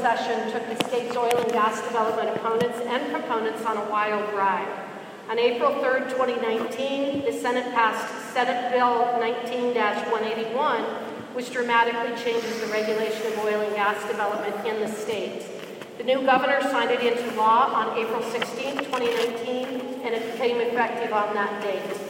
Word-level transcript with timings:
session 0.00 0.50
took 0.50 0.66
the 0.66 0.84
state's 0.88 1.14
oil 1.14 1.36
and 1.36 1.52
gas 1.52 1.82
development 1.82 2.34
opponents 2.34 2.78
and 2.86 3.12
proponents 3.12 3.62
on 3.66 3.76
a 3.76 3.90
wild 3.90 4.32
ride. 4.34 4.66
On 5.28 5.38
April 5.38 5.72
3, 5.74 6.10
2019, 6.10 7.24
the 7.26 7.32
Senate 7.32 7.72
passed 7.74 8.32
Senate 8.32 8.72
Bill 8.72 9.20
19 9.20 9.74
181, 9.74 10.82
which 11.34 11.52
dramatically 11.52 12.16
changes 12.16 12.60
the 12.60 12.66
regulation 12.68 13.26
of 13.26 13.38
oil 13.40 13.60
and 13.60 13.74
gas 13.74 14.00
development 14.08 14.56
in 14.66 14.80
the 14.80 14.88
state. 14.88 15.44
The 15.98 16.04
new 16.04 16.22
governor 16.24 16.62
signed 16.62 16.90
it 16.90 17.02
into 17.02 17.36
law 17.36 17.68
on 17.74 17.98
April 17.98 18.22
16, 18.22 18.78
2019, 18.78 20.00
and 20.02 20.14
it 20.14 20.32
became 20.32 20.56
effective 20.62 21.12
on 21.12 21.34
that 21.34 21.62
date. 21.62 22.00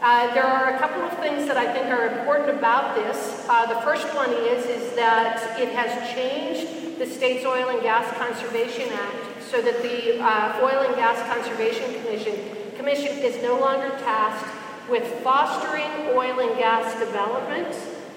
Uh, 0.00 0.32
there 0.32 0.44
are 0.44 0.76
a 0.76 0.78
couple 0.78 1.02
of 1.02 1.18
things 1.18 1.48
that 1.48 1.56
I 1.56 1.72
think 1.72 1.86
are 1.86 2.20
important 2.20 2.56
about 2.56 2.94
this. 2.94 3.44
Uh, 3.48 3.66
the 3.66 3.80
first 3.80 4.06
one 4.14 4.30
is, 4.30 4.64
is 4.66 4.94
that 4.94 5.58
it 5.58 5.70
has 5.70 6.14
changed 6.14 6.73
the 6.98 7.06
state's 7.06 7.44
Oil 7.44 7.68
and 7.68 7.82
Gas 7.82 8.16
Conservation 8.16 8.88
Act 8.92 9.42
so 9.50 9.60
that 9.60 9.82
the 9.82 10.20
uh, 10.20 10.60
Oil 10.62 10.86
and 10.86 10.94
Gas 10.96 11.18
Conservation 11.32 12.02
Commission, 12.02 12.38
Commission 12.76 13.18
is 13.18 13.42
no 13.42 13.58
longer 13.58 13.90
tasked 14.00 14.50
with 14.88 15.04
fostering 15.22 16.08
oil 16.14 16.40
and 16.40 16.58
gas 16.58 16.98
development. 16.98 17.74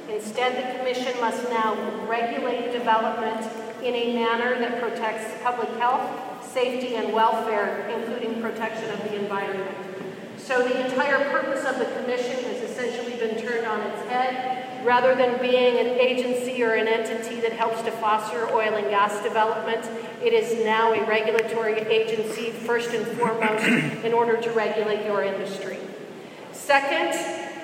Instead, 0.09 0.57
the 0.57 0.77
Commission 0.79 1.19
must 1.21 1.49
now 1.49 1.75
regulate 2.07 2.71
development 2.71 3.45
in 3.83 3.95
a 3.95 4.13
manner 4.13 4.59
that 4.59 4.81
protects 4.81 5.41
public 5.43 5.69
health, 5.77 6.43
safety, 6.45 6.95
and 6.95 7.13
welfare, 7.13 7.87
including 7.89 8.41
protection 8.41 8.89
of 8.91 8.99
the 9.03 9.15
environment. 9.15 9.75
So 10.37 10.67
the 10.67 10.85
entire 10.85 11.29
purpose 11.29 11.65
of 11.65 11.77
the 11.77 11.85
commission 11.85 12.43
has 12.45 12.63
essentially 12.63 13.15
been 13.17 13.37
turned 13.37 13.67
on 13.67 13.81
its 13.81 14.01
head. 14.09 14.66
Rather 14.87 15.13
than 15.13 15.37
being 15.41 15.77
an 15.79 15.99
agency 15.99 16.63
or 16.63 16.75
an 16.75 16.87
entity 16.87 17.41
that 17.41 17.51
helps 17.51 17.81
to 17.81 17.91
foster 17.91 18.47
oil 18.53 18.73
and 18.75 18.89
gas 18.89 19.21
development, 19.21 19.85
it 20.23 20.31
is 20.31 20.63
now 20.63 20.93
a 20.93 21.05
regulatory 21.05 21.81
agency, 21.81 22.51
first 22.51 22.91
and 22.91 23.05
foremost, 23.17 23.65
in 24.05 24.13
order 24.13 24.37
to 24.37 24.49
regulate 24.51 25.05
your 25.05 25.25
industry. 25.25 25.77
Second, 26.53 27.13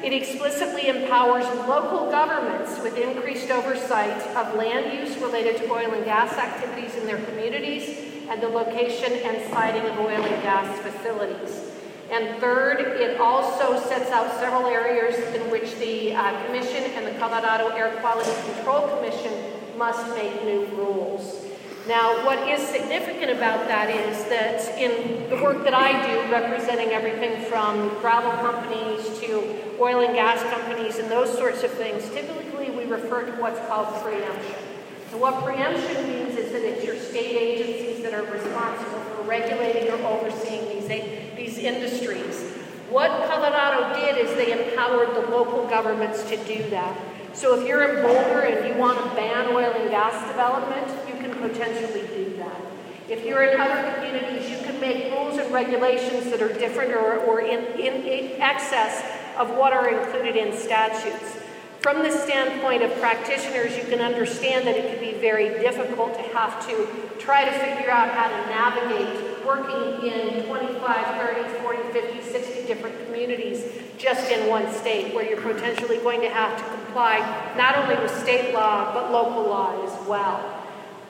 it 0.03 0.11
explicitly 0.11 0.89
empowers 0.89 1.45
local 1.65 2.11
governments 2.11 2.77
with 2.83 2.97
increased 2.97 3.49
oversight 3.49 4.21
of 4.35 4.55
land 4.55 4.91
use 4.91 5.15
related 5.19 5.55
to 5.55 5.71
oil 5.71 5.93
and 5.93 6.03
gas 6.03 6.33
activities 6.33 6.93
in 6.95 7.05
their 7.05 7.23
communities 7.23 7.99
and 8.27 8.43
the 8.43 8.49
location 8.49 9.13
and 9.13 9.49
siting 9.49 9.89
of 9.89 9.97
oil 9.97 10.09
and 10.09 10.43
gas 10.43 10.77
facilities. 10.79 11.72
And 12.13 12.39
third, 12.39 12.79
it 12.79 13.19
also 13.19 13.79
sets 13.87 14.11
out 14.11 14.31
several 14.39 14.67
areas 14.67 15.17
in 15.33 15.49
which 15.49 15.73
the 15.79 16.13
uh, 16.13 16.45
Commission 16.45 16.83
and 16.91 17.07
the 17.07 17.17
Colorado 17.17 17.69
Air 17.69 17.89
Quality 18.01 18.29
Control 18.53 18.87
Commission 18.95 19.33
must 19.79 20.07
make 20.15 20.45
new 20.45 20.65
rules. 20.75 21.43
Now, 21.87 22.23
what 22.23 22.47
is 22.47 22.61
significant 22.61 23.31
about 23.31 23.67
that 23.67 23.89
is 23.89 24.25
that 24.25 24.77
in 24.77 25.27
the 25.27 25.41
work 25.41 25.63
that 25.63 25.73
I 25.73 26.05
do, 26.05 26.31
representing 26.31 26.89
everything 26.89 27.45
from 27.49 27.89
gravel 27.99 28.31
companies 28.47 29.19
to 29.21 29.75
oil 29.79 30.05
and 30.05 30.13
gas 30.13 30.39
companies 30.53 30.99
and 30.99 31.09
those 31.09 31.35
sorts 31.35 31.63
of 31.63 31.71
things, 31.71 32.07
typically 32.11 32.69
we 32.69 32.85
refer 32.85 33.25
to 33.25 33.31
what's 33.41 33.59
called 33.67 33.87
preemption. 34.03 34.72
And 35.13 35.21
what 35.21 35.43
preemption 35.43 36.09
means 36.09 36.35
is 36.35 36.51
that 36.53 36.63
it's 36.63 36.83
your 36.83 36.97
state 36.97 37.37
agencies 37.37 38.01
that 38.01 38.15
are 38.15 38.23
responsible 38.23 38.99
for 38.99 39.21
regulating 39.21 39.91
or 39.91 40.01
overseeing 40.07 40.67
these 40.69 40.87
these 41.35 41.59
industries. 41.59 42.41
What 42.89 43.11
Colorado 43.29 43.93
did 43.99 44.17
is 44.17 44.35
they 44.35 44.71
empowered 44.71 45.15
the 45.15 45.29
local 45.29 45.67
governments 45.67 46.23
to 46.23 46.37
do 46.45 46.67
that. 46.71 46.99
So 47.33 47.59
if 47.59 47.67
you're 47.67 47.83
in 47.83 48.01
Boulder 48.01 48.41
and 48.41 48.67
you 48.67 48.79
want 48.79 48.97
to 48.97 49.15
ban 49.15 49.49
oil 49.49 49.71
and 49.71 49.91
gas 49.91 50.27
development, 50.27 50.87
you 51.07 51.21
can 51.21 51.31
potentially 51.39 52.07
do 52.07 52.35
that. 52.37 52.61
If 53.07 53.23
you're 53.23 53.43
in 53.43 53.61
other 53.61 53.93
communities, 53.93 54.49
you 54.49 54.57
can 54.65 54.79
make 54.79 55.11
rules 55.13 55.37
and 55.37 55.53
regulations 55.53 56.31
that 56.31 56.41
are 56.41 56.53
different 56.57 56.91
or, 56.91 57.17
or 57.17 57.41
in, 57.41 57.65
in, 57.79 58.01
in 58.03 58.41
excess 58.41 59.03
of 59.37 59.51
what 59.51 59.73
are 59.73 59.89
included 59.89 60.35
in 60.35 60.57
statutes. 60.57 61.37
From 61.83 62.01
the 62.01 62.11
standpoint 62.11 62.81
of 62.81 62.97
practitioners, 63.01 63.75
you 63.75 63.83
can 63.83 63.99
understand 63.99 64.65
that 64.65 64.77
it 64.77 64.89
can 64.89 65.03
be 65.03 65.19
very 65.19 65.49
difficult 65.59 66.13
to 66.15 66.21
have 66.33 66.65
to 66.65 66.87
try 67.19 67.43
to 67.43 67.51
figure 67.51 67.91
out 67.91 68.09
how 68.09 68.29
to 68.29 68.37
navigate 68.47 69.45
working 69.45 70.09
in 70.09 70.45
25, 70.45 70.79
30, 70.79 71.59
40, 71.61 71.83
50, 71.91 72.21
60 72.21 72.67
different 72.67 73.05
communities 73.05 73.65
just 73.97 74.31
in 74.31 74.47
one 74.47 74.71
state 74.71 75.13
where 75.13 75.29
you're 75.29 75.41
potentially 75.41 75.97
going 75.97 76.21
to 76.21 76.29
have 76.29 76.57
to 76.57 76.63
comply 76.77 77.19
not 77.57 77.77
only 77.77 78.01
with 78.01 78.17
state 78.17 78.53
law 78.53 78.93
but 78.93 79.11
local 79.11 79.43
law 79.43 79.85
as 79.85 80.07
well. 80.07 80.37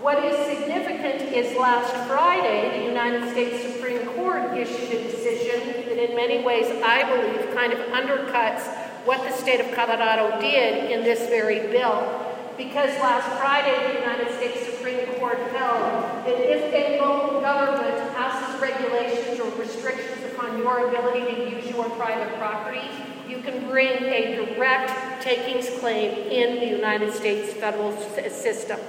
What 0.02 0.26
is 0.26 0.36
significant 0.58 1.22
is 1.32 1.56
last 1.56 1.94
Friday, 2.08 2.80
the 2.80 2.86
United 2.86 3.30
States 3.30 3.76
Supreme 3.76 4.08
Court 4.16 4.58
issued 4.58 4.92
a 4.92 5.04
decision 5.04 5.86
that, 5.86 6.10
in 6.10 6.16
many 6.16 6.44
ways, 6.44 6.66
I 6.84 7.04
believe, 7.04 7.54
kind 7.54 7.72
of 7.72 7.80
undercuts 7.90 8.83
what 9.06 9.22
the 9.22 9.32
state 9.32 9.60
of 9.60 9.74
Colorado 9.76 10.40
did 10.40 10.92
in 10.92 11.04
this 11.04 11.28
very 11.30 11.60
bill. 11.72 12.20
Because 12.56 12.90
last 13.00 13.28
Friday, 13.40 13.94
the 13.94 14.00
United 14.00 14.34
States 14.38 14.66
Supreme 14.66 15.06
Court 15.20 15.40
held 15.52 16.26
that 16.26 16.40
if 16.40 16.74
a 16.74 17.02
local 17.02 17.42
government 17.42 17.98
passes 18.16 18.62
regulations 18.62 19.40
or 19.40 19.50
restrictions 19.60 20.24
upon 20.32 20.60
your 20.60 20.88
ability 20.88 21.26
to 21.34 21.50
use 21.50 21.70
your 21.70 21.90
private 21.92 22.38
property, 22.38 22.88
you 23.28 23.42
can 23.42 23.68
bring 23.68 24.04
a 24.04 24.36
direct 24.56 25.24
takings 25.24 25.68
claim 25.80 26.12
in 26.32 26.60
the 26.60 26.68
United 26.68 27.12
States 27.14 27.54
federal 27.54 27.98
system. 28.30 28.80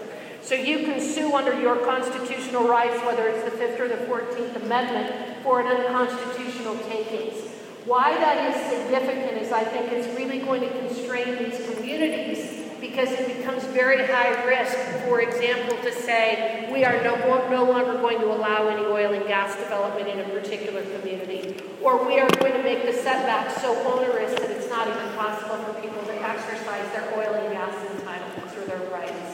So 0.42 0.54
you 0.54 0.80
can 0.80 1.00
sue 1.00 1.34
under 1.34 1.58
your 1.58 1.76
constitutional 1.76 2.68
rights, 2.68 3.02
whether 3.06 3.28
it's 3.28 3.44
the 3.44 3.56
Fifth 3.56 3.80
or 3.80 3.88
the 3.88 3.96
Fourteenth 4.06 4.54
Amendment, 4.56 5.42
for 5.42 5.60
an 5.60 5.68
unconstitutional 5.68 6.76
takings. 6.90 7.53
Why 7.86 8.16
that 8.16 8.48
is 8.48 8.72
significant 8.72 9.42
is 9.42 9.52
I 9.52 9.62
think 9.62 9.92
it's 9.92 10.08
really 10.16 10.38
going 10.38 10.62
to 10.62 10.70
constrain 10.78 11.36
these 11.36 11.60
communities 11.68 12.64
because 12.80 13.10
it 13.12 13.36
becomes 13.36 13.62
very 13.64 14.06
high 14.06 14.42
risk, 14.46 14.74
for 15.04 15.20
example, 15.20 15.76
to 15.82 15.92
say 15.92 16.66
we 16.72 16.82
are 16.84 17.02
no, 17.04 17.16
no 17.50 17.64
longer 17.64 18.00
going 18.00 18.20
to 18.20 18.32
allow 18.32 18.68
any 18.68 18.86
oil 18.86 19.12
and 19.12 19.26
gas 19.26 19.54
development 19.56 20.08
in 20.08 20.18
a 20.20 20.24
particular 20.30 20.82
community, 20.96 21.60
or 21.82 22.06
we 22.06 22.18
are 22.18 22.28
going 22.40 22.52
to 22.52 22.62
make 22.62 22.86
the 22.86 22.92
setbacks 22.92 23.60
so 23.60 23.76
onerous 23.92 24.32
that 24.40 24.50
it's 24.50 24.70
not 24.70 24.88
even 24.88 25.16
possible 25.16 25.56
for 25.64 25.78
people 25.82 26.02
to 26.04 26.14
exercise 26.22 26.90
their 26.92 27.12
oil 27.18 27.34
and 27.34 27.52
gas 27.52 27.74
entitlements 27.92 28.56
or 28.56 28.64
their 28.66 28.90
rights. 28.90 29.33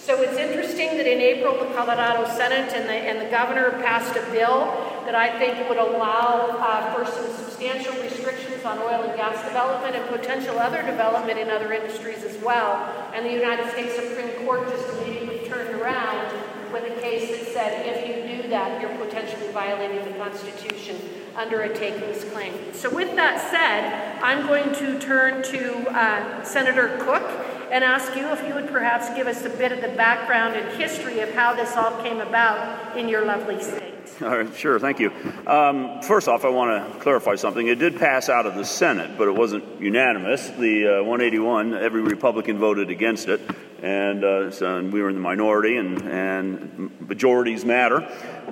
So 0.00 0.22
it's 0.22 0.38
interesting 0.38 0.96
that 0.96 1.06
in 1.06 1.20
April, 1.20 1.52
the 1.58 1.74
Colorado 1.74 2.24
Senate 2.34 2.72
and 2.72 2.88
the, 2.88 2.94
and 2.94 3.20
the 3.20 3.30
governor 3.30 3.70
passed 3.84 4.16
a 4.16 4.22
bill 4.32 4.64
that 5.04 5.14
I 5.14 5.38
think 5.38 5.68
would 5.68 5.76
allow 5.76 6.56
uh, 6.56 6.94
for 6.94 7.04
some 7.04 7.30
substantial 7.36 7.92
restrictions 8.02 8.64
on 8.64 8.78
oil 8.78 9.04
and 9.04 9.14
gas 9.14 9.44
development 9.44 9.96
and 9.96 10.08
potential 10.08 10.58
other 10.58 10.80
development 10.82 11.38
in 11.38 11.50
other 11.50 11.74
industries 11.74 12.24
as 12.24 12.42
well. 12.42 12.76
And 13.12 13.26
the 13.26 13.32
United 13.32 13.70
States 13.72 13.94
Supreme 13.94 14.30
Court 14.46 14.70
just 14.70 14.88
immediately 14.96 15.46
turned 15.46 15.78
around 15.78 16.32
with 16.72 16.84
a 16.84 17.00
case 17.02 17.28
that 17.30 17.52
said 17.52 17.86
if 17.86 18.08
you 18.08 18.42
do 18.42 18.48
that, 18.48 18.80
you're 18.80 18.96
potentially 19.04 19.52
violating 19.52 20.02
the 20.10 20.18
Constitution 20.18 20.96
under 21.36 21.60
a 21.60 21.74
takings 21.74 22.24
claim. 22.32 22.54
So, 22.72 22.88
with 22.88 23.14
that 23.16 23.38
said, 23.50 24.22
I'm 24.22 24.46
going 24.46 24.74
to 24.76 24.98
turn 24.98 25.42
to 25.44 25.90
uh, 25.90 26.42
Senator 26.42 26.96
Cooke 27.00 27.49
and 27.70 27.84
ask 27.84 28.16
you 28.16 28.28
if 28.32 28.46
you 28.46 28.54
would 28.54 28.68
perhaps 28.68 29.08
give 29.14 29.26
us 29.26 29.44
a 29.44 29.50
bit 29.50 29.72
of 29.72 29.80
the 29.80 29.88
background 29.96 30.56
and 30.56 30.80
history 30.80 31.20
of 31.20 31.32
how 31.32 31.54
this 31.54 31.76
all 31.76 32.02
came 32.02 32.20
about 32.20 32.96
in 32.96 33.08
your 33.08 33.24
lovely 33.24 33.62
state. 33.62 33.94
All 34.22 34.36
right, 34.36 34.54
sure, 34.54 34.78
thank 34.78 34.98
you. 34.98 35.12
Um, 35.46 36.02
first 36.02 36.28
off, 36.28 36.44
I 36.44 36.48
want 36.48 36.92
to 36.92 36.98
clarify 37.00 37.36
something. 37.36 37.66
It 37.66 37.78
did 37.78 37.98
pass 37.98 38.28
out 38.28 38.44
of 38.44 38.54
the 38.54 38.64
Senate, 38.64 39.16
but 39.16 39.28
it 39.28 39.34
wasn't 39.34 39.80
unanimous. 39.80 40.48
The 40.50 41.00
uh, 41.00 41.04
181, 41.04 41.74
every 41.74 42.02
Republican 42.02 42.58
voted 42.58 42.90
against 42.90 43.28
it, 43.28 43.40
and, 43.82 44.24
uh, 44.24 44.50
so, 44.50 44.76
and 44.78 44.92
we 44.92 45.02
were 45.02 45.08
in 45.08 45.14
the 45.14 45.20
minority, 45.20 45.76
and, 45.76 46.02
and 46.02 47.08
majorities 47.08 47.64
matter. 47.64 48.00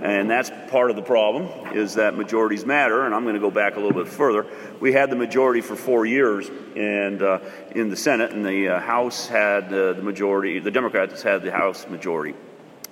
And 0.02 0.30
that's 0.30 0.50
part 0.70 0.90
of 0.90 0.96
the 0.96 1.02
problem, 1.02 1.76
is 1.76 1.94
that 1.94 2.16
majorities 2.16 2.64
matter. 2.64 3.04
And 3.04 3.14
I'm 3.14 3.24
going 3.24 3.34
to 3.34 3.40
go 3.40 3.50
back 3.50 3.76
a 3.76 3.80
little 3.80 4.04
bit 4.04 4.10
further. 4.10 4.46
We 4.80 4.92
had 4.92 5.10
the 5.10 5.16
majority 5.16 5.60
for 5.60 5.76
four 5.76 6.06
years 6.06 6.48
and, 6.76 7.22
uh, 7.22 7.40
in 7.72 7.88
the 7.88 7.96
Senate, 7.96 8.32
and 8.32 8.44
the 8.44 8.68
uh, 8.68 8.80
House 8.80 9.26
had 9.26 9.64
uh, 9.72 9.94
the 9.94 10.02
majority, 10.02 10.60
the 10.60 10.70
Democrats 10.70 11.22
had 11.22 11.42
the 11.42 11.52
House 11.52 11.86
majority. 11.88 12.34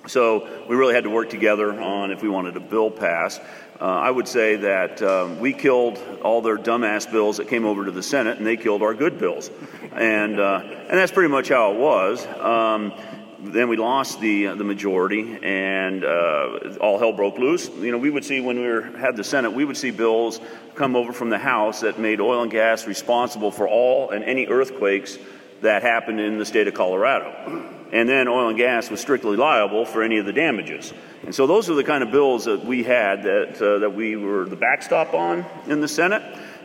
So 0.07 0.47
we 0.69 0.75
really 0.75 0.93
had 0.93 1.03
to 1.03 1.09
work 1.09 1.29
together 1.29 1.71
on 1.81 2.11
if 2.11 2.21
we 2.21 2.29
wanted 2.29 2.55
a 2.55 2.61
bill 2.61 2.89
passed. 2.89 3.41
Uh, 3.79 3.83
I 3.83 4.09
would 4.09 4.27
say 4.27 4.55
that 4.55 5.03
um, 5.03 5.39
we 5.39 5.53
killed 5.53 5.99
all 6.23 6.41
their 6.41 6.57
dumbass 6.57 7.11
bills 7.11 7.37
that 7.37 7.47
came 7.47 7.63
over 7.63 7.85
to 7.85 7.91
the 7.91 8.01
Senate, 8.01 8.39
and 8.39 8.47
they 8.47 8.57
killed 8.57 8.81
our 8.81 8.95
good 8.95 9.19
bills, 9.19 9.51
and 9.93 10.39
uh, 10.39 10.61
and 10.63 10.97
that's 10.97 11.11
pretty 11.11 11.29
much 11.29 11.49
how 11.49 11.73
it 11.73 11.77
was. 11.77 12.25
Um, 12.25 12.91
then 13.39 13.69
we 13.69 13.77
lost 13.77 14.19
the 14.19 14.47
uh, 14.47 14.55
the 14.55 14.63
majority, 14.63 15.37
and 15.43 16.03
uh, 16.03 16.75
all 16.81 16.97
hell 16.97 17.13
broke 17.13 17.37
loose. 17.37 17.69
You 17.69 17.91
know, 17.91 17.99
we 17.99 18.09
would 18.09 18.25
see 18.25 18.41
when 18.41 18.59
we 18.59 18.65
were, 18.65 18.81
had 18.97 19.15
the 19.15 19.23
Senate, 19.23 19.53
we 19.53 19.63
would 19.63 19.77
see 19.77 19.91
bills 19.91 20.41
come 20.73 20.95
over 20.95 21.13
from 21.13 21.29
the 21.29 21.37
House 21.37 21.81
that 21.81 21.99
made 21.99 22.19
oil 22.19 22.41
and 22.41 22.49
gas 22.51 22.87
responsible 22.87 23.51
for 23.51 23.67
all 23.67 24.09
and 24.09 24.23
any 24.23 24.47
earthquakes 24.47 25.19
that 25.61 25.81
happened 25.81 26.19
in 26.19 26.37
the 26.37 26.45
state 26.45 26.67
of 26.67 26.73
Colorado. 26.73 27.73
And 27.91 28.09
then 28.09 28.27
oil 28.27 28.49
and 28.49 28.57
gas 28.57 28.89
was 28.89 28.99
strictly 28.99 29.37
liable 29.37 29.85
for 29.85 30.03
any 30.03 30.17
of 30.17 30.25
the 30.25 30.33
damages. 30.33 30.93
And 31.23 31.33
so 31.33 31.47
those 31.47 31.69
are 31.69 31.73
the 31.73 31.83
kind 31.83 32.03
of 32.03 32.11
bills 32.11 32.45
that 32.45 32.65
we 32.65 32.83
had 32.83 33.23
that, 33.23 33.61
uh, 33.61 33.79
that 33.79 33.93
we 33.93 34.15
were 34.17 34.45
the 34.45 34.57
backstop 34.57 35.13
on 35.13 35.45
in 35.67 35.79
the 35.79 35.87
Senate. 35.87 36.21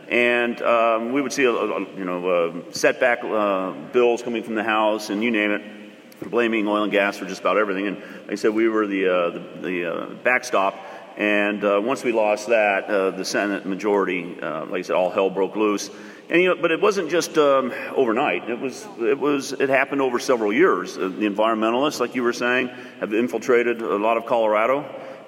And 0.09 0.61
um, 0.61 1.13
we 1.13 1.21
would 1.21 1.31
see, 1.31 1.45
a, 1.45 1.51
a, 1.51 1.79
you 1.97 2.03
know, 2.03 2.29
uh, 2.29 2.71
setback 2.71 3.23
uh, 3.23 3.71
bills 3.93 4.21
coming 4.21 4.43
from 4.43 4.55
the 4.55 4.63
House 4.63 5.09
and 5.09 5.23
you 5.23 5.31
name 5.31 5.51
it, 5.51 6.29
blaming 6.29 6.67
oil 6.67 6.83
and 6.83 6.91
gas 6.91 7.17
for 7.17 7.25
just 7.25 7.39
about 7.39 7.57
everything. 7.57 7.87
And 7.87 7.97
like 7.97 8.33
I 8.33 8.35
said, 8.35 8.53
we 8.53 8.67
were 8.67 8.85
the, 8.85 9.07
uh, 9.07 9.29
the, 9.29 9.39
the 9.61 9.85
uh, 9.85 10.05
backstop. 10.23 10.75
And 11.15 11.63
uh, 11.63 11.79
once 11.81 12.03
we 12.03 12.11
lost 12.11 12.47
that, 12.47 12.85
uh, 12.85 13.11
the 13.11 13.23
Senate 13.23 13.65
majority, 13.65 14.39
uh, 14.41 14.65
like 14.65 14.79
I 14.79 14.81
said, 14.81 14.95
all 14.95 15.09
hell 15.09 15.29
broke 15.29 15.55
loose. 15.55 15.89
And 16.29 16.41
you 16.41 16.49
know, 16.49 16.61
but 16.61 16.71
it 16.71 16.81
wasn't 16.81 17.11
just 17.11 17.37
um, 17.37 17.73
overnight. 17.95 18.49
It 18.49 18.59
was, 18.59 18.87
it 18.99 19.19
was, 19.19 19.51
it 19.51 19.69
happened 19.69 20.01
over 20.01 20.19
several 20.19 20.53
years. 20.53 20.97
Uh, 20.97 21.09
the 21.09 21.27
environmentalists, 21.27 21.99
like 21.99 22.15
you 22.15 22.23
were 22.23 22.33
saying, 22.33 22.69
have 22.99 23.13
infiltrated 23.13 23.81
a 23.81 23.97
lot 23.97 24.17
of 24.17 24.25
Colorado, 24.25 24.83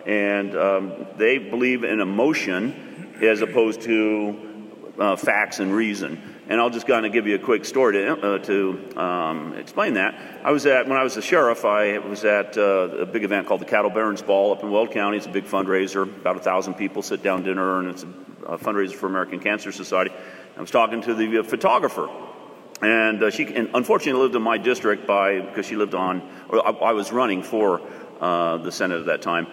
and 0.05 0.55
um, 0.55 1.05
they 1.17 1.37
believe 1.37 1.83
in 1.83 1.99
emotion 1.99 3.13
as 3.21 3.41
opposed 3.41 3.81
to 3.81 4.55
uh, 4.97 5.15
facts 5.15 5.59
and 5.59 5.73
reason. 5.73 6.21
And 6.47 6.61
I'll 6.61 6.69
just 6.69 6.85
kind 6.85 7.05
of 7.05 7.11
give 7.11 7.25
you 7.25 7.35
a 7.35 7.39
quick 7.39 7.65
story 7.65 7.93
to, 7.93 8.35
uh, 8.35 8.37
to 8.39 8.99
um, 8.99 9.53
explain 9.57 9.95
that. 9.95 10.15
I 10.43 10.51
was 10.51 10.65
at, 10.67 10.87
when 10.87 10.97
I 10.97 11.03
was 11.03 11.15
the 11.15 11.21
sheriff, 11.21 11.65
I 11.65 11.97
was 11.97 12.23
at 12.23 12.55
uh, 12.57 12.61
a 12.99 13.05
big 13.05 13.23
event 13.23 13.47
called 13.47 13.61
the 13.61 13.65
Cattle 13.65 13.89
Barons 13.89 14.21
Ball 14.21 14.53
up 14.53 14.61
in 14.63 14.69
Weld 14.69 14.91
County. 14.91 15.17
It's 15.17 15.25
a 15.25 15.31
big 15.31 15.45
fundraiser. 15.45 16.03
About 16.03 16.37
a 16.37 16.39
thousand 16.39 16.75
people 16.75 17.01
sit 17.01 17.23
down 17.23 17.43
dinner, 17.43 17.79
and 17.79 17.89
it's 17.89 18.03
a, 18.03 18.07
a 18.45 18.57
fundraiser 18.59 18.93
for 18.93 19.07
American 19.07 19.39
Cancer 19.39 19.71
Society. 19.71 20.13
I 20.57 20.61
was 20.61 20.71
talking 20.71 21.01
to 21.01 21.13
the 21.13 21.39
uh, 21.39 21.43
photographer, 21.43 22.09
and 22.81 23.21
uh, 23.21 23.29
she 23.29 23.43
and 23.53 23.69
unfortunately 23.73 24.21
lived 24.21 24.35
in 24.35 24.41
my 24.41 24.57
district 24.57 25.05
by 25.05 25.41
because 25.41 25.65
she 25.65 25.75
lived 25.75 25.95
on, 25.95 26.21
or 26.49 26.65
I, 26.65 26.71
I 26.71 26.91
was 26.93 27.11
running 27.11 27.43
for 27.43 27.81
uh, 28.21 28.57
the 28.57 28.71
Senate 28.71 28.99
at 28.99 29.05
that 29.07 29.21
time 29.21 29.47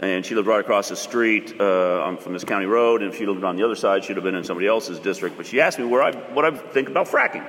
and 0.00 0.24
she 0.24 0.34
lived 0.34 0.48
right 0.48 0.60
across 0.60 0.88
the 0.88 0.96
street 0.96 1.58
uh, 1.60 2.16
from 2.16 2.32
this 2.32 2.44
county 2.44 2.66
road. 2.66 3.02
And 3.02 3.12
if 3.12 3.18
she 3.18 3.26
lived 3.26 3.44
on 3.44 3.56
the 3.56 3.64
other 3.64 3.76
side, 3.76 4.04
she'd 4.04 4.16
have 4.16 4.24
been 4.24 4.34
in 4.34 4.44
somebody 4.44 4.66
else's 4.66 4.98
district. 4.98 5.36
But 5.36 5.46
she 5.46 5.60
asked 5.60 5.78
me 5.78 5.84
where 5.84 6.02
I, 6.02 6.12
what 6.32 6.44
I 6.44 6.50
think 6.50 6.88
about 6.88 7.06
fracking. 7.06 7.48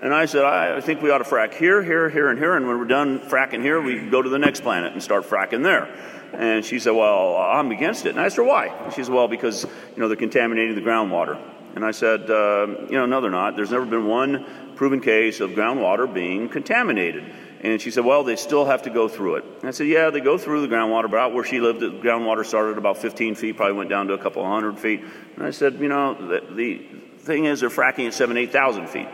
And 0.00 0.14
I 0.14 0.26
said, 0.26 0.44
I 0.44 0.80
think 0.80 1.02
we 1.02 1.10
ought 1.10 1.18
to 1.18 1.24
frack 1.24 1.54
here, 1.54 1.82
here, 1.82 2.08
here, 2.08 2.28
and 2.28 2.38
here. 2.38 2.56
And 2.56 2.66
when 2.66 2.78
we're 2.78 2.86
done 2.86 3.20
fracking 3.20 3.62
here, 3.62 3.80
we 3.80 3.98
go 3.98 4.22
to 4.22 4.28
the 4.28 4.38
next 4.38 4.60
planet 4.60 4.92
and 4.92 5.02
start 5.02 5.24
fracking 5.24 5.62
there. 5.62 5.94
And 6.32 6.64
she 6.64 6.78
said, 6.78 6.92
Well, 6.92 7.36
I'm 7.36 7.70
against 7.70 8.06
it. 8.06 8.10
And 8.10 8.20
I 8.20 8.26
asked 8.26 8.36
her 8.36 8.44
why. 8.44 8.66
And 8.66 8.92
she 8.92 9.04
said, 9.04 9.14
Well, 9.14 9.28
because 9.28 9.64
you 9.64 10.00
know 10.00 10.08
they're 10.08 10.16
contaminating 10.16 10.74
the 10.74 10.80
groundwater. 10.80 11.40
And 11.74 11.84
I 11.84 11.90
said, 11.90 12.30
uh, 12.30 12.66
You 12.88 12.98
know, 12.98 13.06
no, 13.06 13.20
they're 13.20 13.30
not. 13.30 13.56
There's 13.56 13.70
never 13.70 13.84
been 13.84 14.06
one 14.06 14.46
proven 14.76 15.00
case 15.00 15.40
of 15.40 15.50
groundwater 15.50 16.12
being 16.12 16.48
contaminated. 16.48 17.32
And 17.60 17.80
she 17.80 17.90
said, 17.90 18.04
Well, 18.04 18.24
they 18.24 18.36
still 18.36 18.64
have 18.64 18.82
to 18.82 18.90
go 18.90 19.08
through 19.08 19.36
it. 19.36 19.44
And 19.60 19.68
I 19.68 19.70
said, 19.72 19.88
Yeah, 19.88 20.10
they 20.10 20.20
go 20.20 20.38
through 20.38 20.66
the 20.66 20.74
groundwater, 20.74 21.10
but 21.10 21.18
out 21.18 21.34
where 21.34 21.44
she 21.44 21.60
lived, 21.60 21.80
the 21.80 21.90
groundwater 21.90 22.44
started 22.44 22.78
about 22.78 22.98
15 22.98 23.34
feet, 23.34 23.56
probably 23.56 23.74
went 23.74 23.90
down 23.90 24.06
to 24.08 24.14
a 24.14 24.18
couple 24.18 24.44
hundred 24.46 24.78
feet. 24.78 25.02
And 25.36 25.44
I 25.44 25.50
said, 25.50 25.80
You 25.80 25.88
know, 25.88 26.14
the, 26.14 26.54
the 26.54 26.86
thing 27.18 27.46
is, 27.46 27.60
they're 27.60 27.70
fracking 27.70 28.06
at 28.06 28.14
seven, 28.14 28.36
8,000 28.36 28.88
feet. 28.88 29.08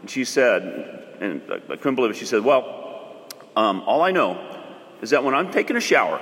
And 0.00 0.10
she 0.10 0.24
said, 0.24 1.16
and 1.20 1.42
I 1.52 1.76
couldn't 1.76 1.94
believe 1.94 2.10
it, 2.12 2.16
she 2.16 2.24
said, 2.24 2.42
Well, 2.42 3.28
um, 3.54 3.82
all 3.86 4.02
I 4.02 4.10
know 4.10 4.46
is 5.02 5.10
that 5.10 5.22
when 5.22 5.34
I'm 5.34 5.52
taking 5.52 5.76
a 5.76 5.80
shower 5.80 6.20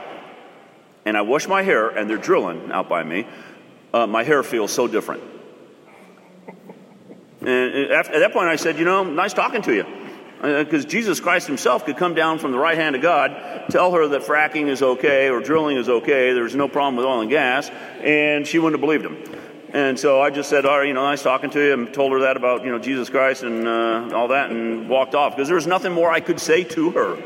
and 1.05 1.17
I 1.17 1.23
wash 1.23 1.49
my 1.49 1.63
hair 1.63 1.89
and 1.89 2.11
they're 2.11 2.19
drilling 2.19 2.71
out 2.73 2.89
by 2.89 3.05
me, 3.05 3.27
uh, 3.95 4.07
my 4.07 4.25
hair 4.25 4.43
feels 4.43 4.73
so 4.73 4.87
different. 4.87 5.23
And 7.41 7.93
at 7.93 8.11
that 8.11 8.33
point, 8.33 8.49
I 8.49 8.57
said, 8.57 8.79
You 8.79 8.85
know, 8.85 9.05
nice 9.05 9.33
talking 9.33 9.63
to 9.63 9.75
you 9.75 9.85
because 10.41 10.85
uh, 10.85 10.89
Jesus 10.89 11.19
Christ 11.19 11.49
himself 11.49 11.85
could 11.85 11.97
come 11.97 12.15
down 12.15 12.39
from 12.39 12.53
the 12.53 12.59
right 12.59 12.79
hand 12.79 12.95
of 12.95 13.03
God, 13.03 13.69
tell 13.71 13.93
her 13.93 14.07
that 14.09 14.23
fracking 14.23 14.69
is 14.69 14.83
okay 14.83 15.29
or 15.31 15.41
drilling 15.41 15.77
is 15.77 15.89
okay, 15.89 16.33
there's 16.33 16.55
no 16.55 16.69
problem 16.69 16.95
with 16.95 17.07
oil 17.07 17.21
and 17.23 17.31
gas, 17.31 17.69
and 18.01 18.47
she 18.47 18.61
wouldn't 18.61 18.81
have 18.81 18.87
believed 18.87 19.05
him. 19.05 19.41
And 19.71 19.99
so 19.99 20.23
I 20.23 20.31
just 20.31 20.49
said, 20.49 20.65
all 20.65 20.79
right, 20.79 20.87
you 20.87 20.95
know, 20.95 21.03
nice 21.03 21.23
talking 21.23 21.51
to 21.51 21.61
you, 21.61 21.73
and 21.75 21.93
told 21.93 22.13
her 22.13 22.21
that 22.21 22.37
about, 22.37 22.65
you 22.65 22.71
know, 22.71 22.79
Jesus 22.79 23.11
Christ 23.11 23.43
and 23.43 23.67
uh, 23.67 24.11
all 24.15 24.29
that, 24.29 24.51
and 24.51 24.89
walked 24.89 25.17
off 25.17 25.35
because 25.35 25.49
there 25.49 25.57
was 25.57 25.67
nothing 25.67 25.93
more 25.93 26.11
I 26.11 26.21
could 26.21 26.39
say 26.39 26.63
to 26.65 26.91
her. 26.93 27.19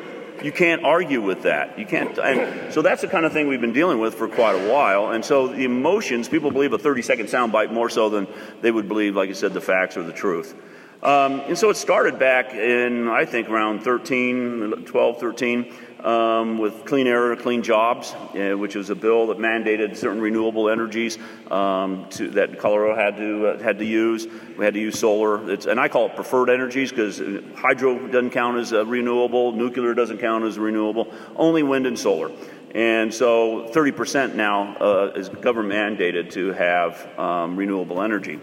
You 0.44 0.52
can't 0.52 0.84
argue 0.84 1.20
with 1.20 1.42
that. 1.42 1.78
You 1.78 1.86
can't. 1.86 2.18
And 2.18 2.72
so 2.72 2.82
that's 2.82 3.02
the 3.02 3.08
kind 3.08 3.24
of 3.24 3.32
thing 3.32 3.48
we've 3.48 3.60
been 3.60 3.72
dealing 3.72 3.98
with 3.98 4.14
for 4.14 4.28
quite 4.28 4.54
a 4.54 4.70
while. 4.70 5.10
And 5.10 5.24
so 5.24 5.48
the 5.48 5.64
emotions, 5.64 6.28
people 6.28 6.50
believe 6.50 6.72
a 6.72 6.78
30 6.78 7.02
second 7.02 7.26
soundbite 7.26 7.72
more 7.72 7.88
so 7.88 8.08
than 8.08 8.26
they 8.60 8.70
would 8.70 8.88
believe, 8.88 9.16
like 9.16 9.30
I 9.30 9.34
said, 9.34 9.54
the 9.54 9.60
facts 9.60 9.96
or 9.96 10.02
the 10.02 10.12
truth. 10.12 10.54
Um, 11.02 11.40
and 11.40 11.58
so 11.58 11.68
it 11.68 11.76
started 11.76 12.20
back 12.20 12.54
in, 12.54 13.08
I 13.08 13.24
think, 13.24 13.48
around 13.48 13.80
13, 13.80 14.84
12, 14.86 15.18
13, 15.18 15.74
um, 16.04 16.58
with 16.58 16.84
Clean 16.84 17.06
Air, 17.08 17.34
Clean 17.34 17.60
Jobs, 17.60 18.12
uh, 18.12 18.54
which 18.56 18.76
was 18.76 18.88
a 18.90 18.94
bill 18.94 19.26
that 19.26 19.38
mandated 19.38 19.96
certain 19.96 20.20
renewable 20.20 20.68
energies 20.68 21.18
um, 21.50 22.08
to, 22.10 22.28
that 22.30 22.60
Colorado 22.60 22.94
had 22.94 23.16
to, 23.16 23.46
uh, 23.48 23.58
had 23.58 23.78
to 23.80 23.84
use. 23.84 24.28
We 24.56 24.64
had 24.64 24.74
to 24.74 24.80
use 24.80 24.96
solar. 24.96 25.50
It's, 25.50 25.66
and 25.66 25.80
I 25.80 25.88
call 25.88 26.06
it 26.06 26.14
preferred 26.14 26.48
energies 26.48 26.90
because 26.90 27.20
hydro 27.56 28.06
doesn't 28.06 28.30
count 28.30 28.58
as 28.58 28.70
a 28.70 28.84
renewable, 28.84 29.50
nuclear 29.50 29.94
doesn't 29.94 30.18
count 30.18 30.44
as 30.44 30.56
a 30.56 30.60
renewable, 30.60 31.12
only 31.34 31.64
wind 31.64 31.86
and 31.86 31.98
solar. 31.98 32.30
And 32.76 33.12
so 33.12 33.68
30% 33.72 34.34
now 34.34 34.76
uh, 34.76 35.12
is 35.16 35.28
government 35.28 35.98
mandated 35.98 36.30
to 36.32 36.52
have 36.52 37.18
um, 37.18 37.56
renewable 37.56 38.00
energy. 38.02 38.38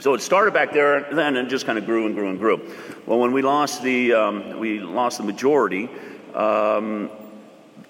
So 0.00 0.14
it 0.14 0.20
started 0.20 0.52
back 0.52 0.72
there 0.72 1.06
then 1.12 1.36
and 1.36 1.48
just 1.48 1.66
kind 1.66 1.78
of 1.78 1.86
grew 1.86 2.06
and 2.06 2.14
grew 2.14 2.28
and 2.28 2.38
grew. 2.38 2.68
Well, 3.06 3.20
when 3.20 3.32
we 3.32 3.42
lost 3.42 3.82
the, 3.82 4.12
um, 4.12 4.58
we 4.58 4.80
lost 4.80 5.18
the 5.18 5.24
majority, 5.24 5.88
um, 6.34 7.10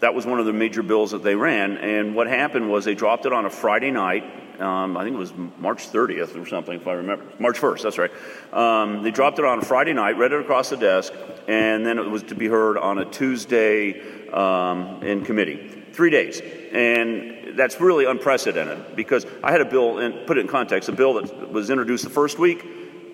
that 0.01 0.15
was 0.15 0.27
one 0.27 0.39
of 0.39 0.45
the 0.45 0.53
major 0.53 0.83
bills 0.83 1.13
that 1.13 1.23
they 1.23 1.35
ran. 1.35 1.79
And 1.79 2.15
what 2.15 2.27
happened 2.27 2.71
was 2.71 2.85
they 2.85 2.95
dropped 2.95 3.25
it 3.25 3.33
on 3.33 3.47
a 3.47 3.51
Friday 3.51 3.91
night. 3.91 4.61
Um, 4.61 4.99
I 4.99 5.03
think 5.03 5.15
it 5.15 5.19
was 5.19 5.33
March 5.59 5.91
30th 5.91 6.41
or 6.41 6.47
something, 6.47 6.79
if 6.79 6.87
I 6.87 6.93
remember. 6.93 7.25
March 7.39 7.59
1st, 7.59 7.83
that's 7.83 7.99
right. 7.99 8.11
Um, 8.53 9.03
they 9.03 9.11
dropped 9.11 9.39
it 9.39 9.47
on 9.47 9.59
a 9.59 9.65
Friday 9.65 9.95
night, 9.95 10.19
read 10.19 10.33
it 10.33 10.41
across 10.41 10.69
the 10.69 10.77
desk, 10.77 11.13
and 11.49 11.87
then 11.87 11.99
it 11.99 12.09
was 12.09 12.23
to 12.25 12.35
be 12.35 12.49
heard 12.49 12.77
on 12.77 12.99
a 12.99 13.07
Tuesday 13.07 14.29
um, 14.29 15.03
in 15.03 15.25
committee. 15.25 15.85
Three 15.93 16.11
days. 16.11 16.41
And 16.41 17.44
that's 17.57 17.81
really 17.81 18.05
unprecedented 18.05 18.97
because 18.97 19.27
I 19.43 19.53
had 19.53 19.61
a 19.61 19.65
bill, 19.65 19.99
and 19.99 20.27
put 20.27 20.39
it 20.39 20.43
in 20.43 20.49
context, 20.49 20.89
a 20.89 20.93
bill 20.93 21.15
that 21.15 21.53
was 21.53 21.71
introduced 21.71 22.05
the 22.05 22.11
first 22.11 22.39
week 22.39 22.65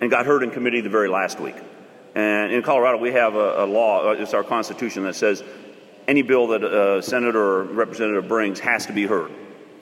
and 0.01 0.09
got 0.09 0.25
heard 0.25 0.43
in 0.43 0.51
committee 0.51 0.81
the 0.81 0.89
very 0.89 1.07
last 1.07 1.39
week. 1.39 1.55
And 2.15 2.51
in 2.51 2.61
Colorado, 2.61 2.97
we 2.97 3.11
have 3.13 3.35
a, 3.35 3.63
a 3.63 3.65
law, 3.65 4.09
uh, 4.09 4.11
it's 4.13 4.33
our 4.33 4.43
constitution 4.43 5.03
that 5.03 5.15
says 5.15 5.43
any 6.07 6.23
bill 6.23 6.47
that 6.47 6.63
a 6.63 7.01
senator 7.01 7.39
or 7.39 7.63
representative 7.63 8.27
brings 8.27 8.59
has 8.59 8.85
to 8.87 8.93
be 8.93 9.05
heard, 9.05 9.31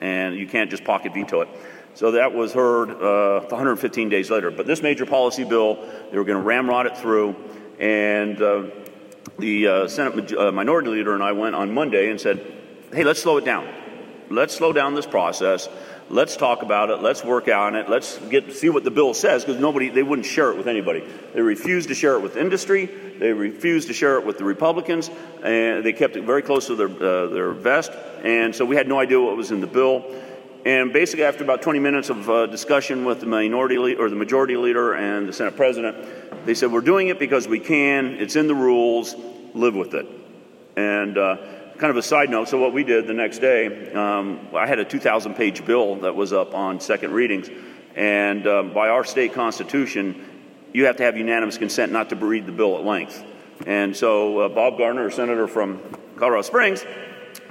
and 0.00 0.36
you 0.36 0.46
can't 0.46 0.70
just 0.70 0.84
pocket 0.84 1.12
veto 1.14 1.40
it. 1.40 1.48
So 1.94 2.12
that 2.12 2.32
was 2.32 2.52
heard 2.52 2.90
uh, 2.90 3.40
115 3.48 4.08
days 4.08 4.30
later. 4.30 4.50
But 4.50 4.66
this 4.66 4.80
major 4.80 5.06
policy 5.06 5.42
bill, 5.42 5.76
they 6.10 6.18
were 6.18 6.24
going 6.24 6.38
to 6.38 6.44
ramrod 6.44 6.86
it 6.86 6.96
through, 6.96 7.34
and 7.80 8.40
uh, 8.40 8.64
the 9.38 9.66
uh, 9.66 9.88
Senate 9.88 10.32
uh, 10.32 10.52
minority 10.52 10.90
leader 10.90 11.14
and 11.14 11.22
I 11.22 11.32
went 11.32 11.56
on 11.56 11.74
Monday 11.74 12.10
and 12.10 12.20
said, 12.20 12.46
hey, 12.92 13.02
let's 13.02 13.20
slow 13.20 13.38
it 13.38 13.44
down 13.44 13.66
let's 14.30 14.54
slow 14.54 14.72
down 14.72 14.94
this 14.94 15.06
process. 15.06 15.68
Let's 16.08 16.36
talk 16.36 16.62
about 16.62 16.90
it. 16.90 17.02
Let's 17.02 17.24
work 17.24 17.48
on 17.48 17.76
it. 17.76 17.88
Let's 17.88 18.18
get 18.18 18.52
see 18.52 18.68
what 18.68 18.84
the 18.84 18.90
bill 18.90 19.14
says 19.14 19.44
because 19.44 19.60
nobody 19.60 19.90
they 19.90 20.02
wouldn't 20.02 20.26
share 20.26 20.50
it 20.50 20.56
with 20.56 20.66
anybody. 20.66 21.04
They 21.34 21.40
refused 21.40 21.88
to 21.88 21.94
share 21.94 22.14
it 22.14 22.20
with 22.20 22.36
industry. 22.36 22.86
They 22.86 23.32
refused 23.32 23.88
to 23.88 23.94
share 23.94 24.18
it 24.18 24.24
with 24.24 24.38
the 24.38 24.44
Republicans, 24.44 25.10
and 25.42 25.84
they 25.84 25.92
kept 25.92 26.16
it 26.16 26.24
very 26.24 26.42
close 26.42 26.66
to 26.68 26.74
their 26.74 26.88
uh, 26.88 27.26
their 27.28 27.50
vest. 27.52 27.92
And 28.24 28.54
so 28.54 28.64
we 28.64 28.76
had 28.76 28.88
no 28.88 28.98
idea 28.98 29.20
what 29.20 29.36
was 29.36 29.50
in 29.50 29.60
the 29.60 29.66
bill. 29.66 30.04
And 30.64 30.92
basically, 30.92 31.24
after 31.24 31.42
about 31.42 31.62
20 31.62 31.78
minutes 31.78 32.10
of 32.10 32.28
uh, 32.28 32.46
discussion 32.46 33.06
with 33.06 33.20
the 33.20 33.26
minority 33.26 33.78
leader, 33.78 34.04
or 34.04 34.10
the 34.10 34.16
majority 34.16 34.56
leader 34.56 34.92
and 34.92 35.26
the 35.26 35.32
Senate 35.32 35.56
president, 35.56 36.44
they 36.44 36.54
said, 36.54 36.72
"We're 36.72 36.80
doing 36.80 37.08
it 37.08 37.18
because 37.18 37.46
we 37.46 37.60
can. 37.60 38.14
It's 38.14 38.36
in 38.36 38.46
the 38.46 38.54
rules. 38.54 39.14
Live 39.54 39.74
with 39.74 39.94
it." 39.94 40.06
And 40.76 41.16
uh, 41.16 41.36
kind 41.80 41.90
of 41.90 41.96
a 41.96 42.02
side 42.02 42.28
note, 42.28 42.46
so 42.46 42.58
what 42.58 42.74
we 42.74 42.84
did 42.84 43.06
the 43.06 43.14
next 43.14 43.38
day, 43.38 43.90
um, 43.94 44.48
I 44.54 44.66
had 44.66 44.78
a 44.78 44.84
2,000 44.84 45.32
page 45.32 45.64
bill 45.64 45.96
that 45.96 46.14
was 46.14 46.30
up 46.30 46.54
on 46.54 46.78
second 46.78 47.12
readings, 47.12 47.48
and 47.96 48.46
um, 48.46 48.74
by 48.74 48.90
our 48.90 49.02
state 49.02 49.32
constitution, 49.32 50.28
you 50.74 50.84
have 50.84 50.96
to 50.96 51.04
have 51.04 51.16
unanimous 51.16 51.56
consent 51.56 51.90
not 51.90 52.10
to 52.10 52.16
read 52.16 52.44
the 52.44 52.52
bill 52.52 52.76
at 52.76 52.84
length. 52.84 53.24
And 53.66 53.96
so 53.96 54.40
uh, 54.40 54.48
Bob 54.50 54.76
Gardner, 54.76 55.06
a 55.06 55.12
senator 55.12 55.48
from 55.48 55.80
Colorado 56.16 56.42
Springs, 56.42 56.84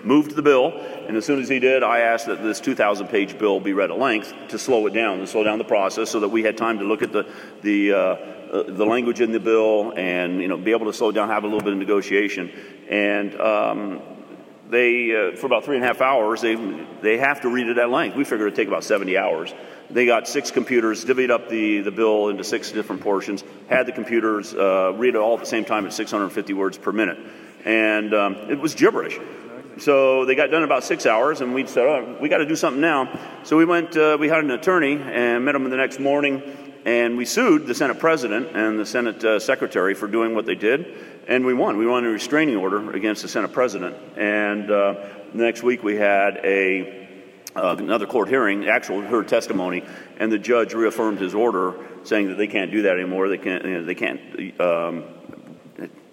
moved 0.03 0.35
the 0.35 0.43
bill, 0.43 0.79
and 1.07 1.17
as 1.17 1.25
soon 1.25 1.41
as 1.41 1.49
he 1.49 1.57
did, 1.57 1.81
I 1.81 2.01
asked 2.01 2.27
that 2.27 2.43
this 2.43 2.59
2,000 2.59 3.07
page 3.07 3.35
bill 3.39 3.59
be 3.59 3.73
read 3.73 3.89
at 3.89 3.97
length 3.97 4.31
to 4.49 4.59
slow 4.59 4.85
it 4.85 4.93
down, 4.93 5.17
to 5.17 5.25
slow 5.25 5.43
down 5.43 5.57
the 5.57 5.63
process 5.63 6.07
so 6.07 6.19
that 6.19 6.29
we 6.29 6.43
had 6.43 6.55
time 6.55 6.77
to 6.77 6.85
look 6.85 7.01
at 7.01 7.11
the, 7.11 7.27
the, 7.63 7.93
uh, 7.93 7.97
uh, 7.97 8.63
the 8.67 8.85
language 8.85 9.21
in 9.21 9.31
the 9.31 9.39
bill 9.39 9.91
and 9.97 10.39
you 10.39 10.47
know, 10.47 10.57
be 10.57 10.69
able 10.69 10.85
to 10.85 10.93
slow 10.93 11.11
down, 11.11 11.29
have 11.29 11.45
a 11.45 11.47
little 11.47 11.63
bit 11.63 11.73
of 11.73 11.79
negotiation. 11.79 12.51
And 12.89 13.39
um, 13.41 14.01
they 14.69 15.33
uh, 15.33 15.35
for 15.35 15.47
about 15.47 15.65
three 15.65 15.75
and 15.75 15.83
a 15.83 15.87
half 15.87 16.01
hours 16.01 16.41
they 16.41 16.55
they 17.01 17.17
have 17.17 17.41
to 17.41 17.49
read 17.49 17.67
it 17.67 17.77
at 17.77 17.89
length. 17.89 18.15
We 18.15 18.23
figured 18.23 18.47
it'd 18.47 18.55
take 18.55 18.67
about 18.67 18.83
70 18.83 19.17
hours. 19.17 19.53
They 19.89 20.05
got 20.05 20.27
six 20.27 20.51
computers, 20.51 21.03
divvied 21.03 21.31
up 21.31 21.49
the, 21.49 21.81
the 21.81 21.89
bill 21.91 22.29
into 22.29 22.43
six 22.43 22.71
different 22.71 23.01
portions, 23.01 23.43
had 23.67 23.87
the 23.87 23.91
computers 23.91 24.53
uh, 24.53 24.93
read 24.95 25.15
it 25.15 25.17
all 25.17 25.33
at 25.33 25.39
the 25.39 25.47
same 25.47 25.65
time 25.65 25.87
at 25.87 25.93
650 25.93 26.53
words 26.53 26.77
per 26.77 26.91
minute, 26.91 27.17
and 27.65 28.13
um, 28.13 28.35
it 28.35 28.59
was 28.59 28.75
gibberish. 28.75 29.17
So 29.79 30.25
they 30.25 30.35
got 30.35 30.51
done 30.51 30.63
about 30.63 30.83
six 30.83 31.07
hours, 31.07 31.41
and 31.41 31.55
we 31.55 31.65
said, 31.65 31.85
oh, 31.85 32.17
we 32.21 32.29
got 32.29 32.37
to 32.37 32.45
do 32.45 32.55
something 32.55 32.81
now. 32.81 33.17
So 33.43 33.57
we 33.57 33.65
went, 33.65 33.97
uh, 33.97 34.17
we 34.19 34.27
had 34.27 34.43
an 34.43 34.51
attorney 34.51 35.01
and 35.01 35.43
met 35.43 35.55
him 35.55 35.67
the 35.69 35.77
next 35.77 35.99
morning, 35.99 36.43
and 36.85 37.17
we 37.17 37.25
sued 37.25 37.65
the 37.65 37.73
Senate 37.73 37.97
president 37.97 38.55
and 38.55 38.79
the 38.79 38.85
Senate 38.85 39.23
uh, 39.23 39.39
secretary 39.39 39.95
for 39.95 40.07
doing 40.07 40.35
what 40.35 40.45
they 40.45 40.55
did, 40.55 40.95
and 41.29 41.45
we 41.45 41.53
won. 41.53 41.77
We 41.77 41.85
won 41.85 42.03
a 42.05 42.09
restraining 42.09 42.57
order 42.57 42.91
against 42.91 43.21
the 43.21 43.27
Senate 43.27 43.53
president. 43.53 43.95
And 44.17 44.69
uh, 44.69 44.95
next 45.33 45.61
week 45.63 45.83
we 45.83 45.95
had 45.95 46.37
a 46.43 47.07
uh, 47.55 47.75
another 47.77 48.05
court 48.05 48.29
hearing, 48.29 48.67
actual 48.67 49.01
heard 49.01 49.27
testimony, 49.27 49.83
and 50.17 50.31
the 50.31 50.37
judge 50.37 50.73
reaffirmed 50.73 51.19
his 51.19 51.33
order, 51.33 51.75
saying 52.03 52.27
that 52.29 52.37
they 52.37 52.47
can't 52.47 52.71
do 52.71 52.83
that 52.83 52.97
anymore. 52.97 53.29
They 53.29 53.37
can't. 53.37 53.63
You 53.63 53.71
know, 53.71 53.85
they 53.85 53.95
can't. 53.95 54.59
Um, 54.59 55.03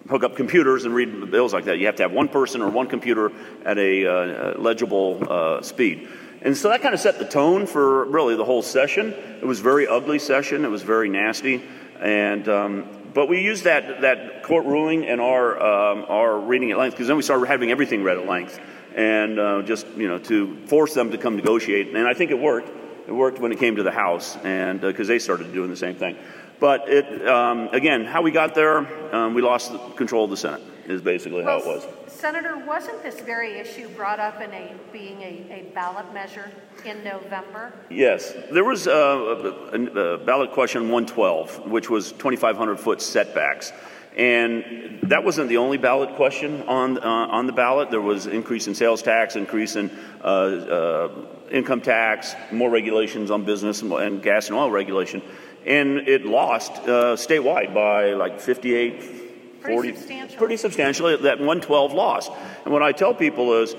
hook 0.08 0.22
up 0.22 0.36
computers 0.36 0.84
and 0.84 0.94
read 0.94 1.32
bills 1.32 1.52
like 1.52 1.64
that. 1.64 1.78
You 1.78 1.86
have 1.86 1.96
to 1.96 2.04
have 2.04 2.12
one 2.12 2.28
person 2.28 2.62
or 2.62 2.68
one 2.68 2.86
computer 2.86 3.32
at 3.64 3.76
a 3.76 4.06
uh, 4.06 4.60
legible 4.60 5.20
uh, 5.28 5.62
speed. 5.62 6.08
And 6.42 6.56
so 6.56 6.68
that 6.68 6.80
kind 6.80 6.94
of 6.94 7.00
set 7.00 7.18
the 7.18 7.24
tone 7.24 7.66
for 7.66 8.04
really 8.04 8.36
the 8.36 8.44
whole 8.44 8.62
session. 8.62 9.08
It 9.08 9.44
was 9.44 9.58
a 9.58 9.62
very 9.64 9.88
ugly 9.88 10.20
session. 10.20 10.64
It 10.64 10.68
was 10.68 10.82
very 10.82 11.08
nasty. 11.08 11.64
And 11.98 12.48
um, 12.48 13.05
but 13.16 13.30
we 13.30 13.40
used 13.40 13.64
that 13.64 14.02
that 14.02 14.42
court 14.42 14.66
ruling 14.66 15.06
and 15.06 15.22
our 15.22 15.58
um, 15.58 16.04
our 16.06 16.38
reading 16.38 16.70
at 16.70 16.76
length 16.76 16.92
because 16.92 17.06
then 17.06 17.16
we 17.16 17.22
started 17.22 17.46
having 17.46 17.70
everything 17.70 18.02
read 18.02 18.18
at 18.18 18.26
length 18.26 18.60
and 18.94 19.38
uh, 19.38 19.62
just 19.62 19.86
you 19.96 20.06
know 20.06 20.18
to 20.18 20.54
force 20.66 20.92
them 20.92 21.10
to 21.10 21.16
come 21.16 21.34
negotiate. 21.34 21.88
And 21.88 22.06
I 22.06 22.12
think 22.12 22.30
it 22.30 22.38
worked. 22.38 22.68
It 23.08 23.12
worked 23.12 23.38
when 23.38 23.52
it 23.52 23.58
came 23.58 23.76
to 23.76 23.82
the 23.82 23.90
House, 23.90 24.36
and 24.44 24.82
because 24.82 25.08
uh, 25.08 25.14
they 25.14 25.18
started 25.18 25.50
doing 25.54 25.70
the 25.70 25.76
same 25.76 25.94
thing. 25.94 26.18
But 26.60 26.90
it, 26.90 27.26
um, 27.26 27.68
again, 27.68 28.04
how 28.04 28.20
we 28.20 28.32
got 28.32 28.54
there, 28.54 29.14
um, 29.14 29.32
we 29.32 29.40
lost 29.40 29.72
control 29.96 30.24
of 30.24 30.30
the 30.30 30.36
Senate, 30.36 30.62
is 30.86 31.00
basically 31.00 31.42
how 31.42 31.58
it 31.58 31.66
was. 31.66 31.86
Senator, 32.16 32.56
wasn't 32.66 33.02
this 33.02 33.20
very 33.20 33.58
issue 33.58 33.88
brought 33.90 34.18
up 34.18 34.40
in 34.40 34.50
a 34.52 34.74
being 34.90 35.20
a, 35.20 35.46
a 35.50 35.70
ballot 35.74 36.12
measure 36.14 36.50
in 36.84 37.04
November? 37.04 37.74
Yes. 37.90 38.32
There 38.50 38.64
was 38.64 38.86
uh, 38.86 38.90
a, 38.90 39.76
a, 39.76 40.14
a 40.14 40.18
ballot 40.18 40.52
question 40.52 40.82
112, 40.84 41.70
which 41.70 41.90
was 41.90 42.12
2,500 42.12 42.80
foot 42.80 43.02
setbacks. 43.02 43.72
And 44.16 44.98
that 45.02 45.24
wasn't 45.24 45.50
the 45.50 45.58
only 45.58 45.76
ballot 45.76 46.16
question 46.16 46.62
on, 46.62 46.96
uh, 46.98 47.02
on 47.02 47.46
the 47.46 47.52
ballot. 47.52 47.90
There 47.90 48.00
was 48.00 48.26
increase 48.26 48.66
in 48.66 48.74
sales 48.74 49.02
tax, 49.02 49.36
increase 49.36 49.76
in 49.76 49.90
uh, 50.24 50.26
uh 50.26 51.08
income 51.50 51.80
tax, 51.80 52.34
more 52.50 52.70
regulations 52.70 53.30
on 53.30 53.44
business 53.44 53.82
and, 53.82 53.92
and 53.92 54.20
gas 54.20 54.48
and 54.48 54.56
oil 54.56 54.68
regulation 54.68 55.22
and 55.66 56.08
it 56.08 56.24
lost 56.24 56.72
uh, 56.82 57.16
statewide 57.16 57.74
by 57.74 58.12
like 58.12 58.40
58, 58.40 59.25
pretty 59.66 59.92
40, 59.92 60.36
pretty 60.36 60.56
substantially. 60.56 61.16
That 61.16 61.38
112 61.38 61.92
loss. 61.92 62.28
And 62.64 62.72
what 62.72 62.82
I 62.82 62.92
tell 62.92 63.14
people 63.14 63.54
is, 63.62 63.74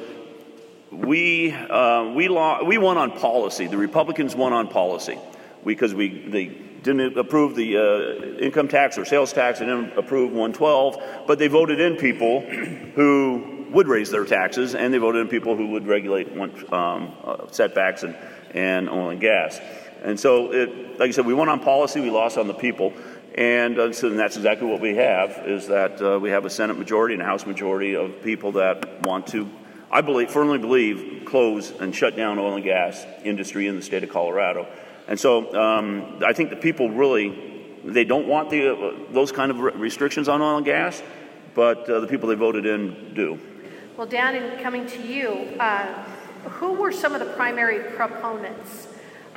we 0.92 1.52
uh, 1.52 2.12
we 2.14 2.28
law, 2.28 2.64
we 2.64 2.78
won 2.78 2.98
on 2.98 3.12
policy. 3.12 3.68
The 3.68 3.78
Republicans 3.78 4.36
won 4.36 4.54
on 4.54 4.68
policy 4.68 5.18
because 5.66 5.94
we 5.94 6.10
they 6.30 6.46
didn't 6.84 7.18
approve 7.18 7.56
the 7.56 7.78
uh, 7.78 8.40
income 8.40 8.68
tax 8.68 8.98
or 8.98 9.06
sales 9.06 9.34
tax. 9.34 9.60
They 9.60 9.66
didn't 9.66 9.98
approve 9.98 10.32
112, 10.32 11.26
but 11.28 11.40
they 11.40 11.48
voted 11.48 11.80
in 11.80 11.98
people 11.98 12.42
who 12.42 13.66
would 13.72 13.88
raise 13.88 14.10
their 14.10 14.26
taxes, 14.26 14.76
and 14.76 14.94
they 14.94 14.98
voted 14.98 15.22
in 15.22 15.28
people 15.28 15.56
who 15.56 15.68
would 15.72 15.88
regulate 15.88 16.30
um, 16.72 17.14
uh, 17.24 17.48
setbacks 17.52 18.04
and, 18.04 18.16
and 18.52 18.90
oil 18.90 19.10
and 19.10 19.20
gas. 19.20 19.60
And 20.04 20.20
so, 20.20 20.52
it, 20.54 21.00
like 21.00 21.10
I 21.10 21.12
said, 21.12 21.26
we 21.26 21.34
won 21.34 21.50
on 21.50 21.60
policy, 21.60 22.00
we 22.00 22.10
lost 22.10 22.38
on 22.38 22.48
the 22.48 22.54
people. 22.54 22.94
And, 23.38 23.78
uh, 23.78 23.94
so, 23.94 24.10
that's 24.10 24.36
exactly 24.36 24.68
what 24.68 24.82
we 24.82 24.96
have, 24.96 25.44
is 25.46 25.68
that 25.68 26.02
uh, 26.02 26.20
we 26.20 26.32
have 26.32 26.46
a 26.46 26.50
Senate 26.50 26.76
majority 26.76 27.14
and 27.14 27.22
a 27.22 27.26
House 27.26 27.46
majority 27.46 27.96
of 27.96 28.24
people 28.24 28.54
that 28.54 29.06
want 29.06 29.28
to, 29.28 29.48
I 29.92 30.02
believe, 30.02 30.32
firmly 30.32 30.58
believe, 30.58 31.24
close 31.26 31.70
and 31.70 31.96
shut 31.96 32.16
down 32.16 32.40
oil 32.40 32.56
and 32.56 32.64
gas 32.64 33.06
industry 33.24 33.68
in 33.68 33.76
the 33.76 33.84
state 33.84 34.04
of 34.04 34.10
Colorado. 34.10 34.68
And 35.08 35.20
so 35.20 35.56
um, 35.56 36.20
I 36.26 36.34
think 36.34 36.50
the 36.50 36.56
people 36.56 36.90
really, 36.90 37.78
they 37.86 38.06
don't 38.06 38.28
want 38.28 38.50
the, 38.50 38.76
uh, 38.76 38.94
those 39.12 39.32
kind 39.32 39.52
of 39.52 39.60
restrictions 39.60 40.28
on 40.28 40.42
oil 40.42 40.58
and 40.58 40.66
gas, 40.66 41.04
but 41.54 41.88
uh, 41.88 42.00
the 42.00 42.08
people 42.08 42.30
they 42.30 42.36
voted 42.36 42.66
in 42.66 43.14
do. 43.14 43.40
Well, 43.98 44.08
Dan, 44.08 44.34
in 44.36 44.64
coming 44.64 44.88
to 44.88 45.02
you, 45.04 45.30
uh, 45.60 45.86
who 46.50 46.74
were 46.74 46.92
some 46.92 47.14
of 47.14 47.20
the 47.20 47.34
primary 47.34 47.92
proponents 47.96 48.87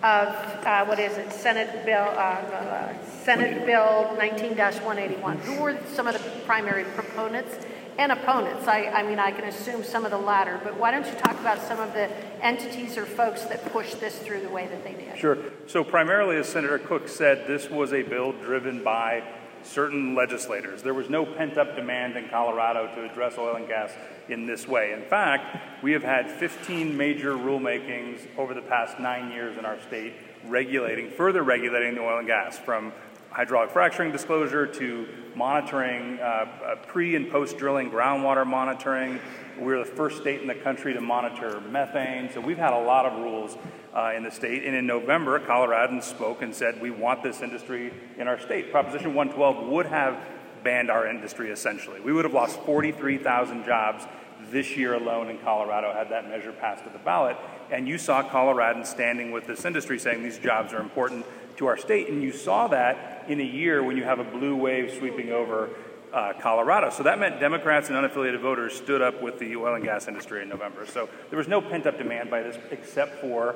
of, 0.03 0.29
uh, 0.65 0.85
what 0.87 0.99
is 0.99 1.17
it, 1.19 1.33
Senate 1.33 1.85
Bill, 1.85 2.03
uh, 2.03 2.13
uh 2.13 2.95
Senate 3.23 3.67
Bill 3.67 4.17
19-181. 4.19 5.39
Who 5.41 5.61
were 5.61 5.79
some 5.93 6.07
of 6.07 6.15
the 6.15 6.21
primary 6.47 6.85
proponents 6.85 7.59
and 7.99 8.13
opponents? 8.13 8.67
I, 8.67 8.87
I 8.87 9.03
mean, 9.03 9.19
I 9.19 9.31
can 9.31 9.45
assume 9.45 9.85
some 9.85 10.05
of 10.05 10.11
the 10.11 10.19
latter, 10.19 10.59
but 10.65 10.79
why 10.79 10.91
don't 10.91 11.07
you 11.07 11.15
talk 11.15 11.39
about 11.39 11.61
some 11.61 11.79
of 11.79 11.93
the 11.93 12.09
entities 12.43 12.97
or 12.97 13.05
folks 13.05 13.45
that 13.45 13.65
pushed 13.73 14.01
this 14.01 14.19
through 14.19 14.41
the 14.41 14.49
way 14.49 14.67
that 14.69 14.85
they 14.85 14.95
did? 14.95 15.19
Sure. 15.19 15.37
So 15.67 15.85
primarily, 15.85 16.37
as 16.37 16.49
Senator 16.49 16.79
Cooke 16.79 17.09
said, 17.09 17.47
this 17.47 17.69
was 17.69 17.93
a 17.93 18.03
bill 18.03 18.33
driven 18.33 18.83
by 18.83 19.23
certain 19.63 20.15
legislators. 20.15 20.83
There 20.83 20.95
was 20.95 21.09
no 21.09 21.25
pent 21.25 21.59
up 21.59 21.77
demand 21.77 22.17
in 22.17 22.29
Colorado 22.29 22.93
to 22.95 23.11
address 23.11 23.39
oil 23.39 23.57
and 23.57 23.69
gas 23.69 23.93
in 24.29 24.47
this 24.47 24.67
way. 24.67 24.93
In 24.93 25.03
fact, 25.03 25.83
we 25.83 25.93
have 25.93 26.03
had 26.03 26.31
15 26.31 26.97
major 26.97 27.35
rulemakings 27.35 28.27
over 28.37 28.55
the 28.55 28.63
past 28.63 28.99
nine 28.99 29.31
years 29.31 29.57
in 29.59 29.65
our 29.65 29.81
state 29.81 30.15
regulating, 30.47 31.11
further 31.11 31.43
regulating 31.43 31.95
the 31.95 32.01
oil 32.01 32.19
and 32.19 32.27
gas, 32.27 32.59
from 32.59 32.93
hydraulic 33.31 33.71
fracturing 33.71 34.11
disclosure 34.11 34.67
to 34.67 35.07
monitoring, 35.35 36.19
uh, 36.21 36.23
uh, 36.23 36.77
pre 36.87 37.15
and 37.15 37.31
post 37.31 37.59
drilling 37.59 37.91
groundwater 37.91 38.47
monitoring. 38.47 39.21
We're 39.59 39.79
the 39.79 39.85
first 39.85 40.21
state 40.21 40.41
in 40.41 40.47
the 40.47 40.55
country 40.55 40.95
to 40.95 41.01
monitor 41.01 41.61
methane. 41.61 42.31
So 42.33 42.41
we've 42.41 42.59
had 42.59 42.73
a 42.73 42.81
lot 42.81 43.07
of 43.07 43.19
rules 43.19 43.57
uh, 43.95 44.13
in 44.17 44.23
the 44.23 44.31
state. 44.31 44.65
And 44.65 44.75
in 44.75 44.87
November, 44.87 45.39
Coloradans 45.41 46.05
spoke 46.05 46.43
and 46.43 46.55
said, 46.55 46.81
we 46.81 46.91
want 46.91 47.23
this 47.23 47.41
industry 47.41 47.93
in 48.19 48.29
our 48.29 48.39
state. 48.39 48.71
Proposition 48.71 49.15
112 49.15 49.69
would 49.69 49.87
have 49.87 50.19
banned 50.63 50.91
our 50.91 51.07
industry 51.07 51.51
essentially. 51.51 52.01
We 52.01 52.13
would 52.13 52.25
have 52.25 52.35
lost 52.35 52.61
43,000 52.61 53.65
jobs 53.65 54.05
this 54.51 54.77
year 54.77 54.95
alone 54.95 55.29
in 55.29 55.39
Colorado 55.39 55.93
had 55.93 56.11
that 56.11 56.29
measure 56.29 56.53
passed 56.53 56.85
to 56.85 56.91
the 56.91 56.99
ballot. 56.99 57.37
And 57.71 57.87
you 57.87 57.99
saw 57.99 58.23
Coloradans 58.23 58.87
standing 58.87 59.31
with 59.31 59.47
this 59.47 59.65
industry 59.65 59.99
saying 59.99 60.23
these 60.23 60.39
jobs 60.39 60.73
are 60.73 60.81
important 60.81 61.25
to 61.57 61.67
our 61.67 61.77
state. 61.77 62.09
And 62.09 62.23
you 62.23 62.33
saw 62.33 62.67
that 62.69 63.27
in 63.29 63.41
a 63.41 63.45
year 63.45 63.83
when 63.83 63.97
you 63.97 64.05
have 64.05 64.19
a 64.19 64.25
blue 64.25 64.57
wave 64.57 64.93
sweeping 64.99 65.31
over 65.31 65.71
uh, 66.13 66.33
Colorado. 66.41 66.91
So 66.91 67.03
that 67.05 67.19
meant 67.19 67.41
Democrats 67.41 67.89
and 67.89 67.97
unaffiliated 67.97 68.41
voters 68.41 68.75
stood 68.75 69.03
up 69.03 69.23
with 69.23 69.39
the 69.39 69.57
oil 69.57 69.75
and 69.75 69.85
gas 69.85 70.09
industry 70.09 70.43
in 70.43 70.49
November. 70.49 70.87
So 70.87 71.09
there 71.29 71.39
was 71.39 71.49
no 71.49 71.61
pent 71.61 71.87
up 71.87 71.99
demand 71.99 72.31
by 72.31 72.43
this 72.43 72.59
except 72.71 73.21
for 73.21 73.55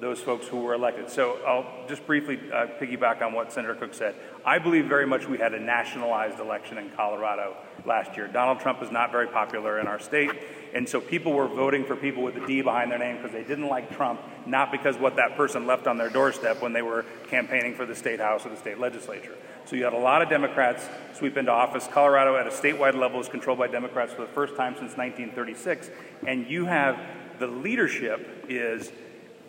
those 0.00 0.20
folks 0.20 0.46
who 0.46 0.58
were 0.58 0.74
elected. 0.74 1.08
So 1.08 1.38
I'll 1.46 1.86
just 1.88 2.06
briefly 2.06 2.38
uh, 2.52 2.66
piggyback 2.80 3.22
on 3.22 3.32
what 3.32 3.52
Senator 3.52 3.74
Cooke 3.74 3.94
said. 3.94 4.14
I 4.44 4.58
believe 4.58 4.86
very 4.86 5.06
much 5.06 5.28
we 5.28 5.38
had 5.38 5.54
a 5.54 5.60
nationalized 5.60 6.40
election 6.40 6.78
in 6.78 6.90
Colorado 6.90 7.56
last 7.86 8.16
year. 8.16 8.28
Donald 8.28 8.60
Trump 8.60 8.82
is 8.82 8.90
not 8.90 9.12
very 9.12 9.26
popular 9.26 9.78
in 9.78 9.86
our 9.86 9.98
state, 9.98 10.30
and 10.74 10.88
so 10.88 11.00
people 11.00 11.32
were 11.32 11.46
voting 11.46 11.84
for 11.84 11.96
people 11.96 12.22
with 12.22 12.36
a 12.36 12.46
D 12.46 12.62
behind 12.62 12.90
their 12.90 12.98
name 12.98 13.16
because 13.16 13.32
they 13.32 13.44
didn't 13.44 13.68
like 13.68 13.94
Trump, 13.94 14.20
not 14.46 14.72
because 14.72 14.96
what 14.96 15.16
that 15.16 15.36
person 15.36 15.66
left 15.66 15.86
on 15.86 15.96
their 15.96 16.10
doorstep 16.10 16.60
when 16.60 16.72
they 16.72 16.82
were 16.82 17.04
campaigning 17.28 17.74
for 17.74 17.86
the 17.86 17.94
state 17.94 18.20
house 18.20 18.44
or 18.44 18.48
the 18.50 18.56
state 18.56 18.78
legislature. 18.78 19.34
So 19.66 19.76
you 19.76 19.84
had 19.84 19.94
a 19.94 19.98
lot 19.98 20.20
of 20.20 20.28
Democrats 20.28 20.86
sweep 21.14 21.36
into 21.36 21.50
office. 21.50 21.88
Colorado 21.90 22.36
at 22.36 22.46
a 22.46 22.50
statewide 22.50 22.94
level 22.94 23.20
is 23.20 23.28
controlled 23.28 23.58
by 23.58 23.68
Democrats 23.68 24.12
for 24.12 24.22
the 24.22 24.28
first 24.28 24.56
time 24.56 24.74
since 24.74 24.96
1936, 24.96 25.90
and 26.26 26.46
you 26.46 26.66
have 26.66 26.98
the 27.38 27.46
leadership 27.46 28.46
is 28.48 28.92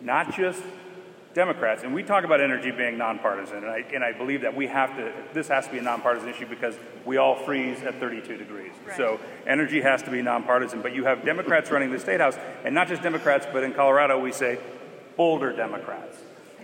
not 0.00 0.34
just 0.34 0.62
Democrats, 1.34 1.82
and 1.82 1.92
we 1.94 2.02
talk 2.02 2.24
about 2.24 2.40
energy 2.40 2.70
being 2.70 2.96
nonpartisan, 2.96 3.58
and 3.58 3.66
I, 3.66 3.84
and 3.92 4.02
I 4.02 4.12
believe 4.12 4.40
that 4.40 4.56
we 4.56 4.66
have 4.68 4.96
to, 4.96 5.12
this 5.34 5.48
has 5.48 5.66
to 5.66 5.72
be 5.72 5.78
a 5.78 5.82
nonpartisan 5.82 6.30
issue 6.30 6.46
because 6.46 6.74
we 7.04 7.18
all 7.18 7.36
freeze 7.36 7.82
at 7.82 8.00
32 8.00 8.38
degrees. 8.38 8.72
Right. 8.86 8.96
So 8.96 9.20
energy 9.46 9.82
has 9.82 10.02
to 10.04 10.10
be 10.10 10.22
nonpartisan, 10.22 10.80
but 10.80 10.94
you 10.94 11.04
have 11.04 11.26
Democrats 11.26 11.70
running 11.70 11.90
the 11.92 11.98
state 11.98 12.20
house, 12.20 12.38
and 12.64 12.74
not 12.74 12.88
just 12.88 13.02
Democrats, 13.02 13.46
but 13.52 13.62
in 13.64 13.74
Colorado 13.74 14.18
we 14.18 14.32
say 14.32 14.58
Boulder 15.16 15.54
Democrats. 15.54 16.16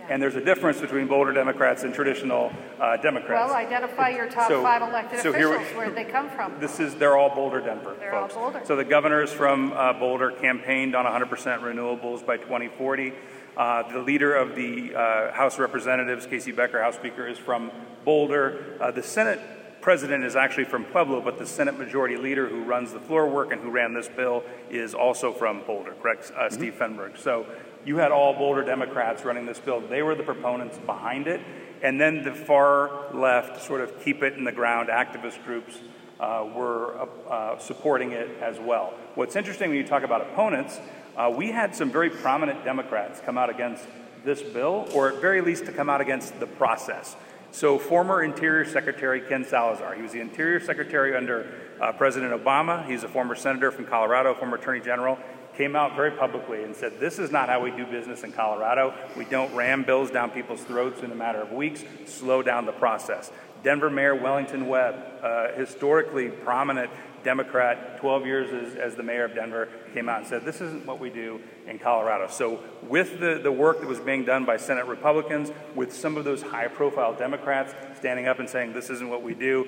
And 0.09 0.21
there's 0.21 0.35
a 0.35 0.43
difference 0.43 0.81
between 0.81 1.07
Boulder 1.07 1.33
Democrats 1.33 1.83
and 1.83 1.93
traditional 1.93 2.51
uh, 2.79 2.97
Democrats. 2.97 3.49
Well, 3.49 3.55
identify 3.55 4.09
your 4.09 4.29
top 4.29 4.47
so, 4.49 4.61
five 4.61 4.81
elected 4.81 5.19
so 5.21 5.29
officials. 5.29 5.67
Here, 5.67 5.77
where 5.77 5.91
they 5.91 6.03
come 6.03 6.29
from? 6.29 6.59
This 6.59 6.79
is 6.79 6.95
they're 6.95 7.17
all 7.17 7.33
Boulder 7.33 7.61
Denver 7.61 7.95
they're 7.99 8.11
folks. 8.11 8.35
all 8.35 8.51
Boulder. 8.51 8.65
So 8.65 8.75
the 8.75 8.83
governors 8.83 9.31
from 9.31 9.71
uh, 9.73 9.93
Boulder 9.93 10.31
campaigned 10.31 10.95
on 10.95 11.05
100% 11.05 11.29
renewables 11.61 12.25
by 12.25 12.37
2040. 12.37 13.13
Uh, 13.55 13.91
the 13.91 13.99
leader 13.99 14.35
of 14.35 14.55
the 14.55 14.95
uh, 14.95 15.31
House 15.31 15.53
of 15.53 15.59
Representatives, 15.59 16.25
KC 16.25 16.55
Becker, 16.55 16.81
House 16.81 16.95
Speaker, 16.95 17.27
is 17.27 17.37
from 17.37 17.71
Boulder. 18.03 18.77
Uh, 18.81 18.91
the 18.91 19.03
Senate 19.03 19.39
president 19.83 20.23
is 20.23 20.35
actually 20.35 20.63
from 20.63 20.85
Pueblo, 20.85 21.21
but 21.21 21.37
the 21.37 21.45
Senate 21.45 21.77
Majority 21.77 22.15
Leader 22.15 22.47
who 22.47 22.63
runs 22.63 22.93
the 22.93 22.99
floor 23.01 23.27
work 23.27 23.51
and 23.51 23.61
who 23.61 23.69
ran 23.69 23.93
this 23.93 24.07
bill 24.07 24.43
is 24.71 24.93
also 24.93 25.33
from 25.33 25.61
Boulder, 25.67 25.93
correct? 26.01 26.31
Uh, 26.35 26.43
mm-hmm. 26.43 26.53
Steve 26.53 26.75
Fenberg. 26.79 27.17
So 27.17 27.45
you 27.85 27.97
had 27.97 28.11
all 28.11 28.33
Boulder 28.33 28.63
Democrats 28.63 29.25
running 29.25 29.45
this 29.45 29.59
bill. 29.59 29.81
They 29.81 30.01
were 30.01 30.15
the 30.15 30.23
proponents 30.23 30.77
behind 30.79 31.27
it. 31.27 31.41
And 31.81 31.99
then 31.99 32.23
the 32.23 32.33
far 32.33 33.13
left, 33.13 33.61
sort 33.61 33.81
of 33.81 34.01
keep 34.03 34.23
it 34.23 34.33
in 34.37 34.45
the 34.45 34.51
ground 34.53 34.87
activist 34.87 35.43
groups 35.43 35.77
uh, 36.19 36.47
were 36.55 36.97
uh, 36.97 37.29
uh, 37.29 37.59
supporting 37.59 38.13
it 38.13 38.29
as 38.41 38.57
well. 38.57 38.93
What's 39.15 39.35
interesting 39.35 39.69
when 39.69 39.77
you 39.77 39.85
talk 39.85 40.03
about 40.03 40.21
opponents, 40.21 40.79
uh, 41.17 41.31
we 41.35 41.51
had 41.51 41.75
some 41.75 41.91
very 41.91 42.09
prominent 42.09 42.63
Democrats 42.63 43.19
come 43.19 43.37
out 43.37 43.49
against 43.49 43.85
this 44.23 44.41
bill, 44.41 44.87
or 44.93 45.09
at 45.09 45.21
very 45.21 45.41
least 45.41 45.65
to 45.65 45.73
come 45.73 45.89
out 45.89 45.99
against 45.99 46.39
the 46.39 46.47
process. 46.47 47.17
So, 47.51 47.77
former 47.77 48.23
Interior 48.23 48.65
Secretary 48.65 49.21
Ken 49.21 49.43
Salazar, 49.43 49.93
he 49.93 50.01
was 50.01 50.13
the 50.13 50.21
Interior 50.21 50.59
Secretary 50.59 51.15
under 51.15 51.53
uh, 51.79 51.91
President 51.91 52.31
Obama. 52.33 52.87
He's 52.87 53.03
a 53.03 53.07
former 53.07 53.35
senator 53.35 53.69
from 53.69 53.85
Colorado, 53.85 54.33
former 54.33 54.55
Attorney 54.55 54.79
General. 54.79 55.19
Came 55.57 55.75
out 55.75 55.95
very 55.95 56.11
publicly 56.11 56.63
and 56.63 56.75
said, 56.75 56.99
This 56.99 57.19
is 57.19 57.31
not 57.31 57.47
how 57.47 57.61
we 57.61 57.69
do 57.71 57.85
business 57.85 58.23
in 58.23 58.31
Colorado. 58.31 58.93
We 59.15 59.25
don't 59.25 59.53
ram 59.53 59.83
bills 59.83 60.09
down 60.09 60.31
people's 60.31 60.61
throats 60.61 61.01
in 61.03 61.11
a 61.11 61.15
matter 61.15 61.39
of 61.39 61.51
weeks, 61.51 61.83
slow 62.05 62.41
down 62.41 62.65
the 62.65 62.71
process. 62.71 63.31
Denver 63.63 63.89
Mayor 63.89 64.15
Wellington 64.15 64.67
Webb, 64.67 64.95
uh, 65.21 65.53
historically 65.53 66.29
prominent 66.29 66.89
Democrat, 67.23 67.99
12 67.99 68.25
years 68.25 68.51
as, 68.51 68.75
as, 68.75 68.95
the 68.95 69.03
mayor 69.03 69.23
of 69.23 69.33
Denver, 69.33 69.69
came 69.93 70.09
out 70.09 70.19
and 70.19 70.27
said, 70.27 70.43
This 70.43 70.59
isn't 70.59 70.85
what 70.85 70.99
we 70.99 71.09
do 71.09 71.39
in 71.67 71.79
Colorado. 71.79 72.27
So, 72.27 72.59
with 72.83 73.19
the, 73.19 73.39
the 73.41 73.51
work 73.51 73.79
that 73.79 73.87
was 73.87 73.99
being 73.99 74.25
done 74.25 74.45
by 74.45 74.57
Senate 74.57 74.85
Republicans, 74.87 75.51
with 75.75 75.93
some 75.93 76.17
of 76.17 76.25
those 76.25 76.41
high 76.41 76.67
profile 76.67 77.13
Democrats 77.13 77.73
standing 77.97 78.27
up 78.27 78.39
and 78.39 78.49
saying, 78.49 78.73
This 78.73 78.89
isn't 78.89 79.09
what 79.09 79.23
we 79.23 79.33
do, 79.33 79.67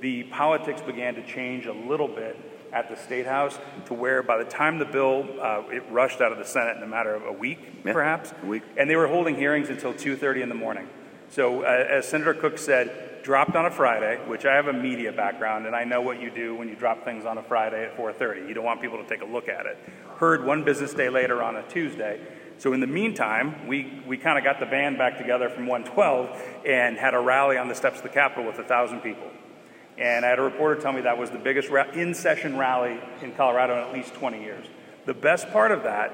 the 0.00 0.24
politics 0.24 0.80
began 0.80 1.14
to 1.14 1.26
change 1.26 1.66
a 1.66 1.72
little 1.72 2.08
bit 2.08 2.36
at 2.72 2.88
the 2.88 2.96
state 2.96 3.26
house 3.26 3.58
to 3.86 3.94
where 3.94 4.22
by 4.22 4.36
the 4.38 4.44
time 4.44 4.78
the 4.78 4.84
bill 4.84 5.26
uh, 5.40 5.62
it 5.70 5.82
rushed 5.90 6.20
out 6.20 6.32
of 6.32 6.38
the 6.38 6.44
senate 6.44 6.76
in 6.76 6.82
a 6.82 6.86
matter 6.86 7.14
of 7.14 7.24
a 7.24 7.32
week 7.32 7.58
yeah, 7.84 7.92
perhaps 7.92 8.32
a 8.42 8.46
week 8.46 8.62
and 8.76 8.88
they 8.88 8.96
were 8.96 9.08
holding 9.08 9.36
hearings 9.36 9.68
until 9.68 9.92
2.30 9.92 10.42
in 10.42 10.48
the 10.48 10.54
morning 10.54 10.88
so 11.30 11.62
uh, 11.62 11.66
as 11.66 12.08
senator 12.08 12.34
Cooke 12.34 12.58
said 12.58 13.06
dropped 13.26 13.56
on 13.56 13.66
a 13.66 13.70
Friday, 13.72 14.20
which 14.28 14.46
I 14.46 14.54
have 14.54 14.68
a 14.68 14.72
media 14.72 15.10
background 15.10 15.66
and 15.66 15.74
I 15.74 15.82
know 15.82 16.00
what 16.00 16.20
you 16.22 16.30
do 16.30 16.54
when 16.54 16.68
you 16.68 16.76
drop 16.76 17.04
things 17.04 17.24
on 17.24 17.38
a 17.38 17.42
Friday 17.42 17.84
at 17.84 17.96
4:30. 17.96 18.46
You 18.46 18.54
don't 18.54 18.64
want 18.64 18.80
people 18.80 19.02
to 19.02 19.08
take 19.08 19.20
a 19.20 19.24
look 19.24 19.48
at 19.48 19.66
it. 19.66 19.76
Heard 20.18 20.46
one 20.46 20.62
business 20.62 20.94
day 20.94 21.08
later 21.08 21.42
on 21.42 21.56
a 21.56 21.64
Tuesday. 21.64 22.20
So 22.58 22.72
in 22.72 22.78
the 22.78 22.86
meantime, 22.86 23.66
we, 23.66 24.00
we 24.06 24.16
kind 24.16 24.38
of 24.38 24.44
got 24.44 24.60
the 24.60 24.66
band 24.66 24.96
back 24.96 25.18
together 25.18 25.48
from 25.48 25.66
112 25.66 26.40
and 26.64 26.96
had 26.96 27.14
a 27.14 27.18
rally 27.18 27.58
on 27.58 27.68
the 27.68 27.74
steps 27.74 27.96
of 27.96 28.04
the 28.04 28.10
Capitol 28.10 28.46
with 28.46 28.60
a 28.60 28.64
thousand 28.64 29.00
people. 29.00 29.28
And 29.98 30.26
I 30.26 30.28
had 30.28 30.38
a 30.38 30.42
reporter 30.42 30.80
tell 30.80 30.92
me 30.92 31.02
that 31.02 31.18
was 31.18 31.30
the 31.30 31.38
biggest 31.38 31.70
ra- 31.70 31.90
in-session 31.92 32.58
rally 32.58 33.00
in 33.22 33.32
Colorado 33.32 33.78
in 33.78 33.80
at 33.80 33.92
least 33.92 34.14
20 34.14 34.42
years. 34.42 34.66
The 35.06 35.14
best 35.14 35.50
part 35.52 35.72
of 35.72 35.84
that, 35.84 36.12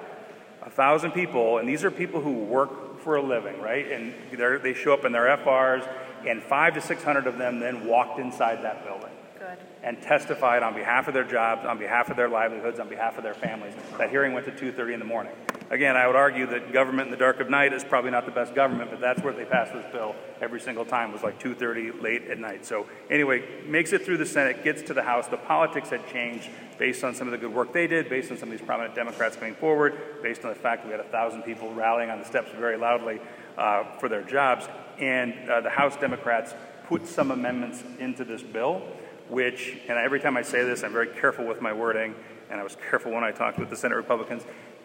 a 0.63 0.71
thousand 0.71 1.13
people, 1.13 1.59
and 1.59 1.69
these 1.69 1.83
are 1.85 1.91
people 1.91 2.21
who 2.21 2.33
work 2.33 3.01
for 3.01 3.17
a 3.17 3.23
living, 3.23 3.61
right? 3.61 3.91
And 3.91 4.15
they 4.63 4.75
show 4.75 4.95
up 4.95 5.05
in 5.05 5.13
their 5.13 5.37
FRs 5.39 5.89
and 6.27 6.43
five 6.43 6.75
to 6.75 6.81
600 6.81 7.27
of 7.27 7.39
them 7.39 7.59
then 7.59 7.87
walked 7.87 8.21
inside 8.21 8.63
that 8.63 8.85
building. 8.85 9.12
And 9.83 10.01
testified 10.01 10.63
on 10.63 10.75
behalf 10.75 11.09
of 11.09 11.15
their 11.15 11.25
jobs, 11.25 11.67
on 11.67 11.79
behalf 11.79 12.11
of 12.11 12.17
their 12.17 12.29
livelihoods, 12.29 12.79
on 12.79 12.89
behalf 12.89 13.17
of 13.17 13.25
their 13.25 13.35
families. 13.35 13.75
That 13.99 14.11
hearing 14.11 14.33
went 14.33 14.47
to 14.47 14.53
2:30 14.53 14.95
in 14.95 14.99
the 15.01 15.05
morning. 15.05 15.33
Again, 15.71 15.97
I 15.97 16.07
would 16.07 16.17
argue 16.17 16.47
that 16.47 16.73
government 16.73 17.07
in 17.07 17.11
the 17.11 17.17
dark 17.17 17.41
of 17.41 17.49
night 17.49 17.73
is 17.73 17.83
probably 17.83 18.11
not 18.11 18.27
the 18.27 18.31
best 18.31 18.55
government, 18.55 18.91
but 18.91 19.01
that's 19.01 19.23
where 19.23 19.33
they 19.33 19.45
passed 19.45 19.73
this 19.73 19.87
bill 19.91 20.15
every 20.41 20.61
single 20.61 20.85
time 20.85 21.13
was 21.13 21.23
like 21.23 21.39
2:30 21.39 21.91
late 22.01 22.31
at 22.31 22.39
night. 22.39 22.65
So 22.65 22.87
anyway, 23.11 23.43
makes 23.67 23.93
it 23.93 24.03
through 24.03 24.19
the 24.19 24.27
Senate, 24.27 24.63
gets 24.63 24.83
to 24.83 24.95
the 24.95 25.03
House. 25.03 25.29
The 25.29 25.37
politics 25.37 25.91
had 25.91 26.07
changed 26.09 26.49
based 26.79 27.03
on 27.05 27.15
some 27.15 27.27
of 27.27 27.33
the 27.33 27.39
good 27.39 27.53
work 27.53 27.73
they 27.73 27.87
did, 27.87 28.09
based 28.09 28.31
on 28.31 28.37
some 28.37 28.53
of 28.53 28.59
these 28.59 28.67
prominent 28.67 28.95
Democrats 28.95 29.37
coming 29.37 29.55
forward, 29.55 30.23
based 30.23 30.45
on 30.45 30.51
the 30.51 30.59
fact 30.59 30.83
that 30.83 30.89
we 30.89 30.93
had 30.93 31.01
a 31.01 31.11
thousand 31.11 31.43
people 31.43 31.73
rallying 31.75 32.11
on 32.11 32.19
the 32.19 32.25
steps 32.25 32.51
very 32.53 32.77
loudly 32.77 33.21
uh, 33.57 33.85
for 33.99 34.09
their 34.09 34.23
jobs 34.23 34.67
and 34.99 35.35
uh, 35.49 35.61
the 35.61 35.71
House 35.71 35.97
Democrats 35.97 36.55
put 36.87 37.07
some 37.07 37.31
amendments 37.31 37.83
into 37.99 38.25
this 38.25 38.43
bill, 38.43 38.83
which, 39.29 39.79
and 39.89 39.99
every 39.99 40.21
time 40.21 40.37
I 40.37 40.43
say 40.43 40.65
this, 40.65 40.83
I'm 40.83 40.93
very 40.93 41.09
careful 41.09 41.47
with 41.47 41.61
my 41.61 41.73
wording, 41.73 42.15
and 42.51 42.61
I 42.61 42.63
was 42.63 42.77
careful 42.91 43.13
when 43.13 43.25
I 43.25 43.33
talked 43.33 43.59
with 43.59 43.71
the 43.71 43.77
Senate 43.77 43.97
Republicans. 43.97 44.43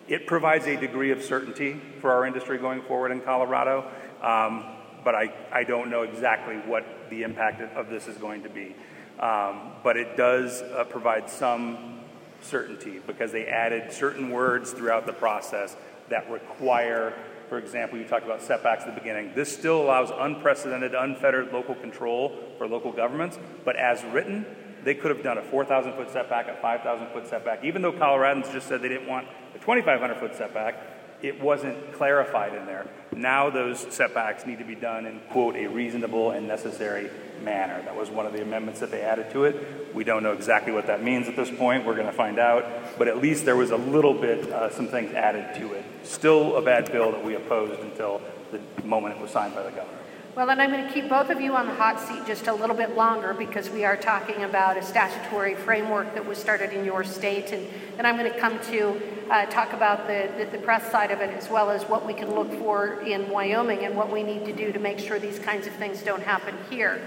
It 0.07 0.25
provides 0.25 0.65
a 0.67 0.77
degree 0.77 1.11
of 1.11 1.21
certainty 1.21 1.81
for 1.99 2.11
our 2.11 2.25
industry 2.25 2.57
going 2.57 2.81
forward 2.83 3.11
in 3.11 3.19
Colorado, 3.21 3.89
um, 4.21 4.65
but 5.03 5.15
I, 5.15 5.33
I 5.51 5.63
don't 5.63 5.89
know 5.89 6.03
exactly 6.03 6.55
what 6.57 6.85
the 7.09 7.23
impact 7.23 7.61
of 7.75 7.89
this 7.89 8.07
is 8.07 8.17
going 8.17 8.43
to 8.43 8.49
be. 8.49 8.75
Um, 9.19 9.71
but 9.83 9.97
it 9.97 10.15
does 10.15 10.61
uh, 10.61 10.83
provide 10.83 11.29
some 11.29 12.01
certainty 12.41 12.99
because 13.05 13.31
they 13.31 13.47
added 13.47 13.91
certain 13.91 14.29
words 14.29 14.71
throughout 14.71 15.05
the 15.05 15.13
process 15.13 15.75
that 16.09 16.29
require 16.29 17.13
for 17.49 17.57
example, 17.57 17.97
you 17.97 18.05
talked 18.05 18.25
about 18.25 18.41
setbacks 18.41 18.83
at 18.83 18.93
the 18.93 18.99
beginning. 18.99 19.31
This 19.35 19.51
still 19.51 19.81
allows 19.81 20.11
unprecedented, 20.11 20.93
unfettered 20.93 21.51
local 21.51 21.75
control 21.75 22.37
for 22.57 22.67
local 22.67 22.91
governments, 22.91 23.39
but 23.63 23.75
as 23.75 24.03
written, 24.05 24.45
they 24.83 24.93
could 24.95 25.11
have 25.11 25.23
done 25.23 25.37
a 25.37 25.43
4,000 25.43 25.93
foot 25.93 26.09
setback, 26.11 26.47
a 26.47 26.55
5,000 26.61 27.07
foot 27.07 27.27
setback. 27.27 27.63
Even 27.63 27.81
though 27.81 27.91
Coloradans 27.91 28.51
just 28.51 28.67
said 28.67 28.81
they 28.81 28.89
didn't 28.89 29.07
want 29.07 29.27
a 29.55 29.59
2,500 29.59 30.17
foot 30.17 30.35
setback, 30.35 30.75
it 31.21 31.41
wasn't 31.41 31.93
clarified 31.93 32.53
in 32.53 32.65
there. 32.65 32.87
Now 33.15 33.49
those 33.49 33.79
setbacks 33.93 34.45
need 34.45 34.59
to 34.59 34.65
be 34.65 34.75
done 34.75 35.05
in, 35.05 35.19
quote, 35.31 35.55
a 35.55 35.67
reasonable 35.67 36.31
and 36.31 36.47
necessary 36.47 37.09
manner. 37.43 37.81
That 37.83 37.95
was 37.95 38.09
one 38.09 38.25
of 38.25 38.33
the 38.33 38.41
amendments 38.41 38.79
that 38.81 38.91
they 38.91 39.01
added 39.01 39.31
to 39.31 39.45
it. 39.45 39.95
We 39.95 40.03
don't 40.03 40.21
know 40.21 40.33
exactly 40.33 40.71
what 40.71 40.87
that 40.87 41.03
means 41.03 41.27
at 41.27 41.35
this 41.35 41.49
point. 41.49 41.85
We're 41.85 41.95
going 41.95 42.07
to 42.07 42.13
find 42.13 42.37
out. 42.37 42.65
But 42.97 43.07
at 43.07 43.17
least 43.17 43.45
there 43.45 43.55
was 43.55 43.71
a 43.71 43.77
little 43.77 44.13
bit, 44.13 44.51
uh, 44.51 44.69
some 44.69 44.87
things 44.87 45.13
added 45.13 45.55
to 45.55 45.73
it. 45.73 45.83
Still 46.03 46.57
a 46.57 46.61
bad 46.61 46.91
bill 46.91 47.11
that 47.11 47.23
we 47.23 47.35
opposed 47.35 47.79
until 47.81 48.21
the 48.51 48.61
moment 48.85 49.15
it 49.15 49.21
was 49.21 49.31
signed 49.31 49.55
by 49.55 49.63
the 49.63 49.71
governor. 49.71 49.96
Well, 50.37 50.45
then 50.45 50.61
I'm 50.61 50.69
going 50.69 50.85
to 50.85 50.93
keep 50.93 51.09
both 51.09 51.31
of 51.31 51.41
you 51.41 51.55
on 51.55 51.65
the 51.65 51.73
hot 51.73 51.99
seat 51.99 52.27
just 52.27 52.45
a 52.45 52.53
little 52.53 52.75
bit 52.75 52.95
longer 52.95 53.33
because 53.33 53.71
we 53.71 53.83
are 53.85 53.97
talking 53.97 54.43
about 54.43 54.77
a 54.77 54.83
statutory 54.83 55.55
framework 55.55 56.13
that 56.13 56.27
was 56.27 56.37
started 56.37 56.73
in 56.73 56.85
your 56.85 57.03
state. 57.03 57.51
And 57.51 57.67
then 57.95 58.05
I'm 58.05 58.17
going 58.17 58.31
to 58.31 58.39
come 58.39 58.59
to 58.65 59.01
uh, 59.31 59.47
talk 59.47 59.73
about 59.73 60.05
the, 60.05 60.29
the, 60.37 60.45
the, 60.45 60.59
press 60.59 60.91
side 60.91 61.09
of 61.09 61.21
it 61.21 61.31
as 61.31 61.49
well 61.49 61.71
as 61.71 61.85
what 61.85 62.05
we 62.05 62.13
can 62.13 62.35
look 62.35 62.53
for 62.59 63.01
in 63.01 63.27
Wyoming 63.31 63.83
and 63.83 63.95
what 63.95 64.13
we 64.13 64.21
need 64.21 64.45
to 64.45 64.53
do 64.53 64.71
to 64.71 64.77
make 64.77 64.99
sure 64.99 65.17
these 65.17 65.39
kinds 65.39 65.65
of 65.65 65.73
things 65.73 66.03
don't 66.03 66.21
happen 66.21 66.55
here. 66.69 67.01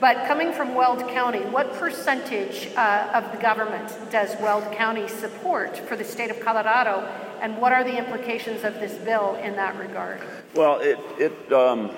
But 0.00 0.26
coming 0.26 0.50
from 0.50 0.74
Weld 0.74 1.06
County, 1.10 1.40
what 1.40 1.74
percentage 1.74 2.70
uh, 2.76 3.10
of 3.12 3.30
the 3.30 3.42
government 3.42 3.92
does 4.10 4.40
Weld 4.40 4.72
County 4.72 5.06
support 5.06 5.76
for 5.76 5.96
the 5.96 6.04
state 6.04 6.30
of 6.30 6.40
Colorado? 6.40 7.06
And 7.42 7.58
what 7.58 7.74
are 7.74 7.84
the 7.84 7.98
implications 7.98 8.64
of 8.64 8.72
this 8.80 8.94
bill 8.94 9.34
in 9.34 9.54
that 9.56 9.78
regard? 9.78 10.22
Well, 10.54 10.80
it, 10.80 10.98
it 11.18 11.52
um 11.52 11.90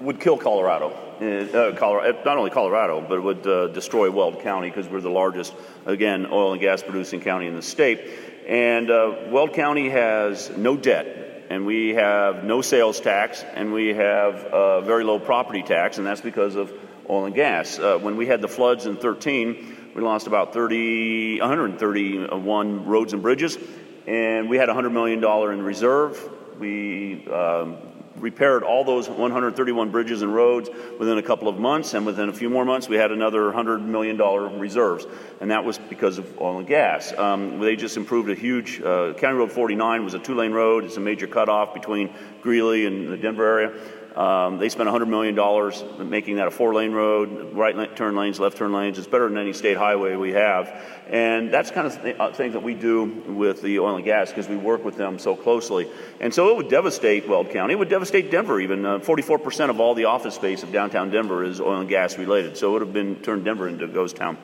would 0.00 0.20
kill 0.20 0.36
Colorado. 0.36 0.90
Uh, 1.18 1.74
Colorado, 1.76 2.22
not 2.24 2.38
only 2.38 2.50
Colorado, 2.50 3.00
but 3.00 3.18
it 3.18 3.22
would 3.22 3.46
uh, 3.46 3.66
destroy 3.68 4.10
Weld 4.10 4.40
County 4.40 4.68
because 4.68 4.88
we're 4.88 5.00
the 5.00 5.10
largest, 5.10 5.52
again, 5.84 6.26
oil 6.30 6.52
and 6.52 6.60
gas 6.60 6.82
producing 6.82 7.20
county 7.20 7.46
in 7.46 7.56
the 7.56 7.62
state. 7.62 8.00
And 8.46 8.90
uh, 8.90 9.16
Weld 9.28 9.52
County 9.52 9.88
has 9.88 10.50
no 10.56 10.76
debt, 10.76 11.46
and 11.50 11.66
we 11.66 11.90
have 11.94 12.44
no 12.44 12.62
sales 12.62 13.00
tax, 13.00 13.42
and 13.54 13.72
we 13.72 13.88
have 13.88 14.36
uh, 14.44 14.80
very 14.82 15.02
low 15.02 15.18
property 15.18 15.62
tax, 15.62 15.98
and 15.98 16.06
that's 16.06 16.20
because 16.20 16.54
of 16.54 16.72
oil 17.10 17.24
and 17.24 17.34
gas. 17.34 17.78
Uh, 17.78 17.98
when 17.98 18.16
we 18.16 18.26
had 18.26 18.40
the 18.40 18.48
floods 18.48 18.86
in 18.86 18.96
13, 18.96 19.92
we 19.94 20.02
lost 20.02 20.28
about 20.28 20.52
30, 20.52 21.40
131 21.40 22.86
roads 22.86 23.12
and 23.12 23.22
bridges, 23.22 23.58
and 24.06 24.48
we 24.48 24.56
had 24.56 24.68
$100 24.68 24.92
million 24.92 25.22
in 25.52 25.62
reserve. 25.62 26.30
We 26.60 27.26
um, 27.26 27.76
repaired 28.20 28.62
all 28.62 28.84
those 28.84 29.08
131 29.08 29.90
bridges 29.90 30.22
and 30.22 30.34
roads 30.34 30.68
within 30.98 31.18
a 31.18 31.22
couple 31.22 31.48
of 31.48 31.58
months, 31.58 31.94
and 31.94 32.04
within 32.04 32.28
a 32.28 32.32
few 32.32 32.50
more 32.50 32.64
months, 32.64 32.88
we 32.88 32.96
had 32.96 33.12
another 33.12 33.50
$100 33.52 33.82
million 33.82 34.18
reserves, 34.58 35.06
and 35.40 35.50
that 35.50 35.64
was 35.64 35.78
because 35.78 36.18
of 36.18 36.40
oil 36.40 36.58
and 36.58 36.66
gas. 36.66 37.12
Um, 37.16 37.60
they 37.60 37.76
just 37.76 37.96
improved 37.96 38.30
a 38.30 38.34
huge, 38.34 38.80
uh, 38.80 39.14
County 39.14 39.38
Road 39.38 39.52
49 39.52 40.04
was 40.04 40.14
a 40.14 40.18
two 40.18 40.34
lane 40.34 40.52
road, 40.52 40.84
it's 40.84 40.96
a 40.96 41.00
major 41.00 41.26
cutoff 41.26 41.74
between 41.74 42.12
Greeley 42.42 42.86
and 42.86 43.08
the 43.08 43.16
Denver 43.16 43.44
area. 43.44 43.72
Um, 44.18 44.58
they 44.58 44.68
spent 44.68 44.88
$100 44.88 45.06
million 45.06 46.10
making 46.10 46.36
that 46.36 46.48
a 46.48 46.50
four 46.50 46.74
lane 46.74 46.90
road, 46.90 47.54
right 47.54 47.94
turn 47.94 48.16
lanes, 48.16 48.40
left 48.40 48.56
turn 48.56 48.72
lanes. 48.72 48.98
It's 48.98 49.06
better 49.06 49.28
than 49.28 49.38
any 49.38 49.52
state 49.52 49.76
highway 49.76 50.16
we 50.16 50.32
have. 50.32 50.74
And 51.08 51.54
that's 51.54 51.70
kind 51.70 51.86
of 51.86 52.02
th- 52.02 52.16
uh, 52.18 52.32
things 52.32 52.54
that 52.54 52.62
we 52.64 52.74
do 52.74 53.04
with 53.28 53.62
the 53.62 53.78
oil 53.78 53.94
and 53.94 54.04
gas 54.04 54.30
because 54.30 54.48
we 54.48 54.56
work 54.56 54.84
with 54.84 54.96
them 54.96 55.20
so 55.20 55.36
closely. 55.36 55.88
And 56.18 56.34
so 56.34 56.48
it 56.48 56.56
would 56.56 56.68
devastate 56.68 57.28
Weld 57.28 57.50
County. 57.50 57.74
It 57.74 57.78
would 57.78 57.90
devastate 57.90 58.28
Denver 58.28 58.58
even. 58.58 58.84
Uh, 58.84 58.98
44% 58.98 59.70
of 59.70 59.78
all 59.78 59.94
the 59.94 60.06
office 60.06 60.34
space 60.34 60.64
of 60.64 60.72
downtown 60.72 61.12
Denver 61.12 61.44
is 61.44 61.60
oil 61.60 61.78
and 61.78 61.88
gas 61.88 62.18
related. 62.18 62.56
So 62.56 62.70
it 62.70 62.72
would 62.72 62.82
have 62.82 62.92
been 62.92 63.22
turned 63.22 63.44
Denver 63.44 63.68
into 63.68 63.84
a 63.84 63.88
ghost 63.88 64.16
town. 64.16 64.36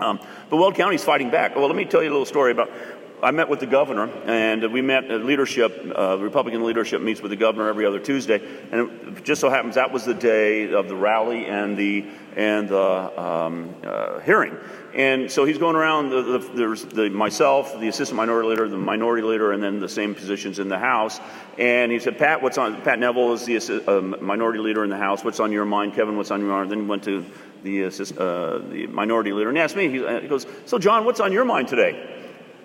Um, 0.00 0.18
but 0.50 0.56
Weld 0.56 0.74
County's 0.74 1.04
fighting 1.04 1.30
back. 1.30 1.54
Well, 1.54 1.68
let 1.68 1.76
me 1.76 1.84
tell 1.84 2.02
you 2.02 2.08
a 2.08 2.10
little 2.10 2.26
story 2.26 2.50
about 2.50 2.72
I 3.24 3.30
met 3.30 3.48
with 3.48 3.60
the 3.60 3.66
governor, 3.66 4.08
and 4.26 4.72
we 4.72 4.82
met 4.82 5.08
uh, 5.08 5.14
leadership. 5.14 5.80
Uh, 5.96 6.18
Republican 6.18 6.64
leadership 6.64 7.00
meets 7.00 7.22
with 7.22 7.30
the 7.30 7.36
governor 7.36 7.68
every 7.68 7.86
other 7.86 8.00
Tuesday, 8.00 8.42
and 8.72 8.90
it 9.16 9.22
just 9.22 9.40
so 9.40 9.48
happens 9.48 9.76
that 9.76 9.92
was 9.92 10.04
the 10.04 10.12
day 10.12 10.72
of 10.72 10.88
the 10.88 10.96
rally 10.96 11.46
and 11.46 11.76
the 11.76 12.04
and 12.34 12.68
the 12.68 13.20
um, 13.22 13.76
uh, 13.84 14.18
hearing. 14.20 14.56
And 14.92 15.30
so 15.30 15.44
he's 15.44 15.58
going 15.58 15.76
around. 15.76 16.10
The, 16.10 16.22
the, 16.22 16.38
there's 16.56 16.84
the, 16.84 17.10
myself, 17.10 17.78
the 17.78 17.86
assistant 17.86 18.16
minority 18.16 18.48
leader, 18.48 18.68
the 18.68 18.76
minority 18.76 19.22
leader, 19.22 19.52
and 19.52 19.62
then 19.62 19.78
the 19.78 19.88
same 19.88 20.16
positions 20.16 20.58
in 20.58 20.68
the 20.68 20.78
House. 20.78 21.20
And 21.58 21.92
he 21.92 22.00
said, 22.00 22.18
"Pat, 22.18 22.42
what's 22.42 22.58
on?" 22.58 22.82
Pat 22.82 22.98
Neville 22.98 23.34
is 23.34 23.46
the 23.46 23.84
uh, 23.86 24.00
minority 24.00 24.58
leader 24.58 24.82
in 24.82 24.90
the 24.90 24.96
House. 24.96 25.22
What's 25.22 25.38
on 25.38 25.52
your 25.52 25.64
mind, 25.64 25.94
Kevin? 25.94 26.16
What's 26.16 26.32
on 26.32 26.40
your 26.40 26.50
mind? 26.50 26.72
Then 26.72 26.80
he 26.80 26.86
went 26.86 27.04
to 27.04 27.24
the, 27.62 27.82
assist, 27.82 28.18
uh, 28.18 28.58
the 28.58 28.88
minority 28.88 29.32
leader 29.32 29.48
and 29.48 29.58
asked 29.58 29.76
me. 29.76 29.88
He, 29.88 29.98
he 30.22 30.26
goes, 30.26 30.44
"So, 30.66 30.80
John, 30.80 31.04
what's 31.04 31.20
on 31.20 31.30
your 31.30 31.44
mind 31.44 31.68
today?" 31.68 32.18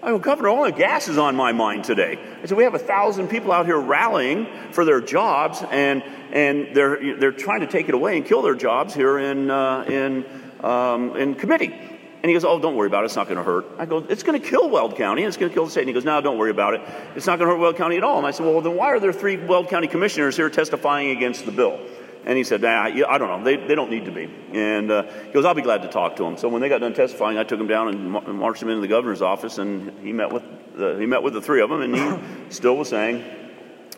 I 0.04 0.12
go, 0.12 0.20
Governor, 0.20 0.50
oil 0.50 0.66
and 0.66 0.76
gas 0.76 1.08
is 1.08 1.18
on 1.18 1.36
my 1.36 1.52
mind 1.52 1.84
today. 1.84 2.20
I 2.42 2.46
said, 2.46 2.56
we 2.56 2.64
have 2.64 2.76
a 2.76 2.80
thousand 2.80 3.30
people 3.30 3.52
out 3.52 3.66
here 3.66 3.80
rallying 3.80 4.48
for 4.72 4.86
their 4.86 5.02
jobs, 5.02 5.64
and, 5.72 6.04
and 6.32 6.76
they're, 6.76 7.18
they're 7.18 7.32
trying 7.32 7.62
to 7.62 7.68
take 7.68 7.90
it 7.90 7.96
away 7.96 8.16
and 8.16 8.26
kill 8.26 8.44
their 8.44 8.54
jobs 8.54 8.94
here 8.94 9.18
in, 9.18 9.50
uh, 9.50 9.84
in, 9.88 10.26
um, 10.64 11.18
in 11.18 11.34
committee. 11.34 11.74
And 12.22 12.30
he 12.30 12.34
goes, 12.34 12.46
Oh, 12.46 12.60
don't 12.60 12.76
worry 12.76 12.88
about 12.88 13.04
it. 13.04 13.06
It's 13.06 13.16
not 13.16 13.28
going 13.28 13.38
to 13.38 13.44
hurt. 13.44 13.66
I 13.78 13.86
go, 13.86 14.00
It's 14.10 14.24
going 14.24 14.40
to 14.40 14.48
kill 14.48 14.70
Weld 14.70 14.98
County 14.98 15.24
and 15.24 15.28
it's 15.28 15.38
going 15.38 15.50
to 15.50 15.54
kill 15.54 15.66
the 15.66 15.72
state. 15.72 15.82
And 15.82 15.90
he 15.90 15.94
goes, 15.94 16.04
No, 16.04 16.20
don't 16.20 16.38
worry 16.38 16.50
about 16.50 16.74
it. 16.74 16.82
It's 17.16 17.28
not 17.28 17.38
going 17.38 17.48
to 17.48 17.54
hurt 17.54 17.62
Weld 17.62 17.78
County 17.78 17.96
at 17.96 18.04
all. 18.04 18.18
And 18.18 18.26
I 18.26 18.32
said, 18.32 18.46
Well, 18.46 18.60
then 18.60 18.76
why 18.76 18.88
are 18.88 19.00
there 19.00 19.14
three 19.14 19.38
Weld 19.38 19.70
County 19.70 19.88
commissioners 19.88 20.36
here 20.36 20.50
testifying 20.50 21.12
against 21.12 21.46
the 21.46 21.52
bill? 21.52 21.80
And 22.26 22.38
he 22.38 22.44
said, 22.44 22.62
nah, 22.62 22.84
I 22.84 23.18
don't 23.18 23.30
know. 23.30 23.44
They, 23.44 23.56
they 23.56 23.76
don't 23.76 23.90
need 23.90 24.06
to 24.06 24.12
be. 24.12 24.30
And 24.54 24.92
uh, 24.92 25.04
he 25.04 25.32
goes, 25.32 25.46
I'll 25.46 25.54
be 25.54 25.62
glad 25.62 25.84
to 25.84 25.88
talk 25.88 26.18
to 26.18 26.24
them. 26.24 26.38
So 26.38 26.50
when 26.50 26.62
they 26.62 26.70
got 26.70 26.80
done 26.80 26.94
testifying, 26.94 27.38
I 27.38 27.44
took 27.44 27.60
him 27.60 27.68
down 27.68 27.88
and 27.88 28.12
marched 28.12 28.62
him 28.62 28.70
into 28.70 28.82
the 28.82 28.88
governor's 28.88 29.22
office, 29.22 29.58
and 29.58 29.98
he 30.00 30.12
met 30.12 30.32
with 30.32 30.44
the, 30.76 30.98
he 31.00 31.06
met 31.06 31.24
with 31.24 31.34
the 31.34 31.42
three 31.42 31.62
of 31.62 31.70
them, 31.70 31.82
and 31.82 31.96
he 31.96 32.50
still 32.54 32.76
was 32.76 32.90
saying 32.90 33.24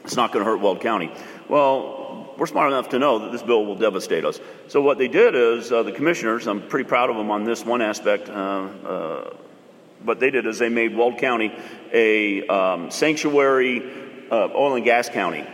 it's 0.03 0.15
not 0.15 0.31
going 0.31 0.45
to 0.45 0.49
hurt 0.49 0.59
Weld 0.59 0.81
County. 0.81 1.11
Well, 1.47 2.33
we're 2.37 2.45
smart 2.45 2.71
enough 2.71 2.89
to 2.89 2.99
know 2.99 3.19
that 3.19 3.31
this 3.31 3.43
bill 3.43 3.65
will 3.65 3.75
devastate 3.75 4.23
us. 4.23 4.39
So 4.67 4.81
what 4.81 4.97
they 4.97 5.07
did 5.07 5.35
is 5.35 5.71
uh, 5.71 5.83
the 5.83 5.91
commissioners, 5.91 6.47
I'm 6.47 6.67
pretty 6.67 6.87
proud 6.87 7.09
of 7.09 7.17
them 7.17 7.31
on 7.31 7.43
this 7.43 7.65
one 7.65 7.81
aspect. 7.81 8.29
Uh, 8.29 8.33
uh 8.33 9.33
what 10.03 10.19
they 10.19 10.31
did 10.31 10.45
is 10.45 10.59
they 10.59 10.69
made 10.69 10.95
Weld 10.95 11.17
County 11.17 11.53
a 11.91 12.47
um, 12.47 12.89
sanctuary 12.89 13.83
uh, 14.31 14.47
oil 14.55 14.75
and 14.75 14.85
gas 14.85 15.09
county. 15.09 15.45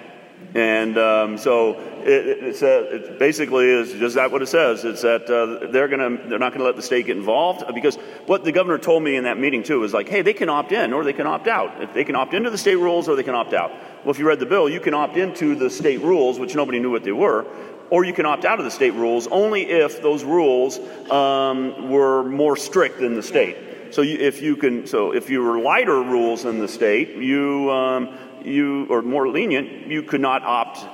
And 0.53 0.97
um, 0.97 1.37
so 1.37 1.79
it, 2.05 2.43
it's, 2.43 2.61
it 2.61 3.19
basically 3.19 3.69
is 3.69 3.91
just 3.93 4.15
that 4.15 4.31
what 4.31 4.41
it 4.41 4.47
says. 4.47 4.85
It's 4.85 5.01
that 5.01 5.29
uh, 5.29 5.71
they're 5.71 5.87
gonna 5.87 6.17
they're 6.27 6.39
not 6.39 6.51
going 6.51 6.59
to 6.59 6.65
let 6.65 6.75
the 6.75 6.81
state 6.81 7.07
get 7.07 7.17
involved 7.17 7.63
because 7.73 7.95
what 8.25 8.43
the 8.43 8.51
governor 8.51 8.77
told 8.77 9.03
me 9.03 9.15
in 9.15 9.23
that 9.25 9.37
meeting 9.37 9.63
too 9.63 9.83
is 9.83 9.93
like, 9.93 10.07
hey, 10.07 10.21
they 10.21 10.33
can 10.33 10.49
opt 10.49 10.71
in 10.71 10.93
or 10.93 11.03
they 11.03 11.13
can 11.13 11.27
opt 11.27 11.47
out. 11.47 11.81
If 11.81 11.93
they 11.93 12.03
can 12.03 12.15
opt 12.15 12.33
into 12.33 12.49
the 12.49 12.57
state 12.57 12.75
rules 12.75 13.09
or 13.09 13.15
they 13.15 13.23
can 13.23 13.35
opt 13.35 13.53
out. 13.53 13.71
Well, 14.03 14.11
if 14.11 14.19
you 14.19 14.27
read 14.27 14.39
the 14.39 14.45
bill, 14.45 14.69
you 14.69 14.79
can 14.79 14.93
opt 14.93 15.17
into 15.17 15.55
the 15.55 15.69
state 15.69 16.01
rules, 16.01 16.39
which 16.39 16.55
nobody 16.55 16.79
knew 16.79 16.91
what 16.91 17.03
they 17.03 17.11
were, 17.11 17.45
or 17.89 18.05
you 18.05 18.13
can 18.13 18.25
opt 18.25 18.45
out 18.45 18.59
of 18.59 18.65
the 18.65 18.71
state 18.71 18.93
rules 18.93 19.27
only 19.27 19.63
if 19.63 20.01
those 20.01 20.23
rules 20.23 20.79
um, 21.09 21.89
were 21.89 22.23
more 22.23 22.55
strict 22.55 22.99
than 22.99 23.15
the 23.15 23.23
state. 23.23 23.57
So 23.91 24.01
you, 24.01 24.17
if 24.19 24.41
you 24.41 24.57
can, 24.57 24.87
so 24.87 25.11
if 25.13 25.29
you 25.29 25.41
were 25.41 25.59
lighter 25.59 26.01
rules 26.01 26.45
in 26.45 26.59
the 26.59 26.67
state, 26.67 27.15
you 27.15 27.71
um, 27.71 28.17
you 28.45 28.85
or 28.89 29.01
more 29.01 29.27
lenient, 29.27 29.87
you 29.87 30.03
could 30.03 30.21
not 30.21 30.43
opt. 30.43 30.85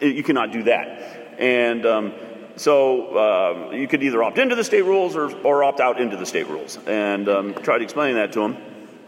You 0.00 0.22
cannot 0.22 0.52
do 0.52 0.62
that, 0.64 1.38
and 1.38 1.84
um, 1.84 2.12
so 2.58 3.16
uh, 3.16 3.70
you 3.72 3.88
could 3.88 4.02
either 4.02 4.22
opt 4.22 4.38
into 4.38 4.54
the 4.54 4.64
state 4.64 4.82
rules 4.82 5.16
or, 5.16 5.30
or 5.42 5.64
opt 5.64 5.80
out 5.80 6.00
into 6.00 6.16
the 6.16 6.26
state 6.26 6.48
rules. 6.48 6.78
And 6.86 7.28
um, 7.28 7.54
tried 7.54 7.82
explaining 7.82 8.16
that 8.16 8.32
to 8.32 8.40
them. 8.40 8.56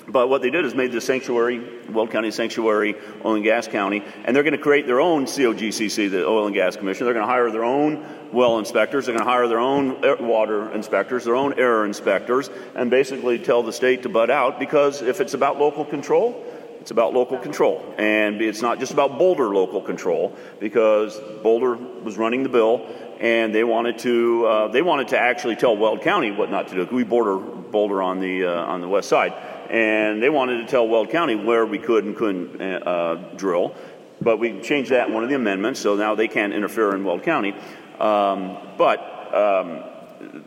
But 0.09 0.29
what 0.29 0.43
they 0.43 0.51
did 0.51 0.65
is 0.65 0.75
made 0.75 0.91
the 0.91 1.01
sanctuary, 1.01 1.65
Weld 1.91 2.11
County 2.11 2.33
Sanctuary 2.33 2.97
Oil 3.25 3.35
and 3.35 3.45
Gas 3.45 3.69
County, 3.69 4.03
and 4.25 4.35
they're 4.35 4.43
going 4.43 4.57
to 4.57 4.59
create 4.59 4.87
their 4.87 5.01
own 5.01 5.25
COGCC, 5.25 6.11
the 6.11 6.27
Oil 6.27 6.47
and 6.47 6.55
Gas 6.55 6.77
Commission. 6.77 7.05
They're 7.05 7.15
going 7.15 7.27
to 7.27 7.31
hire 7.31 7.51
their 7.51 7.65
own 7.65 8.05
well 8.33 8.59
inspectors. 8.59 9.07
They're 9.07 9.15
going 9.15 9.25
to 9.25 9.31
hire 9.31 9.47
their 9.47 9.61
own 9.61 10.01
water 10.27 10.73
inspectors, 10.73 11.25
their 11.25 11.37
own 11.37 11.59
air 11.59 11.85
inspectors, 11.85 12.51
and 12.75 12.91
basically 12.91 13.39
tell 13.39 13.63
the 13.63 13.73
state 13.73 14.03
to 14.03 14.09
butt 14.09 14.31
out 14.31 14.59
because 14.59 15.01
if 15.03 15.21
it's 15.21 15.35
about 15.35 15.59
local 15.59 15.85
control, 15.85 16.45
it's 16.91 16.93
about 16.93 17.15
local 17.15 17.39
control. 17.39 17.95
And 17.99 18.43
it's 18.43 18.63
not 18.63 18.81
just 18.81 18.93
about 18.93 19.17
Boulder 19.17 19.55
local 19.55 19.81
control 19.81 20.37
because 20.59 21.17
Boulder 21.41 21.77
was 21.77 22.19
running 22.19 22.43
the 22.43 22.49
bill 22.49 22.85
and 23.21 23.55
they 23.55 23.63
wanted 23.63 23.99
to 23.99 24.45
uh, 24.45 24.69
they 24.69 24.83
wanted 24.83 25.07
to 25.09 25.19
actually 25.19 25.55
tell 25.55 25.77
Weld 25.77 26.03
County 26.03 26.33
what 26.33 26.51
not 26.51 26.67
to 26.67 26.75
do. 26.75 26.93
We 26.93 27.05
border 27.05 27.37
Boulder 27.39 28.03
on 28.03 28.19
the 28.19 28.45
uh, 28.45 28.65
on 28.65 28.81
the 28.81 28.89
west 28.89 29.09
side, 29.09 29.35
and 29.71 30.21
they 30.21 30.31
wanted 30.31 30.63
to 30.63 30.67
tell 30.67 30.89
Weld 30.89 31.11
County 31.11 31.37
where 31.37 31.65
we 31.65 31.79
could 31.79 32.05
and 32.07 32.17
couldn't 32.17 32.61
uh, 32.61 33.15
drill. 33.37 33.73
But 34.21 34.39
we 34.39 34.61
changed 34.61 34.91
that 34.91 35.07
in 35.07 35.15
one 35.15 35.23
of 35.23 35.29
the 35.29 35.37
amendments, 35.37 35.79
so 35.79 35.95
now 35.95 36.17
they 36.17 36.27
can't 36.27 36.53
interfere 36.53 36.97
in 36.97 37.05
Weld 37.05 37.23
County. 37.23 37.55
Um, 38.01 38.57
but 38.77 39.33
um, 39.33 39.85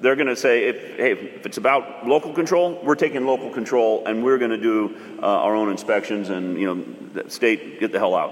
they're 0.04 0.18
going 0.18 0.28
to 0.28 0.36
say, 0.36 0.66
if, 0.66 0.98
hey, 0.98 1.12
if 1.14 1.46
it's 1.46 1.58
about 1.58 2.06
local 2.06 2.34
control, 2.34 2.78
we're 2.84 2.94
taking 2.94 3.26
local 3.26 3.50
control 3.50 4.04
and 4.06 4.22
we're 4.22 4.38
going 4.38 4.52
to 4.52 4.58
do 4.58 4.98
uh, 5.22 5.26
our 5.26 5.56
own 5.56 5.72
inspections 5.72 6.30
and, 6.30 6.60
you 6.60 6.66
know, 6.68 6.84
the 7.14 7.30
state, 7.30 7.80
get 7.80 7.94
the 7.94 8.00
hell 8.00 8.14
out. 8.14 8.32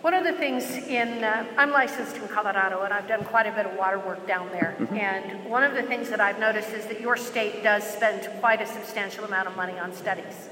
One 0.00 0.14
of 0.14 0.24
the 0.24 0.32
things 0.32 0.64
in, 0.88 1.22
uh, 1.22 1.44
I'm 1.58 1.72
licensed 1.72 2.16
in 2.16 2.26
Colorado 2.28 2.84
and 2.84 2.94
I've 2.94 3.06
done 3.06 3.22
quite 3.24 3.46
a 3.46 3.52
bit 3.52 3.66
of 3.66 3.76
water 3.76 3.98
work 3.98 4.26
down 4.26 4.48
there. 4.50 4.76
Mm-hmm. 4.78 4.96
And 4.96 5.44
one 5.50 5.62
of 5.62 5.74
the 5.74 5.82
things 5.82 6.08
that 6.08 6.22
I've 6.22 6.38
noticed 6.38 6.70
is 6.70 6.86
that 6.86 7.02
your 7.02 7.18
state 7.18 7.62
does 7.62 7.84
spend 7.84 8.26
quite 8.40 8.62
a 8.62 8.66
substantial 8.66 9.24
amount 9.24 9.46
of 9.46 9.56
money 9.56 9.78
on 9.78 9.92
studies. 9.92 10.48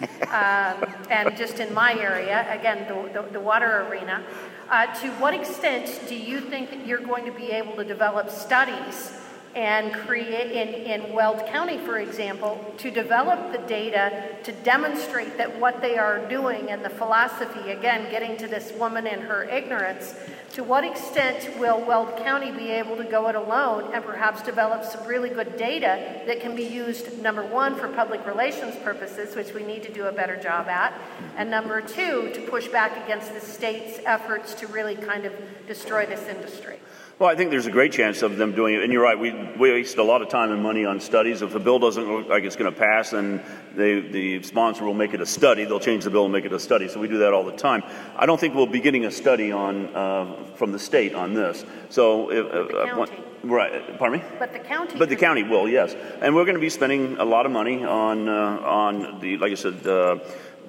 um, 0.28 0.84
and 1.08 1.34
just 1.34 1.60
in 1.60 1.72
my 1.72 1.94
area, 1.94 2.46
again, 2.52 2.86
the, 2.88 3.22
the, 3.22 3.28
the 3.30 3.40
water 3.40 3.86
arena, 3.88 4.22
uh, 4.68 4.86
to 5.00 5.08
what 5.12 5.32
extent 5.32 5.98
do 6.08 6.14
you 6.14 6.40
think 6.40 6.68
that 6.70 6.86
you're 6.86 7.00
going 7.00 7.24
to 7.24 7.32
be 7.32 7.52
able 7.52 7.74
to 7.76 7.84
develop 7.84 8.28
studies 8.28 9.12
and 9.54 9.92
create 9.92 10.52
in, 10.52 10.68
in 10.68 11.12
Weld 11.12 11.44
County, 11.46 11.78
for 11.78 11.98
example, 11.98 12.74
to 12.78 12.90
develop 12.90 13.52
the 13.52 13.58
data 13.66 14.36
to 14.44 14.52
demonstrate 14.52 15.36
that 15.38 15.58
what 15.58 15.80
they 15.80 15.96
are 15.98 16.26
doing 16.28 16.70
and 16.70 16.84
the 16.84 16.90
philosophy, 16.90 17.70
again, 17.70 18.10
getting 18.10 18.36
to 18.36 18.46
this 18.46 18.72
woman 18.72 19.06
and 19.06 19.22
her 19.22 19.44
ignorance, 19.44 20.14
to 20.52 20.64
what 20.64 20.84
extent 20.84 21.58
will 21.58 21.84
Weld 21.84 22.16
County 22.18 22.50
be 22.50 22.70
able 22.70 22.96
to 22.96 23.04
go 23.04 23.28
it 23.28 23.34
alone 23.34 23.90
and 23.92 24.04
perhaps 24.04 24.42
develop 24.42 24.84
some 24.84 25.06
really 25.06 25.28
good 25.28 25.56
data 25.56 26.22
that 26.26 26.40
can 26.40 26.56
be 26.56 26.64
used, 26.64 27.20
number 27.22 27.44
one, 27.44 27.74
for 27.74 27.88
public 27.88 28.26
relations 28.26 28.74
purposes, 28.76 29.36
which 29.36 29.52
we 29.52 29.62
need 29.62 29.82
to 29.82 29.92
do 29.92 30.06
a 30.06 30.12
better 30.12 30.36
job 30.36 30.68
at, 30.68 30.92
and 31.36 31.50
number 31.50 31.80
two, 31.80 32.30
to 32.34 32.40
push 32.42 32.68
back 32.68 33.04
against 33.04 33.34
the 33.34 33.40
state's 33.40 33.98
efforts 34.04 34.54
to 34.54 34.66
really 34.68 34.96
kind 34.96 35.24
of 35.24 35.32
destroy 35.66 36.06
this 36.06 36.26
industry? 36.28 36.78
Well, 37.18 37.28
I 37.28 37.34
think 37.34 37.50
there's 37.50 37.66
a 37.66 37.72
great 37.72 37.90
chance 37.90 38.22
of 38.22 38.36
them 38.36 38.52
doing 38.54 38.76
it. 38.76 38.84
And 38.84 38.92
you're 38.92 39.02
right, 39.02 39.18
we, 39.18 39.32
we 39.32 39.72
waste 39.72 39.98
a 39.98 40.04
lot 40.04 40.22
of 40.22 40.28
time 40.28 40.52
and 40.52 40.62
money 40.62 40.84
on 40.84 41.00
studies. 41.00 41.42
If 41.42 41.52
a 41.52 41.58
bill 41.58 41.80
doesn't 41.80 42.06
look 42.08 42.28
like 42.28 42.44
it's 42.44 42.54
going 42.54 42.72
to 42.72 42.78
pass, 42.78 43.10
then 43.10 43.42
they, 43.74 43.98
the 43.98 44.40
sponsor 44.44 44.84
will 44.84 44.94
make 44.94 45.14
it 45.14 45.20
a 45.20 45.26
study. 45.26 45.64
They'll 45.64 45.80
change 45.80 46.04
the 46.04 46.10
bill 46.10 46.26
and 46.26 46.32
make 46.32 46.44
it 46.44 46.52
a 46.52 46.60
study. 46.60 46.86
So 46.86 47.00
we 47.00 47.08
do 47.08 47.18
that 47.18 47.32
all 47.32 47.42
the 47.42 47.56
time. 47.56 47.82
I 48.14 48.24
don't 48.24 48.38
think 48.38 48.54
we'll 48.54 48.68
be 48.68 48.78
getting 48.78 49.04
a 49.04 49.10
study 49.10 49.50
on 49.50 49.86
uh, 49.96 50.44
from 50.54 50.70
the 50.70 50.78
state 50.78 51.16
on 51.16 51.34
this. 51.34 51.64
So, 51.88 52.30
if, 52.30 52.46
uh, 52.54 53.06
right? 53.42 53.98
Pardon 53.98 54.20
me. 54.20 54.24
But 54.38 54.52
the 54.52 54.60
county. 54.60 54.96
But 54.96 55.08
the 55.08 55.16
county 55.16 55.42
will, 55.42 55.68
yes. 55.68 55.96
And 56.20 56.36
we're 56.36 56.44
going 56.44 56.54
to 56.54 56.60
be 56.60 56.70
spending 56.70 57.16
a 57.18 57.24
lot 57.24 57.46
of 57.46 57.50
money 57.50 57.82
on 57.82 58.28
uh, 58.28 58.60
on 58.60 59.18
the, 59.18 59.38
like 59.38 59.50
I 59.50 59.56
said, 59.56 59.84
uh, 59.84 60.20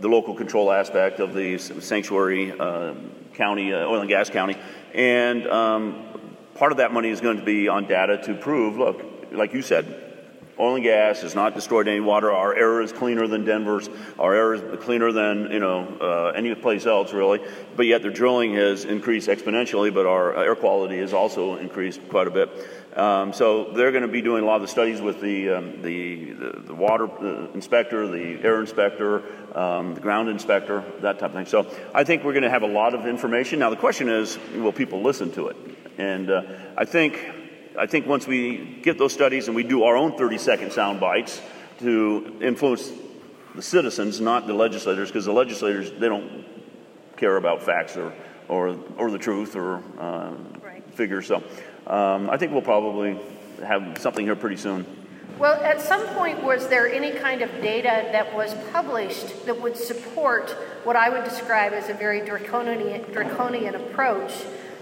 the 0.01 0.07
local 0.07 0.33
control 0.33 0.71
aspect 0.71 1.19
of 1.19 1.35
the 1.35 1.59
sanctuary 1.59 2.59
uh, 2.59 2.95
county, 3.35 3.71
uh, 3.71 3.85
oil 3.85 3.99
and 3.99 4.09
gas 4.09 4.31
county, 4.31 4.57
and. 4.95 5.47
Um, 5.47 6.05
part 6.59 6.73
of 6.73 6.79
that 6.79 6.91
money 6.91 7.09
is 7.09 7.21
going 7.21 7.37
to 7.37 7.43
be 7.43 7.69
on 7.69 7.85
data 7.85 8.17
to 8.17 8.35
prove 8.35 8.77
look, 8.77 9.01
like 9.31 9.53
you 9.53 9.61
said, 9.61 10.05
oil 10.59 10.75
and 10.75 10.83
gas 10.83 11.21
has 11.21 11.33
not 11.33 11.55
destroyed 11.55 11.87
any 11.87 12.01
water. 12.01 12.33
Our 12.33 12.53
air 12.53 12.81
is 12.81 12.91
cleaner 12.91 13.27
than 13.27 13.45
Denver's. 13.45 13.89
Our 14.19 14.35
air 14.35 14.53
is 14.55 14.83
cleaner 14.83 15.13
than 15.13 15.51
you 15.51 15.59
know 15.59 15.87
uh, 16.01 16.33
any 16.35 16.53
place 16.55 16.85
else 16.85 17.13
really. 17.13 17.39
But 17.77 17.85
yet 17.85 18.01
the 18.01 18.09
drilling 18.09 18.55
has 18.55 18.83
increased 18.83 19.29
exponentially, 19.29 19.93
but 19.93 20.05
our 20.05 20.35
air 20.35 20.55
quality 20.55 20.97
has 20.97 21.13
also 21.13 21.55
increased 21.55 22.01
quite 22.09 22.27
a 22.27 22.31
bit. 22.31 22.49
Um, 22.93 23.31
so 23.31 23.71
they're 23.71 23.91
going 23.91 24.01
to 24.01 24.09
be 24.09 24.21
doing 24.21 24.43
a 24.43 24.45
lot 24.45 24.57
of 24.57 24.63
the 24.63 24.67
studies 24.67 24.99
with 24.99 25.21
the 25.21 25.51
um, 25.51 25.81
the, 25.81 26.33
the, 26.33 26.59
the, 26.65 26.75
water 26.75 27.07
inspector, 27.53 28.05
the 28.05 28.43
air 28.43 28.59
inspector, 28.59 29.23
um, 29.57 29.95
the 29.95 30.01
ground 30.01 30.27
inspector, 30.27 30.83
that 30.99 31.19
type 31.19 31.29
of 31.29 31.35
thing. 31.35 31.45
So 31.45 31.73
I 31.95 32.03
think 32.03 32.25
we're 32.25 32.33
going 32.33 32.43
to 32.43 32.49
have 32.49 32.63
a 32.63 32.67
lot 32.67 32.95
of 32.95 33.05
information. 33.05 33.59
Now 33.59 33.69
the 33.69 33.77
question 33.77 34.09
is, 34.09 34.37
will 34.55 34.73
people 34.73 35.01
listen 35.01 35.31
to 35.33 35.47
it? 35.47 35.78
And 35.99 36.31
uh, 36.31 36.43
I 36.77 36.85
think 36.85 37.19
I 37.77 37.85
think 37.85 38.07
once 38.07 38.25
we 38.25 38.79
get 38.81 38.97
those 38.97 39.13
studies 39.13 39.47
and 39.47 39.55
we 39.55 39.63
do 39.63 39.83
our 39.83 39.97
own 39.97 40.17
30 40.17 40.37
second 40.37 40.71
sound 40.71 40.99
bites 40.99 41.41
to 41.79 42.37
influence 42.41 42.89
the 43.53 43.61
citizens, 43.61 44.21
not 44.21 44.47
the 44.47 44.53
legislators, 44.53 45.09
because 45.09 45.25
the 45.25 45.33
legislators 45.33 45.91
they 45.91 46.07
don't 46.07 46.45
care 47.17 47.35
about 47.35 47.63
facts 47.63 47.97
or 47.97 48.13
or, 48.47 48.77
or 48.97 49.11
the 49.11 49.17
truth 49.17 49.55
or 49.55 49.83
uh, 49.99 50.33
right. 50.63 50.83
figures. 50.93 51.27
So 51.27 51.43
um, 51.85 52.29
I 52.29 52.37
think 52.37 52.53
we'll 52.53 52.61
probably 52.61 53.19
have 53.63 53.97
something 53.99 54.25
here 54.25 54.35
pretty 54.35 54.57
soon. 54.57 54.85
Well, 55.37 55.61
at 55.61 55.79
some 55.79 56.05
point, 56.07 56.43
was 56.43 56.67
there 56.67 56.91
any 56.91 57.11
kind 57.11 57.41
of 57.41 57.49
data 57.61 58.09
that 58.11 58.33
was 58.33 58.53
published 58.71 59.45
that 59.45 59.61
would 59.61 59.77
support 59.77 60.49
what 60.83 60.95
I 60.95 61.09
would 61.09 61.23
describe 61.23 61.71
as 61.73 61.89
a 61.89 61.93
very 61.93 62.25
draconian, 62.25 63.09
draconian 63.11 63.75
approach 63.75 64.33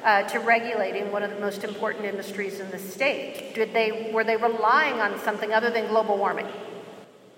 uh, 0.08 0.24
to 0.24 0.40
regulating 0.40 1.12
one 1.12 1.22
of 1.22 1.30
the 1.30 1.40
most 1.40 1.66
important 1.66 2.06
industries 2.06 2.62
in 2.62 2.72
the 2.72 2.80
state? 2.80 3.54
Did 3.54 3.74
they 3.74 4.10
were 4.14 4.24
they 4.24 4.38
relying 4.38 5.02
on 5.02 5.20
something 5.20 5.54
other 5.54 5.70
than 5.70 5.88
global 5.88 6.18
warming? 6.18 6.48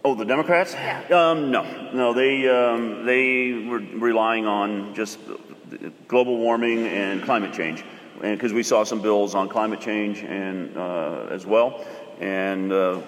Oh, 0.06 0.14
the 0.14 0.24
Democrats? 0.24 0.74
Yeah. 0.74 1.02
Um, 1.10 1.50
no, 1.50 1.92
no. 1.92 2.14
They 2.14 2.48
um, 2.48 3.06
they 3.06 3.66
were 3.68 3.80
relying 3.80 4.46
on 4.46 4.94
just 4.94 5.20
global 6.08 6.38
warming 6.38 6.86
and 6.86 7.24
climate 7.24 7.54
change, 7.54 7.84
and 8.22 8.38
because 8.38 8.54
we 8.54 8.62
saw 8.62 8.84
some 8.84 9.02
bills 9.02 9.34
on 9.34 9.50
climate 9.50 9.82
change 9.82 10.20
and 10.20 10.78
uh, 10.78 11.28
as 11.32 11.48
well, 11.48 11.84
and 12.20 12.72
uh, 12.72 13.02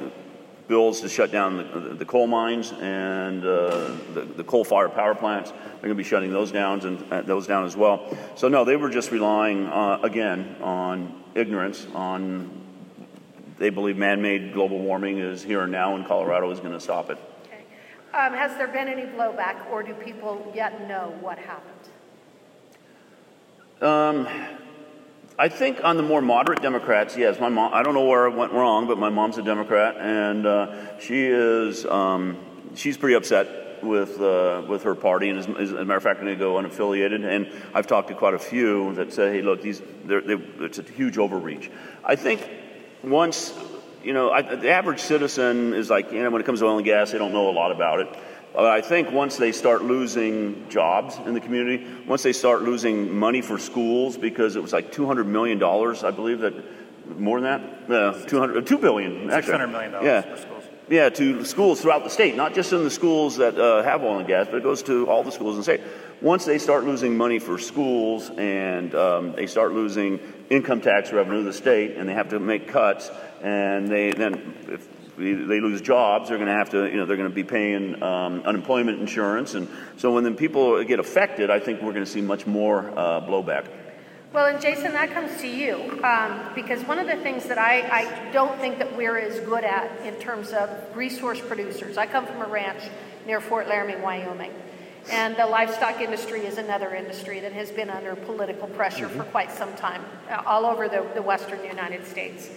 bills 0.72 1.02
to 1.02 1.10
shut 1.10 1.34
down 1.34 1.58
the, 1.58 1.96
the 1.96 2.06
coal 2.06 2.28
mines 2.28 2.72
and 2.80 3.44
uh, 3.44 3.92
the, 4.14 4.22
the 4.38 4.44
coal-fired 4.44 4.94
power 4.94 5.14
plants. 5.14 5.52
They're 5.52 5.82
going 5.82 5.90
to 5.90 5.96
be 5.96 6.04
shutting 6.06 6.32
those 6.32 6.50
down 6.50 6.80
and 6.88 7.12
uh, 7.12 7.22
those 7.24 7.46
down 7.46 7.66
as 7.66 7.76
well. 7.76 8.18
So 8.36 8.48
no, 8.48 8.64
they 8.64 8.78
were 8.78 8.90
just 8.90 9.12
relying 9.12 9.68
uh, 9.68 10.00
again 10.02 10.56
on 10.62 11.24
ignorance. 11.36 11.88
On 11.94 12.50
they 13.58 13.70
believe 13.70 13.98
man-made 13.98 14.54
global 14.54 14.80
warming 14.80 15.20
is 15.20 15.44
here 15.44 15.62
and 15.64 15.74
now, 15.74 15.96
and 15.98 16.06
Colorado 16.06 16.50
is 16.50 16.62
going 16.62 16.72
to 16.72 16.80
stop 16.80 17.10
it. 17.10 17.18
Okay. 17.44 17.64
Um, 18.18 18.34
has 18.34 18.56
there 18.58 18.70
been 18.70 18.88
any 18.88 19.04
blowback, 19.04 19.70
or 19.70 19.84
do 19.84 19.94
people 19.94 20.52
yet 20.56 20.88
know 20.88 21.14
what 21.20 21.38
happened? 21.38 21.86
Um, 23.82 24.26
I 25.42 25.50
think 25.50 25.84
on 25.84 25.98
the 25.98 26.04
more 26.04 26.22
moderate 26.22 26.62
Democrats, 26.62 27.18
yes. 27.18 27.40
My 27.40 27.50
mom, 27.50 27.74
I 27.74 27.82
don't 27.82 27.96
know 27.96 28.06
where 28.06 28.30
I 28.30 28.36
went 28.36 28.52
wrong, 28.52 28.86
but 28.86 29.00
my 29.00 29.10
mom's 29.10 29.40
a 29.40 29.42
Democrat, 29.42 29.98
and 29.98 30.46
uh, 30.46 31.00
she 31.00 31.26
is, 31.26 31.84
um, 31.84 32.38
she's 32.76 32.96
pretty 32.96 33.16
upset 33.16 33.84
with 33.84 34.22
uh, 34.22 34.62
with 34.70 34.84
her 34.84 34.94
party, 34.94 35.30
and 35.30 35.40
as, 35.40 35.48
as 35.48 35.72
a 35.72 35.84
matter 35.84 35.98
of 35.98 36.04
fact, 36.04 36.22
going 36.22 36.32
to 36.32 36.40
go 36.40 36.54
unaffiliated. 36.58 37.26
And 37.26 37.52
I've 37.74 37.88
talked 37.88 38.10
to 38.10 38.14
quite 38.14 38.36
a 38.36 38.40
few 38.40 38.94
that 38.94 39.14
say, 39.14 39.32
"Hey, 39.32 39.42
look, 39.42 39.64
these, 39.64 39.82
they're, 40.06 40.22
they, 40.22 40.36
it's 40.36 40.78
a 40.78 40.84
huge 40.84 41.18
overreach." 41.18 41.72
I 42.04 42.16
think 42.16 42.48
once, 43.04 43.52
you 44.04 44.14
know, 44.14 44.30
I, 44.30 44.44
the 44.44 44.70
average 44.70 45.00
citizen 45.00 45.74
is 45.74 45.90
like, 45.90 46.12
you 46.12 46.22
know, 46.22 46.30
when 46.30 46.42
it 46.42 46.46
comes 46.46 46.60
to 46.60 46.68
oil 46.68 46.78
and 46.78 46.86
gas, 46.86 47.14
they 47.14 47.18
don't 47.18 47.34
know 47.34 47.50
a 47.50 47.56
lot 47.58 47.72
about 47.72 48.02
it. 48.02 48.10
I 48.58 48.82
think 48.82 49.12
once 49.12 49.38
they 49.38 49.52
start 49.52 49.84
losing 49.84 50.68
jobs 50.70 51.18
in 51.26 51.34
the 51.34 51.40
community, 51.40 51.88
once 52.06 52.24
they 52.24 52.34
start 52.34 52.64
losing 52.64 53.18
money 53.18 53.42
for 53.42 53.58
schools, 53.58 54.18
because 54.18 54.56
it 54.56 54.62
was 54.62 54.74
like 54.74 54.92
$200 54.92 55.26
million, 55.26 55.62
I 55.64 56.12
believe 56.12 56.40
that 56.40 56.54
more 57.20 57.40
than 57.40 57.88
that, 57.88 57.92
uh, 57.92 58.26
200, 58.26 58.66
$2 58.66 58.82
billion. 58.82 59.30
Actually. 59.32 59.54
$600 59.54 59.72
million 59.72 59.92
yeah. 60.04 60.22
for 60.22 60.38
schools. 60.38 60.64
Yeah, 60.90 61.08
to 61.08 61.46
schools 61.46 61.80
throughout 61.82 62.04
the 62.04 62.10
state, 62.10 62.36
not 62.36 62.54
just 62.54 62.74
in 62.74 62.84
the 62.84 62.92
schools 62.92 63.38
that 63.38 63.58
uh, 63.58 63.82
have 63.84 64.04
oil 64.04 64.18
and 64.18 64.28
gas, 64.28 64.48
but 64.48 64.58
it 64.58 64.64
goes 64.64 64.84
to 64.84 65.10
all 65.10 65.24
the 65.24 65.32
schools 65.32 65.54
in 65.54 65.60
the 65.60 65.64
state. 65.64 65.82
Once 66.20 66.44
they 66.44 66.58
start 66.58 66.84
losing 66.84 67.16
money 67.16 67.40
for 67.40 67.58
schools 67.58 68.30
and 68.32 68.94
um, 68.94 69.32
they 69.32 69.48
start 69.48 69.72
losing 69.72 70.20
income 70.50 70.82
tax 70.82 71.14
revenue 71.14 71.40
to 71.40 71.44
the 71.46 71.54
state 71.54 71.96
and 71.96 72.10
they 72.10 72.14
have 72.14 72.28
to 72.30 72.40
make 72.40 72.68
cuts, 72.68 73.10
and 73.42 73.88
they 73.88 74.12
then, 74.12 74.54
if 74.68 74.86
they 75.18 75.60
lose 75.60 75.82
jobs, 75.82 76.30
they're 76.30 76.38
going 76.38 76.48
to 76.48 76.56
have 76.56 76.70
to, 76.72 76.86
you 76.90 76.98
know, 76.98 77.06
they're 77.06 77.18
going 77.18 77.30
to 77.30 77.36
be 77.36 77.44
paying 77.44 78.02
um, 78.02 78.42
unemployment 78.44 79.00
insurance. 79.00 79.56
And 79.56 79.68
so 79.98 80.14
when 80.14 80.24
then 80.24 80.36
people 80.36 80.84
get 80.84 81.00
affected, 81.00 81.50
I 81.50 81.60
think 81.60 81.82
we're 81.82 81.94
going 81.94 82.06
to 82.06 82.12
see 82.12 82.22
much 82.22 82.48
more 82.48 82.90
uh, 82.98 83.22
blowback. 83.22 83.68
Well, 84.34 84.46
and 84.46 84.62
Jason, 84.62 84.94
that 84.94 85.12
comes 85.12 85.42
to 85.42 85.48
you 85.48 86.02
um, 86.06 86.52
because 86.56 86.82
one 86.86 87.00
of 87.00 87.08
the 87.08 87.18
things 87.18 87.46
that 87.48 87.58
I, 87.58 87.82
I 87.82 88.32
don't 88.32 88.58
think 88.62 88.78
that 88.78 88.96
we're 88.96 89.18
as 89.18 89.42
good 89.42 89.66
at 89.66 89.92
in 90.06 90.16
terms 90.16 90.54
of 90.54 90.70
resource 90.96 91.42
producers. 91.42 91.98
I 91.98 92.06
come 92.06 92.26
from 92.26 92.42
a 92.42 92.48
ranch 92.48 92.82
near 93.28 93.42
Fort 93.42 93.68
Laramie, 93.68 94.02
Wyoming. 94.02 94.54
And 95.10 95.36
the 95.36 95.46
livestock 95.46 96.00
industry 96.00 96.46
is 96.46 96.58
another 96.58 96.96
industry 96.96 97.42
that 97.42 97.52
has 97.52 97.72
been 97.72 97.90
under 97.90 98.16
political 98.16 98.68
pressure 98.70 99.08
mm-hmm. 99.08 99.18
for 99.18 99.24
quite 99.26 99.52
some 99.52 99.74
time, 99.76 100.06
uh, 100.30 100.44
all 100.46 100.66
over 100.66 100.88
the, 100.88 101.06
the 101.14 101.22
western 101.22 101.66
United 101.66 102.06
States 102.06 102.50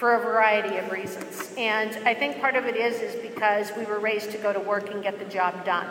for 0.00 0.14
a 0.14 0.18
variety 0.18 0.78
of 0.78 0.90
reasons. 0.90 1.52
And 1.58 1.94
I 2.08 2.14
think 2.14 2.40
part 2.40 2.56
of 2.56 2.64
it 2.64 2.74
is 2.74 3.02
is 3.02 3.14
because 3.20 3.70
we 3.76 3.84
were 3.84 4.00
raised 4.00 4.30
to 4.30 4.38
go 4.38 4.50
to 4.50 4.58
work 4.58 4.90
and 4.90 5.02
get 5.02 5.18
the 5.18 5.26
job 5.26 5.62
done. 5.66 5.86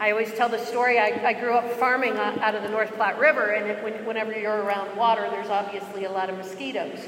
I 0.00 0.12
always 0.12 0.32
tell 0.32 0.48
the 0.48 0.58
story. 0.58 0.98
I, 0.98 1.08
I 1.22 1.34
grew 1.34 1.52
up 1.52 1.70
farming 1.72 2.16
uh, 2.16 2.38
out 2.40 2.54
of 2.54 2.62
the 2.62 2.70
North 2.70 2.90
Platte 2.94 3.18
River, 3.18 3.50
and 3.50 3.70
it, 3.70 3.84
when, 3.84 3.92
whenever 4.06 4.32
you're 4.32 4.62
around 4.62 4.96
water, 4.96 5.28
there's 5.28 5.50
obviously 5.50 6.06
a 6.06 6.10
lot 6.10 6.30
of 6.30 6.38
mosquitoes. 6.38 7.00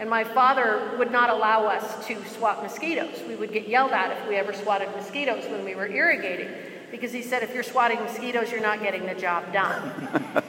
And 0.00 0.10
my 0.10 0.24
father 0.24 0.90
would 0.98 1.12
not 1.12 1.30
allow 1.30 1.66
us 1.66 2.04
to 2.08 2.20
swat 2.24 2.64
mosquitoes. 2.64 3.22
We 3.28 3.36
would 3.36 3.52
get 3.52 3.68
yelled 3.68 3.92
at 3.92 4.10
if 4.10 4.28
we 4.28 4.34
ever 4.34 4.52
swatted 4.52 4.88
mosquitoes 4.96 5.44
when 5.48 5.64
we 5.64 5.76
were 5.76 5.86
irrigating 5.86 6.48
because 6.92 7.10
he 7.10 7.22
said 7.22 7.42
if 7.42 7.54
you're 7.54 7.64
swatting 7.64 7.98
mosquitoes, 8.00 8.52
you're 8.52 8.60
not 8.60 8.80
getting 8.80 9.06
the 9.06 9.14
job 9.14 9.50
done. 9.52 9.90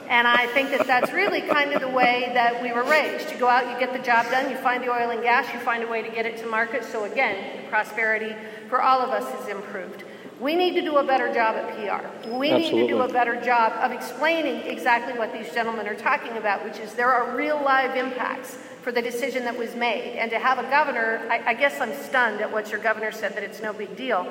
and 0.08 0.28
I 0.28 0.46
think 0.48 0.70
that 0.70 0.86
that's 0.86 1.10
really 1.10 1.40
kind 1.40 1.72
of 1.72 1.80
the 1.80 1.88
way 1.88 2.30
that 2.34 2.62
we 2.62 2.70
were 2.70 2.84
raised. 2.84 3.32
You 3.32 3.38
go 3.38 3.48
out, 3.48 3.68
you 3.68 3.78
get 3.84 3.92
the 3.94 4.04
job 4.04 4.30
done, 4.30 4.50
you 4.50 4.56
find 4.58 4.84
the 4.84 4.90
oil 4.90 5.10
and 5.10 5.22
gas, 5.22 5.52
you 5.52 5.58
find 5.60 5.82
a 5.82 5.88
way 5.88 6.02
to 6.02 6.10
get 6.10 6.26
it 6.26 6.36
to 6.38 6.46
market. 6.46 6.84
So 6.84 7.04
again, 7.04 7.66
prosperity 7.70 8.36
for 8.68 8.82
all 8.82 9.00
of 9.00 9.10
us 9.10 9.42
is 9.42 9.48
improved. 9.48 10.04
We 10.38 10.54
need 10.54 10.74
to 10.74 10.82
do 10.82 10.98
a 10.98 11.04
better 11.04 11.32
job 11.32 11.56
at 11.56 11.68
PR. 11.76 12.28
We 12.28 12.50
Absolutely. 12.50 12.58
need 12.58 12.88
to 12.88 12.88
do 12.88 13.00
a 13.00 13.08
better 13.08 13.40
job 13.40 13.72
of 13.80 13.92
explaining 13.92 14.66
exactly 14.66 15.18
what 15.18 15.32
these 15.32 15.50
gentlemen 15.54 15.88
are 15.88 15.94
talking 15.94 16.36
about, 16.36 16.62
which 16.62 16.78
is 16.78 16.92
there 16.92 17.10
are 17.10 17.34
real 17.34 17.60
live 17.64 17.96
impacts 17.96 18.58
for 18.82 18.92
the 18.92 19.00
decision 19.00 19.44
that 19.44 19.56
was 19.56 19.74
made. 19.74 20.18
And 20.18 20.30
to 20.30 20.38
have 20.38 20.58
a 20.58 20.68
governor, 20.68 21.26
I, 21.30 21.52
I 21.52 21.54
guess 21.54 21.80
I'm 21.80 21.94
stunned 21.94 22.42
at 22.42 22.52
what 22.52 22.70
your 22.70 22.80
governor 22.80 23.12
said 23.12 23.34
that 23.34 23.42
it's 23.42 23.62
no 23.62 23.72
big 23.72 23.96
deal 23.96 24.30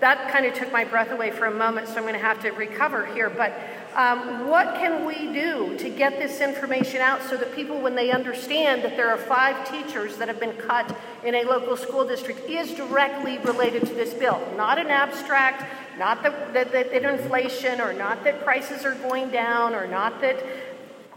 that 0.00 0.30
kind 0.30 0.44
of 0.44 0.54
took 0.54 0.72
my 0.72 0.84
breath 0.84 1.10
away 1.10 1.30
for 1.30 1.46
a 1.46 1.54
moment, 1.54 1.88
so 1.88 1.96
I'm 1.96 2.02
going 2.02 2.14
to 2.14 2.20
have 2.20 2.40
to 2.42 2.50
recover 2.50 3.06
here. 3.06 3.30
But 3.30 3.52
um, 3.94 4.48
what 4.48 4.74
can 4.74 5.06
we 5.06 5.32
do 5.32 5.76
to 5.78 5.88
get 5.88 6.18
this 6.18 6.40
information 6.40 7.00
out 7.00 7.22
so 7.22 7.36
that 7.38 7.54
people, 7.54 7.80
when 7.80 7.94
they 7.94 8.10
understand 8.10 8.82
that 8.84 8.96
there 8.96 9.08
are 9.08 9.16
five 9.16 9.70
teachers 9.70 10.18
that 10.18 10.28
have 10.28 10.38
been 10.38 10.54
cut 10.58 10.94
in 11.24 11.34
a 11.34 11.44
local 11.44 11.78
school 11.78 12.06
district, 12.06 12.40
is 12.48 12.74
directly 12.74 13.38
related 13.38 13.86
to 13.86 13.94
this 13.94 14.12
bill? 14.12 14.40
Not 14.56 14.78
an 14.78 14.88
abstract, 14.88 15.64
not 15.98 16.22
that, 16.22 16.52
that, 16.52 16.72
that 16.72 16.92
inflation, 16.92 17.80
or 17.80 17.94
not 17.94 18.22
that 18.24 18.44
prices 18.44 18.84
are 18.84 18.94
going 18.96 19.30
down, 19.30 19.74
or 19.74 19.86
not 19.86 20.20
that 20.20 20.44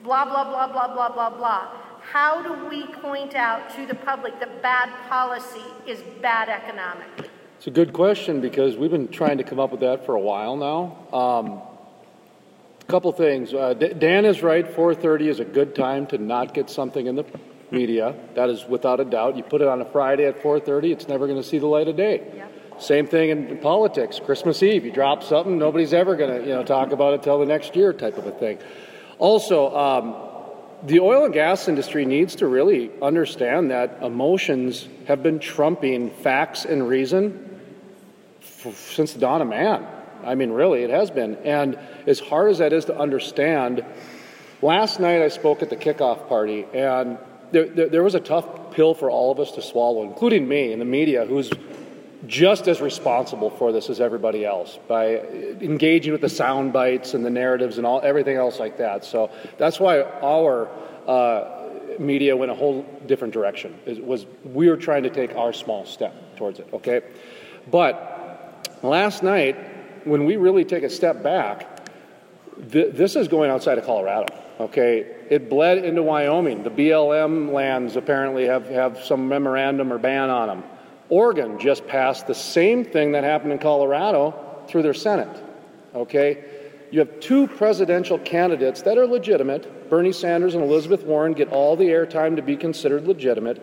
blah, 0.02 0.24
blah, 0.24 0.46
blah, 0.46 0.72
blah, 0.72 0.94
blah, 0.94 1.10
blah, 1.10 1.30
blah. 1.30 1.68
How 2.12 2.42
do 2.42 2.70
we 2.70 2.88
point 2.88 3.36
out 3.36 3.76
to 3.76 3.86
the 3.86 3.94
public 3.94 4.40
that 4.40 4.62
bad 4.62 4.90
policy 5.10 5.62
is 5.86 6.02
bad 6.22 6.48
economically? 6.48 7.29
It's 7.60 7.68
a 7.68 7.72
good 7.72 7.92
question 7.92 8.40
because 8.40 8.78
we've 8.78 8.90
been 8.90 9.10
trying 9.10 9.40
to 9.40 9.44
come 9.44 9.60
up 9.60 9.72
with 9.72 9.82
that 9.82 10.06
for 10.06 10.16
a 10.16 10.20
while 10.22 10.56
now. 10.56 10.96
Um, 11.12 11.62
a 12.80 12.86
couple 12.86 13.12
things. 13.12 13.54
Uh, 13.54 13.74
Dan 13.74 14.24
is 14.24 14.42
right. 14.42 14.66
4:30 14.66 15.28
is 15.28 15.42
a 15.42 15.44
good 15.44 15.76
time 15.76 16.08
to 16.08 16.18
not 16.18 16.54
get 16.54 16.70
something 16.70 17.06
in 17.06 17.18
the 17.18 17.26
media. 17.70 18.16
That 18.36 18.50
is 18.50 18.66
without 18.66 19.02
a 19.02 19.04
doubt. 19.04 19.36
You 19.36 19.44
put 19.44 19.60
it 19.60 19.68
on 19.68 19.82
a 19.82 19.86
Friday 19.86 20.24
at 20.26 20.42
4:30, 20.42 20.94
it's 20.94 21.10
never 21.10 21.28
going 21.28 21.38
to 21.38 21.44
see 21.44 21.58
the 21.58 21.68
light 21.68 21.90
of 21.90 21.98
day. 21.98 22.24
Yep. 22.34 22.82
Same 22.82 23.08
thing 23.08 23.30
in 23.30 23.58
politics. 23.58 24.22
Christmas 24.24 24.64
Eve, 24.64 24.86
you 24.86 24.94
drop 24.94 25.22
something, 25.22 25.58
nobody's 25.58 25.94
ever 25.94 26.16
going 26.16 26.40
to 26.40 26.48
you 26.48 26.56
know 26.56 26.64
talk 26.64 26.94
about 26.94 27.14
it 27.14 27.24
till 27.24 27.40
the 27.40 27.46
next 27.46 27.76
year, 27.76 27.92
type 27.92 28.18
of 28.18 28.26
a 28.26 28.32
thing. 28.32 28.58
Also. 29.18 29.76
Um, 29.76 30.16
the 30.82 31.02
oil 31.02 31.26
and 31.26 31.34
gas 31.34 31.68
industry 31.68 32.06
needs 32.06 32.36
to 32.36 32.48
really 32.48 32.90
understand 33.02 33.70
that 33.72 34.02
emotions 34.02 34.88
have 35.08 35.22
been 35.22 35.40
trumping 35.40 36.10
facts 36.10 36.64
and 36.64 36.88
reason 36.88 37.49
since 38.76 39.14
the 39.14 39.20
dawn 39.20 39.42
of 39.42 39.48
man. 39.48 39.88
I 40.24 40.36
mean, 40.36 40.52
really, 40.52 40.84
it 40.84 40.90
has 40.90 41.10
been. 41.12 41.36
And 41.38 41.78
as 42.06 42.20
hard 42.20 42.52
as 42.52 42.58
that 42.58 42.74
is 42.74 42.86
to 42.86 42.98
understand, 42.98 43.86
last 44.62 45.00
night 45.00 45.22
I 45.22 45.30
spoke 45.30 45.62
at 45.62 45.70
the 45.70 45.78
kickoff 45.78 46.28
party, 46.28 46.66
and 46.74 47.18
there, 47.52 47.68
there, 47.68 47.88
there 47.88 48.04
was 48.04 48.16
a 48.16 48.20
tough 48.20 48.72
pill 48.72 48.94
for 48.94 49.10
all 49.10 49.32
of 49.32 49.40
us 49.40 49.52
to 49.54 49.62
swallow, 49.62 50.04
including 50.04 50.48
me 50.48 50.72
and 50.72 50.82
the 50.82 50.86
media, 50.86 51.26
who's 51.26 51.50
just 52.28 52.68
as 52.68 52.82
responsible 52.82 53.50
for 53.50 53.72
this 53.72 53.90
as 53.90 54.02
everybody 54.02 54.46
else 54.46 54.78
by 54.88 55.20
engaging 55.62 56.12
with 56.12 56.22
the 56.22 56.30
sound 56.30 56.74
bites 56.74 57.14
and 57.14 57.26
the 57.26 57.30
narratives 57.30 57.78
and 57.78 57.88
all 57.88 58.02
everything 58.04 58.36
else 58.36 58.60
like 58.60 58.78
that. 58.78 59.06
So 59.06 59.32
that's 59.58 59.80
why 59.80 60.02
our 60.02 60.68
uh, 61.08 61.98
media 61.98 62.36
went 62.36 62.52
a 62.52 62.56
whole 62.56 62.84
different 63.06 63.34
direction. 63.34 63.80
It 63.86 64.04
was 64.04 64.26
we 64.44 64.70
were 64.70 64.78
trying 64.78 65.04
to 65.04 65.10
take 65.10 65.34
our 65.36 65.54
small 65.54 65.86
step 65.86 66.36
towards 66.36 66.60
it. 66.60 66.68
Okay, 66.74 67.02
but 67.72 68.19
Last 68.82 69.24
night, 69.24 69.58
when 70.06 70.26
we 70.26 70.38
really 70.38 70.64
take 70.64 70.84
a 70.84 70.90
step 70.90 71.22
back, 71.22 71.86
th- 72.72 72.94
this 72.96 73.16
is 73.16 73.28
going 73.28 73.52
outside 73.52 73.78
of 73.78 73.86
Colorado. 73.86 74.34
Okay, 74.60 75.00
it 75.30 75.50
bled 75.50 75.80
into 75.80 76.04
Wyoming. 76.04 76.64
The 76.64 76.70
BLM 76.70 77.52
lands 77.52 77.96
apparently 77.96 78.46
have, 78.46 78.68
have 78.68 79.02
some 79.04 79.28
memorandum 79.28 79.92
or 79.92 79.98
ban 79.98 80.30
on 80.30 80.48
them. 80.48 80.64
Oregon 81.10 81.60
just 81.60 81.88
passed 81.88 82.28
the 82.28 82.36
same 82.36 82.86
thing 82.86 83.14
that 83.14 83.24
happened 83.24 83.52
in 83.52 83.60
Colorado 83.60 84.64
through 84.68 84.84
their 84.84 84.94
Senate. 84.94 85.44
Okay, 85.96 86.44
you 86.92 87.00
have 87.00 87.20
two 87.20 87.48
presidential 87.48 88.20
candidates 88.20 88.82
that 88.84 88.98
are 88.98 89.08
legitimate. 89.08 89.90
Bernie 89.90 90.12
Sanders 90.12 90.56
and 90.56 90.64
Elizabeth 90.64 91.04
Warren 91.04 91.34
get 91.34 91.50
all 91.50 91.76
the 91.76 91.86
airtime 91.86 92.36
to 92.36 92.42
be 92.42 92.56
considered 92.56 93.08
legitimate. 93.08 93.62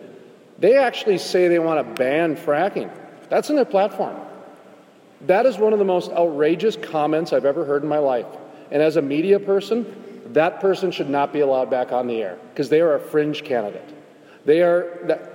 They 0.59 0.77
actually 0.77 1.17
say 1.17 1.47
they 1.47 1.59
want 1.59 1.87
to 1.87 1.93
ban 1.93 2.35
fracking. 2.35 2.91
That's 3.29 3.49
in 3.49 3.55
their 3.55 3.65
platform. 3.65 4.26
That 5.21 5.45
is 5.45 5.57
one 5.57 5.73
of 5.73 5.79
the 5.79 5.85
most 5.85 6.11
outrageous 6.11 6.75
comments 6.75 7.33
I've 7.33 7.45
ever 7.45 7.65
heard 7.65 7.83
in 7.83 7.89
my 7.89 7.97
life. 7.97 8.27
And 8.71 8.81
as 8.81 8.97
a 8.97 9.01
media 9.01 9.39
person, 9.39 10.23
that 10.33 10.59
person 10.59 10.91
should 10.91 11.09
not 11.09 11.33
be 11.33 11.39
allowed 11.39 11.69
back 11.69 11.91
on 11.91 12.07
the 12.07 12.21
air 12.21 12.37
because 12.49 12.69
they 12.69 12.81
are 12.81 12.95
a 12.95 12.99
fringe 12.99 13.43
candidate. 13.43 13.93
They 14.45 14.61
are 14.61 14.99
that, 15.05 15.33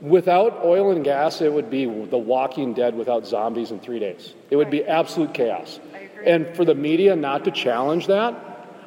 without 0.00 0.64
oil 0.64 0.90
and 0.90 1.04
gas, 1.04 1.40
it 1.40 1.52
would 1.52 1.70
be 1.70 1.84
the 1.84 2.18
Walking 2.18 2.74
Dead 2.74 2.94
without 2.94 3.26
zombies 3.26 3.70
in 3.70 3.80
three 3.80 3.98
days. 3.98 4.34
It 4.50 4.56
would 4.56 4.70
be 4.70 4.84
absolute 4.84 5.32
chaos. 5.32 5.78
And 6.24 6.54
for 6.56 6.64
the 6.64 6.74
media 6.74 7.14
not 7.14 7.44
to 7.44 7.50
challenge 7.50 8.06
that, 8.08 8.34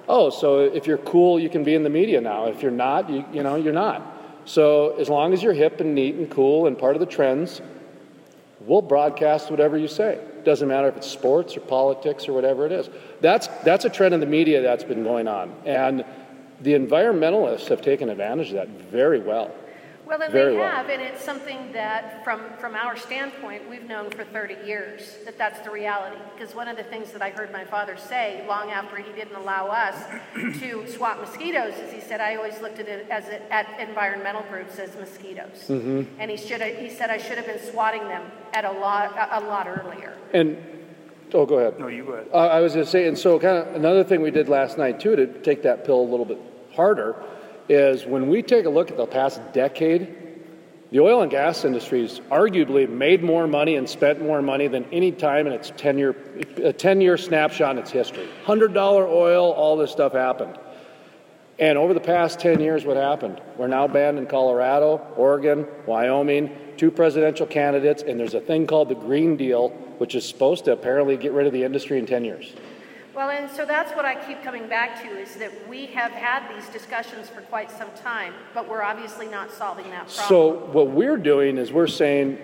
oh, 0.10 0.30
so 0.30 0.60
if 0.60 0.88
you're 0.88 0.98
cool, 0.98 1.40
you 1.40 1.50
can 1.50 1.64
be 1.64 1.76
in 1.76 1.84
the 1.84 1.90
media 1.90 2.20
now. 2.20 2.48
If 2.48 2.62
you're 2.62 2.72
not, 2.72 3.10
you, 3.10 3.26
you 3.32 3.44
know, 3.44 3.56
you're 3.56 3.74
not. 3.74 4.02
So 4.46 4.96
as 4.98 5.10
long 5.10 5.34
as 5.34 5.44
you're 5.44 5.54
hip 5.54 5.80
and 5.82 5.94
neat 5.94 6.16
and 6.16 6.30
cool 6.30 6.68
and 6.68 6.78
part 6.78 6.96
of 6.96 7.00
the 7.00 7.06
trends, 7.06 7.62
we'll 8.68 8.82
broadcast 8.82 9.50
whatever 9.50 9.78
you 9.78 9.88
say. 9.88 10.20
Doesn't 10.44 10.68
matter 10.68 10.88
if 10.88 10.98
it's 10.98 11.08
sports 11.08 11.58
or 11.58 11.62
politics 11.62 12.28
or 12.28 12.34
whatever 12.34 12.66
it 12.66 12.72
is. 12.72 12.90
That's, 13.22 13.48
that's 13.64 13.86
a 13.86 13.90
trend 13.90 14.14
in 14.14 14.20
the 14.20 14.26
media 14.26 14.62
that's 14.62 14.84
been 14.84 15.04
going 15.04 15.28
on. 15.28 15.56
And 15.66 16.06
the 16.62 16.74
environmentalists 16.74 17.68
have 17.70 17.82
taken 17.82 18.10
advantage 18.10 18.50
of 18.50 18.56
that 18.56 18.68
very 18.68 19.20
well. 19.20 19.52
Well, 20.08 20.22
and 20.22 20.32
Very 20.32 20.54
they 20.54 20.60
well. 20.60 20.72
have, 20.72 20.88
and 20.88 21.02
it's 21.02 21.22
something 21.22 21.74
that, 21.74 22.24
from, 22.24 22.42
from 22.60 22.76
our 22.76 22.96
standpoint, 22.96 23.70
we've 23.70 23.84
known 23.84 24.10
for 24.10 24.24
30 24.24 24.66
years 24.66 25.18
that 25.26 25.38
that's 25.38 25.60
the 25.60 25.70
reality. 25.70 26.16
Because 26.34 26.56
one 26.56 26.70
of 26.70 26.78
the 26.78 26.84
things 26.84 27.12
that 27.12 27.22
I 27.22 27.30
heard 27.32 27.52
my 27.52 27.66
father 27.66 27.98
say 27.98 28.46
long 28.48 28.72
after 28.72 28.96
he 28.96 29.12
didn't 29.12 29.36
allow 29.36 29.68
us 29.68 30.02
to 30.62 30.88
swat 30.88 31.20
mosquitoes 31.20 31.74
is 31.74 31.92
he 31.92 32.00
said, 32.00 32.22
I 32.22 32.38
always 32.38 32.62
looked 32.62 32.80
at 32.80 32.88
it 32.88 33.10
as 33.10 33.28
a, 33.28 33.54
at 33.54 33.68
environmental 33.82 34.44
groups 34.44 34.80
as 34.80 34.96
mosquitoes. 34.96 35.66
Mm-hmm. 35.68 36.04
And 36.20 36.32
he 36.32 36.38
should 36.38 36.62
he 36.62 36.90
said, 36.90 37.10
I 37.10 37.18
should 37.18 37.38
have 37.38 37.48
been 37.48 37.62
swatting 37.70 38.04
them 38.04 38.32
at 38.54 38.64
a 38.64 38.72
lot, 38.72 39.12
a, 39.18 39.40
a 39.40 39.42
lot 39.42 39.68
earlier. 39.68 40.16
And, 40.32 40.58
oh, 41.34 41.46
go 41.46 41.60
ahead. 41.60 41.82
No, 41.82 41.88
you 41.88 42.06
go 42.06 42.14
ahead. 42.14 42.30
Uh, 42.34 42.48
I 42.48 42.62
was 42.62 42.74
going 42.74 42.86
to 42.86 42.90
say, 42.90 43.10
and 43.10 43.18
so 43.18 43.38
kind 43.40 43.58
of 43.58 43.76
another 43.76 44.06
thing 44.06 44.22
we 44.22 44.32
did 44.32 44.48
last 44.48 44.78
night 44.78 45.02
too 45.02 45.18
to 45.18 45.28
take 45.42 45.64
that 45.64 45.84
pill 45.84 46.00
a 46.00 46.10
little 46.10 46.26
bit 46.26 46.40
harder 46.72 47.22
is 47.70 48.06
when 48.06 48.30
we 48.30 48.42
take 48.42 48.66
a 48.66 48.70
look 48.70 48.92
at 48.92 48.98
the 48.98 49.06
past 49.06 49.42
decade, 49.54 50.16
the 50.90 51.02
oil 51.02 51.22
and 51.22 51.30
gas 51.30 51.66
industries 51.66 52.22
arguably 52.32 52.90
made 52.90 53.22
more 53.22 53.46
money 53.46 53.76
and 53.76 53.90
spent 53.90 54.22
more 54.22 54.42
money 54.42 54.68
than 54.68 54.86
any 54.92 55.12
time 55.12 55.46
in 55.46 55.54
its 55.54 55.72
10 55.76 55.98
year, 55.98 56.16
a 56.64 56.72
10 56.72 57.02
year 57.02 57.18
snapshot 57.18 57.72
in 57.72 57.80
its 57.80 57.92
history. 57.92 58.28
$100 58.46 58.76
oil, 59.10 59.52
all 59.52 59.76
this 59.76 59.92
stuff 59.92 60.14
happened. 60.14 60.58
And 61.60 61.78
over 61.78 61.94
the 61.94 62.00
past 62.00 62.40
10 62.40 62.62
years, 62.62 62.86
what 62.86 62.98
happened? 62.98 63.42
We're 63.58 63.68
now 63.68 63.88
banned 63.88 64.20
in 64.20 64.28
Colorado, 64.28 64.98
Oregon, 65.18 65.66
Wyoming, 65.86 66.56
two 66.78 66.92
presidential 66.92 67.48
candidates, 67.48 68.04
and 68.04 68.20
there's 68.20 68.36
a 68.36 68.40
thing 68.40 68.68
called 68.68 68.90
the 68.90 68.96
Green 68.96 69.36
Deal, 69.36 69.70
which 69.98 70.14
is 70.14 70.24
supposed 70.24 70.66
to 70.66 70.72
apparently 70.72 71.18
get 71.18 71.32
rid 71.34 71.48
of 71.48 71.54
the 71.54 71.64
industry 71.64 71.98
in 71.98 72.06
10 72.06 72.24
years. 72.24 72.54
Well, 73.18 73.32
and 73.32 73.50
so 73.50 73.66
that's 73.66 73.96
what 73.96 74.06
I 74.06 74.14
keep 74.28 74.44
coming 74.44 74.70
back 74.70 75.02
to 75.02 75.08
is 75.08 75.38
that 75.38 75.68
we 75.68 75.88
have 75.88 76.12
had 76.12 76.56
these 76.56 76.70
discussions 76.70 77.28
for 77.28 77.42
quite 77.42 77.72
some 77.72 77.90
time, 77.96 78.32
but 78.54 78.70
we're 78.70 78.84
obviously 78.84 79.26
not 79.26 79.52
solving 79.52 79.86
that 79.86 80.08
problem. 80.08 80.28
So 80.30 80.68
what 80.68 80.92
we're 80.92 81.18
doing 81.18 81.58
is 81.58 81.72
we're 81.72 81.88
saying 81.88 82.38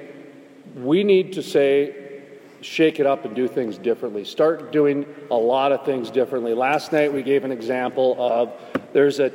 we 0.76 1.04
need 1.04 1.34
to 1.34 1.44
say 1.44 2.24
shake 2.62 3.00
it 3.00 3.06
up 3.06 3.24
and 3.24 3.36
do 3.36 3.48
things 3.48 3.78
differently. 3.78 4.26
Start 4.26 4.72
doing 4.72 5.06
a 5.30 5.36
lot 5.36 5.72
of 5.72 5.86
things 5.86 6.10
differently. 6.10 6.56
Last 6.56 6.92
night 6.92 7.14
we 7.14 7.22
gave 7.22 7.44
an 7.44 7.52
example 7.52 8.16
of 8.18 8.52
there's 8.94 9.20
a 9.20 9.30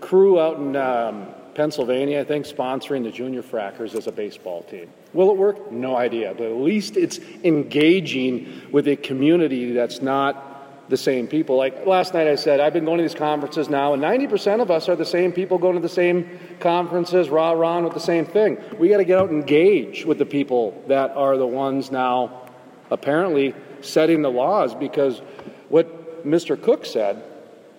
crew 0.00 0.38
out 0.38 0.58
in 0.58 0.76
um, 0.76 1.26
Pennsylvania, 1.56 2.20
I 2.20 2.24
think, 2.24 2.46
sponsoring 2.46 3.02
the 3.02 3.10
junior 3.10 3.42
frackers 3.42 3.96
as 3.96 4.06
a 4.06 4.12
baseball 4.12 4.62
team. 4.62 4.88
Will 5.12 5.32
it 5.32 5.36
work? 5.36 5.72
No 5.72 5.96
idea, 5.96 6.34
but 6.38 6.46
at 6.46 6.56
least 6.56 6.96
it's 6.96 7.18
engaging 7.42 8.62
with 8.70 8.86
a 8.86 8.94
community 8.94 9.72
that's 9.72 10.00
not 10.00 10.53
the 10.88 10.96
same 10.96 11.26
people. 11.26 11.56
Like 11.56 11.86
last 11.86 12.14
night 12.14 12.28
I 12.28 12.34
said, 12.34 12.60
I've 12.60 12.72
been 12.72 12.84
going 12.84 12.98
to 12.98 13.02
these 13.02 13.14
conferences 13.14 13.68
now, 13.68 13.94
and 13.94 14.02
90% 14.02 14.60
of 14.60 14.70
us 14.70 14.88
are 14.88 14.96
the 14.96 15.04
same 15.04 15.32
people 15.32 15.58
going 15.58 15.74
to 15.74 15.80
the 15.80 15.88
same 15.88 16.38
conferences, 16.60 17.28
rah 17.28 17.52
rah 17.52 17.80
with 17.80 17.94
the 17.94 18.00
same 18.00 18.26
thing. 18.26 18.58
We 18.78 18.88
got 18.88 18.98
to 18.98 19.04
get 19.04 19.18
out 19.18 19.30
and 19.30 19.40
engage 19.40 20.04
with 20.04 20.18
the 20.18 20.26
people 20.26 20.82
that 20.88 21.12
are 21.12 21.36
the 21.36 21.46
ones 21.46 21.90
now 21.90 22.48
apparently 22.90 23.54
setting 23.80 24.22
the 24.22 24.30
laws 24.30 24.74
because 24.74 25.20
what 25.68 26.26
Mr. 26.26 26.60
Cooke 26.60 26.86
said 26.86 27.22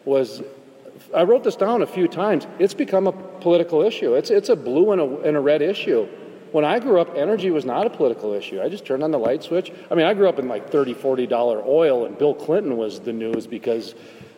was 0.03 0.41
I 1.13 1.23
wrote 1.23 1.43
this 1.43 1.55
down 1.55 1.81
a 1.81 1.87
few 1.87 2.07
times. 2.07 2.47
It's 2.59 2.73
become 2.73 3.07
a 3.07 3.11
political 3.11 3.81
issue. 3.81 4.15
It's, 4.15 4.29
it's 4.29 4.49
a 4.49 4.55
blue 4.55 4.91
and 4.91 5.01
a, 5.01 5.19
and 5.21 5.37
a 5.37 5.39
red 5.39 5.61
issue. 5.61 6.07
When 6.55 6.63
I 6.63 6.79
grew 6.79 7.01
up, 7.01 7.17
energy 7.17 7.51
was 7.51 7.65
not 7.65 7.85
a 7.85 7.89
political 7.89 8.31
issue. 8.31 8.61
I 8.61 8.69
just 8.69 8.85
turned 8.85 9.03
on 9.03 9.11
the 9.11 9.19
light 9.19 9.43
switch. 9.43 9.73
I 9.91 9.93
mean, 9.93 10.05
I 10.05 10.13
grew 10.13 10.29
up 10.29 10.39
in 10.39 10.47
like 10.47 10.71
$30, 10.71 10.95
$40 10.95 11.65
oil, 11.67 12.05
and 12.05 12.17
Bill 12.17 12.33
Clinton 12.33 12.77
was 12.77 13.01
the 13.01 13.11
news 13.11 13.45
because 13.45 13.93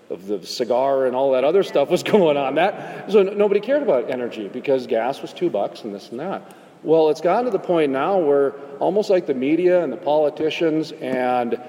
of 0.10 0.26
the 0.26 0.44
cigar 0.44 1.06
and 1.06 1.16
all 1.16 1.34
that 1.34 1.44
other 1.44 1.62
stuff 1.62 1.92
was 1.92 2.02
going 2.16 2.36
on. 2.36 2.56
That 2.56 3.12
so 3.12 3.22
nobody 3.22 3.60
cared 3.60 3.84
about 3.84 4.10
energy 4.10 4.48
because 4.48 4.88
gas 4.88 5.22
was 5.22 5.32
two 5.32 5.52
bucks 5.52 5.84
and 5.84 5.94
this 5.94 6.10
and 6.10 6.20
that. 6.20 6.56
Well, 6.82 7.12
it's 7.12 7.22
gotten 7.22 7.46
to 7.46 7.52
the 7.52 7.60
point 7.60 7.92
now 7.92 8.18
where 8.18 8.54
almost 8.80 9.12
like 9.12 9.28
the 9.28 9.36
media 9.36 9.84
and 9.84 9.94
the 9.94 9.98
politicians 9.98 10.94
and 10.94 11.62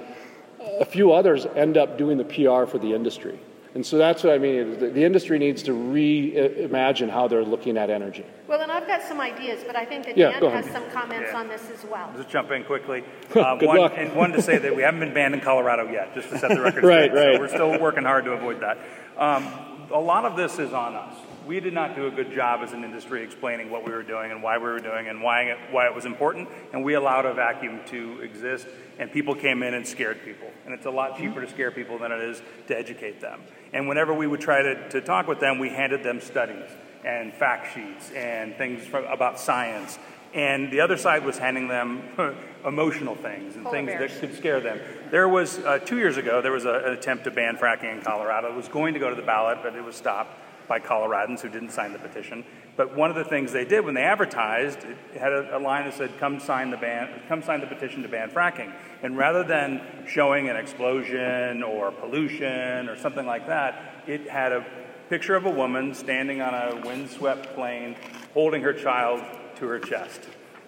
a 0.81 0.87
few 0.87 1.13
others 1.13 1.45
end 1.57 1.77
up 1.77 1.99
doing 1.99 2.17
the 2.17 2.25
PR 2.25 2.65
for 2.65 2.79
the 2.79 2.95
industry. 2.95 3.39
And 3.75 3.85
so 3.85 3.99
that's 3.99 4.25
what 4.25 4.33
I 4.33 4.39
mean. 4.39 4.79
The, 4.79 5.05
industry 5.05 5.39
needs 5.39 5.63
to 5.65 5.73
reimagine 5.73 7.11
how 7.11 7.29
they're 7.29 7.45
looking 7.45 7.77
at 7.77 7.91
energy. 7.91 8.25
Well, 8.47 8.59
got 8.89 9.03
some 9.03 9.21
ideas, 9.21 9.63
but 9.67 9.77
I 9.77 9.85
think 9.85 10.07
that 10.07 10.17
Yeah, 10.17 10.33
Dan 10.33 10.41
go 10.41 10.51
has 10.51 10.67
ahead. 10.67 10.83
some 10.83 10.91
comments 10.91 11.31
Yeah. 11.33 11.39
on 11.39 11.49
this 11.49 11.71
as 11.71 11.85
well. 11.85 12.11
Just 12.17 12.29
jump 12.31 12.51
in 12.51 12.65
quickly. 12.65 13.05
Um, 13.37 13.59
Good 13.61 13.69
one, 13.69 13.79
luck. 13.79 13.93
And 13.97 14.13
one 14.15 14.33
to 14.33 14.43
say 14.43 14.59
that 14.59 14.75
we 14.75 14.83
haven't 14.83 15.01
been 15.01 15.15
banned 15.15 15.35
in 15.35 15.41
Colorado 15.41 15.89
yet, 15.93 16.15
just 16.15 16.31
to 16.31 16.39
set 16.39 16.51
the 16.51 16.61
record 16.61 16.83
Right, 16.83 17.11
straight. 17.11 17.27
right. 17.27 17.35
So 17.37 17.41
we're 17.41 17.49
still 17.49 17.79
working 17.81 18.05
hard 18.05 18.25
to 18.25 18.33
avoid 18.33 18.61
that. 18.61 18.79
Um, 19.17 19.47
a 19.93 20.01
lot 20.01 20.25
of 20.25 20.37
this 20.37 20.59
is 20.59 20.73
on 20.73 20.95
us. 20.97 21.15
We 21.47 21.61
did 21.61 21.73
not 21.73 21.97
do 21.97 22.07
a 22.07 22.11
good 22.11 22.33
job 22.35 22.61
as 22.63 22.75
an 22.75 22.85
industry 22.85 23.23
explaining 23.23 23.71
what 23.71 23.87
we 23.87 23.91
were 23.93 24.03
doing 24.03 24.31
and 24.33 24.43
why 24.43 24.59
we 24.59 24.65
were 24.65 24.81
doing 24.81 25.09
and 25.09 25.23
why 25.23 25.45
it, 25.45 25.59
why 25.71 25.87
it 25.87 25.95
was 25.95 26.05
important. 26.05 26.47
And 26.75 26.85
we 26.85 26.93
allowed 26.93 27.25
a 27.25 27.33
vacuum 27.33 27.81
to 27.87 28.21
exist, 28.21 28.67
and 28.99 29.11
people 29.11 29.35
came 29.35 29.63
in 29.63 29.73
and 29.73 29.87
scared 29.87 30.23
people. 30.27 30.49
And 30.67 30.75
it's 30.75 30.85
a 30.85 30.91
lot 30.91 31.17
cheaper 31.17 31.41
to 31.41 31.49
scare 31.49 31.71
people 31.71 31.97
than 31.99 32.13
it 32.13 32.21
is 32.21 32.43
to 32.67 32.77
educate 32.79 33.21
them. 33.23 33.41
And 33.73 33.89
whenever 33.89 34.13
we 34.13 34.27
would 34.27 34.41
try 34.43 34.61
to, 34.61 34.89
to 34.91 35.01
talk 35.01 35.27
with 35.27 35.41
them, 35.41 35.59
we 35.59 35.71
handed 35.71 36.03
them 36.03 36.21
studies 36.21 36.69
and 37.05 37.33
fact 37.33 37.75
sheets 37.75 38.11
and 38.13 38.55
things 38.57 38.85
from, 38.87 39.05
about 39.05 39.39
science. 39.39 39.99
And 40.35 40.71
the 40.71 40.81
other 40.81 40.97
side 40.97 41.25
was 41.25 41.39
handing 41.39 41.69
them 41.69 42.03
emotional 42.67 43.15
things 43.15 43.55
and 43.55 43.65
Polar 43.65 43.77
things 43.77 43.87
bears. 43.89 44.13
that 44.13 44.21
could 44.21 44.37
scare 44.37 44.61
them. 44.61 44.81
There 45.11 45.29
was, 45.29 45.59
uh, 45.61 45.79
two 45.79 45.97
years 45.97 46.17
ago, 46.17 46.43
there 46.43 46.53
was 46.53 46.67
a, 46.67 46.75
an 46.75 46.93
attempt 46.93 47.25
to 47.25 47.31
ban 47.31 47.57
fracking 47.57 47.93
in 47.93 48.03
Colorado. 48.03 48.49
It 48.49 48.57
was 48.57 48.69
going 48.69 48.95
to 48.95 49.01
go 49.01 49.09
to 49.09 49.17
the 49.17 49.23
ballot, 49.23 49.59
but 49.63 49.75
it 49.75 49.83
was 49.83 49.97
stopped 49.97 50.39
by 50.69 50.79
Coloradans 50.79 51.41
who 51.41 51.49
didn't 51.49 51.71
sign 51.71 51.95
the 51.95 51.99
petition. 51.99 52.45
But 52.77 52.95
one 52.95 53.11
of 53.11 53.17
the 53.17 53.25
things 53.25 53.53
they 53.53 53.65
did 53.65 53.85
when 53.85 53.95
they 53.95 54.03
advertised, 54.03 54.79
it 54.85 55.19
had 55.19 55.33
a, 55.33 55.57
a 55.57 55.59
line 55.59 55.85
that 55.87 55.95
said, 55.95 56.17
come 56.19 56.39
sign, 56.39 56.71
the 56.71 56.77
ban, 56.77 57.09
come 57.27 57.43
sign 57.43 57.61
the 57.61 57.67
petition 57.67 58.03
to 58.03 58.09
ban 58.09 58.31
fracking. 58.31 58.73
And 59.03 59.17
rather 59.17 59.43
than 59.43 59.81
showing 60.07 60.49
an 60.49 60.57
explosion 60.57 61.63
or 61.63 61.91
pollution 61.91 62.89
or 62.89 62.97
something 62.97 63.27
like 63.27 63.47
that, 63.47 64.05
it 64.07 64.29
had 64.29 64.53
a 64.53 64.65
picture 65.09 65.35
of 65.35 65.47
a 65.47 65.51
woman 65.51 65.95
standing 65.95 66.43
on 66.43 66.53
a 66.55 66.83
windswept 66.87 67.55
plain 67.55 67.97
holding 68.35 68.63
her 68.63 68.75
child 68.75 69.23
to 69.57 69.67
her 69.67 69.79
chest 69.79 70.21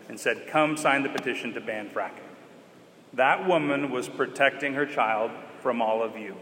and 0.09 0.19
said, 0.19 0.47
Come 0.47 0.77
sign 0.77 1.03
the 1.03 1.11
petition 1.11 1.53
to 1.55 1.61
ban 1.61 1.91
fracking. 1.91 2.27
That 3.13 3.47
woman 3.47 3.91
was 3.91 4.09
protecting 4.09 4.75
her 4.75 4.87
child 4.87 5.31
from 5.61 5.83
all 5.83 6.03
of 6.03 6.17
you. 6.17 6.37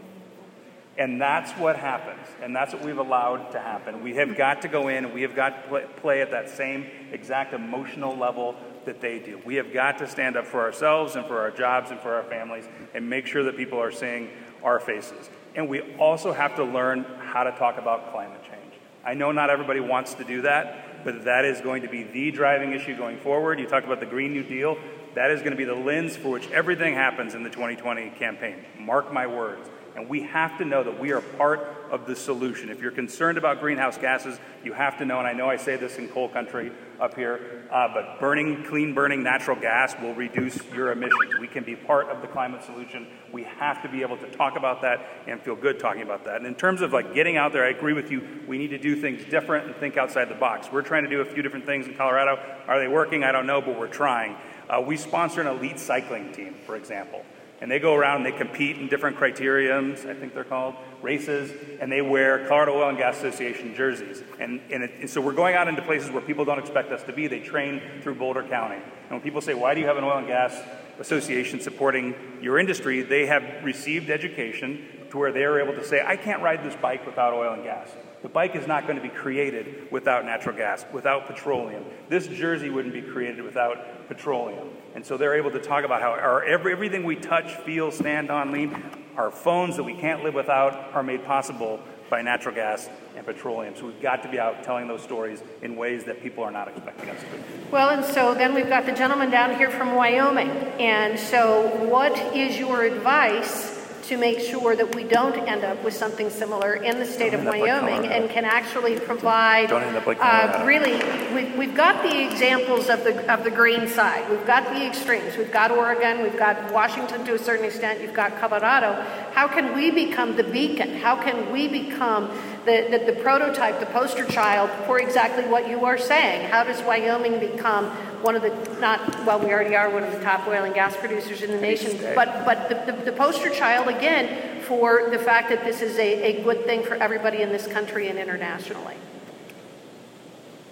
And 0.97 1.19
that's 1.19 1.51
what 1.53 1.75
happens. 1.77 2.25
And 2.41 2.55
that's 2.55 2.73
what 2.73 2.83
we've 2.83 2.97
allowed 2.97 3.51
to 3.51 3.59
happen. 3.59 4.03
We 4.03 4.15
have 4.15 4.35
got 4.35 4.61
to 4.63 4.67
go 4.67 4.87
in 4.87 5.05
and 5.05 5.13
we 5.13 5.21
have 5.21 5.35
got 5.35 5.63
to 5.63 5.69
play, 5.69 5.85
play 5.97 6.21
at 6.21 6.31
that 6.31 6.49
same 6.49 6.87
exact 7.11 7.53
emotional 7.53 8.17
level 8.17 8.55
that 8.85 9.01
they 9.01 9.19
do. 9.19 9.41
We 9.45 9.55
have 9.55 9.73
got 9.73 9.97
to 9.99 10.07
stand 10.07 10.35
up 10.35 10.45
for 10.45 10.61
ourselves 10.61 11.15
and 11.15 11.25
for 11.25 11.39
our 11.39 11.51
jobs 11.51 11.91
and 11.91 11.99
for 11.99 12.15
our 12.15 12.23
families 12.23 12.65
and 12.93 13.09
make 13.09 13.27
sure 13.27 13.43
that 13.43 13.55
people 13.55 13.79
are 13.79 13.91
seeing 13.91 14.29
our 14.63 14.79
faces. 14.79 15.29
And 15.55 15.69
we 15.69 15.81
also 15.95 16.31
have 16.31 16.55
to 16.57 16.63
learn 16.63 17.05
how 17.29 17.43
to 17.43 17.51
talk 17.51 17.77
about 17.77 18.11
climate 18.11 18.41
change. 18.43 18.73
I 19.05 19.13
know 19.13 19.31
not 19.31 19.49
everybody 19.49 19.79
wants 19.79 20.15
to 20.15 20.23
do 20.23 20.41
that, 20.41 21.03
but 21.05 21.25
that 21.25 21.45
is 21.45 21.61
going 21.61 21.83
to 21.83 21.87
be 21.87 22.03
the 22.03 22.31
driving 22.31 22.73
issue 22.73 22.97
going 22.97 23.17
forward. 23.19 23.59
You 23.59 23.67
talked 23.67 23.85
about 23.85 23.99
the 23.99 24.05
Green 24.05 24.33
New 24.33 24.43
Deal. 24.43 24.77
That 25.15 25.31
is 25.31 25.39
going 25.39 25.51
to 25.51 25.57
be 25.57 25.63
the 25.63 25.75
lens 25.75 26.17
for 26.17 26.29
which 26.29 26.49
everything 26.51 26.95
happens 26.95 27.35
in 27.35 27.43
the 27.43 27.49
2020 27.49 28.09
campaign. 28.11 28.65
Mark 28.77 29.13
my 29.13 29.27
words. 29.27 29.69
And 29.99 30.07
we 30.07 30.23
have 30.23 30.57
to 30.59 30.65
know 30.65 30.81
that 30.81 30.97
we 30.97 31.11
are 31.11 31.19
part 31.19 31.59
of 31.91 32.07
the 32.07 32.15
solution. 32.15 32.69
If 32.69 32.79
you're 32.79 32.89
concerned 32.89 33.37
about 33.37 33.59
greenhouse 33.59 33.97
gases, 33.97 34.39
you 34.63 34.71
have 34.71 34.97
to 34.99 35.05
know, 35.05 35.19
and 35.19 35.27
I 35.27 35.33
know 35.33 35.49
I 35.49 35.57
say 35.57 35.75
this 35.75 35.97
in 35.97 36.07
coal 36.07 36.29
country 36.29 36.71
up 37.01 37.15
here, 37.15 37.67
uh, 37.69 37.89
but 37.93 38.17
burning, 38.17 38.63
clean 38.63 38.93
burning 38.93 39.23
natural 39.23 39.59
gas 39.59 39.93
will 40.01 40.13
reduce 40.13 40.57
your 40.73 40.93
emissions. 40.93 41.37
We 41.41 41.47
can 41.47 41.65
be 41.65 41.75
part 41.75 42.07
of 42.07 42.21
the 42.21 42.27
climate 42.27 42.63
solution. 42.63 43.07
We 43.33 43.43
have 43.43 43.81
to 43.81 43.89
be 43.89 44.01
able 44.01 44.15
to 44.19 44.31
talk 44.31 44.55
about 44.55 44.81
that 44.83 45.05
and 45.27 45.41
feel 45.41 45.57
good 45.57 45.81
talking 45.81 46.03
about 46.03 46.23
that. 46.23 46.37
And 46.37 46.45
in 46.45 46.55
terms 46.55 46.81
of 46.81 46.93
like 46.93 47.13
getting 47.13 47.35
out 47.35 47.51
there, 47.51 47.65
I 47.65 47.69
agree 47.71 47.93
with 47.93 48.09
you. 48.09 48.25
We 48.47 48.57
need 48.57 48.69
to 48.69 48.79
do 48.79 48.95
things 48.95 49.25
different 49.25 49.67
and 49.67 49.75
think 49.75 49.97
outside 49.97 50.29
the 50.29 50.35
box. 50.35 50.69
We're 50.71 50.81
trying 50.81 51.03
to 51.03 51.09
do 51.09 51.19
a 51.19 51.25
few 51.25 51.43
different 51.43 51.65
things 51.65 51.87
in 51.87 51.95
Colorado. 51.95 52.41
Are 52.69 52.79
they 52.79 52.87
working? 52.87 53.25
I 53.25 53.33
don't 53.33 53.47
know, 53.47 53.59
but 53.59 53.77
we're 53.77 53.87
trying. 53.87 54.37
Uh, 54.69 54.79
we 54.79 54.95
sponsor 54.95 55.41
an 55.41 55.47
elite 55.47 55.77
cycling 55.77 56.31
team, 56.31 56.55
for 56.65 56.77
example. 56.77 57.25
And 57.61 57.69
they 57.69 57.79
go 57.79 57.93
around 57.93 58.17
and 58.17 58.25
they 58.25 58.37
compete 58.37 58.77
in 58.77 58.87
different 58.87 59.17
criteriums, 59.17 60.05
I 60.05 60.13
think 60.13 60.33
they're 60.33 60.45
called, 60.45 60.75
races, 61.01 61.51
and 61.81 61.91
they 61.91 62.01
wear 62.01 62.47
Colorado 62.47 62.77
Oil 62.77 62.89
and 62.89 62.97
Gas 62.97 63.17
Association 63.17 63.75
jerseys. 63.75 64.23
And, 64.39 64.61
and, 64.71 64.83
it, 64.83 64.91
and, 65.01 65.09
so 65.09 65.19
we're 65.19 65.33
going 65.33 65.55
out 65.55 65.67
into 65.67 65.81
places 65.81 66.09
where 66.09 66.21
people 66.21 66.45
don't 66.45 66.59
expect 66.59 66.91
us 66.91 67.03
to 67.03 67.13
be. 67.13 67.27
They 67.27 67.41
train 67.41 67.81
through 68.01 68.15
Boulder 68.15 68.43
County. 68.43 68.75
And 68.75 69.11
when 69.11 69.21
people 69.21 69.41
say, 69.41 69.53
why 69.53 69.73
do 69.73 69.81
you 69.81 69.87
have 69.87 69.97
an 69.97 70.05
oil 70.05 70.19
and 70.19 70.27
gas 70.27 70.57
association 70.99 71.59
supporting 71.59 72.13
your 72.41 72.59
industry, 72.59 73.01
they 73.01 73.25
have 73.25 73.43
received 73.63 74.09
education 74.09 74.85
to 75.11 75.17
where 75.17 75.31
they 75.31 75.43
are 75.43 75.59
able 75.59 75.73
to 75.73 75.83
say, 75.83 76.03
I 76.05 76.15
can't 76.15 76.41
ride 76.41 76.63
this 76.63 76.75
bike 76.75 77.05
without 77.05 77.33
oil 77.33 77.53
and 77.53 77.63
gas. 77.63 77.89
The 78.21 78.29
bike 78.29 78.55
is 78.55 78.67
not 78.67 78.83
going 78.83 78.97
to 78.97 79.01
be 79.01 79.09
created 79.09 79.89
without 79.91 80.25
natural 80.25 80.55
gas, 80.55 80.85
without 80.91 81.27
petroleum. 81.27 81.85
This 82.09 82.27
jersey 82.27 82.69
wouldn't 82.69 82.93
be 82.93 83.01
created 83.01 83.43
without 83.43 84.07
petroleum. 84.09 84.69
And 84.93 85.05
so 85.05 85.15
they're 85.15 85.35
able 85.35 85.51
to 85.51 85.59
talk 85.59 85.85
about 85.85 86.01
how 86.01 86.11
our, 86.11 86.43
every, 86.43 86.73
everything 86.73 87.03
we 87.03 87.15
touch, 87.15 87.53
feel, 87.63 87.91
stand 87.91 88.29
on, 88.29 88.51
lean, 88.51 88.83
our 89.15 89.31
phones 89.31 89.77
that 89.77 89.83
we 89.83 89.93
can't 89.93 90.23
live 90.23 90.33
without 90.33 90.93
are 90.93 91.03
made 91.03 91.25
possible 91.25 91.79
by 92.09 92.21
natural 92.21 92.55
gas 92.55 92.89
and 93.15 93.25
petroleum. 93.25 93.75
So 93.75 93.85
we've 93.85 94.01
got 94.01 94.23
to 94.23 94.29
be 94.29 94.39
out 94.39 94.63
telling 94.63 94.87
those 94.87 95.03
stories 95.03 95.41
in 95.61 95.75
ways 95.75 96.03
that 96.05 96.21
people 96.21 96.43
are 96.43 96.51
not 96.51 96.67
expecting 96.67 97.09
us 97.09 97.19
to. 97.21 97.71
Well, 97.71 97.89
and 97.89 98.03
so 98.03 98.33
then 98.33 98.53
we've 98.53 98.67
got 98.67 98.85
the 98.85 98.91
gentleman 98.91 99.29
down 99.29 99.55
here 99.55 99.69
from 99.69 99.93
Wyoming. 99.93 100.49
And 100.79 101.19
so, 101.19 101.67
what 101.85 102.17
is 102.35 102.57
your 102.57 102.83
advice 102.83 103.78
to 104.03 104.17
make 104.17 104.39
sure 104.39 104.75
that 104.75 104.95
we 104.95 105.03
don't 105.03 105.37
end 105.47 105.63
up 105.63 105.83
with 105.83 105.93
something 105.93 106.29
similar 106.29 106.75
in 106.75 106.99
the 106.99 107.05
state 107.05 107.33
of 107.33 107.43
Wyoming 107.43 108.01
like 108.01 108.11
and 108.11 108.29
can 108.29 108.45
actually 108.45 108.99
provide 108.99 109.71
like 109.71 110.17
uh, 110.19 110.63
really 110.65 110.93
we've, 111.33 111.57
we've 111.57 111.75
got 111.75 112.03
the 112.03 112.27
examples 112.31 112.89
of 112.89 113.03
the 113.03 113.31
of 113.31 113.43
the 113.43 113.51
green 113.51 113.87
side. 113.87 114.29
We've 114.29 114.45
got 114.45 114.65
the 114.65 114.85
extremes. 114.85 115.37
We've 115.37 115.51
got 115.51 115.71
Oregon. 115.71 116.23
We've 116.23 116.37
got 116.37 116.71
Washington 116.71 117.25
to 117.25 117.35
a 117.35 117.39
certain 117.39 117.65
extent. 117.65 118.01
You've 118.01 118.13
got 118.13 118.39
Colorado. 118.39 118.93
How 119.33 119.47
can 119.47 119.75
we 119.75 119.91
become 119.91 120.35
the 120.35 120.43
beacon? 120.43 120.95
How 120.95 121.15
can 121.15 121.51
we 121.51 121.67
become 121.67 122.29
the, 122.65 122.87
the, 122.91 123.11
the 123.13 123.19
prototype 123.21 123.79
the 123.79 123.85
poster 123.87 124.25
child 124.25 124.69
for 124.85 124.99
exactly 124.99 125.45
what 125.45 125.69
you 125.69 125.85
are 125.85 125.97
saying? 125.97 126.49
How 126.49 126.63
does 126.63 126.81
Wyoming 126.83 127.39
become 127.39 127.95
one 128.23 128.35
of 128.35 128.41
the 128.41 128.79
not 128.79 129.25
well 129.25 129.39
we 129.39 129.47
already 129.47 129.75
are 129.75 129.89
one 129.89 130.03
of 130.03 130.11
the 130.11 130.19
top 130.21 130.47
oil 130.47 130.63
and 130.63 130.73
gas 130.73 130.95
producers 130.95 131.41
in 131.41 131.51
the 131.51 131.59
nation 131.59 131.97
but 132.15 132.45
but 132.45 132.69
the, 132.69 132.91
the, 132.91 133.05
the 133.05 133.11
poster 133.11 133.49
child 133.49 133.87
again 133.87 134.61
for 134.63 135.09
the 135.09 135.19
fact 135.19 135.49
that 135.49 135.63
this 135.63 135.81
is 135.81 135.97
a, 135.97 136.39
a 136.39 136.43
good 136.43 136.63
thing 136.65 136.83
for 136.83 136.95
everybody 136.95 137.41
in 137.41 137.49
this 137.49 137.65
country 137.67 138.07
and 138.07 138.19
internationally. 138.19 138.95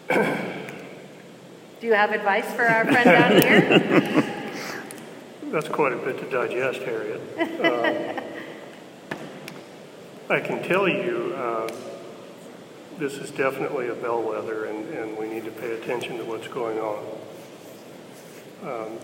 Do 0.10 1.86
you 1.86 1.94
have 1.94 2.12
advice 2.12 2.46
for 2.54 2.64
our 2.64 2.86
friend 2.86 3.06
down 3.06 3.32
here? 3.42 4.44
That's 5.52 5.68
quite 5.68 5.94
a 5.94 5.98
bit 5.98 6.20
to 6.20 6.30
digest 6.30 6.82
harriet. 6.82 7.22
Um, 7.40 8.24
i 10.30 10.42
can 10.42 10.62
tell 10.62 10.88
you 10.90 11.34
uh, 11.36 11.72
this 13.00 13.14
is 13.14 13.32
definitely 13.32 13.88
a 13.88 13.96
bellwether, 13.96 14.66
and, 14.66 14.90
and 14.90 15.18
we 15.18 15.28
need 15.28 15.46
to 15.46 15.52
pay 15.52 15.72
attention 15.74 16.18
to 16.18 16.26
what's 16.26 16.48
going 16.48 16.80
on. 16.80 17.04
Um, 18.64 18.98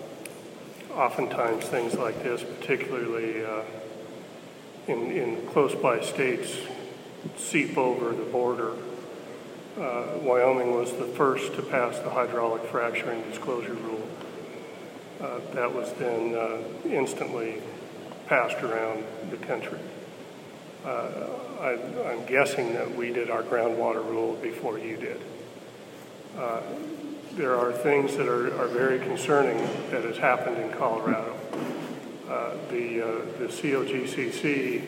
oftentimes, 0.96 1.66
things 1.66 1.96
like 1.96 2.24
this, 2.24 2.44
particularly 2.44 3.46
uh, 3.46 3.62
in, 4.88 5.12
in 5.12 5.48
close 5.48 5.76
by 5.76 6.02
states, 6.02 6.58
seep 7.38 7.78
over 7.78 8.12
the 8.14 8.24
border. 8.24 8.74
Uh, 9.78 10.18
Wyoming 10.22 10.74
was 10.76 10.92
the 10.94 11.06
first 11.06 11.54
to 11.56 11.62
pass 11.62 12.00
the 12.00 12.10
hydraulic 12.10 12.64
fracturing 12.64 13.22
disclosure 13.24 13.74
rule. 13.74 14.08
Uh, 15.22 15.40
that 15.54 15.74
was 15.74 15.92
then 15.94 16.36
uh, 16.36 16.58
instantly 16.86 17.62
passed 18.28 18.62
around 18.64 19.04
the 19.30 19.38
country. 19.38 19.80
Uh, 20.86 21.28
I, 21.62 21.72
am 22.12 22.26
guessing 22.26 22.74
that 22.74 22.94
we 22.96 23.14
did 23.14 23.30
our 23.30 23.44
groundwater 23.44 24.06
rule 24.06 24.36
before 24.36 24.78
you 24.78 24.98
did. 24.98 25.22
There 27.36 27.58
are 27.58 27.72
things 27.72 28.16
that 28.18 28.28
are, 28.28 28.56
are 28.62 28.68
very 28.68 29.00
concerning 29.00 29.58
that 29.90 30.04
has 30.04 30.18
happened 30.18 30.60
in 30.60 30.72
Colorado. 30.74 31.36
Uh, 32.30 32.52
the, 32.70 33.02
uh, 33.02 33.08
the 33.40 33.48
COGCC, 33.48 34.84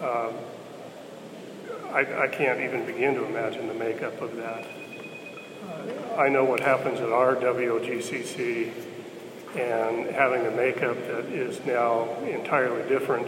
uh, 0.00 0.30
I, 1.92 2.22
I, 2.22 2.28
can't 2.28 2.60
even 2.60 2.86
begin 2.86 3.14
to 3.14 3.24
imagine 3.24 3.66
the 3.66 3.74
makeup 3.74 4.20
of 4.20 4.36
that. 4.36 4.68
Uh, 5.66 6.14
I 6.16 6.28
know 6.28 6.44
what 6.44 6.60
happens 6.60 7.00
at 7.00 7.10
our 7.10 7.34
WOGCC, 7.34 8.70
and 9.56 10.06
having 10.14 10.46
a 10.46 10.52
makeup 10.52 10.96
that 11.08 11.24
is 11.24 11.58
now 11.66 12.08
entirely 12.20 12.88
different 12.88 13.26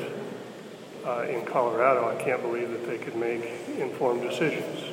uh, 1.05 1.23
in 1.23 1.45
Colorado, 1.47 2.09
I 2.09 2.23
can't 2.23 2.43
believe 2.43 2.71
that 2.71 2.87
they 2.87 2.99
could 2.99 3.17
make 3.17 3.43
informed 3.77 4.23
decisions. 4.23 4.90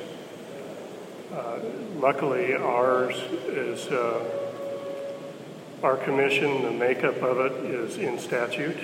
Uh, 1.32 1.58
luckily, 1.98 2.54
ours 2.54 3.14
is 3.48 3.86
uh, 3.88 4.24
our 5.82 5.98
commission. 5.98 6.62
The 6.62 6.70
makeup 6.70 7.20
of 7.22 7.38
it 7.40 7.52
is 7.66 7.98
in 7.98 8.18
statute. 8.18 8.78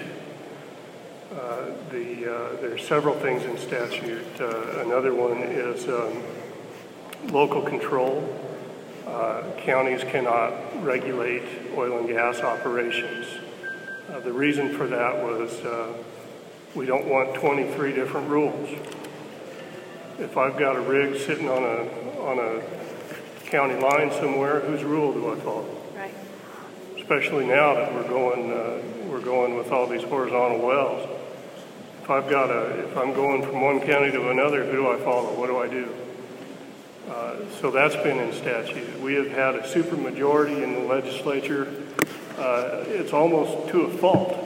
Uh, 1.32 1.70
the 1.90 2.30
uh, 2.30 2.60
there's 2.60 2.86
several 2.86 3.14
things 3.14 3.44
in 3.44 3.56
statute. 3.56 4.26
Uh, 4.38 4.80
another 4.80 5.14
one 5.14 5.38
is 5.38 5.88
um, 5.88 6.22
local 7.32 7.62
control. 7.62 8.22
counties 9.64 10.04
cannot 10.04 10.52
regulate 10.84 11.44
oil 11.78 11.98
and 12.00 12.08
gas 12.08 12.40
operations. 12.40 13.26
the 14.22 14.32
reason 14.32 14.68
for 14.76 14.86
that 14.86 15.16
was 15.16 15.62
we 16.74 16.84
don't 16.84 17.06
want 17.06 17.34
23 17.34 17.94
different 17.94 18.28
rules. 18.28 18.68
If 20.18 20.36
I've 20.36 20.56
got 20.56 20.76
a 20.76 20.80
rig 20.80 21.20
sitting 21.20 21.48
on 21.48 21.62
a 21.64 22.20
on 22.20 22.38
a 22.38 22.62
county 23.46 23.74
line 23.74 24.12
somewhere, 24.12 24.60
whose 24.60 24.84
rule 24.84 25.12
do 25.12 25.32
I 25.32 25.36
follow? 25.40 25.66
Right. 25.96 26.14
Especially 26.96 27.46
now 27.46 27.74
that 27.74 27.92
we're 27.92 28.08
going 28.08 28.52
uh, 28.52 28.80
we're 29.08 29.20
going 29.20 29.56
with 29.56 29.72
all 29.72 29.88
these 29.88 30.04
horizontal 30.04 30.64
wells. 30.64 31.08
If 32.00 32.10
I've 32.10 32.30
got 32.30 32.50
a 32.50 32.86
if 32.88 32.96
I'm 32.96 33.12
going 33.12 33.42
from 33.42 33.60
one 33.60 33.80
county 33.80 34.12
to 34.12 34.30
another, 34.30 34.64
who 34.64 34.72
do 34.72 34.92
I 34.92 34.98
follow? 34.98 35.34
What 35.34 35.48
do 35.48 35.58
I 35.58 35.68
do? 35.68 35.92
Uh, 37.10 37.36
so 37.60 37.72
that's 37.72 37.96
been 37.96 38.20
in 38.20 38.32
statute. 38.32 39.00
We 39.00 39.14
have 39.14 39.30
had 39.30 39.56
a 39.56 39.62
supermajority 39.62 40.62
in 40.62 40.74
the 40.74 40.80
legislature. 40.80 41.82
Uh, 42.38 42.84
it's 42.86 43.12
almost 43.12 43.68
to 43.70 43.82
a 43.82 43.90
fault 43.90 44.43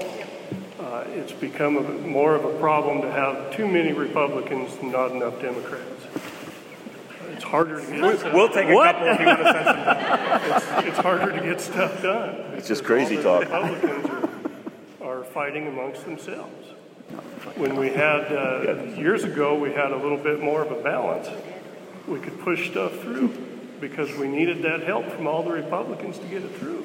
uh, 0.99 1.05
it's 1.11 1.33
become 1.33 1.77
a, 1.77 1.83
more 1.83 2.35
of 2.35 2.45
a 2.45 2.59
problem 2.59 3.03
to 3.03 3.11
have 3.11 3.55
too 3.55 3.67
many 3.67 3.93
Republicans 3.93 4.75
and 4.81 4.93
not 4.93 5.13
enough 5.13 5.41
Democrats. 5.41 6.07
It's 7.31 7.45
harder 7.45 7.81
to 7.81 7.87
get. 7.87 8.01
We'll, 8.01 8.33
we'll 8.33 8.49
take 8.49 8.69
a 8.69 8.75
what? 8.75 8.97
couple 8.97 9.09
if 9.09 9.21
you 9.21 9.27
want 9.27 9.39
to 9.39 9.53
send 9.53 9.67
some. 9.67 10.79
It's, 10.79 10.89
it's 10.89 10.99
harder 10.99 11.33
to 11.33 11.41
get 11.41 11.61
stuff 11.61 12.03
done. 12.03 12.31
It's 12.55 12.67
just 12.67 12.85
crazy 12.85 13.23
talk. 13.23 13.43
Republicans 13.43 14.07
are, 15.01 15.21
are, 15.21 15.25
fighting 15.25 15.69
amongst 15.69 16.05
themselves. 16.05 16.67
When 17.57 17.77
we 17.77 17.91
had 17.91 18.33
uh, 18.33 18.83
years 18.97 19.25
ago, 19.25 19.57
we 19.57 19.73
had 19.73 19.93
a 19.93 19.97
little 19.97 20.19
bit 20.19 20.41
more 20.41 20.63
of 20.63 20.73
a 20.73 20.83
balance. 20.83 21.29
We 22.09 22.19
could 22.19 22.41
push 22.41 22.71
stuff 22.71 22.99
through 23.01 23.29
because 23.81 24.13
we 24.17 24.27
needed 24.27 24.63
that 24.63 24.83
help 24.83 25.07
from 25.11 25.27
all 25.27 25.43
the 25.43 25.53
Republicans 25.53 26.19
to 26.19 26.27
get 26.27 26.43
it 26.43 26.55
through. 26.57 26.85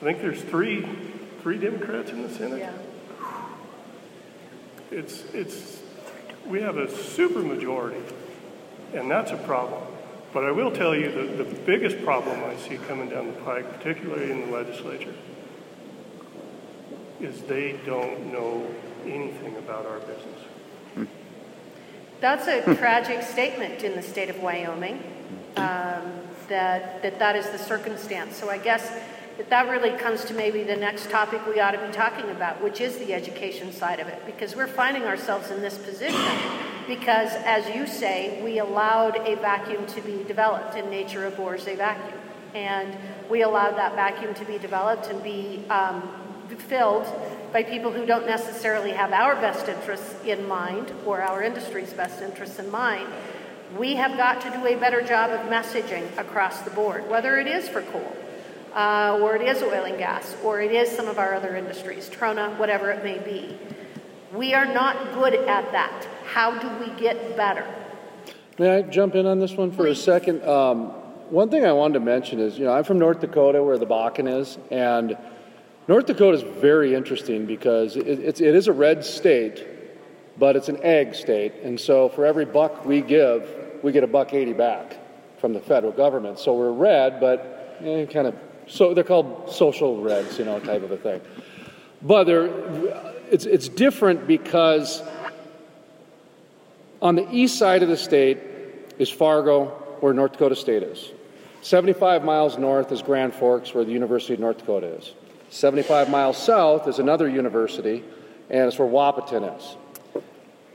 I 0.00 0.04
think 0.04 0.20
there's 0.20 0.40
three 0.42 0.86
three 1.42 1.58
Democrats 1.58 2.10
in 2.10 2.22
the 2.22 2.30
Senate. 2.30 2.58
Yeah. 2.58 2.72
It's, 4.90 5.24
it's, 5.34 5.80
we 6.46 6.60
have 6.60 6.76
a 6.76 6.90
super 6.90 7.40
majority, 7.40 8.00
and 8.94 9.10
that's 9.10 9.30
a 9.30 9.36
problem. 9.36 9.82
But 10.32 10.44
I 10.44 10.50
will 10.50 10.70
tell 10.70 10.94
you 10.94 11.10
that 11.10 11.38
the 11.38 11.54
biggest 11.60 12.02
problem 12.04 12.42
I 12.44 12.56
see 12.56 12.76
coming 12.88 13.08
down 13.08 13.26
the 13.28 13.40
pike, 13.40 13.70
particularly 13.78 14.30
in 14.30 14.42
the 14.42 14.56
legislature, 14.56 15.14
is 17.20 17.40
they 17.42 17.78
don't 17.84 18.32
know 18.32 18.66
anything 19.04 19.56
about 19.56 19.86
our 19.86 19.98
business. 20.00 21.08
That's 22.20 22.48
a 22.48 22.74
tragic 22.74 23.22
statement 23.22 23.84
in 23.84 23.94
the 23.94 24.02
state 24.02 24.28
of 24.28 24.40
Wyoming, 24.40 25.02
um, 25.56 26.02
that, 26.48 27.02
that 27.02 27.18
that 27.18 27.36
is 27.36 27.48
the 27.50 27.58
circumstance. 27.58 28.36
So 28.36 28.50
I 28.50 28.58
guess 28.58 28.90
that 29.38 29.48
that 29.50 29.68
really 29.68 29.96
comes 29.96 30.24
to 30.26 30.34
maybe 30.34 30.64
the 30.64 30.76
next 30.76 31.10
topic 31.10 31.46
we 31.46 31.60
ought 31.60 31.70
to 31.70 31.86
be 31.86 31.92
talking 31.92 32.28
about, 32.30 32.62
which 32.62 32.80
is 32.80 32.98
the 32.98 33.14
education 33.14 33.72
side 33.72 34.00
of 34.00 34.08
it, 34.08 34.20
because 34.26 34.54
we're 34.54 34.66
finding 34.66 35.04
ourselves 35.04 35.50
in 35.50 35.62
this 35.62 35.78
position 35.78 36.20
because, 36.88 37.30
as 37.44 37.68
you 37.74 37.86
say, 37.86 38.40
we 38.42 38.58
allowed 38.58 39.16
a 39.18 39.36
vacuum 39.36 39.86
to 39.86 40.00
be 40.00 40.24
developed, 40.24 40.74
and 40.74 40.90
nature 40.90 41.26
abhors 41.26 41.68
a 41.68 41.76
vacuum. 41.76 42.18
And 42.54 42.96
we 43.28 43.42
allowed 43.42 43.76
that 43.76 43.94
vacuum 43.94 44.34
to 44.34 44.44
be 44.46 44.58
developed 44.58 45.06
and 45.08 45.22
be 45.22 45.62
um, 45.68 46.02
filled 46.56 47.06
by 47.52 47.62
people 47.62 47.92
who 47.92 48.06
don't 48.06 48.26
necessarily 48.26 48.90
have 48.92 49.12
our 49.12 49.36
best 49.36 49.68
interests 49.68 50.16
in 50.24 50.48
mind 50.48 50.90
or 51.04 51.20
our 51.20 51.42
industry's 51.42 51.92
best 51.92 52.22
interests 52.22 52.58
in 52.58 52.70
mind. 52.70 53.06
We 53.76 53.96
have 53.96 54.16
got 54.16 54.40
to 54.40 54.50
do 54.50 54.66
a 54.66 54.76
better 54.76 55.02
job 55.02 55.30
of 55.30 55.40
messaging 55.50 56.16
across 56.16 56.62
the 56.62 56.70
board, 56.70 57.08
whether 57.10 57.38
it 57.38 57.46
is 57.46 57.68
for 57.68 57.82
coal, 57.82 58.16
uh, 58.78 59.18
or 59.20 59.34
it 59.34 59.42
is 59.42 59.60
oil 59.60 59.84
and 59.84 59.98
gas, 59.98 60.36
or 60.44 60.60
it 60.60 60.70
is 60.70 60.88
some 60.88 61.08
of 61.08 61.18
our 61.18 61.34
other 61.34 61.56
industries, 61.56 62.08
Trona, 62.08 62.56
whatever 62.58 62.92
it 62.92 63.02
may 63.02 63.18
be. 63.18 63.58
We 64.32 64.54
are 64.54 64.72
not 64.72 65.14
good 65.14 65.34
at 65.34 65.72
that. 65.72 66.06
How 66.24 66.56
do 66.56 66.68
we 66.78 66.98
get 67.00 67.36
better? 67.36 67.66
May 68.56 68.76
I 68.76 68.82
jump 68.82 69.16
in 69.16 69.26
on 69.26 69.40
this 69.40 69.54
one 69.54 69.72
for 69.72 69.82
Please. 69.82 69.98
a 69.98 70.02
second? 70.02 70.44
Um, 70.44 70.90
one 71.30 71.50
thing 71.50 71.64
I 71.64 71.72
wanted 71.72 71.94
to 71.94 72.00
mention 72.00 72.38
is, 72.38 72.56
you 72.56 72.66
know, 72.66 72.72
I'm 72.72 72.84
from 72.84 73.00
North 73.00 73.20
Dakota 73.20 73.64
where 73.64 73.78
the 73.78 73.86
Bakken 73.86 74.32
is, 74.40 74.58
and 74.70 75.18
North 75.88 76.06
Dakota 76.06 76.36
is 76.36 76.42
very 76.60 76.94
interesting 76.94 77.46
because 77.46 77.96
it, 77.96 78.06
it's, 78.06 78.40
it 78.40 78.54
is 78.54 78.68
a 78.68 78.72
red 78.72 79.04
state, 79.04 79.66
but 80.38 80.54
it's 80.54 80.68
an 80.68 80.80
ag 80.84 81.16
state. 81.16 81.52
And 81.64 81.80
so 81.80 82.10
for 82.10 82.24
every 82.24 82.44
buck 82.44 82.84
we 82.84 83.00
give, 83.00 83.50
we 83.82 83.90
get 83.90 84.04
a 84.04 84.08
buck 84.08 84.34
80 84.34 84.52
back 84.52 84.96
from 85.40 85.52
the 85.52 85.60
federal 85.60 85.92
government. 85.92 86.38
So 86.38 86.54
we're 86.54 86.70
red, 86.70 87.18
but 87.18 87.78
eh, 87.82 88.06
kind 88.06 88.28
of, 88.28 88.34
so 88.68 88.94
they're 88.94 89.04
called 89.04 89.52
social 89.52 90.00
reds, 90.00 90.38
you 90.38 90.44
know, 90.44 90.60
type 90.60 90.82
of 90.82 90.90
a 90.90 90.96
thing. 90.96 91.20
But 92.02 92.24
they're, 92.24 92.46
it's, 93.30 93.46
it's 93.46 93.68
different 93.68 94.26
because 94.26 95.02
on 97.02 97.16
the 97.16 97.28
east 97.32 97.58
side 97.58 97.82
of 97.82 97.88
the 97.88 97.96
state 97.96 98.38
is 98.98 99.10
Fargo, 99.10 99.66
where 100.00 100.12
North 100.12 100.32
Dakota 100.32 100.56
State 100.56 100.82
is. 100.82 101.10
75 101.60 102.24
miles 102.24 102.56
north 102.56 102.92
is 102.92 103.02
Grand 103.02 103.34
Forks, 103.34 103.74
where 103.74 103.84
the 103.84 103.92
University 103.92 104.34
of 104.34 104.40
North 104.40 104.58
Dakota 104.58 104.86
is. 104.86 105.12
75 105.50 106.10
miles 106.10 106.36
south 106.36 106.86
is 106.86 106.98
another 106.98 107.28
university, 107.28 108.04
and 108.50 108.68
it's 108.68 108.78
where 108.78 108.88
Wahpeton 108.88 109.56
is. 109.58 109.76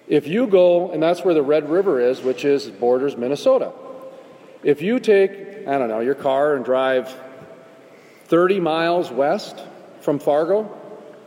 If 0.07 0.27
you 0.27 0.47
go, 0.47 0.91
and 0.91 1.01
that's 1.01 1.23
where 1.23 1.33
the 1.33 1.41
Red 1.41 1.69
River 1.69 2.01
is, 2.01 2.21
which 2.21 2.43
is 2.43 2.67
borders 2.67 3.15
Minnesota. 3.15 3.71
If 4.63 4.81
you 4.81 4.99
take, 4.99 5.31
I 5.67 5.77
don't 5.77 5.87
know, 5.87 6.01
your 6.01 6.15
car 6.15 6.55
and 6.55 6.65
drive 6.65 7.13
30 8.25 8.59
miles 8.59 9.11
west 9.11 9.61
from 10.01 10.19
Fargo 10.19 10.79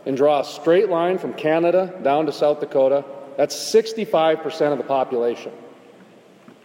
and 0.05 0.17
draw 0.17 0.41
a 0.41 0.45
straight 0.45 0.89
line 0.89 1.19
from 1.19 1.35
Canada 1.35 1.93
down 2.03 2.27
to 2.27 2.33
South 2.33 2.61
Dakota, 2.61 3.05
that's 3.37 3.55
65% 3.55 4.73
of 4.73 4.79
the 4.79 4.85
population. 4.85 5.53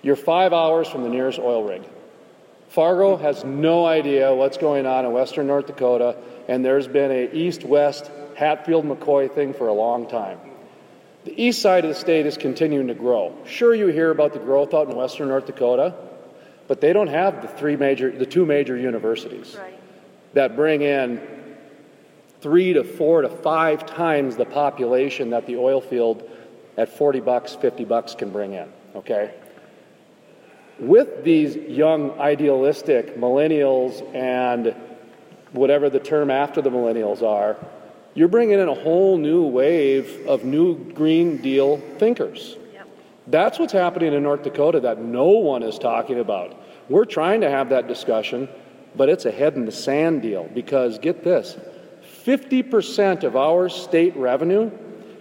You're 0.02 0.16
five 0.16 0.54
hours 0.54 0.88
from 0.88 1.04
the 1.04 1.10
nearest 1.10 1.40
oil 1.40 1.64
rig. 1.64 1.84
Fargo 2.70 3.18
has 3.18 3.44
no 3.44 3.86
idea 3.86 4.34
what's 4.34 4.58
going 4.58 4.86
on 4.86 5.06
in 5.06 5.12
western 5.12 5.48
North 5.48 5.68
Dakota, 5.68 6.16
and 6.48 6.64
there's 6.64 6.88
been 6.88 7.12
a 7.12 7.30
east-west 7.34 8.10
Hatfield 8.36 8.86
McCoy 8.86 9.30
thing 9.30 9.54
for 9.54 9.68
a 9.68 9.74
long 9.74 10.08
time. 10.08 10.40
The 11.26 11.40
east 11.40 11.62
side 11.62 11.84
of 11.84 11.90
the 11.90 11.96
state 11.96 12.26
is 12.26 12.38
continuing 12.38 12.88
to 12.88 12.94
grow. 12.94 13.36
Sure, 13.46 13.76
you 13.76 13.88
hear 13.88 14.10
about 14.10 14.34
the 14.34 14.40
growth 14.40 14.74
out 14.74 14.90
in 14.90 14.96
western 14.96 15.28
North 15.28 15.46
Dakota, 15.46 15.94
but 16.68 16.82
they 16.82 16.94
don't 16.94 17.10
have 17.10 17.42
the 17.42 17.48
three 17.48 17.76
major, 17.76 18.10
the 18.10 18.26
two 18.26 18.46
major 18.46 18.78
universities 18.78 19.58
Right. 19.60 19.81
That 20.34 20.56
bring 20.56 20.82
in 20.82 21.22
three 22.42 22.74
to 22.74 22.84
four 22.84 23.22
to 23.22 23.30
five 23.30 23.86
times 23.86 24.36
the 24.36 24.46
population 24.46 25.30
that 25.30 25.46
the 25.46 25.58
oil 25.58 25.80
field 25.82 26.30
at 26.78 26.90
40 26.90 27.20
bucks, 27.20 27.56
50 27.56 27.86
bucks 27.86 28.16
can 28.16 28.32
bring 28.32 28.54
in. 28.54 28.72
Okay? 28.96 29.34
With 30.80 31.24
these 31.24 31.56
young 31.56 32.20
idealistic 32.20 33.16
millennials 33.18 34.04
and 34.16 34.76
whatever 35.52 35.90
the 35.90 36.00
term 36.00 36.32
after 36.32 36.62
the 36.62 36.72
millennials 36.72 37.22
are, 37.22 37.58
you're 38.14 38.28
bringing 38.28 38.60
in 38.60 38.68
a 38.68 38.74
whole 38.74 39.18
new 39.18 39.44
wave 39.44 40.26
of 40.28 40.44
new 40.44 40.76
Green 40.94 41.38
Deal 41.38 41.78
thinkers. 41.98 42.58
Yep. 42.74 42.88
That's 43.28 43.60
what's 43.60 43.74
happening 43.74 44.14
in 44.14 44.24
North 44.24 44.44
Dakota 44.44 44.80
that 44.82 45.00
no 45.00 45.28
one 45.28 45.64
is 45.64 45.78
talking 45.78 46.20
about. 46.20 46.58
We're 46.90 47.06
trying 47.06 47.42
to 47.42 47.50
have 47.50 47.70
that 47.70 47.88
discussion, 47.88 48.50
but 48.96 49.10
it's 49.10 49.26
a 49.26 49.32
head 49.32 49.56
in 49.56 49.66
the 49.66 49.72
sand 49.72 50.22
deal 50.22 50.50
because 50.54 51.00
get 51.00 51.24
this 51.24 51.58
50% 52.26 53.24
of 53.24 53.36
our 53.36 53.70
state 53.70 54.16
revenue 54.16 54.72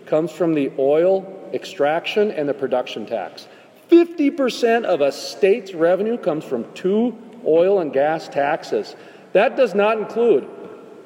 comes 0.06 0.32
from 0.32 0.54
the 0.54 0.72
oil 0.78 1.50
extraction 1.52 2.30
and 2.30 2.48
the 2.48 2.54
production 2.54 3.06
tax. 3.06 3.46
50% 3.90 4.84
of 4.84 5.00
a 5.00 5.10
state's 5.10 5.74
revenue 5.74 6.16
comes 6.16 6.44
from 6.44 6.72
two 6.74 7.16
oil 7.44 7.80
and 7.80 7.92
gas 7.92 8.28
taxes. 8.28 8.94
That 9.32 9.56
does 9.56 9.74
not 9.74 9.98
include 9.98 10.48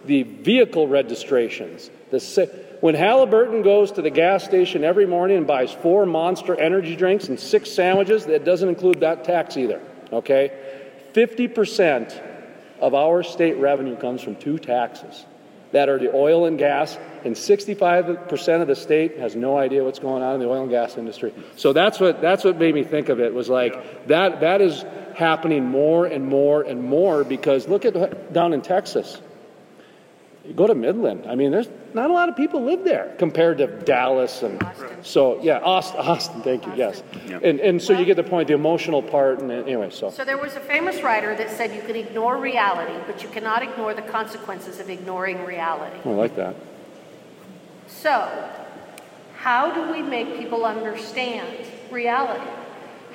the 0.04 0.22
vehicle 0.22 0.86
registrations. 0.88 1.90
The, 2.10 2.50
when 2.80 2.94
Halliburton 2.94 3.62
goes 3.62 3.92
to 3.92 4.02
the 4.02 4.10
gas 4.10 4.44
station 4.44 4.84
every 4.84 5.06
morning 5.06 5.38
and 5.38 5.46
buys 5.46 5.72
four 5.72 6.04
monster 6.04 6.58
energy 6.58 6.96
drinks 6.96 7.28
and 7.28 7.40
six 7.40 7.70
sandwiches, 7.70 8.26
that 8.26 8.44
doesn't 8.44 8.68
include 8.68 9.00
that 9.00 9.24
tax 9.24 9.56
either. 9.56 9.80
Okay? 10.12 10.52
50% 11.14 12.33
of 12.80 12.94
our 12.94 13.22
state 13.22 13.56
revenue 13.58 13.96
comes 13.96 14.22
from 14.22 14.36
two 14.36 14.58
taxes 14.58 15.24
that 15.74 15.88
are 15.88 15.98
the 15.98 16.14
oil 16.14 16.46
and 16.46 16.56
gas, 16.56 16.96
and 17.24 17.34
65% 17.34 18.62
of 18.62 18.68
the 18.68 18.76
state 18.76 19.18
has 19.18 19.34
no 19.34 19.58
idea 19.58 19.82
what's 19.82 19.98
going 19.98 20.22
on 20.22 20.34
in 20.34 20.40
the 20.40 20.48
oil 20.48 20.62
and 20.62 20.70
gas 20.70 20.96
industry. 20.96 21.34
So 21.56 21.72
that's 21.72 21.98
what 21.98 22.20
that's 22.20 22.44
what 22.44 22.58
made 22.58 22.76
me 22.76 22.84
think 22.84 23.08
of 23.08 23.18
it 23.18 23.34
was 23.34 23.48
like 23.48 24.06
that 24.06 24.40
that 24.40 24.60
is 24.60 24.84
happening 25.16 25.64
more 25.64 26.06
and 26.06 26.24
more 26.24 26.62
and 26.62 26.80
more 26.80 27.24
because 27.24 27.66
look 27.66 27.84
at 27.84 28.32
down 28.32 28.52
in 28.52 28.62
Texas. 28.62 29.20
You 30.46 30.52
go 30.52 30.66
to 30.66 30.74
Midland. 30.74 31.24
I 31.26 31.34
mean, 31.36 31.50
there's 31.50 31.68
not 31.94 32.10
a 32.10 32.12
lot 32.12 32.28
of 32.28 32.36
people 32.36 32.62
live 32.62 32.84
there 32.84 33.14
compared 33.18 33.58
to 33.58 33.66
Dallas 33.66 34.42
and 34.42 34.62
Austin. 34.62 35.02
so 35.02 35.40
yeah, 35.42 35.58
Austin. 35.60 36.00
Austin 36.02 36.42
thank 36.42 36.66
you. 36.66 36.74
Yes, 36.76 37.02
Yeah. 37.26 37.38
and 37.42 37.60
and 37.60 37.82
so 37.82 37.94
you 37.98 38.04
get 38.04 38.16
the 38.16 38.24
point, 38.24 38.48
the 38.48 38.54
emotional 38.54 39.02
part, 39.02 39.40
and 39.40 39.50
anyway, 39.50 39.88
so 39.90 40.10
So 40.10 40.22
there 40.24 40.36
was 40.36 40.54
a 40.54 40.60
famous 40.60 41.02
writer 41.02 41.34
that 41.34 41.50
said 41.50 41.74
you 41.74 41.80
can 41.80 41.96
ignore 41.96 42.36
reality, 42.36 42.92
but 43.06 43.22
you 43.22 43.28
cannot 43.30 43.62
ignore 43.62 43.94
the 43.94 44.02
consequences 44.02 44.80
of 44.80 44.90
ignoring 44.90 45.44
reality. 45.46 45.96
I 46.04 46.10
like 46.10 46.36
that. 46.36 46.54
So, 47.86 48.28
how 49.36 49.72
do 49.72 49.90
we 49.92 50.02
make 50.02 50.38
people 50.38 50.66
understand 50.66 51.48
reality? 51.90 52.50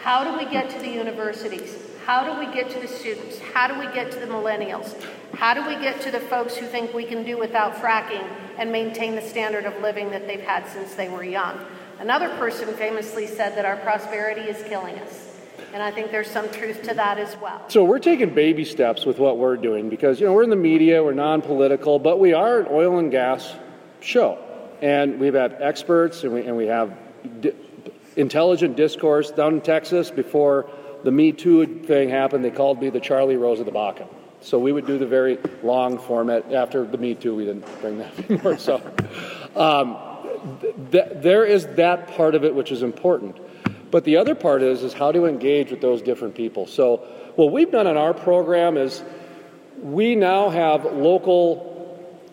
How 0.01 0.23
do 0.23 0.37
we 0.37 0.49
get 0.49 0.69
to 0.71 0.79
the 0.79 0.89
universities? 0.89 1.75
How 2.05 2.23
do 2.23 2.39
we 2.39 2.51
get 2.53 2.69
to 2.71 2.79
the 2.79 2.87
students? 2.87 3.39
How 3.53 3.67
do 3.67 3.79
we 3.79 3.85
get 3.93 4.11
to 4.11 4.19
the 4.19 4.25
millennials? 4.25 4.95
How 5.33 5.53
do 5.53 5.65
we 5.67 5.75
get 5.81 6.01
to 6.01 6.11
the 6.11 6.19
folks 6.19 6.55
who 6.55 6.65
think 6.65 6.93
we 6.93 7.05
can 7.05 7.23
do 7.23 7.37
without 7.37 7.75
fracking 7.75 8.27
and 8.57 8.71
maintain 8.71 9.15
the 9.15 9.21
standard 9.21 9.65
of 9.65 9.79
living 9.81 10.09
that 10.11 10.27
they've 10.27 10.41
had 10.41 10.67
since 10.67 10.95
they 10.95 11.07
were 11.07 11.23
young? 11.23 11.59
Another 11.99 12.29
person 12.37 12.73
famously 12.75 13.27
said 13.27 13.55
that 13.55 13.65
our 13.65 13.77
prosperity 13.77 14.41
is 14.41 14.63
killing 14.63 14.95
us. 14.99 15.37
And 15.73 15.83
I 15.83 15.91
think 15.91 16.09
there's 16.09 16.29
some 16.29 16.49
truth 16.49 16.81
to 16.83 16.93
that 16.95 17.19
as 17.19 17.37
well. 17.37 17.63
So 17.69 17.83
we're 17.83 17.99
taking 17.99 18.33
baby 18.33 18.65
steps 18.65 19.05
with 19.05 19.19
what 19.19 19.37
we're 19.37 19.57
doing 19.57 19.89
because 19.89 20.19
you 20.19 20.25
know 20.25 20.33
we're 20.33 20.43
in 20.43 20.49
the 20.49 20.55
media, 20.55 21.03
we're 21.03 21.13
non-political, 21.13 21.99
but 21.99 22.19
we 22.19 22.33
are 22.33 22.61
an 22.61 22.67
oil 22.71 22.97
and 22.97 23.11
gas 23.11 23.53
show, 23.99 24.39
and 24.81 25.19
we've 25.19 25.35
had 25.35 25.57
experts 25.59 26.23
and 26.23 26.33
we, 26.33 26.41
and 26.41 26.57
we 26.57 26.65
have 26.65 26.97
intelligent 28.15 28.75
discourse 28.75 29.29
down 29.29 29.55
in 29.55 29.61
Texas 29.61 30.09
before 30.09 30.69
the 31.03 31.11
Me 31.11 31.31
Too 31.31 31.65
thing 31.83 32.09
happened. 32.09 32.43
They 32.43 32.51
called 32.51 32.81
me 32.81 32.89
the 32.89 32.99
Charlie 32.99 33.37
Rose 33.37 33.59
of 33.59 33.65
the 33.65 33.71
Bakken. 33.71 34.07
So 34.41 34.57
we 34.57 34.71
would 34.71 34.85
do 34.85 34.97
the 34.97 35.07
very 35.07 35.37
long 35.63 35.97
format. 35.97 36.53
After 36.53 36.85
the 36.85 36.97
Me 36.97 37.15
Too, 37.15 37.35
we 37.35 37.45
didn't 37.45 37.81
bring 37.81 37.97
that 37.99 38.17
anymore. 38.29 38.57
So 38.57 38.81
um, 39.55 39.97
th- 40.91 41.09
there 41.15 41.45
is 41.45 41.67
that 41.75 42.07
part 42.07 42.35
of 42.35 42.43
it 42.43 42.53
which 42.53 42.71
is 42.71 42.83
important. 42.83 43.37
But 43.91 44.03
the 44.03 44.17
other 44.17 44.35
part 44.35 44.61
is 44.61 44.83
is 44.83 44.93
how 44.93 45.11
to 45.11 45.25
engage 45.25 45.71
with 45.71 45.81
those 45.81 46.01
different 46.01 46.35
people. 46.35 46.67
So 46.67 46.97
what 47.35 47.51
we've 47.51 47.71
done 47.71 47.87
in 47.87 47.97
our 47.97 48.13
program 48.13 48.77
is 48.77 49.03
we 49.81 50.15
now 50.15 50.49
have 50.49 50.85
local 50.85 51.68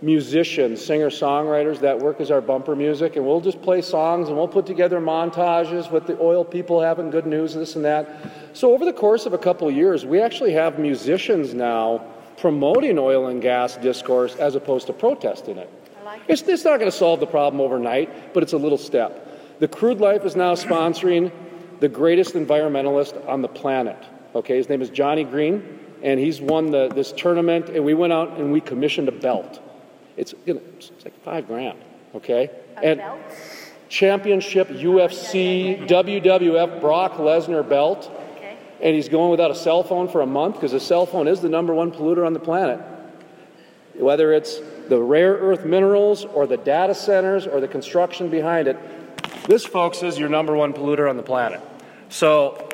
musicians, 0.03 0.85
singer 0.85 1.09
songwriters 1.09 1.81
that 1.81 1.99
work 1.99 2.21
as 2.21 2.31
our 2.31 2.41
bumper 2.41 2.77
music, 2.77 3.17
and 3.17 3.27
we'll 3.27 3.41
just 3.41 3.61
play 3.63 3.81
songs 3.81 4.29
and 4.29 4.37
we'll 4.37 4.47
put 4.49 4.67
together 4.67 5.01
montages 5.01 5.91
with 5.91 6.07
the 6.07 6.19
oil 6.21 6.45
people 6.45 6.81
having 6.81 7.11
good 7.11 7.27
news, 7.27 7.55
this 7.55 7.77
and 7.77 7.85
that. 7.85 8.09
So 8.53 8.73
over 8.73 8.85
the 8.85 8.93
course 8.93 9.27
of 9.27 9.33
a 9.33 9.39
couple 9.39 9.69
of 9.69 9.75
years, 9.75 10.05
we 10.05 10.21
actually 10.21 10.53
have 10.53 10.79
musicians 10.79 11.55
now 11.55 12.05
promoting 12.37 12.99
oil 12.99 13.29
and 13.29 13.41
gas 13.41 13.77
discourse 13.79 14.37
as 14.37 14.55
opposed 14.55 14.87
to 14.89 14.93
protesting 14.93 15.57
it. 15.57 15.71
Like 16.05 16.21
It's, 16.29 16.43
it's 16.43 16.65
not 16.65 16.79
going 16.79 16.91
to 16.91 16.97
solve 16.97 17.21
the 17.21 17.27
problem 17.27 17.61
overnight, 17.61 18.35
but 18.35 18.43
it's 18.43 18.53
a 18.53 18.59
little 18.59 18.79
step. 18.79 19.59
The 19.59 19.69
Crude 19.69 19.99
Life 19.99 20.25
is 20.27 20.37
now 20.37 20.55
sponsoring 20.55 21.33
the 21.81 21.89
greatest 21.89 22.35
environmentalist 22.35 23.27
on 23.27 23.41
the 23.41 23.49
planet. 23.49 23.97
Okay, 24.35 24.57
his 24.57 24.69
name 24.69 24.83
is 24.83 24.91
Johnny 24.91 25.25
Green. 25.25 25.79
and 26.03 26.21
he's 26.21 26.41
won 26.41 26.71
the, 26.71 26.89
this 26.89 27.13
tournament. 27.13 27.71
And 27.71 27.85
we 27.85 27.95
went 27.95 28.13
out 28.13 28.39
and 28.39 28.53
we 28.53 28.61
commissioned 28.61 29.09
a 29.09 29.13
belt. 29.13 29.61
It's, 30.17 30.35
you 30.45 30.55
know, 30.55 30.63
it's 30.77 31.05
like 31.05 31.21
five 31.23 31.47
grand, 31.47 31.79
okay? 32.15 32.51
A 32.77 32.85
and 32.85 32.99
belt? 32.99 33.21
championship 33.89 34.69
oh, 34.71 34.75
UFC 34.75 35.87
WWF 35.87 36.81
Brock 36.81 37.15
Lesnar 37.15 37.69
belt. 37.69 38.11
Okay. 38.37 38.57
And 38.81 38.95
he's 38.95 39.09
going 39.09 39.31
without 39.31 39.51
a 39.51 39.55
cell 39.55 39.83
phone 39.83 40.09
for 40.09 40.21
a 40.23 40.27
month 40.27 40.57
because 40.57 40.73
a 40.73 40.81
cell 40.81 41.07
phone 41.07 41.29
is 41.29 41.41
the 41.41 41.49
number 41.49 41.75
one 41.75 41.93
polluter 41.93 42.27
on 42.27 42.33
the 42.33 42.41
planet. 42.41 42.81
Whether 43.95 44.33
it's 44.33 44.61
the 44.89 45.01
rare 45.01 45.35
earth 45.35 45.65
minerals 45.65 46.25
or 46.25 46.47
the 46.47 46.59
data 46.59 46.95
centers 46.95 47.47
or 47.47 47.61
the 47.61 47.69
construction 47.69 48.29
behind 48.29 48.69
it, 48.69 48.77
this, 49.47 49.65
folks, 49.65 50.03
is 50.03 50.19
your 50.19 50.29
number 50.29 50.55
one 50.57 50.73
polluter 50.73 51.09
on 51.09 51.17
the 51.17 51.23
planet. 51.23 51.61
So 52.09 52.69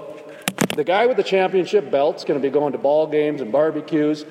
the 0.74 0.84
guy 0.84 1.06
with 1.06 1.16
the 1.16 1.22
championship 1.22 1.90
belt's 1.90 2.24
going 2.24 2.40
to 2.40 2.42
be 2.42 2.50
going 2.50 2.72
to 2.72 2.78
ball 2.78 3.06
games 3.06 3.40
and 3.40 3.52
barbecues, 3.52 4.24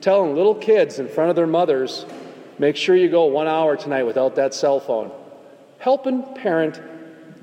telling 0.00 0.34
little 0.34 0.54
kids 0.54 0.98
in 0.98 1.08
front 1.08 1.30
of 1.30 1.36
their 1.36 1.46
mothers, 1.46 2.06
make 2.58 2.76
sure 2.76 2.96
you 2.96 3.08
go 3.08 3.24
one 3.26 3.46
hour 3.46 3.76
tonight 3.76 4.04
without 4.04 4.36
that 4.36 4.54
cell 4.54 4.80
phone. 4.80 5.10
Helping 5.78 6.22
parent 6.34 6.80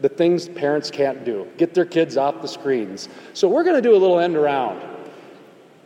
the 0.01 0.09
things 0.09 0.47
parents 0.47 0.91
can't 0.91 1.24
do, 1.24 1.47
get 1.57 1.74
their 1.74 1.86
kids 1.86 2.18
off 2.18 2.41
the 2.41 2.47
screens. 2.47 3.09
So 3.34 3.47
we're 3.47 3.63
going 3.63 3.76
to 3.76 3.82
do 3.82 3.95
a 3.95 3.97
little 3.97 4.20
end 4.20 4.36
around. 4.36 4.82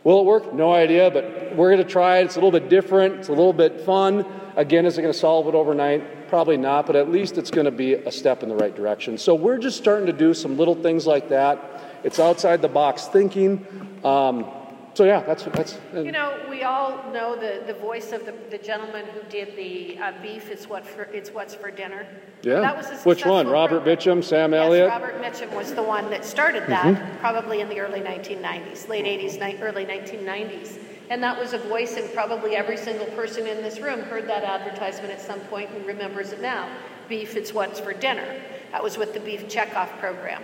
Will 0.02 0.20
it 0.20 0.24
work? 0.24 0.52
No 0.52 0.72
idea, 0.72 1.10
but 1.10 1.54
we're 1.54 1.70
going 1.70 1.84
to 1.86 1.90
try 1.90 2.18
it. 2.18 2.24
It's 2.24 2.36
a 2.36 2.38
little 2.38 2.50
bit 2.50 2.68
different, 2.68 3.14
it's 3.16 3.28
a 3.28 3.32
little 3.32 3.52
bit 3.52 3.80
fun. 3.82 4.26
Again, 4.56 4.84
is 4.84 4.98
it 4.98 5.02
going 5.02 5.12
to 5.12 5.18
solve 5.18 5.46
it 5.46 5.54
overnight? 5.54 6.28
Probably 6.28 6.56
not, 6.56 6.86
but 6.86 6.96
at 6.96 7.10
least 7.10 7.38
it's 7.38 7.50
going 7.50 7.66
to 7.66 7.70
be 7.70 7.94
a 7.94 8.10
step 8.10 8.42
in 8.42 8.48
the 8.48 8.56
right 8.56 8.74
direction. 8.74 9.16
So 9.16 9.34
we're 9.34 9.58
just 9.58 9.78
starting 9.78 10.06
to 10.06 10.12
do 10.12 10.34
some 10.34 10.56
little 10.56 10.74
things 10.74 11.06
like 11.06 11.28
that. 11.28 12.00
It's 12.02 12.18
outside 12.18 12.62
the 12.62 12.68
box 12.68 13.06
thinking. 13.06 13.66
Um, 14.04 14.50
so 14.94 15.04
yeah, 15.04 15.20
that's 15.22 15.44
that's. 15.44 15.78
You 15.94 16.12
know, 16.12 16.38
we 16.48 16.62
all 16.62 17.02
know 17.12 17.36
the, 17.36 17.62
the 17.66 17.74
voice 17.78 18.12
of 18.12 18.26
the, 18.26 18.32
the 18.50 18.58
gentleman 18.58 19.06
who 19.06 19.20
did 19.30 19.56
the 19.56 19.98
uh, 19.98 20.12
beef 20.22 20.50
is 20.50 20.66
what 20.68 20.84
for 20.86 21.04
it's 21.04 21.30
what's 21.30 21.54
for 21.54 21.70
dinner. 21.70 22.06
Yeah. 22.42 22.60
That 22.60 22.76
was 22.76 23.04
Which 23.04 23.24
one? 23.26 23.46
Robert 23.48 23.82
program. 23.84 23.96
Mitchum, 23.96 24.24
Sam 24.24 24.52
yes, 24.52 24.64
Elliott? 24.66 24.88
Robert 24.88 25.20
Mitchum 25.22 25.54
was 25.54 25.74
the 25.74 25.82
one 25.82 26.08
that 26.10 26.24
started 26.24 26.66
that, 26.68 26.84
Mm-hmm. 26.96 27.18
probably 27.18 27.60
in 27.60 27.68
the 27.68 27.78
early 27.80 28.00
1990s, 28.00 28.88
late 28.88 29.04
80s, 29.04 29.38
ni- 29.38 29.60
early 29.62 29.84
1990s. 29.84 30.78
And 31.10 31.22
that 31.22 31.38
was 31.38 31.52
a 31.52 31.58
voice, 31.58 31.96
and 31.96 32.10
probably 32.14 32.54
every 32.56 32.76
single 32.76 33.06
person 33.08 33.46
in 33.46 33.62
this 33.62 33.80
room 33.80 34.00
heard 34.00 34.26
that 34.28 34.44
advertisement 34.44 35.10
at 35.12 35.20
some 35.20 35.40
point 35.40 35.68
and 35.70 35.84
remembers 35.84 36.32
it 36.32 36.40
now. 36.40 36.68
Beef, 37.08 37.36
it's 37.36 37.52
what's 37.52 37.78
for 37.80 37.92
dinner. 37.92 38.40
That 38.72 38.82
was 38.82 38.96
with 38.96 39.12
the 39.12 39.20
beef 39.20 39.46
checkoff 39.48 39.88
program. 39.98 40.42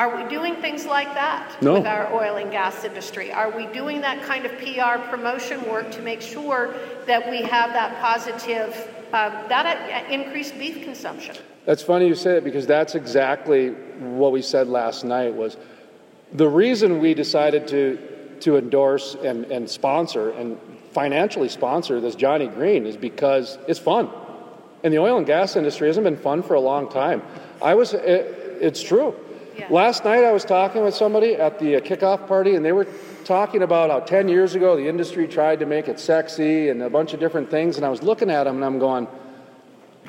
Are 0.00 0.16
we 0.16 0.26
doing 0.30 0.56
things 0.62 0.86
like 0.86 1.12
that 1.12 1.60
No. 1.60 1.74
with 1.74 1.86
our 1.86 2.10
oil 2.14 2.36
and 2.36 2.50
gas 2.50 2.84
industry? 2.84 3.30
Are 3.30 3.50
we 3.54 3.66
doing 3.66 4.00
that 4.00 4.22
kind 4.22 4.46
of 4.46 4.52
PR 4.56 4.98
promotion 5.10 5.62
work 5.68 5.90
to 5.90 6.00
make 6.00 6.22
sure 6.22 6.74
that 7.04 7.28
we 7.30 7.42
have 7.42 7.74
that 7.74 8.00
positive, 8.00 8.72
um, 9.12 9.34
that 9.50 9.66
uh, 9.66 10.10
increased 10.10 10.58
beef 10.58 10.82
consumption? 10.82 11.36
That's 11.66 11.82
funny 11.82 12.08
you 12.08 12.14
say 12.14 12.38
it 12.38 12.44
because 12.44 12.66
that's 12.66 12.94
exactly 12.94 13.72
what 14.22 14.32
we 14.32 14.40
said 14.40 14.68
last 14.68 15.04
night 15.04 15.34
was 15.34 15.58
the 16.32 16.48
reason 16.48 16.98
we 17.00 17.12
decided 17.12 17.68
to 17.68 17.98
to 18.40 18.56
endorse 18.56 19.16
and, 19.22 19.44
and 19.52 19.68
sponsor 19.68 20.30
and 20.30 20.58
financially 20.92 21.50
sponsor 21.50 22.00
this 22.00 22.14
Johnny 22.14 22.46
Green 22.46 22.86
is 22.86 22.96
because 22.96 23.58
it's 23.68 23.78
fun. 23.78 24.08
And 24.82 24.94
the 24.94 24.98
oil 24.98 25.18
and 25.18 25.26
gas 25.26 25.56
industry 25.56 25.88
hasn't 25.88 26.04
been 26.04 26.16
fun 26.16 26.42
for 26.42 26.54
a 26.54 26.60
long 26.60 26.88
time. 26.88 27.20
I 27.60 27.74
was 27.74 27.92
it, 27.92 28.24
it's 28.62 28.82
true. 28.82 29.14
Yeah. 29.60 29.68
Last 29.70 30.04
night 30.04 30.24
I 30.24 30.32
was 30.32 30.44
talking 30.44 30.82
with 30.82 30.94
somebody 30.94 31.34
at 31.34 31.58
the 31.58 31.76
uh, 31.76 31.80
kickoff 31.80 32.26
party 32.26 32.54
and 32.54 32.64
they 32.64 32.72
were 32.72 32.86
talking 33.24 33.62
about 33.62 33.90
how 33.90 34.00
10 34.00 34.28
years 34.28 34.54
ago 34.54 34.74
the 34.76 34.88
industry 34.88 35.28
tried 35.28 35.60
to 35.60 35.66
make 35.66 35.86
it 35.86 36.00
sexy 36.00 36.70
and 36.70 36.82
a 36.82 36.88
bunch 36.88 37.12
of 37.12 37.20
different 37.20 37.50
things 37.50 37.76
and 37.76 37.84
I 37.84 37.90
was 37.90 38.02
looking 38.02 38.30
at 38.30 38.44
them 38.44 38.56
and 38.56 38.64
I'm 38.64 38.78
going 38.78 39.06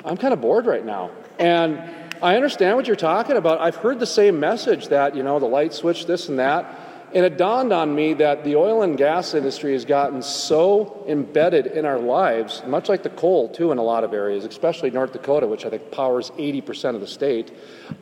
I'm 0.04 0.16
kind 0.16 0.32
of 0.32 0.40
bored 0.40 0.66
right 0.66 0.84
now. 0.84 1.10
And 1.38 1.78
I 2.22 2.36
understand 2.36 2.76
what 2.76 2.86
you're 2.86 2.96
talking 2.96 3.36
about. 3.36 3.60
I've 3.60 3.76
heard 3.76 3.98
the 3.98 4.06
same 4.06 4.40
message 4.40 4.88
that, 4.88 5.14
you 5.14 5.22
know, 5.22 5.38
the 5.38 5.46
light 5.46 5.72
switch, 5.74 6.06
this 6.06 6.28
and 6.28 6.38
that. 6.38 6.78
And 7.14 7.26
it 7.26 7.36
dawned 7.36 7.72
on 7.72 7.94
me 7.94 8.14
that 8.14 8.42
the 8.42 8.56
oil 8.56 8.82
and 8.82 8.96
gas 8.96 9.34
industry 9.34 9.74
has 9.74 9.84
gotten 9.84 10.22
so 10.22 11.04
embedded 11.06 11.66
in 11.66 11.84
our 11.84 11.98
lives, 11.98 12.62
much 12.66 12.88
like 12.88 13.02
the 13.02 13.10
coal, 13.10 13.50
too, 13.50 13.70
in 13.70 13.76
a 13.76 13.82
lot 13.82 14.02
of 14.02 14.14
areas, 14.14 14.46
especially 14.46 14.90
North 14.90 15.12
Dakota, 15.12 15.46
which 15.46 15.66
I 15.66 15.70
think 15.70 15.90
powers 15.90 16.30
80% 16.38 16.94
of 16.94 17.02
the 17.02 17.06
state, 17.06 17.52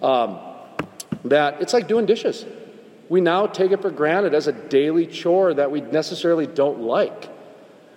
um, 0.01 0.39
that 1.25 1.61
it's 1.61 1.73
like 1.73 1.89
doing 1.89 2.07
dishes. 2.07 2.47
We 3.09 3.21
now 3.21 3.47
take 3.47 3.73
it 3.73 3.83
for 3.83 3.91
granted 3.91 4.35
as 4.35 4.47
a 4.47 4.53
daily 4.53 5.07
chore 5.07 5.55
that 5.55 5.71
we 5.71 5.81
necessarily 5.81 6.47
don't 6.47 6.81
like. 6.81 7.29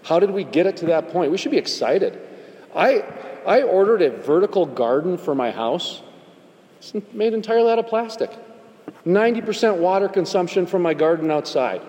How 0.04 0.20
did 0.20 0.32
we 0.32 0.44
get 0.44 0.66
it 0.66 0.78
to 0.78 0.88
that 0.88 1.10
point? 1.10 1.32
We 1.32 1.38
should 1.38 1.52
be 1.52 1.58
excited. 1.58 2.20
I, 2.76 3.06
I 3.46 3.62
ordered 3.62 4.02
a 4.02 4.10
vertical 4.10 4.66
garden 4.66 5.18
for 5.18 5.36
my 5.36 5.52
house. 5.52 6.02
It's 6.80 6.94
made 7.14 7.34
entirely 7.34 7.72
out 7.72 7.80
of 7.80 7.88
plastic. 7.88 8.32
90% 9.06 9.78
water 9.78 10.10
consumption 10.10 10.66
from 10.66 10.82
my 10.82 10.94
garden 10.94 11.32
outside. 11.32 11.82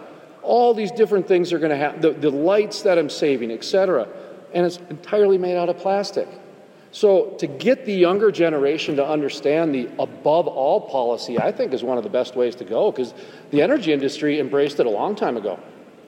All 0.42 0.74
these 0.74 0.92
different 0.92 1.26
things 1.26 1.52
are 1.52 1.58
going 1.58 1.70
to 1.70 1.76
have 1.76 2.02
the, 2.02 2.10
the 2.10 2.30
lights 2.30 2.82
that 2.82 2.98
I'm 2.98 3.10
saving, 3.10 3.50
etc. 3.50 4.06
And 4.52 4.66
it's 4.66 4.78
entirely 4.90 5.38
made 5.38 5.56
out 5.56 5.68
of 5.68 5.78
plastic. 5.78 6.28
So 6.94 7.30
to 7.38 7.48
get 7.48 7.86
the 7.86 7.92
younger 7.92 8.30
generation 8.30 8.94
to 8.96 9.04
understand 9.04 9.74
the 9.74 9.88
above 9.98 10.46
all 10.46 10.80
policy, 10.80 11.40
I 11.40 11.50
think 11.50 11.72
is 11.72 11.82
one 11.82 11.98
of 11.98 12.04
the 12.04 12.08
best 12.10 12.36
ways 12.36 12.54
to 12.54 12.64
go 12.64 12.92
because 12.92 13.14
the 13.50 13.62
energy 13.62 13.92
industry 13.92 14.38
embraced 14.38 14.78
it 14.78 14.86
a 14.86 14.90
long 14.90 15.16
time 15.16 15.36
ago. 15.36 15.58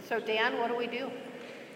So, 0.08 0.20
Dan, 0.20 0.56
what 0.60 0.68
do 0.68 0.76
we 0.76 0.86
do? 0.86 1.10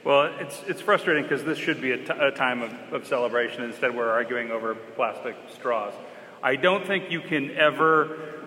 Well, 0.04 0.32
it's, 0.38 0.62
it's 0.68 0.80
frustrating 0.80 1.24
because 1.24 1.42
this 1.42 1.58
should 1.58 1.80
be 1.80 1.90
a, 1.90 1.96
t- 1.96 2.12
a 2.20 2.30
time 2.30 2.62
of, 2.62 2.72
of 2.92 3.04
celebration. 3.04 3.64
Instead, 3.64 3.96
we're 3.96 4.08
arguing 4.08 4.52
over 4.52 4.76
plastic 4.76 5.34
straws. 5.52 5.92
I 6.40 6.54
don't 6.54 6.86
think 6.86 7.10
you 7.10 7.20
can 7.20 7.50
ever 7.56 8.39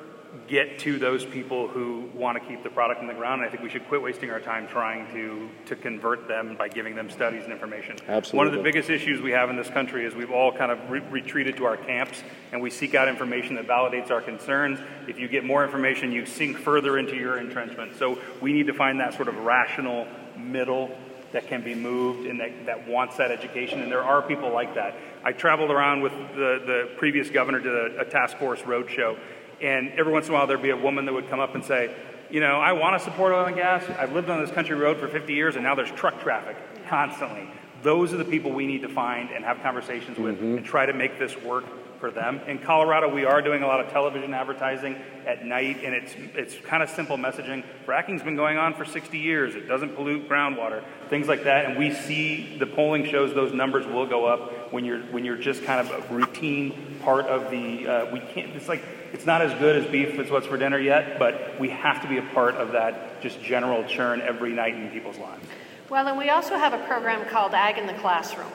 get 0.47 0.79
to 0.79 0.99
those 0.99 1.25
people 1.25 1.67
who 1.67 2.09
want 2.13 2.41
to 2.41 2.47
keep 2.47 2.63
the 2.63 2.69
product 2.69 3.01
in 3.01 3.07
the 3.07 3.13
ground. 3.13 3.41
And 3.41 3.47
I 3.47 3.51
think 3.51 3.63
we 3.63 3.69
should 3.69 3.87
quit 3.87 4.01
wasting 4.01 4.29
our 4.29 4.39
time 4.39 4.67
trying 4.67 5.11
to, 5.13 5.49
to 5.67 5.75
convert 5.75 6.27
them 6.27 6.55
by 6.57 6.67
giving 6.67 6.95
them 6.95 7.09
studies 7.09 7.43
and 7.43 7.53
information. 7.53 7.97
Absolutely. 8.07 8.37
One 8.37 8.47
of 8.47 8.53
the 8.53 8.61
biggest 8.63 8.89
issues 8.89 9.21
we 9.21 9.31
have 9.31 9.49
in 9.49 9.55
this 9.55 9.69
country 9.69 10.05
is 10.05 10.13
we've 10.15 10.31
all 10.31 10.51
kind 10.51 10.71
of 10.71 10.89
re- 10.89 10.99
retreated 10.99 11.57
to 11.57 11.65
our 11.65 11.77
camps 11.77 12.21
and 12.51 12.61
we 12.61 12.69
seek 12.69 12.93
out 12.95 13.07
information 13.07 13.55
that 13.55 13.67
validates 13.67 14.11
our 14.11 14.21
concerns. 14.21 14.79
If 15.07 15.19
you 15.19 15.27
get 15.27 15.43
more 15.43 15.63
information, 15.63 16.11
you 16.11 16.25
sink 16.25 16.57
further 16.57 16.97
into 16.97 17.15
your 17.15 17.37
entrenchment. 17.37 17.97
So 17.97 18.19
we 18.41 18.53
need 18.53 18.67
to 18.67 18.73
find 18.73 18.99
that 18.99 19.13
sort 19.13 19.27
of 19.27 19.37
rational 19.37 20.07
middle 20.37 20.91
that 21.31 21.47
can 21.47 21.63
be 21.63 21.73
moved 21.73 22.27
and 22.27 22.39
that, 22.39 22.65
that 22.67 22.87
wants 22.87 23.17
that 23.17 23.31
education. 23.31 23.81
And 23.81 23.91
there 23.91 24.03
are 24.03 24.21
people 24.21 24.53
like 24.53 24.75
that. 24.75 24.95
I 25.23 25.31
traveled 25.31 25.71
around 25.71 26.01
with 26.01 26.13
the, 26.35 26.61
the 26.65 26.89
previous 26.97 27.29
governor 27.29 27.59
to 27.59 27.97
a, 27.97 28.01
a 28.01 28.05
task 28.05 28.37
force 28.37 28.61
roadshow, 28.61 29.17
and 29.61 29.91
every 29.91 30.11
once 30.11 30.27
in 30.27 30.33
a 30.33 30.37
while 30.37 30.47
there'd 30.47 30.61
be 30.61 30.69
a 30.69 30.77
woman 30.77 31.05
that 31.05 31.13
would 31.13 31.29
come 31.29 31.39
up 31.39 31.55
and 31.55 31.63
say, 31.63 31.93
you 32.29 32.39
know, 32.39 32.59
I 32.59 32.73
want 32.73 32.97
to 32.97 33.03
support 33.03 33.33
oil 33.33 33.45
and 33.45 33.55
gas. 33.55 33.83
I've 33.99 34.13
lived 34.13 34.29
on 34.29 34.41
this 34.41 34.51
country 34.51 34.75
road 34.75 34.97
for 34.99 35.07
50 35.07 35.33
years, 35.33 35.55
and 35.55 35.63
now 35.63 35.75
there's 35.75 35.91
truck 35.91 36.19
traffic 36.21 36.57
constantly. 36.87 37.47
Those 37.83 38.13
are 38.13 38.17
the 38.17 38.25
people 38.25 38.51
we 38.51 38.65
need 38.65 38.81
to 38.81 38.89
find 38.89 39.29
and 39.29 39.45
have 39.45 39.61
conversations 39.61 40.17
with 40.17 40.39
and 40.39 40.65
try 40.65 40.85
to 40.85 40.93
make 40.93 41.19
this 41.19 41.37
work 41.37 41.65
for 41.99 42.11
them. 42.11 42.41
In 42.47 42.59
Colorado, 42.59 43.07
we 43.07 43.23
are 43.23 43.41
doing 43.41 43.63
a 43.63 43.67
lot 43.67 43.79
of 43.79 43.89
television 43.91 44.33
advertising 44.33 44.97
at 45.25 45.45
night, 45.45 45.83
and 45.83 45.93
it's 45.93 46.13
it's 46.35 46.65
kind 46.65 46.81
of 46.81 46.89
simple 46.89 47.17
messaging. 47.17 47.63
Fracking's 47.85 48.23
been 48.23 48.35
going 48.35 48.57
on 48.57 48.73
for 48.73 48.83
60 48.83 49.17
years. 49.17 49.55
It 49.55 49.67
doesn't 49.67 49.95
pollute 49.95 50.27
groundwater, 50.27 50.83
things 51.09 51.27
like 51.27 51.43
that. 51.43 51.65
And 51.65 51.77
we 51.77 51.93
see 51.93 52.57
the 52.57 52.65
polling 52.65 53.05
shows 53.05 53.33
those 53.33 53.53
numbers 53.53 53.85
will 53.85 54.05
go 54.05 54.25
up 54.25 54.73
when 54.73 54.83
you're 54.85 54.99
when 55.11 55.23
you're 55.23 55.37
just 55.37 55.63
kind 55.63 55.87
of 55.87 56.11
a 56.11 56.13
routine 56.13 56.97
part 57.03 57.25
of 57.27 57.51
the. 57.51 57.87
Uh, 57.87 58.11
we 58.11 58.19
can't. 58.19 58.53
It's 58.55 58.67
like 58.67 58.83
it's 59.13 59.25
not 59.25 59.41
as 59.41 59.57
good 59.59 59.75
as 59.75 59.89
beef. 59.89 60.19
It's 60.19 60.31
what's 60.31 60.47
for 60.47 60.57
dinner 60.57 60.79
yet, 60.79 61.19
but 61.19 61.59
we 61.59 61.69
have 61.69 62.01
to 62.01 62.07
be 62.07 62.17
a 62.17 62.23
part 62.33 62.55
of 62.55 62.71
that 62.71 63.21
just 63.21 63.41
general 63.41 63.83
churn 63.85 64.19
every 64.21 64.51
night 64.51 64.75
in 64.75 64.89
people's 64.89 65.19
lives. 65.19 65.45
Well, 65.89 66.07
and 66.07 66.17
we 66.17 66.29
also 66.29 66.57
have 66.57 66.73
a 66.73 66.83
program 66.87 67.23
called 67.29 67.53
Ag 67.53 67.77
in 67.77 67.85
the 67.85 67.93
Classroom. 67.93 68.51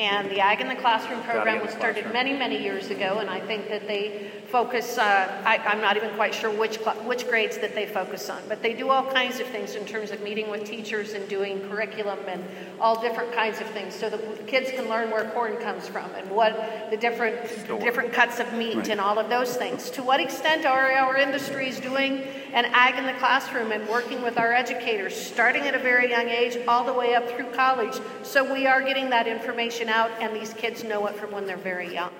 And 0.00 0.30
the 0.30 0.40
Ag 0.40 0.62
in 0.62 0.68
the 0.68 0.76
Classroom 0.76 1.22
program 1.22 1.60
was 1.60 1.70
started 1.72 2.10
many, 2.12 2.32
many 2.32 2.62
years 2.62 2.88
ago, 2.88 3.18
and 3.18 3.28
I 3.28 3.40
think 3.40 3.68
that 3.68 3.86
they 3.86 4.30
focus, 4.52 4.98
uh, 4.98 5.42
I, 5.46 5.56
I'm 5.56 5.80
not 5.80 5.96
even 5.96 6.10
quite 6.10 6.34
sure 6.34 6.50
which, 6.50 6.76
which 7.06 7.26
grades 7.26 7.56
that 7.56 7.74
they 7.74 7.86
focus 7.86 8.28
on, 8.28 8.42
but 8.48 8.62
they 8.62 8.74
do 8.74 8.90
all 8.90 9.10
kinds 9.10 9.40
of 9.40 9.46
things 9.46 9.74
in 9.76 9.86
terms 9.86 10.10
of 10.10 10.20
meeting 10.20 10.50
with 10.50 10.64
teachers 10.64 11.14
and 11.14 11.26
doing 11.26 11.66
curriculum 11.70 12.18
and 12.28 12.44
all 12.78 13.00
different 13.00 13.32
kinds 13.32 13.62
of 13.62 13.66
things 13.68 13.94
so 13.94 14.10
that 14.10 14.36
the 14.36 14.42
kids 14.44 14.70
can 14.70 14.90
learn 14.90 15.10
where 15.10 15.24
corn 15.30 15.56
comes 15.56 15.88
from 15.88 16.10
and 16.12 16.30
what 16.30 16.90
the 16.90 16.98
different, 16.98 17.40
different 17.80 18.12
cuts 18.12 18.40
of 18.40 18.52
meat 18.52 18.88
and 18.88 19.00
all 19.00 19.18
of 19.18 19.30
those 19.30 19.56
things. 19.56 19.88
To 19.90 20.02
what 20.02 20.20
extent 20.20 20.66
are 20.66 20.92
our 20.92 21.16
industries 21.16 21.80
doing 21.80 22.22
an 22.52 22.66
ag 22.66 22.98
in 22.98 23.06
the 23.06 23.18
classroom 23.18 23.72
and 23.72 23.88
working 23.88 24.20
with 24.22 24.38
our 24.38 24.52
educators, 24.52 25.16
starting 25.16 25.62
at 25.62 25.74
a 25.74 25.78
very 25.78 26.10
young 26.10 26.28
age, 26.28 26.58
all 26.68 26.84
the 26.84 26.92
way 26.92 27.14
up 27.14 27.26
through 27.30 27.50
college, 27.52 27.98
so 28.22 28.52
we 28.52 28.66
are 28.66 28.82
getting 28.82 29.08
that 29.08 29.26
information 29.26 29.88
out 29.88 30.10
and 30.20 30.36
these 30.36 30.52
kids 30.52 30.84
know 30.84 31.06
it 31.06 31.14
from 31.14 31.32
when 31.32 31.46
they're 31.46 31.56
very 31.56 31.90
young. 31.90 32.12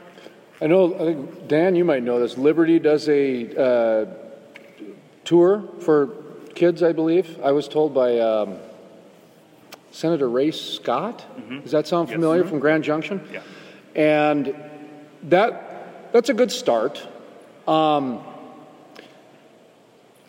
I 0.63 0.67
know, 0.69 0.95
I 0.95 0.99
think, 0.99 1.49
Dan, 1.49 1.75
you 1.75 1.85
might 1.85 2.05
know 2.05 2.21
this. 2.21 2.39
Liberty 2.39 2.79
does 2.79 3.09
a 3.09 3.57
uh, 3.61 4.07
tour 5.25 5.65
for 5.81 6.11
kids, 6.55 6.85
I 6.85 6.93
believe. 6.93 7.41
I 7.43 7.51
was 7.51 7.67
told 7.67 7.93
by 7.93 8.21
um, 8.21 8.59
Senator 9.91 10.31
Ray 10.31 10.53
Scott. 10.53 11.25
Does 11.63 11.73
that 11.73 11.89
sound 11.89 12.09
Yes. 12.09 12.15
familiar 12.15 12.45
from 12.45 12.61
Grand 12.61 12.85
Junction? 12.85 13.21
Yeah. 13.33 13.43
And 13.97 14.55
that 15.25 16.13
that's 16.13 16.29
a 16.29 16.35
good 16.35 16.53
start. 16.53 17.05
Um, 17.67 18.23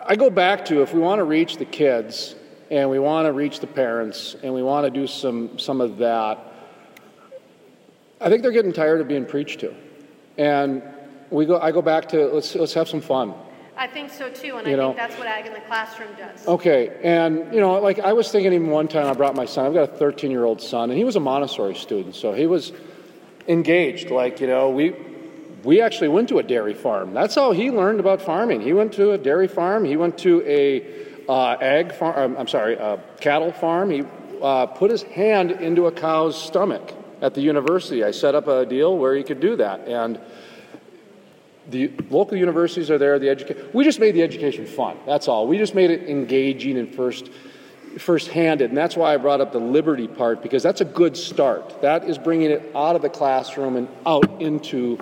I 0.03 0.15
go 0.15 0.31
back 0.31 0.65
to 0.65 0.81
if 0.81 0.93
we 0.95 0.99
want 0.99 1.19
to 1.19 1.23
reach 1.25 1.57
the 1.57 1.65
kids 1.65 2.35
and 2.71 2.89
we 2.89 2.97
want 2.97 3.27
to 3.27 3.33
reach 3.33 3.59
the 3.59 3.67
parents 3.67 4.35
and 4.41 4.51
we 4.53 4.63
want 4.63 4.85
to 4.85 4.89
do 4.89 5.05
some 5.05 5.59
some 5.59 5.79
of 5.79 5.99
that. 5.99 6.39
I 8.19 8.29
think 8.29 8.41
they're 8.41 8.51
getting 8.51 8.73
tired 8.73 8.99
of 8.99 9.07
being 9.07 9.25
preached 9.25 9.59
to, 9.61 9.75
and 10.37 10.81
we 11.29 11.45
go. 11.45 11.59
I 11.59 11.71
go 11.71 11.81
back 11.81 12.09
to 12.09 12.27
let's 12.27 12.55
let's 12.55 12.73
have 12.73 12.87
some 12.87 13.01
fun. 13.01 13.33
I 13.75 13.87
think 13.87 14.11
so 14.11 14.29
too, 14.29 14.57
and 14.57 14.67
You 14.67 14.73
I 14.73 14.75
know- 14.77 14.87
think 14.89 14.97
that's 14.97 15.17
what 15.17 15.27
Ag 15.27 15.47
in 15.47 15.53
the 15.53 15.59
Classroom 15.61 16.09
does. 16.17 16.47
Okay, 16.47 16.91
and 17.03 17.51
you 17.53 17.59
know, 17.59 17.79
like 17.79 17.99
I 17.99 18.13
was 18.13 18.31
thinking 18.31 18.53
even 18.53 18.69
one 18.69 18.87
time 18.87 19.07
I 19.07 19.13
brought 19.13 19.35
my 19.35 19.45
son, 19.45 19.65
I've 19.65 19.73
got 19.73 19.89
a 19.89 19.97
13 19.97 20.29
year 20.29 20.43
old 20.45 20.61
son, 20.61 20.89
and 20.91 20.97
he 20.97 21.03
was 21.03 21.15
a 21.15 21.19
Montessori 21.19 21.73
student, 21.75 22.15
so 22.15 22.33
he 22.33 22.45
was 22.45 22.71
engaged. 23.47 24.11
Like, 24.11 24.39
you 24.39 24.47
know, 24.47 24.69
we 24.69 24.95
we 25.63 25.81
actually 25.81 26.09
went 26.09 26.29
to 26.29 26.39
a 26.39 26.43
dairy 26.43 26.73
farm. 26.73 27.13
That's 27.13 27.35
how 27.35 27.51
he 27.51 27.71
learned 27.71 27.99
about 27.99 28.21
farming. 28.21 28.61
He 28.61 28.73
went 28.73 28.93
to 28.93 29.11
a 29.11 29.17
dairy 29.17 29.47
farm, 29.47 29.85
he 29.85 29.97
went 29.97 30.17
to 30.19 30.43
a 30.45 30.85
uh, 31.27 31.57
egg 31.61 31.93
farm, 31.93 32.35
I'm 32.37 32.47
sorry, 32.49 32.75
a 32.75 32.99
cattle 33.21 33.51
farm. 33.53 33.89
He 33.89 34.03
uh, 34.41 34.65
put 34.67 34.91
his 34.91 35.03
hand 35.03 35.51
into 35.51 35.87
a 35.87 35.91
cow's 35.91 36.39
stomach 36.39 36.93
at 37.23 37.33
the 37.33 37.41
university. 37.41 38.03
I 38.03 38.11
set 38.11 38.35
up 38.35 38.47
a 38.47 38.65
deal 38.65 38.97
where 38.97 39.15
he 39.15 39.23
could 39.23 39.39
do 39.39 39.55
that. 39.55 39.87
And 39.87 40.19
the 41.69 41.89
local 42.09 42.37
universities 42.37 42.91
are 42.91 42.97
there. 42.97 43.17
The 43.17 43.29
education. 43.29 43.69
We 43.73 43.85
just 43.85 43.99
made 43.99 44.13
the 44.13 44.21
education 44.21 44.65
fun. 44.65 44.97
That's 45.05 45.29
all. 45.29 45.47
We 45.47 45.57
just 45.57 45.73
made 45.73 45.89
it 45.89 46.09
engaging 46.09 46.77
and 46.77 46.93
first, 46.93 47.31
first-handed, 47.97 48.69
and 48.69 48.77
that's 48.77 48.97
why 48.97 49.13
I 49.13 49.17
brought 49.17 49.39
up 49.39 49.53
the 49.53 49.59
liberty 49.59 50.09
part 50.09 50.43
because 50.43 50.61
that's 50.61 50.81
a 50.81 50.85
good 50.85 51.15
start. 51.15 51.81
That 51.81 52.03
is 52.03 52.17
bringing 52.17 52.51
it 52.51 52.69
out 52.75 52.97
of 52.97 53.01
the 53.01 53.09
classroom 53.09 53.77
and 53.77 53.87
out 54.05 54.41
into 54.41 54.99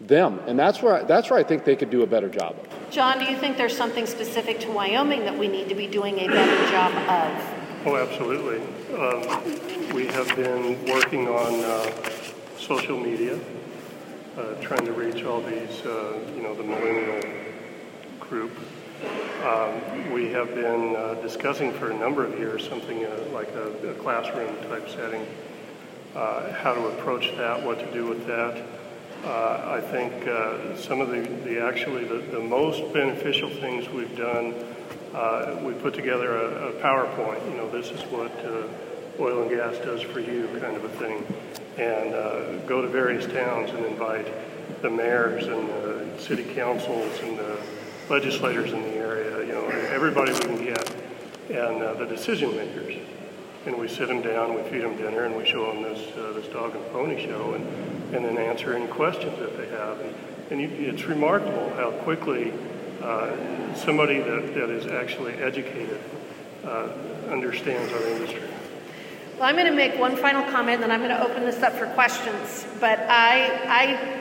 them, 0.00 0.38
and 0.46 0.56
that's 0.56 0.80
where 0.80 0.94
I, 0.94 1.02
that's 1.02 1.28
where 1.30 1.38
I 1.40 1.42
think 1.42 1.64
they 1.64 1.74
could 1.74 1.90
do 1.90 2.02
a 2.02 2.06
better 2.06 2.28
job 2.28 2.56
of. 2.58 2.90
John, 2.92 3.18
do 3.18 3.24
you 3.24 3.36
think 3.36 3.56
there's 3.56 3.76
something 3.76 4.06
specific 4.06 4.60
to 4.60 4.70
Wyoming 4.70 5.24
that 5.24 5.36
we 5.36 5.48
need 5.48 5.68
to 5.68 5.74
be 5.74 5.88
doing 5.88 6.20
a 6.20 6.28
better 6.28 6.70
job 6.70 6.92
of? 7.10 7.59
Oh, 7.86 7.96
absolutely. 7.96 8.60
Um, 8.94 9.94
we 9.94 10.06
have 10.08 10.36
been 10.36 10.84
working 10.84 11.28
on 11.28 11.64
uh, 11.64 11.90
social 12.58 13.00
media, 13.00 13.40
uh, 14.36 14.54
trying 14.60 14.84
to 14.84 14.92
reach 14.92 15.24
all 15.24 15.40
these, 15.40 15.80
uh, 15.86 16.18
you 16.36 16.42
know, 16.42 16.54
the 16.54 16.62
millennial 16.62 17.22
group. 18.20 18.52
Um, 19.46 20.12
we 20.12 20.30
have 20.30 20.54
been 20.54 20.94
uh, 20.94 21.14
discussing 21.22 21.72
for 21.72 21.90
a 21.90 21.94
number 21.94 22.22
of 22.22 22.38
years 22.38 22.68
something 22.68 23.06
uh, 23.06 23.16
like 23.32 23.48
a, 23.52 23.92
a 23.92 23.94
classroom 23.94 24.54
type 24.68 24.86
setting, 24.90 25.26
uh, 26.14 26.52
how 26.52 26.74
to 26.74 26.86
approach 26.88 27.34
that, 27.38 27.62
what 27.62 27.78
to 27.78 27.90
do 27.94 28.04
with 28.06 28.26
that. 28.26 28.62
I 29.24 29.80
think 29.80 30.78
some 30.78 31.00
of 31.00 31.08
the, 31.08 31.22
the 31.44 31.64
actually 31.64 32.04
the, 32.04 32.18
the 32.30 32.40
most 32.40 32.92
beneficial 32.92 33.48
things 33.48 33.88
we've 33.88 34.14
done, 34.18 34.54
uh, 35.14 35.56
we 35.62 35.72
put 35.74 35.94
together 35.94 36.36
a, 36.36 36.68
a 36.68 36.72
PowerPoint. 36.80 37.44
You 37.50 37.56
know, 37.56 37.70
this 37.70 37.90
is 37.90 38.02
what 38.04 38.32
uh, 38.44 38.68
oil 39.18 39.42
and 39.42 39.50
gas 39.50 39.76
does 39.78 40.02
for 40.02 40.20
you, 40.20 40.48
kind 40.60 40.76
of 40.76 40.84
a 40.84 40.88
thing, 40.90 41.24
and 41.78 42.14
uh, 42.14 42.58
go 42.66 42.80
to 42.80 42.88
various 42.88 43.26
towns 43.26 43.70
and 43.70 43.84
invite 43.86 44.26
the 44.82 44.90
mayors 44.90 45.46
and 45.46 45.68
the 45.68 46.08
city 46.18 46.44
councils 46.54 47.18
and 47.20 47.38
the 47.38 47.58
legislators 48.08 48.72
in 48.72 48.82
the 48.82 48.94
area. 48.94 49.46
You 49.46 49.52
know, 49.52 49.66
everybody 49.68 50.32
we 50.32 50.40
can 50.40 50.64
get, 50.64 50.90
and 51.50 51.82
uh, 51.82 51.94
the 51.94 52.06
decision 52.06 52.56
makers 52.56 52.96
and 53.66 53.76
we 53.76 53.88
sit 53.88 54.08
them 54.08 54.22
down, 54.22 54.54
we 54.54 54.62
feed 54.70 54.82
them 54.82 54.96
dinner, 54.96 55.24
and 55.24 55.36
we 55.36 55.44
show 55.44 55.72
them 55.72 55.82
this 55.82 56.16
uh, 56.16 56.32
this 56.32 56.46
dog 56.46 56.74
and 56.74 56.84
pony 56.92 57.22
show, 57.26 57.54
and 57.54 57.66
and 58.14 58.24
then 58.24 58.38
answer 58.38 58.74
any 58.74 58.86
questions 58.86 59.38
that 59.38 59.56
they 59.56 59.68
have. 59.68 60.00
And, 60.00 60.14
and 60.50 60.60
you, 60.60 60.68
it's 60.68 61.04
remarkable 61.04 61.70
how 61.76 61.90
quickly 62.02 62.52
uh, 63.02 63.74
somebody 63.74 64.20
that, 64.20 64.54
that 64.54 64.70
is 64.70 64.86
actually 64.86 65.34
educated 65.34 66.00
uh, 66.64 66.88
understands 67.28 67.92
our 67.92 68.02
industry. 68.06 68.42
Well, 69.38 69.48
I'm 69.48 69.54
going 69.54 69.66
to 69.66 69.74
make 69.74 69.98
one 69.98 70.16
final 70.16 70.42
comment, 70.50 70.82
and 70.82 70.82
then 70.82 70.90
I'm 70.90 71.00
going 71.00 71.16
to 71.16 71.22
open 71.22 71.44
this 71.44 71.62
up 71.62 71.72
for 71.72 71.86
questions. 71.94 72.66
But 72.78 72.98
I, 73.08 73.48
I 73.66 74.20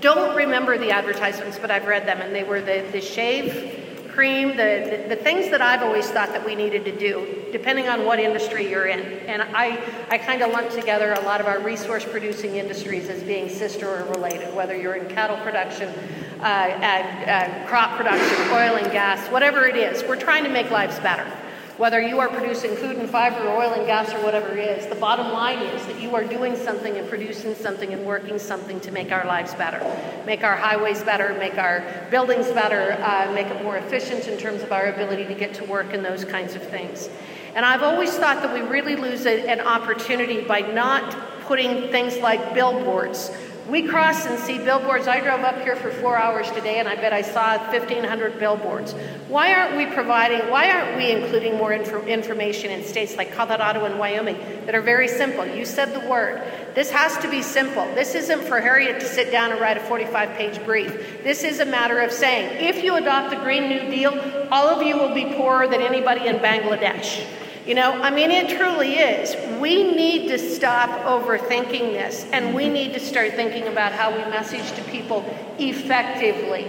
don't 0.00 0.36
remember 0.36 0.78
the 0.78 0.90
advertisements, 0.90 1.58
but 1.58 1.70
I've 1.70 1.86
read 1.86 2.06
them, 2.06 2.20
and 2.20 2.34
they 2.34 2.44
were 2.44 2.60
the, 2.60 2.86
the 2.92 3.00
shave 3.00 3.85
cream, 4.16 4.48
the, 4.56 5.04
the, 5.06 5.14
the 5.14 5.22
things 5.22 5.50
that 5.50 5.60
I've 5.60 5.82
always 5.82 6.08
thought 6.10 6.30
that 6.30 6.44
we 6.44 6.54
needed 6.54 6.86
to 6.86 6.98
do, 6.98 7.44
depending 7.52 7.86
on 7.86 8.06
what 8.06 8.18
industry 8.18 8.68
you're 8.68 8.86
in. 8.86 9.00
And 9.00 9.42
I, 9.42 9.78
I 10.10 10.16
kind 10.16 10.42
of 10.42 10.50
lump 10.50 10.70
together 10.70 11.12
a 11.12 11.20
lot 11.20 11.40
of 11.40 11.46
our 11.46 11.60
resource 11.60 12.04
producing 12.04 12.56
industries 12.56 13.10
as 13.10 13.22
being 13.22 13.50
sister 13.50 13.86
or 13.86 14.04
related, 14.12 14.54
whether 14.56 14.74
you're 14.74 14.94
in 14.94 15.06
cattle 15.10 15.36
production, 15.44 15.92
uh, 16.40 16.42
uh, 16.42 17.66
crop 17.68 17.96
production, 17.98 18.50
oil 18.52 18.76
and 18.76 18.90
gas, 18.90 19.30
whatever 19.30 19.66
it 19.66 19.76
is. 19.76 20.02
We're 20.08 20.16
trying 20.16 20.44
to 20.44 20.50
make 20.50 20.70
lives 20.70 20.98
better. 21.00 21.30
Whether 21.76 22.00
you 22.00 22.20
are 22.20 22.28
producing 22.30 22.74
food 22.74 22.96
and 22.96 23.10
fiber, 23.10 23.46
or 23.46 23.62
oil 23.62 23.74
and 23.74 23.86
gas, 23.86 24.10
or 24.10 24.24
whatever 24.24 24.56
it 24.56 24.78
is, 24.78 24.86
the 24.86 24.94
bottom 24.94 25.30
line 25.30 25.58
is 25.58 25.84
that 25.84 26.00
you 26.00 26.14
are 26.14 26.24
doing 26.24 26.56
something 26.56 26.96
and 26.96 27.06
producing 27.06 27.54
something 27.54 27.92
and 27.92 28.06
working 28.06 28.38
something 28.38 28.80
to 28.80 28.90
make 28.92 29.12
our 29.12 29.26
lives 29.26 29.52
better, 29.56 29.84
make 30.24 30.42
our 30.42 30.56
highways 30.56 31.02
better, 31.02 31.34
make 31.38 31.58
our 31.58 31.84
buildings 32.10 32.46
better, 32.48 32.92
uh, 33.02 33.30
make 33.34 33.48
it 33.48 33.62
more 33.62 33.76
efficient 33.76 34.26
in 34.26 34.38
terms 34.38 34.62
of 34.62 34.72
our 34.72 34.86
ability 34.86 35.26
to 35.26 35.34
get 35.34 35.52
to 35.52 35.64
work 35.64 35.92
and 35.92 36.02
those 36.02 36.24
kinds 36.24 36.54
of 36.54 36.62
things. 36.62 37.10
And 37.54 37.62
I've 37.66 37.82
always 37.82 38.16
thought 38.16 38.42
that 38.42 38.54
we 38.54 38.62
really 38.62 38.96
lose 38.96 39.26
a, 39.26 39.46
an 39.46 39.60
opportunity 39.60 40.40
by 40.40 40.60
not 40.60 41.14
putting 41.42 41.90
things 41.90 42.16
like 42.18 42.54
billboards 42.54 43.30
we 43.68 43.82
cross 43.88 44.26
and 44.26 44.38
see 44.38 44.58
billboards. 44.58 45.08
I 45.08 45.20
drove 45.20 45.40
up 45.40 45.60
here 45.62 45.74
for 45.74 45.90
four 45.90 46.16
hours 46.16 46.50
today, 46.52 46.78
and 46.78 46.88
I 46.88 46.94
bet 46.94 47.12
I 47.12 47.22
saw 47.22 47.58
1,500 47.58 48.38
billboards. 48.38 48.92
Why 49.28 49.52
aren't 49.52 49.76
we 49.76 49.86
providing, 49.86 50.50
why 50.50 50.70
aren't 50.70 50.96
we 50.96 51.10
including 51.10 51.56
more 51.56 51.72
inf- 51.72 52.06
information 52.06 52.70
in 52.70 52.84
states 52.84 53.16
like 53.16 53.34
Colorado 53.34 53.84
and 53.84 53.98
Wyoming 53.98 54.38
that 54.66 54.74
are 54.74 54.82
very 54.82 55.08
simple? 55.08 55.44
You 55.44 55.64
said 55.64 55.92
the 55.92 56.08
word. 56.08 56.42
This 56.74 56.90
has 56.90 57.18
to 57.18 57.28
be 57.28 57.42
simple. 57.42 57.84
This 57.94 58.14
isn't 58.14 58.42
for 58.42 58.60
Harriet 58.60 59.00
to 59.00 59.06
sit 59.06 59.32
down 59.32 59.50
and 59.50 59.60
write 59.60 59.76
a 59.76 59.80
45 59.80 60.30
page 60.36 60.64
brief. 60.64 61.24
This 61.24 61.42
is 61.42 61.58
a 61.58 61.66
matter 61.66 61.98
of 62.00 62.12
saying, 62.12 62.64
if 62.64 62.84
you 62.84 62.94
adopt 62.94 63.30
the 63.30 63.36
Green 63.36 63.68
New 63.68 63.90
Deal, 63.90 64.12
all 64.52 64.68
of 64.68 64.86
you 64.86 64.96
will 64.96 65.14
be 65.14 65.24
poorer 65.34 65.66
than 65.66 65.80
anybody 65.82 66.26
in 66.28 66.36
Bangladesh. 66.36 67.26
You 67.66 67.74
know, 67.74 68.00
I 68.00 68.10
mean, 68.10 68.30
it 68.30 68.56
truly 68.56 68.94
is. 68.94 69.34
We 69.60 69.90
need 69.90 70.28
to 70.28 70.38
stop 70.38 70.88
overthinking 71.00 71.92
this 71.94 72.24
and 72.30 72.54
we 72.54 72.68
need 72.68 72.92
to 72.94 73.00
start 73.00 73.32
thinking 73.32 73.66
about 73.66 73.90
how 73.90 74.12
we 74.12 74.18
message 74.30 74.70
to 74.76 74.82
people 74.84 75.24
effectively. 75.58 76.64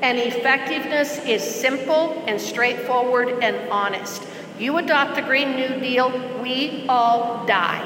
And 0.00 0.16
effectiveness 0.16 1.18
is 1.26 1.42
simple 1.42 2.24
and 2.26 2.40
straightforward 2.40 3.42
and 3.42 3.68
honest. 3.68 4.22
You 4.58 4.78
adopt 4.78 5.16
the 5.16 5.22
Green 5.22 5.54
New 5.54 5.80
Deal, 5.80 6.10
we 6.42 6.86
all 6.88 7.44
die. 7.44 7.84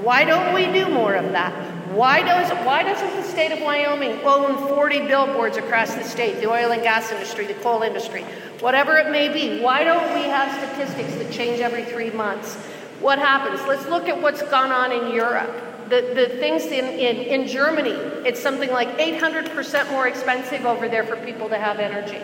Why 0.00 0.24
don't 0.24 0.54
we 0.54 0.72
do 0.72 0.88
more 0.88 1.14
of 1.16 1.32
that? 1.32 1.65
Why, 1.96 2.20
does, 2.20 2.50
why 2.66 2.82
doesn't 2.82 3.16
the 3.16 3.22
state 3.22 3.52
of 3.52 3.60
Wyoming 3.62 4.20
own 4.22 4.68
40 4.68 5.06
billboards 5.06 5.56
across 5.56 5.94
the 5.94 6.04
state, 6.04 6.42
the 6.42 6.50
oil 6.50 6.72
and 6.72 6.82
gas 6.82 7.10
industry, 7.10 7.46
the 7.46 7.54
coal 7.54 7.80
industry, 7.80 8.22
whatever 8.60 8.98
it 8.98 9.10
may 9.10 9.32
be? 9.32 9.62
Why 9.62 9.82
don't 9.82 10.12
we 10.12 10.28
have 10.28 10.52
statistics 10.58 11.14
that 11.14 11.32
change 11.32 11.60
every 11.60 11.86
three 11.86 12.10
months? 12.10 12.56
What 13.00 13.18
happens? 13.18 13.66
Let's 13.66 13.86
look 13.86 14.10
at 14.10 14.20
what's 14.20 14.42
gone 14.42 14.72
on 14.72 14.92
in 14.92 15.10
Europe. 15.10 15.88
The, 15.88 16.12
the 16.14 16.36
things 16.36 16.66
in, 16.66 16.84
in, 16.84 17.16
in 17.16 17.48
Germany, 17.48 17.92
it's 18.28 18.42
something 18.42 18.70
like 18.70 18.88
800% 18.98 19.90
more 19.90 20.06
expensive 20.06 20.66
over 20.66 20.90
there 20.90 21.04
for 21.04 21.16
people 21.24 21.48
to 21.48 21.56
have 21.56 21.78
energy. 21.78 22.20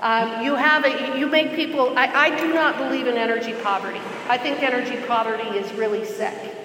Um, 0.00 0.42
you 0.42 0.54
have 0.54 0.86
a, 0.86 1.18
you 1.18 1.26
make 1.26 1.54
people, 1.54 1.98
I, 1.98 2.06
I 2.06 2.40
do 2.40 2.54
not 2.54 2.78
believe 2.78 3.06
in 3.06 3.18
energy 3.18 3.52
poverty. 3.62 4.00
I 4.26 4.38
think 4.38 4.62
energy 4.62 4.96
poverty 5.06 5.50
is 5.58 5.70
really 5.74 6.06
sick. 6.06 6.59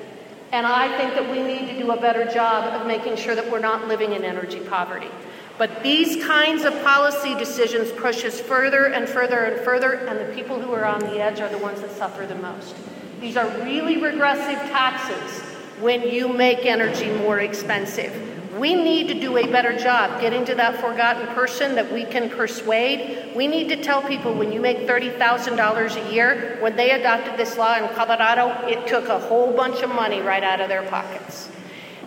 And 0.56 0.66
I 0.66 0.98
think 0.98 1.16
that 1.16 1.30
we 1.30 1.44
need 1.44 1.68
to 1.68 1.78
do 1.78 1.92
a 1.92 2.00
better 2.00 2.24
job 2.24 2.80
of 2.80 2.88
making 2.88 3.18
sure 3.18 3.36
that 3.36 3.52
we're 3.52 3.60
not 3.60 3.90
living 3.90 4.14
in 4.14 4.24
energy 4.24 4.62
poverty. 4.62 5.10
But 5.58 5.84
these 5.84 6.24
kinds 6.26 6.64
of 6.64 6.74
policy 6.82 7.36
decisions 7.36 7.92
push 7.92 8.24
us 8.24 8.40
further 8.40 8.86
and 8.86 9.10
further 9.10 9.40
and 9.40 9.66
further, 9.66 9.92
and 9.96 10.18
the 10.18 10.34
people 10.34 10.58
who 10.58 10.72
are 10.72 10.86
on 10.86 11.02
the 11.02 11.20
edge 11.20 11.42
are 11.42 11.50
the 11.50 11.58
ones 11.58 11.82
that 11.82 11.92
suffer 11.92 12.26
the 12.26 12.36
most. 12.36 12.74
These 13.20 13.36
are 13.36 13.50
really 13.66 13.98
regressive 13.98 14.58
taxes 14.70 15.42
when 15.82 16.04
you 16.04 16.30
make 16.30 16.66
energy 16.66 17.12
more 17.12 17.42
expensive. 17.42 18.35
We 18.60 18.74
need 18.74 19.08
to 19.10 19.20
do 19.20 19.38
a 19.38 19.48
better 19.48 19.78
job 19.78 20.22
getting 20.22 20.46
to 20.46 20.56
that 20.56 20.80
forgotten 20.80 21.28
person 21.36 21.76
that 21.76 21.92
we 21.92 22.06
can 22.06 22.30
persuade. 22.30 23.36
We 23.36 23.48
need 23.48 23.68
to 23.70 23.84
tell 23.84 24.02
people 24.02 24.34
when 24.34 24.54
you 24.54 24.62
make 24.62 24.88
$30,000 24.88 26.08
a 26.08 26.14
year, 26.14 26.58
when 26.62 26.78
they 26.78 26.92
adopted 26.92 27.38
this 27.38 27.58
law 27.58 27.76
in 27.76 27.94
Colorado, 27.96 28.68
it 28.68 28.88
took 28.88 29.10
a 29.10 29.20
whole 29.20 29.52
bunch 29.52 29.82
of 29.82 29.90
money 29.90 30.22
right 30.22 30.44
out 30.44 30.62
of 30.62 30.70
their 30.70 30.84
pockets. 30.84 31.50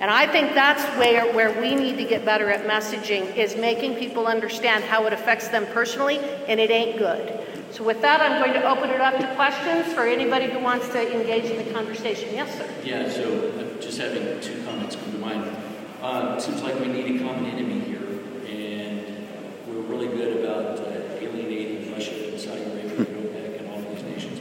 And 0.01 0.11
I 0.11 0.26
think 0.26 0.55
that's 0.55 0.82
where, 0.96 1.30
where 1.34 1.61
we 1.61 1.74
need 1.74 1.96
to 1.96 2.05
get 2.05 2.24
better 2.24 2.49
at 2.51 2.66
messaging 2.66 3.36
is 3.36 3.57
making 3.57 3.96
people 3.96 4.26
understand 4.26 4.84
how 4.84 5.07
it 5.07 5.12
affects 5.12 5.49
them 5.49 5.66
personally, 5.66 6.18
and 6.46 6.61
it 6.61 6.70
ain't 6.70 6.99
good. 6.99 7.44
So 7.72 7.84
with 7.84 8.01
that, 8.01 8.22
I'm 8.22 8.40
going 8.40 8.55
to 8.55 8.66
open 8.66 8.88
it 8.90 9.01
up 9.01 9.18
to 9.18 9.34
questions 9.34 9.92
for 9.92 10.07
anybody 10.07 10.46
who 10.46 10.61
wants 10.61 10.88
to 10.90 11.12
engage 11.12 11.51
in 11.51 11.62
the 11.62 11.72
conversation. 11.74 12.32
Yes, 12.32 12.57
sir. 12.57 12.68
Yeah, 12.84 13.11
so 13.11 13.76
just 13.80 13.99
having 13.99 14.40
two 14.40 14.62
comments 14.64 14.96
come 14.96 15.12
to 15.12 15.18
mind. 15.18 15.57
Uh, 16.01 16.38
seems 16.38 16.62
like 16.62 16.78
we 16.78 16.86
need 16.86 17.20
a 17.20 17.24
common 17.24 17.44
enemy 17.46 17.80
here, 17.80 17.99
and 18.46 19.26
we're 19.66 19.80
really 19.80 20.07
good 20.07 20.44
about 20.44 20.78
uh, 20.78 20.92
alienating 21.18 21.92
Russia 21.92 22.28
and 22.28 22.40
Saudi 22.40 22.62
Arabia 22.62 22.99
and 22.99 23.07
OPEC 23.34 23.59
and 23.59 23.68
all 23.68 23.80
these 23.92 24.05
nations. 24.05 24.38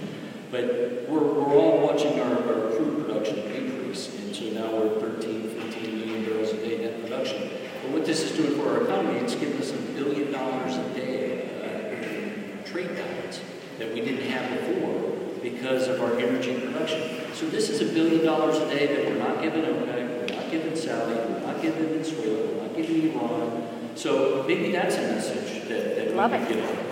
But 0.51 1.10
we're, 1.10 1.20
we're 1.20 1.55
all 1.55 1.82
watching 1.82 2.20
our, 2.20 2.32
our 2.32 2.76
crude 2.76 3.03
production 3.03 3.39
increase, 3.39 4.16
and 4.20 4.36
so 4.36 4.45
now 4.51 4.72
we're 4.72 4.99
13, 4.99 5.49
15 5.49 5.99
million 5.99 6.26
barrels 6.26 6.51
a 6.51 6.58
day 6.58 6.78
net 6.78 7.01
production. 7.01 7.49
But 7.82 7.91
what 7.91 8.05
this 8.05 8.22
is 8.22 8.38
doing 8.38 8.62
for 8.62 8.70
our 8.70 8.84
economy, 8.84 9.18
it's 9.18 9.34
giving 9.34 9.60
us 9.60 9.72
a 9.72 9.78
billion 9.95 10.32
dollars 10.32 10.76
a 10.76 10.93
day 10.93 11.49
uh, 11.58 12.68
trade 12.70 12.95
balance 12.95 13.41
that 13.80 13.91
we 13.95 14.01
didn't 14.01 14.30
have 14.30 14.60
before 14.60 15.12
because 15.41 15.88
of 15.88 16.01
our 16.01 16.20
energy 16.20 16.60
production. 16.60 17.34
So 17.34 17.49
this 17.49 17.72
is 17.72 17.82
a 17.82 17.91
billion 17.91 18.24
dollars 18.24 18.58
a 18.58 18.70
day 18.70 18.86
that 18.95 19.05
we're 19.08 19.18
not 19.18 19.41
giving 19.41 19.64
we're 19.64 20.07
not 20.48 20.52
giving 20.64 20.76
Saudi, 20.78 21.14
we're 21.14 21.39
not 21.41 21.62
giving 21.62 21.88
Venezuela, 21.88 22.48
we're 22.48 22.62
not 22.62 22.76
giving 22.76 23.12
Iran. 23.12 23.68
So 23.95 24.45
maybe 24.48 24.72
that's 24.72 24.95
a 24.95 25.02
message 25.02 25.68
that, 25.68 25.95
that 25.95 26.16
Love 26.16 26.32
we 26.32 26.38
it. 26.38 26.48
can 26.48 26.58
get 26.58 26.70
out. 26.70 26.86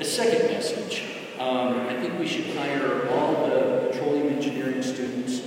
A 0.00 0.04
second 0.04 0.50
message, 0.50 1.04
um, 1.38 1.80
I 1.86 2.00
think 2.00 2.18
we 2.18 2.26
should 2.26 2.46
hire 2.56 3.08
all 3.10 3.46
the 3.46 3.90
petroleum 3.90 4.28
engineering 4.28 4.82
students, 4.82 5.40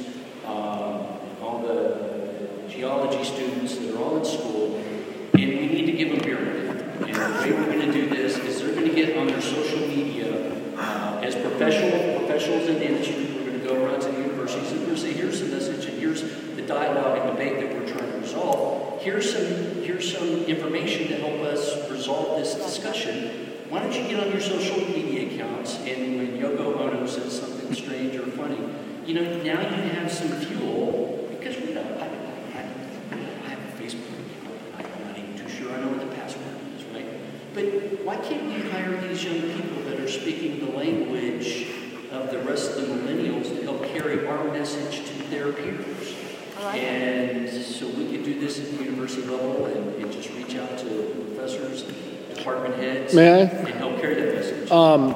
um, 0.45 1.05
all 1.41 1.63
the 1.63 2.69
geology 2.69 3.23
students 3.25 3.77
that 3.77 3.93
are 3.93 3.97
all 3.97 4.17
in 4.17 4.25
school, 4.25 4.77
and 4.77 5.33
we 5.33 5.67
need 5.67 5.85
to 5.87 5.91
give 5.91 6.11
them 6.11 6.19
beer 6.19 6.39
money. 6.39 7.11
And 7.11 7.15
the 7.15 7.41
way 7.41 7.51
we're 7.51 7.65
going 7.65 7.81
to 7.81 7.91
do 7.91 8.07
this 8.09 8.37
is 8.37 8.61
they're 8.61 8.73
going 8.73 8.87
to 8.87 8.95
get 8.95 9.17
on 9.17 9.27
their 9.27 9.41
social 9.41 9.79
media 9.79 10.53
uh, 10.77 11.19
as 11.23 11.35
professional 11.35 12.19
professionals 12.19 12.69
in 12.69 12.75
the 12.75 12.85
industry. 12.87 13.25
We're 13.35 13.49
going 13.49 13.59
to 13.59 13.67
go 13.67 13.85
around 13.85 14.01
to 14.01 14.11
the 14.11 14.21
universities 14.21 14.71
and 14.71 14.79
we're 14.81 14.85
going 14.87 14.95
to 14.97 15.01
say, 15.01 15.13
here's 15.13 15.41
the 15.41 15.47
message, 15.47 15.85
and 15.85 15.99
here's 15.99 16.21
the 16.21 16.61
dialogue 16.61 17.19
and 17.19 17.37
debate 17.37 17.59
that 17.59 17.73
we're 17.73 17.87
trying 17.87 18.11
to 18.11 18.19
resolve. 18.19 19.01
Here's 19.01 19.31
some 19.31 19.83
here's 19.83 20.11
some 20.11 20.43
information 20.45 21.07
to 21.07 21.15
help 21.17 21.41
us 21.41 21.89
resolve 21.89 22.39
this 22.39 22.55
discussion. 22.55 23.53
Why 23.69 23.81
don't 23.81 23.93
you 23.93 24.07
get 24.07 24.25
on 24.25 24.31
your 24.31 24.39
social 24.39 24.77
media 24.77 25.33
accounts 25.33 25.75
and 25.79 26.17
when 26.17 26.37
Yoko 26.39 26.79
Ono 26.79 27.05
says 27.05 27.37
something 27.37 27.73
strange 27.73 28.15
or 28.15 28.25
funny, 28.27 28.57
you 29.05 29.13
know, 29.13 29.43
now 29.43 29.59
you 29.59 29.89
have 29.91 30.09
some 30.09 30.29
fuel 30.29 31.27
because 31.37 31.57
we 31.57 31.73
don't. 31.73 31.85
I, 31.97 32.07
I, 32.55 32.61
I 33.11 33.49
have 33.49 33.59
a 33.59 33.83
Facebook 33.83 34.07
account. 34.19 34.95
I'm 34.95 35.07
not 35.07 35.17
even 35.17 35.37
too 35.37 35.49
sure 35.49 35.73
I 35.73 35.81
know 35.81 35.89
what 35.89 35.99
the 35.99 36.15
password 36.15 36.45
is, 36.77 36.85
right? 36.85 37.05
But 37.53 38.05
why 38.05 38.15
can't 38.15 38.45
we 38.45 38.69
hire 38.69 38.95
these 39.05 39.25
young 39.25 39.41
people 39.41 39.83
that 39.83 39.99
are 39.99 40.09
speaking 40.09 40.65
the 40.65 40.71
language 40.71 41.67
of 42.11 42.31
the 42.31 42.39
rest 42.39 42.77
of 42.77 42.87
the 42.87 42.93
millennials 42.93 43.49
to 43.49 43.63
help 43.63 43.83
carry 43.87 44.25
our 44.27 44.45
message 44.45 45.05
to 45.09 45.23
their 45.29 45.51
peers? 45.51 46.15
Like. 46.63 46.81
And 46.81 47.49
so 47.49 47.85
we 47.87 48.09
could 48.11 48.23
do 48.23 48.39
this 48.39 48.59
at 48.59 48.77
the 48.77 48.85
university 48.85 49.27
level 49.27 49.65
and, 49.65 49.95
and 49.95 50.11
just 50.11 50.29
reach 50.31 50.55
out 50.55 50.77
to 50.79 51.25
professors, 51.35 51.83
department 52.37 52.75
heads, 52.75 53.13
May 53.13 53.31
I? 53.33 53.37
and 53.45 53.67
help 53.69 53.99
carry 53.99 54.15
that 54.15 54.35
message. 54.35 54.71
Um, 54.71 55.15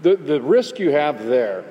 the, 0.00 0.16
the 0.16 0.40
risk 0.40 0.78
you 0.78 0.90
have 0.90 1.26
there 1.26 1.64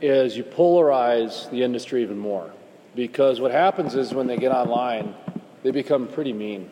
is 0.00 0.36
you 0.36 0.44
polarize 0.44 1.50
the 1.50 1.62
industry 1.62 2.02
even 2.02 2.18
more. 2.18 2.50
Because 2.94 3.40
what 3.40 3.50
happens 3.52 3.94
is 3.94 4.12
when 4.12 4.26
they 4.26 4.36
get 4.36 4.52
online, 4.52 5.14
they 5.62 5.70
become 5.70 6.08
pretty 6.08 6.32
mean. 6.32 6.68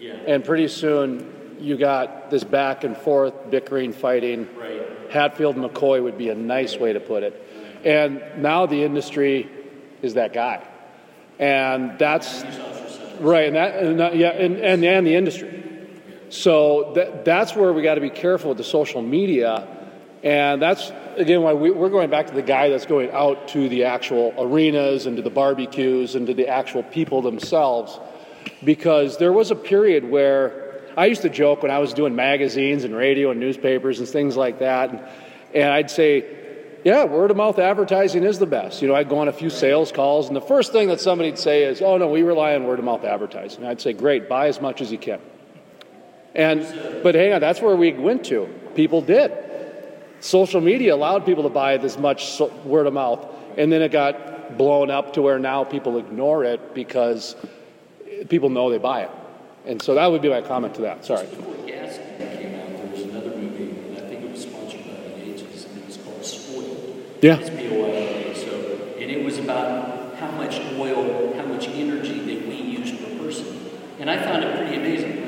yeah. 0.00 0.14
And 0.14 0.44
pretty 0.44 0.68
soon, 0.68 1.56
you 1.60 1.76
got 1.76 2.30
this 2.30 2.44
back 2.44 2.84
and 2.84 2.96
forth 2.96 3.50
bickering, 3.50 3.92
fighting. 3.92 4.48
Right. 4.56 4.82
Hatfield 5.10 5.56
McCoy 5.56 6.02
would 6.02 6.16
be 6.16 6.30
a 6.30 6.34
nice 6.34 6.76
way 6.76 6.92
to 6.92 7.00
put 7.00 7.22
it. 7.22 7.44
And 7.84 8.22
now 8.38 8.66
the 8.66 8.82
industry 8.82 9.48
is 10.02 10.14
that 10.14 10.32
guy. 10.32 10.66
And 11.38 11.98
that's 11.98 12.42
right, 13.20 13.46
and 13.46 13.56
that, 13.56 13.74
and 13.82 14.00
that 14.00 14.16
yeah, 14.16 14.30
and, 14.30 14.56
and, 14.56 14.84
and 14.84 15.06
the 15.06 15.14
industry. 15.14 15.57
So 16.30 16.92
that, 16.94 17.24
that's 17.24 17.54
where 17.54 17.72
we 17.72 17.82
got 17.82 17.94
to 17.94 18.00
be 18.00 18.10
careful 18.10 18.50
with 18.50 18.58
the 18.58 18.64
social 18.64 19.02
media. 19.02 19.66
And 20.22 20.60
that's, 20.60 20.90
again, 21.16 21.42
why 21.42 21.52
we, 21.52 21.70
we're 21.70 21.90
going 21.90 22.10
back 22.10 22.26
to 22.26 22.34
the 22.34 22.42
guy 22.42 22.68
that's 22.68 22.86
going 22.86 23.10
out 23.12 23.48
to 23.48 23.68
the 23.68 23.84
actual 23.84 24.34
arenas 24.36 25.06
and 25.06 25.16
to 25.16 25.22
the 25.22 25.30
barbecues 25.30 26.14
and 26.14 26.26
to 26.26 26.34
the 26.34 26.48
actual 26.48 26.82
people 26.82 27.22
themselves. 27.22 27.98
Because 28.64 29.18
there 29.18 29.32
was 29.32 29.50
a 29.50 29.56
period 29.56 30.10
where 30.10 30.82
I 30.96 31.06
used 31.06 31.22
to 31.22 31.28
joke 31.28 31.62
when 31.62 31.70
I 31.70 31.78
was 31.78 31.94
doing 31.94 32.16
magazines 32.16 32.84
and 32.84 32.94
radio 32.94 33.30
and 33.30 33.38
newspapers 33.38 34.00
and 34.00 34.08
things 34.08 34.36
like 34.36 34.58
that. 34.58 34.90
And, 34.90 35.00
and 35.54 35.72
I'd 35.72 35.90
say, 35.90 36.26
yeah, 36.84 37.04
word 37.04 37.30
of 37.30 37.36
mouth 37.36 37.58
advertising 37.58 38.24
is 38.24 38.38
the 38.38 38.46
best. 38.46 38.82
You 38.82 38.88
know, 38.88 38.94
I'd 38.94 39.08
go 39.08 39.18
on 39.18 39.28
a 39.28 39.32
few 39.32 39.50
sales 39.50 39.92
calls, 39.92 40.28
and 40.28 40.36
the 40.36 40.40
first 40.40 40.72
thing 40.72 40.88
that 40.88 41.00
somebody'd 41.00 41.38
say 41.38 41.64
is, 41.64 41.82
oh, 41.82 41.98
no, 41.98 42.08
we 42.08 42.22
rely 42.22 42.54
on 42.54 42.64
word 42.66 42.78
of 42.78 42.84
mouth 42.84 43.04
advertising. 43.04 43.64
I'd 43.64 43.80
say, 43.80 43.92
great, 43.92 44.28
buy 44.28 44.48
as 44.48 44.60
much 44.60 44.80
as 44.80 44.90
you 44.90 44.98
can. 44.98 45.20
And, 46.34 47.02
but 47.02 47.14
hang 47.14 47.32
on, 47.32 47.40
that's 47.40 47.60
where 47.60 47.74
we 47.74 47.92
went 47.92 48.24
to. 48.26 48.46
People 48.74 49.00
did. 49.00 49.32
Social 50.20 50.60
media 50.60 50.94
allowed 50.94 51.24
people 51.24 51.44
to 51.44 51.48
buy 51.48 51.76
this 51.76 51.98
much 51.98 52.26
so- 52.26 52.52
word 52.64 52.86
of 52.86 52.92
mouth, 52.92 53.26
and 53.56 53.72
then 53.72 53.82
it 53.82 53.92
got 53.92 54.56
blown 54.56 54.90
up 54.90 55.14
to 55.14 55.22
where 55.22 55.38
now 55.38 55.64
people 55.64 55.98
ignore 55.98 56.44
it 56.44 56.74
because 56.74 57.36
people 58.28 58.50
know 58.50 58.70
they 58.70 58.78
buy 58.78 59.02
it. 59.02 59.10
And 59.66 59.80
so 59.82 59.94
that 59.94 60.06
would 60.06 60.22
be 60.22 60.28
my 60.28 60.40
comment 60.40 60.74
to 60.76 60.82
that. 60.82 61.04
Sorry. 61.04 61.26
Before 61.26 61.54
gas 61.66 61.98
came 62.18 62.54
out, 62.58 62.76
there 62.76 62.86
was 62.90 63.02
another 63.02 63.36
movie, 63.36 63.70
and 63.70 63.98
I 63.98 64.00
think 64.08 64.24
it 64.24 64.30
was 64.30 64.42
sponsored 64.42 64.84
by 64.84 64.92
the 64.92 65.22
agencies, 65.22 65.66
and 65.66 65.78
it 65.78 65.86
was 65.86 65.96
called 65.98 66.24
Spoiled. 66.24 67.04
Yeah. 67.20 67.38
S 67.38 67.50
P 67.50 67.68
O 67.68 67.84
I 67.84 68.28
L. 68.28 68.34
So, 68.34 68.50
and 68.98 69.10
it 69.10 69.24
was 69.24 69.38
about 69.38 70.14
how 70.16 70.30
much 70.32 70.60
oil, 70.78 71.34
how 71.36 71.44
much 71.44 71.68
energy 71.68 72.18
that 72.20 72.48
we 72.48 72.56
use 72.56 72.90
per 72.92 73.18
person. 73.18 73.46
And 74.00 74.08
I 74.10 74.16
found 74.22 74.44
it 74.44 74.56
pretty 74.56 74.76
amazing, 74.76 75.27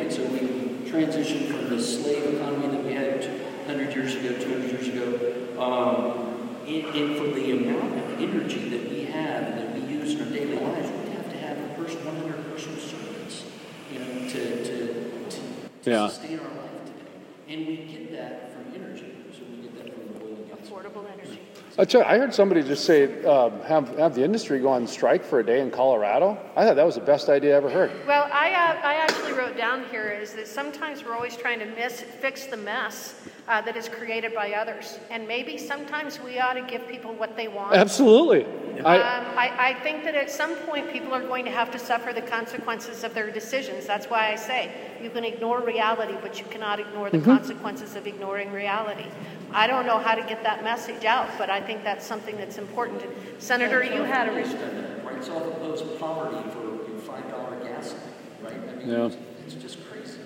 right? 0.93 1.13
So 1.13 1.19
we 1.19 1.25
transitioned 1.25 1.49
from 1.49 1.71
the 1.77 1.83
slave 1.83 2.35
economy 2.35 2.69
that 2.69 2.85
we 2.85 2.93
had 2.95 3.25
100 3.67 3.95
years 3.95 4.15
ago, 4.15 4.39
200 4.39 4.71
years 4.71 4.89
ago, 4.89 5.61
um, 5.61 6.59
and, 6.67 6.85
and 6.95 7.17
for 7.17 7.27
the 7.35 7.53
amount 7.53 7.99
of 7.99 8.21
energy 8.21 8.69
that 8.71 8.91
we 8.91 9.05
have 9.05 9.45
and 9.45 9.59
that 9.59 9.75
we 9.75 9.81
use 9.93 10.15
in 10.15 10.23
our 10.23 10.31
daily 10.31 10.57
lives, 10.59 10.89
we 11.05 11.11
have 11.13 11.31
to 11.31 11.39
have 11.39 11.59
a 11.59 11.75
first 11.75 11.99
100 12.05 12.51
personal 12.51 12.79
servants, 12.79 13.45
you 13.93 13.99
know, 13.99 14.29
to, 14.29 14.65
to, 14.65 15.31
to, 15.31 15.41
to 15.83 15.91
Yeah. 15.91 16.09
sustain 16.09 16.39
our 16.41 16.45
life 16.47 16.85
today. 16.85 17.55
And 17.55 17.67
we 17.67 17.77
get 17.79 18.13
that 18.13 18.53
from 18.55 18.75
energy. 18.75 19.13
So 19.33 19.41
we 19.51 19.63
get 19.69 19.77
that 19.79 19.95
from 19.95 20.23
oil 20.23 20.37
and 20.37 20.49
gas. 20.49 20.69
Affordable 20.69 21.07
energy. 21.13 21.41
I 21.79 22.19
heard 22.19 22.35
somebody 22.35 22.63
just 22.63 22.85
say, 22.85 23.25
um, 23.25 23.61
have, 23.63 23.97
have 23.97 24.15
the 24.15 24.25
industry 24.25 24.61
go 24.61 24.69
on 24.69 24.87
strike 24.87 25.25
for 25.25 25.41
a 25.41 25.47
day 25.47 25.61
in 25.61 25.71
Colorado. 25.71 26.37
I 26.57 26.67
thought 26.67 26.77
that 26.77 26.85
was 26.85 26.97
the 26.97 27.01
best 27.01 27.29
idea 27.29 27.55
I 27.55 27.57
ever 27.57 27.71
heard. 27.71 27.91
Well, 28.07 28.29
I, 28.33 28.53
uh, 28.53 28.87
I 28.87 28.95
actually 28.95 29.33
wrote 29.33 29.57
down 29.57 29.85
here 29.91 30.11
is 30.11 30.35
that 30.35 30.47
sometimes 30.47 31.05
we're 31.05 31.15
always 31.15 31.37
trying 31.37 31.59
to 31.61 31.67
miss, 31.67 32.03
fix 32.03 32.47
the 32.47 32.57
mess 32.57 33.15
uh, 33.49 33.63
that 33.63 33.77
is 33.77 33.89
created 33.89 34.35
by 34.35 34.53
others. 34.53 34.99
And 35.11 35.27
maybe 35.27 35.57
sometimes 35.57 36.21
we 36.21 36.39
ought 36.39 36.55
to 36.55 36.63
give 36.63 36.87
people 36.89 37.15
what 37.15 37.37
they 37.37 37.49
want. 37.49 37.75
Absolutely. 37.75 38.45
Um, 38.45 38.85
I, 38.85 39.53
I 39.59 39.83
think 39.83 40.05
that 40.05 40.15
at 40.15 40.31
some 40.31 40.57
point 40.57 40.91
people 40.91 41.13
are 41.13 41.23
going 41.23 41.45
to 41.45 41.51
have 41.51 41.71
to 41.73 41.79
suffer 41.79 42.13
the 42.13 42.23
consequences 42.23 43.05
of 43.05 43.15
their 43.15 43.31
decisions. 43.31 43.87
That's 43.87 44.07
why 44.07 44.33
I 44.33 44.37
say 44.37 44.90
you 45.03 45.11
can 45.11 45.25
ignore 45.25 45.61
reality, 45.61 46.15
but 46.21 46.39
you 46.39 46.45
cannot 46.47 46.81
ignore 46.81 47.11
the 47.11 47.21
consequences 47.21 47.97
of 47.97 48.07
ignoring 48.07 48.53
reality. 48.53 49.07
I 49.53 49.67
don't 49.67 49.87
know 49.87 49.99
how 49.99 50.15
to 50.15 50.23
get 50.23 50.43
that 50.45 50.63
message 50.63 51.05
out, 51.05 51.29
but 51.39 51.51
I 51.51 51.61
think 51.61 51.83
that's 51.83 52.07
something 52.07 52.37
that's 52.37 52.59
important. 52.59 53.03
Senator, 53.39 53.83
you 53.83 54.03
had 54.03 54.29
a. 54.29 54.33
Re- 54.33 55.01
Right, 55.05 55.17
it's 55.19 55.29
all 55.29 55.49
opposed 55.51 55.99
poverty 55.99 56.49
for 56.51 56.63
your 56.91 56.99
five 57.01 57.29
dollar 57.31 57.57
gas, 57.65 57.95
right? 58.43 58.53
I 58.55 58.75
mean, 58.77 58.89
Yeah. 58.89 59.07
it's, 59.07 59.17
it's 59.47 59.55
just 59.55 59.79
crazy. 59.91 60.19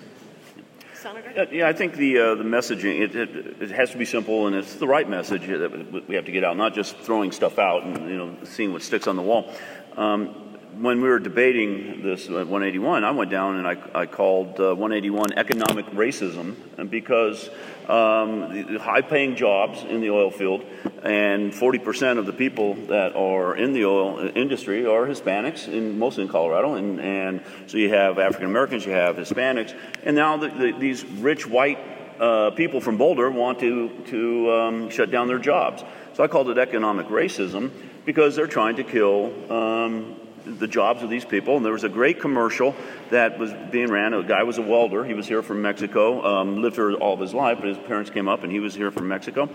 Senator? 0.94 1.48
Yeah, 1.52 1.68
I 1.68 1.72
think 1.72 1.94
the 1.94 2.18
uh, 2.18 2.34
the 2.34 2.44
messaging 2.44 3.00
it, 3.00 3.14
it, 3.16 3.62
it 3.62 3.70
has 3.70 3.90
to 3.92 3.98
be 3.98 4.04
simple 4.04 4.46
and 4.46 4.54
it's 4.56 4.74
the 4.74 4.86
right 4.86 5.08
message 5.08 5.46
that 5.46 6.06
we 6.08 6.14
have 6.16 6.24
to 6.26 6.32
get 6.32 6.44
out, 6.44 6.56
not 6.56 6.74
just 6.74 6.96
throwing 6.98 7.32
stuff 7.32 7.58
out 7.58 7.84
and 7.84 8.10
you 8.10 8.16
know 8.16 8.36
seeing 8.44 8.72
what 8.72 8.82
sticks 8.82 9.06
on 9.06 9.16
the 9.16 9.22
wall. 9.22 9.50
Um, 9.96 10.53
when 10.80 11.00
we 11.00 11.08
were 11.08 11.18
debating 11.18 12.02
this 12.02 12.28
uh, 12.28 12.32
181, 12.32 13.04
I 13.04 13.10
went 13.10 13.30
down 13.30 13.56
and 13.56 13.66
I, 13.66 13.76
I 13.94 14.06
called 14.06 14.58
uh, 14.58 14.74
181 14.74 15.34
economic 15.34 15.86
racism, 15.86 16.56
because 16.90 17.48
um, 17.88 18.52
the, 18.52 18.66
the 18.72 18.78
high-paying 18.78 19.36
jobs 19.36 19.82
in 19.84 20.00
the 20.00 20.10
oil 20.10 20.30
field, 20.30 20.64
and 21.02 21.52
40% 21.52 22.18
of 22.18 22.26
the 22.26 22.32
people 22.32 22.74
that 22.86 23.14
are 23.14 23.56
in 23.56 23.72
the 23.72 23.84
oil 23.84 24.30
industry 24.34 24.86
are 24.86 25.06
Hispanics, 25.06 25.68
in, 25.68 25.98
mostly 25.98 26.24
in 26.24 26.28
Colorado, 26.28 26.74
and, 26.74 27.00
and 27.00 27.42
so 27.66 27.76
you 27.76 27.90
have 27.90 28.18
African 28.18 28.46
Americans, 28.46 28.84
you 28.84 28.92
have 28.92 29.16
Hispanics, 29.16 29.76
and 30.02 30.16
now 30.16 30.36
the, 30.36 30.48
the, 30.48 30.72
these 30.72 31.04
rich 31.04 31.46
white 31.46 31.78
uh, 32.18 32.50
people 32.50 32.80
from 32.80 32.96
Boulder 32.96 33.30
want 33.30 33.58
to 33.58 33.88
to 34.06 34.52
um, 34.52 34.88
shut 34.88 35.10
down 35.10 35.26
their 35.26 35.38
jobs. 35.38 35.82
So 36.12 36.22
I 36.22 36.28
called 36.28 36.48
it 36.48 36.58
economic 36.58 37.08
racism 37.08 37.72
because 38.04 38.36
they're 38.36 38.46
trying 38.46 38.76
to 38.76 38.84
kill 38.84 39.52
um, 39.52 40.14
the 40.44 40.66
jobs 40.66 41.02
of 41.02 41.10
these 41.10 41.24
people. 41.24 41.56
And 41.56 41.64
there 41.64 41.72
was 41.72 41.84
a 41.84 41.88
great 41.88 42.20
commercial 42.20 42.74
that 43.10 43.38
was 43.38 43.52
being 43.70 43.90
ran. 43.90 44.14
A 44.14 44.22
guy 44.22 44.42
was 44.42 44.58
a 44.58 44.62
welder. 44.62 45.04
He 45.04 45.14
was 45.14 45.26
here 45.26 45.42
from 45.42 45.62
Mexico, 45.62 46.24
um, 46.24 46.62
lived 46.62 46.76
here 46.76 46.92
all 46.94 47.14
of 47.14 47.20
his 47.20 47.34
life, 47.34 47.58
but 47.60 47.68
his 47.68 47.78
parents 47.78 48.10
came 48.10 48.28
up 48.28 48.42
and 48.42 48.52
he 48.52 48.60
was 48.60 48.74
here 48.74 48.90
from 48.90 49.08
Mexico. 49.08 49.48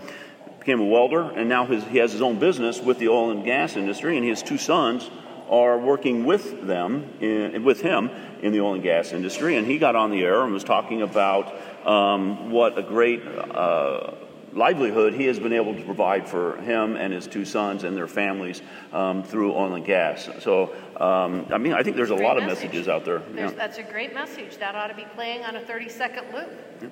Became 0.58 0.80
a 0.80 0.84
welder, 0.84 1.22
and 1.22 1.48
now 1.48 1.64
his, 1.64 1.82
he 1.84 1.96
has 1.98 2.12
his 2.12 2.20
own 2.20 2.38
business 2.38 2.80
with 2.80 2.98
the 2.98 3.08
oil 3.08 3.30
and 3.30 3.46
gas 3.46 3.76
industry, 3.76 4.18
and 4.18 4.26
his 4.26 4.42
two 4.42 4.58
sons 4.58 5.08
are 5.48 5.78
working 5.78 6.26
with 6.26 6.66
them, 6.66 7.08
in, 7.20 7.64
with 7.64 7.80
him, 7.80 8.10
in 8.42 8.52
the 8.52 8.60
oil 8.60 8.74
and 8.74 8.82
gas 8.82 9.12
industry. 9.12 9.56
And 9.56 9.66
he 9.66 9.78
got 9.78 9.96
on 9.96 10.10
the 10.10 10.22
air 10.22 10.42
and 10.42 10.52
was 10.52 10.62
talking 10.62 11.00
about 11.00 11.54
um, 11.86 12.50
what 12.50 12.78
a 12.78 12.82
great 12.82 13.26
uh, 13.26 14.12
livelihood 14.52 15.14
he 15.14 15.26
has 15.26 15.38
been 15.38 15.52
able 15.52 15.74
to 15.74 15.82
provide 15.82 16.28
for 16.28 16.56
him 16.58 16.96
and 16.96 17.12
his 17.12 17.26
two 17.26 17.44
sons 17.44 17.84
and 17.84 17.96
their 17.96 18.08
families 18.08 18.62
um, 18.92 19.22
through 19.22 19.52
oil 19.52 19.74
and 19.74 19.84
gas. 19.84 20.28
So, 20.40 20.74
um, 20.96 21.46
I 21.50 21.58
mean, 21.58 21.72
I 21.72 21.82
think 21.82 21.96
there's 21.96 22.10
a 22.10 22.14
lot 22.14 22.36
of 22.36 22.44
message. 22.44 22.64
messages 22.64 22.88
out 22.88 23.04
there. 23.04 23.22
Yeah. 23.34 23.50
That's 23.50 23.78
a 23.78 23.82
great 23.82 24.14
message. 24.14 24.58
That 24.58 24.74
ought 24.74 24.88
to 24.88 24.94
be 24.94 25.06
playing 25.14 25.44
on 25.44 25.56
a 25.56 25.60
30 25.60 25.88
second 25.88 26.24
loop. 26.34 26.50
Yeah. 26.82 26.88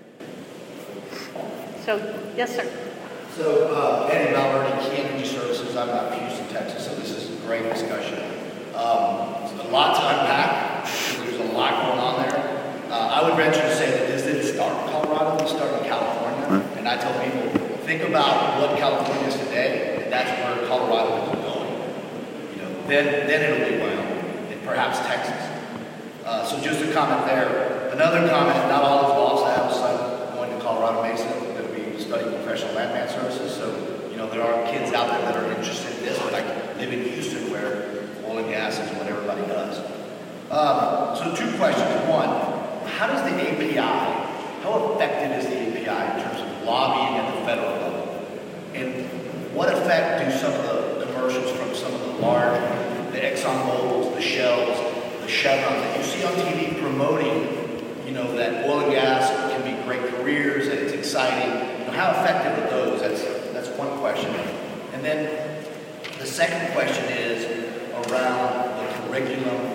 So, 1.84 1.96
yes, 2.36 2.54
sir. 2.54 2.70
So, 3.36 3.72
uh, 3.74 4.08
Eddie 4.10 4.34
Malverde, 4.34 4.90
Key 4.90 5.02
Energy 5.02 5.26
Services. 5.26 5.76
I'm 5.76 5.88
out 5.88 6.12
of 6.12 6.20
Houston, 6.20 6.48
Texas, 6.48 6.86
so 6.86 6.94
this 6.96 7.10
is 7.10 7.30
a 7.30 7.46
great 7.46 7.62
discussion. 7.62 8.18
Um, 8.74 9.38
a 9.58 9.68
lot 9.70 9.94
to 9.96 10.02
unpack. 10.02 10.86
There's 11.18 11.40
a 11.40 11.52
lot 11.52 11.86
going 11.86 11.98
on 11.98 12.22
there. 12.22 12.58
Uh, 12.90 13.08
I 13.08 13.22
would 13.22 13.36
venture 13.36 13.60
to 13.60 13.76
say 13.76 13.90
that 13.90 14.08
this 14.08 14.22
didn't 14.22 14.54
start 14.54 14.72
in 14.82 14.92
Colorado, 14.92 15.44
it 15.44 15.48
started 15.48 15.82
in 15.82 15.88
California. 15.88 16.68
And 16.78 16.88
I 16.88 16.96
tell 16.96 17.12
people, 17.22 17.78
think 17.98 18.10
about 18.10 18.60
what 18.60 18.78
California 18.78 19.26
is 19.26 19.34
today, 19.34 20.04
and 20.04 20.12
that's 20.12 20.30
where 20.38 20.68
Colorado 20.68 21.18
is 21.18 21.38
going. 21.42 21.72
You 22.54 22.62
know, 22.62 22.86
then 22.86 23.26
then 23.26 23.40
it'll 23.42 23.68
be 23.68 23.82
Wyoming 23.82 24.52
and 24.52 24.62
perhaps 24.62 25.00
Texas. 25.00 25.34
Uh, 26.24 26.44
so 26.44 26.60
just 26.60 26.80
a 26.82 26.92
comment 26.92 27.26
there. 27.26 27.90
Another 27.90 28.28
comment, 28.28 28.68
not 28.70 28.84
all 28.84 29.02
is 29.02 29.10
lost. 29.18 29.46
I 29.46 29.54
have 29.54 29.70
a 29.70 29.74
son 29.74 30.34
going 30.36 30.56
to 30.56 30.62
Colorado 30.62 31.02
Mesa 31.02 31.24
that 31.24 31.66
will 31.66 31.74
be 31.74 31.98
studying 31.98 32.30
professional 32.34 32.74
landman 32.74 33.08
services. 33.08 33.56
So, 33.56 33.66
you 34.10 34.16
know, 34.16 34.30
there 34.30 34.42
are 34.42 34.70
kids 34.70 34.92
out 34.92 35.08
there 35.08 35.22
that 35.22 35.36
are 35.36 35.50
interested 35.50 35.98
in 35.98 36.04
this, 36.04 36.18
but 36.20 36.34
I 36.34 36.42
live 36.78 36.92
in 36.92 37.02
Houston 37.02 37.50
where 37.50 38.04
oil 38.26 38.38
and 38.38 38.48
gas 38.48 38.78
is 38.78 38.96
what 38.96 39.08
everybody 39.08 39.42
does. 39.42 39.78
Um, 40.52 41.16
so 41.16 41.34
two 41.34 41.50
questions. 41.58 41.88
One, 42.06 42.28
how 42.86 43.08
does 43.08 43.22
the 43.26 43.34
API, 43.34 44.62
how 44.62 44.94
effective 44.94 45.32
is 45.32 45.46
the 45.46 45.58
API 45.58 46.14
in 46.14 46.22
terms 46.22 46.40
of 46.40 46.62
lobbying 46.62 47.18
at 47.18 47.34
the 47.34 47.44
federal 47.44 47.72
level? 47.72 47.87
And 48.74 49.06
what 49.54 49.72
effect 49.72 50.24
do 50.24 50.38
some 50.38 50.52
of 50.52 50.98
the 50.98 51.06
commercials 51.06 51.50
from 51.58 51.74
some 51.74 51.92
of 51.92 52.00
the 52.00 52.12
large, 52.22 52.60
the 53.12 53.18
Exxon 53.18 53.66
Mobils, 53.66 54.14
the 54.14 54.20
Shells, 54.20 54.76
the 55.22 55.28
Chevrons 55.28 55.82
that 55.82 55.98
you 55.98 56.04
see 56.04 56.24
on 56.24 56.32
TV 56.34 56.80
promoting, 56.80 58.06
you 58.06 58.12
know, 58.12 58.36
that 58.36 58.68
oil 58.68 58.80
and 58.80 58.92
gas 58.92 59.30
can 59.52 59.62
be 59.64 59.82
great 59.84 60.00
careers 60.14 60.68
and 60.68 60.78
it's 60.78 60.92
exciting. 60.92 61.80
You 61.80 61.86
know, 61.86 61.92
how 61.92 62.10
effective 62.10 62.64
are 62.64 62.70
those? 62.70 63.00
That's 63.00 63.22
that's 63.52 63.68
one 63.78 63.98
question. 63.98 64.30
And 64.92 65.04
then 65.04 65.64
the 66.18 66.26
second 66.26 66.72
question 66.72 67.04
is 67.06 67.44
around 68.06 68.78
the 68.78 68.92
curriculum 69.02 69.66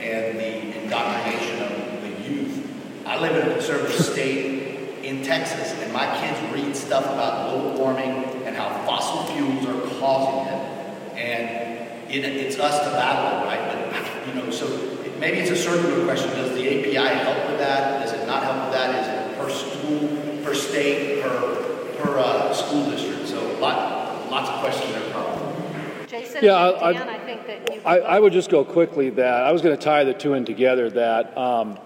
and 0.00 0.38
the 0.38 0.82
indoctrination 0.82 1.62
of 1.62 2.02
the 2.02 2.28
youth. 2.28 2.70
I 3.06 3.18
live 3.20 3.36
in 3.36 3.48
a 3.48 3.54
conservative 3.54 4.00
state 4.00 5.04
in 5.04 5.22
Texas, 5.22 5.72
and 5.80 5.92
my 5.92 6.06
kids 6.20 6.38
read 6.52 6.76
stuff 6.76 7.04
about 7.04 7.50
global 7.50 7.78
warming 7.78 8.27
how 8.58 8.84
fossil 8.84 9.24
fuels 9.32 9.64
are 9.66 10.00
causing 10.00 10.52
it, 10.52 11.16
and 11.16 12.10
it, 12.10 12.24
it's 12.24 12.58
us 12.58 12.84
to 12.84 12.90
battle 12.90 13.40
it, 13.40 13.44
right? 13.46 13.92
But, 13.92 14.26
you 14.26 14.34
know, 14.34 14.50
so 14.50 14.66
it, 14.66 15.18
maybe 15.18 15.38
it's 15.38 15.50
a 15.50 15.56
circular 15.56 16.04
question. 16.04 16.30
Does 16.30 16.52
the 16.54 16.66
API 16.66 17.14
help 17.22 17.48
with 17.48 17.58
that? 17.58 18.04
Does 18.04 18.12
it 18.12 18.26
not 18.26 18.42
help 18.42 18.64
with 18.64 18.72
that? 18.72 18.88
Is 19.00 19.08
it 19.08 19.38
per 19.38 19.50
school, 19.50 20.44
per 20.44 20.54
state, 20.54 21.22
per, 21.22 21.94
per 21.98 22.18
uh, 22.18 22.52
school 22.52 22.90
district? 22.90 23.28
So 23.28 23.58
lot, 23.60 24.30
lots 24.30 24.50
of 24.50 24.60
questions 24.60 24.92
there 24.92 25.10
probably. 25.12 26.06
Jason, 26.08 26.44
yeah, 26.44 26.56
I, 26.56 26.92
Dan, 26.92 27.08
I, 27.08 27.14
I 27.14 27.18
think 27.18 27.46
that 27.46 27.86
I, 27.86 27.98
I, 27.98 28.18
would 28.18 28.32
just 28.32 28.50
go 28.50 28.64
quickly 28.64 29.10
that 29.10 29.44
I 29.44 29.52
was 29.52 29.60
going 29.60 29.76
to 29.76 29.82
tie 29.82 30.04
the 30.04 30.14
two 30.14 30.32
in 30.32 30.46
together 30.46 30.88
that 30.90 31.36
um, 31.36 31.78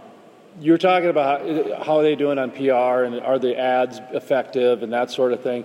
you're 0.60 0.78
talking 0.78 1.08
about 1.08 1.40
how, 1.40 1.82
how, 1.82 1.96
are 1.98 2.02
they 2.02 2.14
doing 2.14 2.38
on 2.38 2.50
PR 2.50 3.04
and 3.04 3.20
are 3.20 3.38
the 3.38 3.58
ads 3.58 4.00
effective 4.12 4.82
and 4.82 4.92
that 4.92 5.10
sort 5.10 5.32
of 5.32 5.42
thing. 5.42 5.64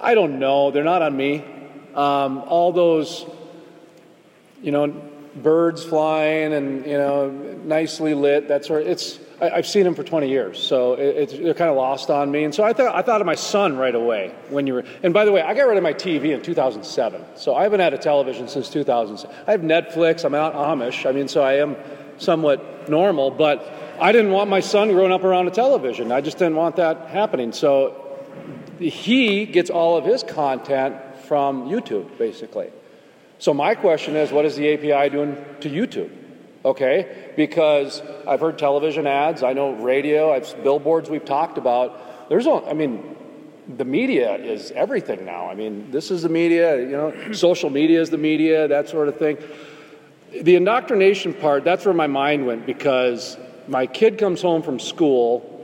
I 0.00 0.14
don't 0.14 0.38
know. 0.38 0.70
They're 0.70 0.84
not 0.84 1.02
on 1.02 1.16
me. 1.16 1.44
Um, 1.94 2.38
all 2.46 2.72
those, 2.72 3.26
you 4.62 4.70
know, 4.70 4.88
birds 5.42 5.84
flying 5.84 6.52
and 6.52 6.86
you 6.86 6.96
know, 6.96 7.30
nicely 7.30 8.14
lit. 8.14 8.48
That 8.48 8.64
sort. 8.64 8.82
Of, 8.82 8.88
it's. 8.88 9.18
I, 9.40 9.50
have 9.50 9.68
seen 9.68 9.84
them 9.84 9.94
for 9.94 10.02
20 10.02 10.28
years, 10.28 10.58
so 10.60 10.94
it, 10.94 11.30
they're 11.30 11.54
kind 11.54 11.70
of 11.70 11.76
lost 11.76 12.10
on 12.10 12.28
me. 12.28 12.42
And 12.42 12.52
so 12.52 12.64
I 12.64 12.72
thought 12.72 12.92
I 12.94 13.02
thought 13.02 13.20
of 13.20 13.26
my 13.26 13.36
son 13.36 13.76
right 13.76 13.94
away 13.94 14.34
when 14.48 14.66
you 14.66 14.74
were. 14.74 14.84
And 15.04 15.14
by 15.14 15.24
the 15.24 15.30
way, 15.30 15.42
I 15.42 15.54
got 15.54 15.68
rid 15.68 15.76
of 15.76 15.82
my 15.84 15.94
TV 15.94 16.34
in 16.34 16.42
2007, 16.42 17.24
so 17.36 17.54
I 17.54 17.62
haven't 17.62 17.78
had 17.78 17.94
a 17.94 17.98
television 17.98 18.48
since 18.48 18.68
2007. 18.68 19.34
I 19.46 19.50
have 19.52 19.60
Netflix. 19.60 20.24
I'm 20.24 20.32
not 20.32 20.54
Amish. 20.54 21.08
I 21.08 21.12
mean, 21.12 21.28
so 21.28 21.42
I 21.42 21.54
am 21.54 21.76
somewhat 22.18 22.88
normal, 22.88 23.30
but 23.30 23.72
I 24.00 24.10
didn't 24.10 24.32
want 24.32 24.50
my 24.50 24.60
son 24.60 24.90
growing 24.90 25.12
up 25.12 25.22
around 25.22 25.46
a 25.46 25.52
television. 25.52 26.10
I 26.10 26.20
just 26.20 26.38
didn't 26.38 26.56
want 26.56 26.76
that 26.76 27.06
happening. 27.06 27.52
So 27.52 28.07
he 28.78 29.46
gets 29.46 29.70
all 29.70 29.96
of 29.96 30.04
his 30.04 30.22
content 30.22 30.96
from 31.26 31.68
YouTube, 31.68 32.16
basically. 32.18 32.70
So 33.38 33.54
my 33.54 33.74
question 33.74 34.16
is, 34.16 34.32
what 34.32 34.44
is 34.44 34.56
the 34.56 34.72
API 34.72 35.10
doing 35.10 35.36
to 35.60 35.70
YouTube? 35.70 36.10
Okay, 36.64 37.32
because 37.36 38.02
I've 38.26 38.40
heard 38.40 38.58
television 38.58 39.06
ads, 39.06 39.42
I 39.42 39.52
know 39.52 39.74
radio, 39.74 40.32
I've 40.32 40.62
billboards 40.62 41.08
we've 41.08 41.24
talked 41.24 41.56
about. 41.56 42.28
There's, 42.28 42.46
no, 42.46 42.66
I 42.66 42.72
mean, 42.72 43.16
the 43.76 43.84
media 43.84 44.34
is 44.34 44.72
everything 44.72 45.24
now. 45.24 45.48
I 45.48 45.54
mean, 45.54 45.90
this 45.90 46.10
is 46.10 46.22
the 46.22 46.28
media, 46.28 46.80
you 46.80 46.92
know, 46.92 47.32
social 47.32 47.70
media 47.70 48.00
is 48.00 48.10
the 48.10 48.18
media, 48.18 48.66
that 48.68 48.88
sort 48.88 49.08
of 49.08 49.18
thing. 49.18 49.38
The 50.32 50.56
indoctrination 50.56 51.32
part, 51.32 51.64
that's 51.64 51.84
where 51.84 51.94
my 51.94 52.06
mind 52.06 52.46
went 52.46 52.66
because 52.66 53.36
my 53.68 53.86
kid 53.86 54.18
comes 54.18 54.42
home 54.42 54.62
from 54.62 54.80
school 54.80 55.57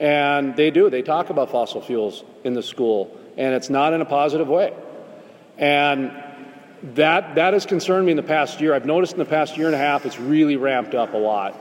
and 0.00 0.56
they 0.56 0.70
do, 0.70 0.88
they 0.88 1.02
talk 1.02 1.28
about 1.28 1.50
fossil 1.50 1.82
fuels 1.82 2.24
in 2.42 2.54
the 2.54 2.62
school, 2.62 3.16
and 3.36 3.54
it's 3.54 3.68
not 3.68 3.92
in 3.92 4.00
a 4.00 4.06
positive 4.06 4.48
way. 4.48 4.74
And 5.58 6.10
that, 6.94 7.34
that 7.34 7.52
has 7.52 7.66
concerned 7.66 8.06
me 8.06 8.12
in 8.12 8.16
the 8.16 8.22
past 8.22 8.62
year. 8.62 8.72
I've 8.72 8.86
noticed 8.86 9.12
in 9.12 9.18
the 9.18 9.26
past 9.26 9.58
year 9.58 9.66
and 9.66 9.74
a 9.74 9.78
half 9.78 10.06
it's 10.06 10.18
really 10.18 10.56
ramped 10.56 10.94
up 10.94 11.12
a 11.12 11.18
lot. 11.18 11.54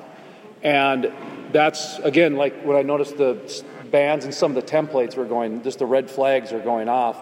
And 0.64 1.12
that's, 1.52 2.00
again, 2.00 2.38
like 2.38 2.64
when 2.64 2.78
I 2.78 2.82
noticed 2.82 3.18
the 3.18 3.64
bands 3.92 4.24
and 4.24 4.34
some 4.34 4.56
of 4.56 4.66
the 4.66 4.72
templates 4.72 5.18
were 5.18 5.26
going, 5.26 5.62
just 5.62 5.80
the 5.80 5.86
red 5.86 6.10
flags 6.10 6.54
are 6.54 6.62
going 6.62 6.88
off. 6.88 7.18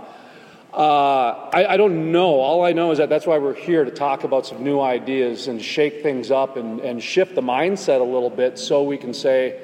Uh, 0.72 1.50
I, 1.52 1.66
I, 1.70 1.78
don't 1.78 2.12
know. 2.12 2.40
All 2.40 2.64
I 2.64 2.74
know 2.74 2.92
is 2.92 3.00
that 3.00 3.10
that's 3.10 3.26
why 3.26 3.40
we're 3.40 3.56
here 3.56 3.84
to 3.84 3.90
talk 3.90 4.24
about 4.24 4.46
some 4.46 4.64
new 4.64 4.80
ideas 4.80 5.48
and 5.48 5.60
shake 5.60 6.04
things 6.04 6.30
up 6.30 6.58
and, 6.58 6.82
and 6.82 7.02
shift 7.02 7.34
the 7.34 7.42
mindset 7.42 8.02
a 8.02 8.04
little 8.04 8.30
bit 8.30 8.60
so 8.60 8.84
we 8.84 8.98
can 8.98 9.14
say, 9.14 9.60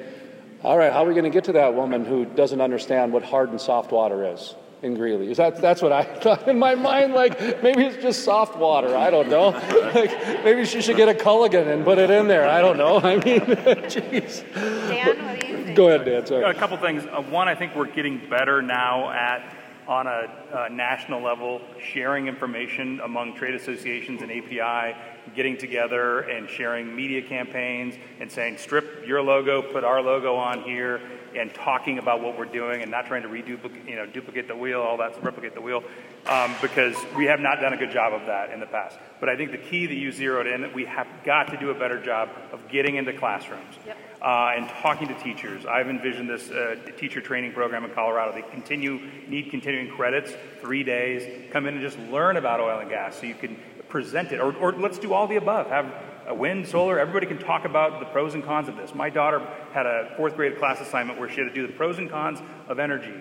all 0.64 0.78
right, 0.78 0.90
how 0.90 1.04
are 1.04 1.08
we 1.08 1.12
going 1.12 1.24
to 1.24 1.30
get 1.30 1.44
to 1.44 1.52
that 1.52 1.74
woman 1.74 2.06
who 2.06 2.24
doesn't 2.24 2.60
understand 2.60 3.12
what 3.12 3.22
hard 3.22 3.50
and 3.50 3.60
soft 3.60 3.92
water 3.92 4.32
is 4.32 4.54
in 4.82 4.94
Greeley? 4.94 5.30
Is 5.30 5.36
that, 5.36 5.60
that's 5.60 5.82
what 5.82 5.92
I 5.92 6.02
thought 6.22 6.48
in 6.48 6.58
my 6.58 6.74
mind. 6.74 7.12
Like, 7.12 7.62
maybe 7.62 7.84
it's 7.84 8.02
just 8.02 8.24
soft 8.24 8.56
water. 8.56 8.96
I 8.96 9.10
don't 9.10 9.28
know. 9.28 9.48
like, 9.94 10.42
maybe 10.42 10.64
she 10.64 10.80
should 10.80 10.96
get 10.96 11.10
a 11.10 11.14
Culligan 11.14 11.66
and 11.66 11.84
put 11.84 11.98
it 11.98 12.10
in 12.10 12.28
there. 12.28 12.48
I 12.48 12.62
don't 12.62 12.78
know. 12.78 12.96
I 13.04 13.16
mean, 13.16 13.40
jeez. 13.42 14.42
Dan, 14.54 15.26
what 15.26 15.40
do 15.40 15.46
you 15.46 15.64
think? 15.64 15.76
Go 15.76 15.88
ahead, 15.88 16.06
Dan. 16.06 16.24
Sorry. 16.24 16.44
A 16.44 16.54
couple 16.54 16.78
things. 16.78 17.04
Uh, 17.04 17.20
one, 17.22 17.46
I 17.46 17.54
think 17.54 17.76
we're 17.76 17.84
getting 17.84 18.18
better 18.30 18.62
now 18.62 19.10
at 19.10 19.44
on 19.86 20.06
a, 20.06 20.30
a, 20.54 20.70
national 20.70 21.20
level, 21.20 21.60
sharing 21.78 22.26
information 22.26 23.00
among 23.00 23.34
trade 23.34 23.54
associations 23.54 24.22
and 24.22 24.32
API, 24.32 24.96
getting 25.34 25.56
together 25.56 26.20
and 26.20 26.48
sharing 26.48 26.94
media 26.94 27.22
campaigns 27.22 27.94
and 28.20 28.30
saying, 28.30 28.58
strip 28.58 29.06
your 29.06 29.22
logo, 29.22 29.62
put 29.62 29.84
our 29.84 30.02
logo 30.02 30.36
on 30.36 30.62
here, 30.62 31.00
and 31.34 31.52
talking 31.52 31.98
about 31.98 32.22
what 32.22 32.38
we're 32.38 32.44
doing 32.44 32.82
and 32.82 32.90
not 32.90 33.06
trying 33.06 33.22
to 33.22 33.28
reduplicate, 33.28 33.88
you 33.88 33.96
know, 33.96 34.06
duplicate 34.06 34.46
the 34.46 34.56
wheel, 34.56 34.80
all 34.80 34.96
that, 34.96 35.20
replicate 35.22 35.54
the 35.54 35.60
wheel, 35.60 35.82
um, 36.26 36.54
because 36.62 36.96
we 37.16 37.24
have 37.24 37.40
not 37.40 37.60
done 37.60 37.72
a 37.72 37.76
good 37.76 37.90
job 37.90 38.12
of 38.12 38.26
that 38.26 38.50
in 38.50 38.60
the 38.60 38.66
past. 38.66 38.96
But 39.18 39.28
I 39.28 39.36
think 39.36 39.50
the 39.50 39.58
key 39.58 39.86
that 39.86 39.94
you 39.94 40.12
zeroed 40.12 40.46
in, 40.46 40.60
that 40.60 40.74
we 40.74 40.84
have 40.84 41.08
got 41.24 41.50
to 41.50 41.56
do 41.56 41.70
a 41.70 41.74
better 41.74 42.02
job 42.02 42.28
of 42.52 42.68
getting 42.68 42.96
into 42.96 43.12
classrooms. 43.12 43.74
Yep 43.86 43.96
uh, 44.24 44.54
and 44.56 44.68
talking 44.80 45.06
to 45.06 45.14
teachers. 45.14 45.66
I've 45.66 45.88
envisioned 45.88 46.28
this 46.30 46.50
uh, 46.50 46.76
teacher 46.96 47.20
training 47.20 47.52
program 47.52 47.84
in 47.84 47.90
Colorado. 47.90 48.32
They 48.32 48.42
continue 48.50 48.98
need 49.28 49.50
continuing 49.50 49.94
credits, 49.94 50.32
three 50.62 50.82
days. 50.82 51.50
Come 51.52 51.66
in 51.66 51.74
and 51.74 51.82
just 51.82 51.98
learn 52.10 52.38
about 52.38 52.58
oil 52.58 52.78
and 52.78 52.88
gas, 52.88 53.16
so 53.20 53.26
you 53.26 53.34
can 53.34 53.56
present 53.94 54.32
it. 54.32 54.40
Or, 54.40 54.52
or 54.56 54.72
let's 54.72 54.98
do 54.98 55.12
all 55.12 55.28
the 55.28 55.36
above. 55.36 55.68
Have 55.68 55.94
a 56.26 56.34
wind, 56.34 56.66
solar. 56.66 56.98
Everybody 56.98 57.26
can 57.26 57.38
talk 57.38 57.64
about 57.64 58.00
the 58.00 58.06
pros 58.06 58.34
and 58.34 58.42
cons 58.42 58.66
of 58.68 58.76
this. 58.76 58.92
My 58.92 59.08
daughter 59.08 59.38
had 59.72 59.86
a 59.86 60.12
fourth 60.16 60.34
grade 60.34 60.58
class 60.58 60.80
assignment 60.80 61.20
where 61.20 61.28
she 61.30 61.36
had 61.36 61.44
to 61.44 61.54
do 61.54 61.64
the 61.64 61.72
pros 61.74 61.98
and 61.98 62.10
cons 62.10 62.40
of 62.66 62.80
energy. 62.80 63.14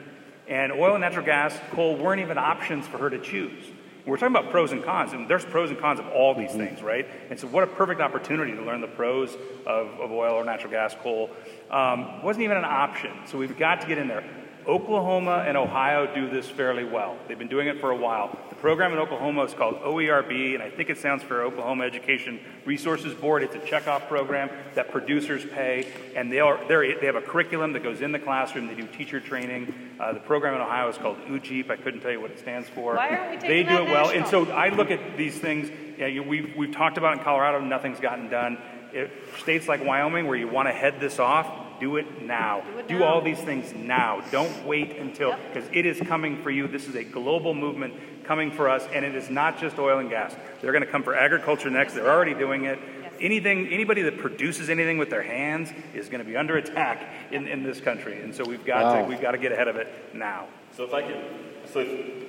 And 0.47 0.71
oil 0.71 0.93
and 0.93 1.01
natural 1.01 1.23
gas, 1.23 1.55
coal 1.73 1.95
weren't 1.95 2.21
even 2.21 2.39
options 2.39 2.87
for 2.87 2.97
her 2.97 3.11
to 3.11 3.19
choose. 3.19 3.63
We're 4.07 4.17
talking 4.17 4.35
about 4.35 4.49
pros 4.49 4.71
and 4.71 4.83
cons, 4.83 5.13
and 5.13 5.29
there's 5.29 5.45
pros 5.45 5.69
and 5.69 5.79
cons 5.79 5.99
of 5.99 6.07
all 6.07 6.33
these 6.33 6.51
things, 6.51 6.81
right? 6.81 7.07
And 7.29 7.39
so, 7.39 7.45
what 7.47 7.63
a 7.63 7.67
perfect 7.67 8.01
opportunity 8.01 8.53
to 8.53 8.63
learn 8.63 8.81
the 8.81 8.87
pros 8.87 9.37
of, 9.67 9.87
of 9.99 10.11
oil 10.11 10.33
or 10.33 10.43
natural 10.43 10.71
gas, 10.71 10.95
coal. 11.03 11.29
Um, 11.69 12.23
wasn't 12.23 12.45
even 12.45 12.57
an 12.57 12.65
option. 12.65 13.11
So, 13.27 13.37
we've 13.37 13.57
got 13.59 13.79
to 13.81 13.87
get 13.87 13.99
in 13.99 14.07
there. 14.07 14.27
Oklahoma 14.67 15.45
and 15.47 15.55
Ohio 15.55 16.13
do 16.15 16.29
this 16.29 16.49
fairly 16.49 16.83
well. 16.83 17.15
They've 17.27 17.37
been 17.37 17.47
doing 17.47 17.67
it 17.67 17.79
for 17.79 17.91
a 17.91 17.95
while. 17.95 18.37
The 18.63 18.69
program 18.69 18.93
in 18.93 18.99
Oklahoma 18.99 19.43
is 19.43 19.53
called 19.53 19.81
OERB, 19.81 20.53
and 20.53 20.63
I 20.63 20.69
think 20.69 20.89
it 20.89 20.97
stands 20.97 21.21
for 21.21 21.43
Oklahoma 21.43 21.83
Education 21.83 22.39
Resources 22.63 23.13
Board. 23.13 23.43
It's 23.43 23.55
a 23.55 23.59
checkoff 23.59 24.07
program 24.07 24.49
that 24.75 24.89
producers 24.89 25.43
pay, 25.45 25.91
and 26.15 26.31
they, 26.31 26.39
are, 26.39 26.57
they 26.69 27.05
have 27.05 27.17
a 27.17 27.21
curriculum 27.21 27.73
that 27.73 27.83
goes 27.83 27.99
in 27.99 28.13
the 28.13 28.19
classroom. 28.19 28.67
They 28.67 28.75
do 28.75 28.87
teacher 28.87 29.19
training. 29.19 29.73
Uh, 29.99 30.13
the 30.13 30.21
program 30.21 30.53
in 30.55 30.61
Ohio 30.61 30.87
is 30.87 30.97
called 30.97 31.17
OOGEEP. 31.27 31.69
I 31.71 31.75
couldn't 31.75 31.99
tell 31.99 32.11
you 32.11 32.21
what 32.21 32.31
it 32.31 32.39
stands 32.39 32.69
for. 32.69 32.95
Why 32.95 33.09
aren't 33.09 33.31
we 33.31 33.35
taking 33.35 33.49
They 33.49 33.63
do 33.63 33.83
it 33.83 33.89
well, 33.89 34.11
and 34.11 34.25
so 34.27 34.49
I 34.51 34.69
look 34.69 34.91
at 34.91 35.17
these 35.17 35.37
things. 35.37 35.69
You, 35.99 36.23
we've, 36.23 36.55
we've 36.55 36.73
talked 36.73 36.97
about 36.97 37.17
in 37.17 37.19
Colorado, 37.25 37.59
nothing's 37.59 37.99
gotten 37.99 38.29
done. 38.29 38.57
If 38.93 39.11
states 39.41 39.67
like 39.67 39.83
Wyoming, 39.83 40.25
where 40.25 40.37
you 40.37 40.47
want 40.47 40.69
to 40.69 40.73
head 40.73 41.01
this 41.01 41.19
off, 41.19 41.63
do 41.81 41.97
it 41.97 42.21
now. 42.21 42.61
Do 42.61 42.77
it 42.79 42.87
Do 42.87 42.99
now. 42.99 43.05
all 43.07 43.21
these 43.21 43.39
things 43.39 43.73
now. 43.73 44.23
Don't 44.31 44.65
wait 44.65 44.95
until, 44.95 45.29
Yep. 45.29 45.53
because 45.53 45.69
it 45.73 45.85
is 45.85 45.99
coming 45.99 46.41
for 46.41 46.49
you. 46.49 46.67
This 46.67 46.87
is 46.87 46.95
a 46.95 47.03
global 47.03 47.53
movement 47.53 47.93
coming 48.23 48.51
for 48.51 48.69
us, 48.69 48.87
and 48.93 49.03
it 49.05 49.15
is 49.15 49.29
not 49.29 49.59
just 49.59 49.77
oil 49.79 49.99
and 49.99 50.09
gas. 50.09 50.35
They're 50.61 50.71
going 50.71 50.83
to 50.83 50.89
come 50.91 51.03
for 51.03 51.15
agriculture 51.15 51.69
next. 51.69 51.93
They're 51.93 52.09
already 52.11 52.33
doing 52.33 52.65
it. 52.65 52.79
Yes. 53.01 53.13
Anything, 53.19 53.67
anybody 53.67 54.01
that 54.03 54.17
produces 54.17 54.69
anything 54.69 54.97
with 54.97 55.09
their 55.09 55.21
hands 55.23 55.71
is 55.93 56.09
going 56.09 56.19
to 56.19 56.25
be 56.29 56.35
under 56.35 56.57
attack 56.57 57.07
in, 57.31 57.47
in 57.47 57.63
this 57.63 57.79
country, 57.79 58.21
and 58.21 58.33
so 58.33 58.43
we've 58.43 58.65
got 58.65 58.83
Wow. 58.83 59.01
to 59.03 59.07
we've 59.07 59.21
got 59.21 59.31
to 59.31 59.37
get 59.37 59.51
ahead 59.51 59.67
of 59.67 59.75
it 59.75 59.87
now. 60.13 60.47
So 60.75 60.83
if 60.83 60.93
I 60.93 61.03
could, 61.03 61.23
so 61.71 61.79
if, 61.81 62.25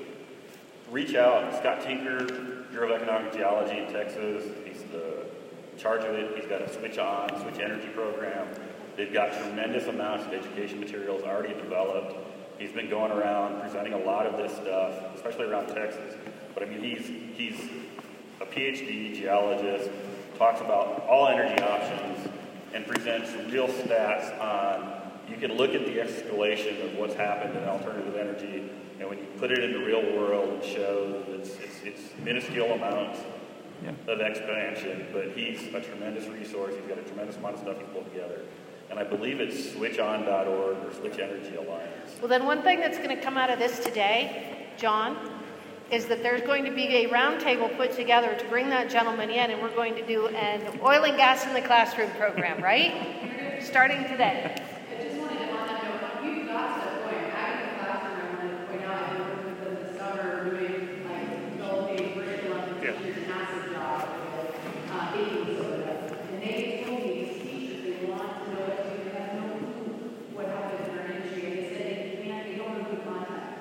reach 0.91 1.15
out, 1.15 1.57
Scott 1.59 1.83
Tinker, 1.83 2.65
Bureau 2.71 2.93
of 2.93 3.01
Economic 3.03 3.33
Geology 3.33 3.79
in 3.79 3.93
Texas, 3.93 4.45
he's 4.67 4.83
the 4.93 5.25
charge 5.79 6.05
of 6.05 6.15
it. 6.15 6.37
He's 6.37 6.47
got 6.49 6.61
a 6.63 6.73
Switch 6.73 6.99
On, 6.99 7.29
Switch 7.41 7.59
Energy 7.59 7.89
program. 7.89 8.47
They've 8.97 9.13
got 9.13 9.33
tremendous 9.33 9.87
amounts 9.89 10.27
of 10.27 10.33
education 10.33 10.79
materials 10.79 11.23
already 11.25 11.55
developed. 11.55 12.15
He's 12.59 12.73
been 12.73 12.89
going 12.89 13.11
around 13.11 13.61
presenting 13.61 13.93
a 13.93 13.99
lot 13.99 14.27
of 14.27 14.37
this 14.37 14.53
stuff, 14.53 15.15
especially 15.15 15.47
around 15.47 15.67
Texas. 15.69 16.15
But 16.55 16.63
I 16.63 16.67
mean, 16.67 16.83
he's 16.83 17.07
he's 17.37 17.71
a 18.41 18.47
PhD 18.47 19.15
geologist, 19.15 19.91
talks 20.39 20.61
about 20.61 21.07
all 21.09 21.29
energy 21.29 21.61
options, 21.63 22.29
and 22.73 22.87
presents 22.87 23.33
real 23.53 23.69
stats 23.69 24.39
on. 24.41 25.03
You 25.29 25.37
can 25.37 25.57
look 25.57 25.75
at 25.75 25.87
the 25.87 25.97
escalation 25.97 26.85
of 26.85 26.99
what's 26.99 27.15
happened 27.15 27.57
in 27.57 27.65
alternative 27.65 28.15
energy, 28.15 28.71
and 29.01 29.09
when 29.09 29.19
you 29.19 29.27
put 29.39 29.51
it 29.51 29.65
in 29.65 29.73
the 29.73 29.79
real 29.79 30.03
world, 30.17 30.63
it 30.63 30.65
shows 30.65 31.25
it's, 31.29 31.57
it's, 31.57 31.83
it's 31.83 32.01
minuscule 32.23 32.73
amounts 32.73 33.21
of 34.07 34.21
expansion, 34.21 35.07
but 35.13 35.33
he's 35.33 35.75
a 35.75 35.81
tremendous 35.81 36.27
resource. 36.29 36.75
He's 36.75 36.89
got 36.89 36.99
a 36.99 37.03
tremendous 37.03 37.37
amount 37.37 37.55
of 37.57 37.61
stuff 37.63 37.79
he's 37.79 37.89
pulled 37.89 38.11
together. 38.13 38.43
And 38.95 39.01
I 39.01 39.11
believe 39.11 39.41
it's 39.41 39.57
switchon.org 39.75 40.47
or 40.87 40.93
Switch 40.95 41.19
Energy 41.19 41.57
Alliance. 41.57 42.15
Well, 42.21 42.29
then 42.29 42.47
one 42.47 42.63
thing 42.63 42.79
that's 42.79 42.97
going 42.99 43.09
to 43.11 43.21
come 43.21 43.37
out 43.37 43.51
of 43.51 43.59
this 43.59 43.81
today, 43.81 44.69
John, 44.77 45.17
is 45.91 46.07
that 46.07 46.23
there's 46.23 46.43
going 46.43 46.65
to 46.65 46.71
be 46.71 46.87
a 46.87 47.09
roundtable 47.09 47.77
put 47.77 47.91
together 47.97 48.37
to 48.37 48.45
bring 48.49 48.69
that 48.71 48.89
gentleman 48.89 49.31
in, 49.31 49.51
and 49.51 49.61
we're 49.61 49.75
going 49.75 49.97
to 49.97 50.07
do 50.07 50.29
an 50.29 50.79
oil 50.81 51.03
and 51.03 51.17
gas 51.17 51.45
in 51.45 51.55
the 51.55 51.61
classroom 51.61 52.09
program, 52.13 52.63
right? 52.63 53.61
Starting 53.61 54.05
today. 54.05 54.55
I 54.97 55.03
just 55.03 55.17
wanted 55.19 55.39
to 55.41 55.51
on 55.57 55.67
that 55.67 55.83
note, 55.83 56.23
we've 56.23 56.47
got 56.47 56.79
stuff 56.81 56.95
going. 57.03 57.33
I 57.33 57.51
in 57.51 57.67
the 57.67 57.83
classroom, 57.83 58.15
I 58.15 58.47
wanted 58.47 58.61
to 58.61 58.67
point 58.67 58.83
out, 58.85 59.11
I 59.11 59.19
worked 59.19 59.45
with 59.45 59.59
them 59.65 59.75
this 59.83 59.99
summer 59.99 60.51
doing 60.51 61.05
like 61.11 61.53
developing 61.57 62.13
curriculum, 62.15 62.77
Yeah. 62.81 62.93
teachers 62.93 63.25
a 63.25 63.29
massive 63.29 63.73
job 63.73 64.09
with 64.37 64.93
uh, 64.93 65.13
baking 65.13 65.57
soda. 65.57 66.17
And 66.33 66.43
they 66.43 66.85
told 66.87 67.01
me, 67.03 67.11
these 67.25 67.43
teachers, 67.43 68.01
they 68.01 68.07
want 68.07 68.45
to 68.45 68.51
know 68.53 68.61
what 68.69 68.77
to 68.85 68.97
do, 68.97 69.05
they 69.05 69.17
have 69.19 69.35
no 69.35 69.49
clue 69.49 69.95
what 70.35 70.47
happens 70.49 70.89
in 70.89 70.99
our 70.99 71.07
industry. 71.13 71.43
And 71.45 71.53
they 71.57 71.69
said 71.73 71.89
they 71.89 72.25
can't, 72.25 72.45
they 72.49 72.57
don't 72.57 72.73
know 72.79 72.85
who 72.85 72.97
to 72.97 73.03
contact. 73.05 73.61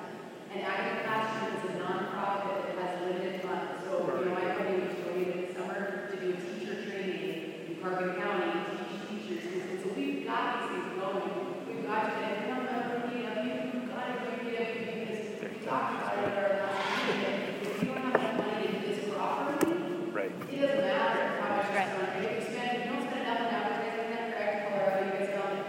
And 0.52 0.62
Ag 0.62 1.04
Classroom 1.04 1.48
is 1.56 1.64
a 1.64 1.72
nonprofit 1.80 2.60
that 2.68 2.76
has 2.84 2.92
limited 3.00 3.40
funds. 3.42 3.84
So, 3.88 3.92
you 4.20 4.24
know, 4.28 4.34
my 4.36 4.44
company 4.54 4.84
was 4.84 4.94
donated 5.00 5.48
this 5.48 5.56
summer 5.56 6.08
to 6.10 6.16
do 6.20 6.28
teacher 6.36 6.76
training 6.84 7.72
in 7.72 7.76
Carbon 7.82 8.14
County, 8.20 8.52
to 8.52 8.72
teach 8.84 9.02
teachers. 9.08 9.64
And 9.64 9.80
so 9.82 9.88
we've 9.96 10.26
got 10.26 10.44
these 10.60 10.68
things 10.70 11.00
going. 11.00 11.32
We've 11.66 11.86
got 11.86 12.00
to 12.04 12.10
get 12.20 12.46
them 12.46 12.68
out 12.68 12.90
of 12.94 13.10
DFW, 13.10 13.74
we've 13.74 13.88
got 13.90 14.04
to 14.06 14.14
do 14.14 14.30
DFW 14.44 14.94
because 14.94 15.42
we 15.42 15.66
talked 15.66 15.90
about 15.94 16.18
it 16.18 16.24
at 16.24 16.38
our 16.38 16.52
last 16.64 16.86
meeting. 17.08 17.38
If 17.64 17.82
you 17.82 17.88
don't 17.88 18.02
have 18.02 18.14
enough 18.14 18.36
money 18.38 18.66
to 18.66 18.78
do 18.78 18.86
this 18.94 19.14
properly, 19.14 19.74
Right. 20.14 20.30
it 20.30 20.60
doesn't 20.60 20.80
matter 20.86 21.22
how 21.42 21.56
much 21.56 21.66
you 21.66 21.74
spend. 21.74 22.24
If 22.24 22.30
you 22.30 22.54
spend, 22.54 22.70
if 22.78 22.84
you 22.86 22.90
don't 22.94 23.02
spend 23.10 23.22
enough 23.26 23.40
on 23.42 23.50
advertising, 23.58 24.08
then 24.14 24.24
for 24.30 24.38
Colorado, 24.70 25.00
you 25.04 25.12
guys 25.18 25.30
don't, 25.34 25.60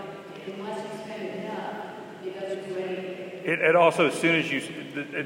unless 0.56 0.78
you 0.86 0.90
spend 1.04 1.24
enough, 1.42 1.76
it 2.24 2.40
doesn't 2.40 2.64
do 2.70 2.76
anything. 2.78 3.22
It, 3.46 3.60
it 3.62 3.76
also, 3.96 4.08
as 4.14 4.20
soon 4.20 4.36
as 4.36 4.52
you, 4.52 4.58
it, 4.58 4.98
it, 5.16 5.26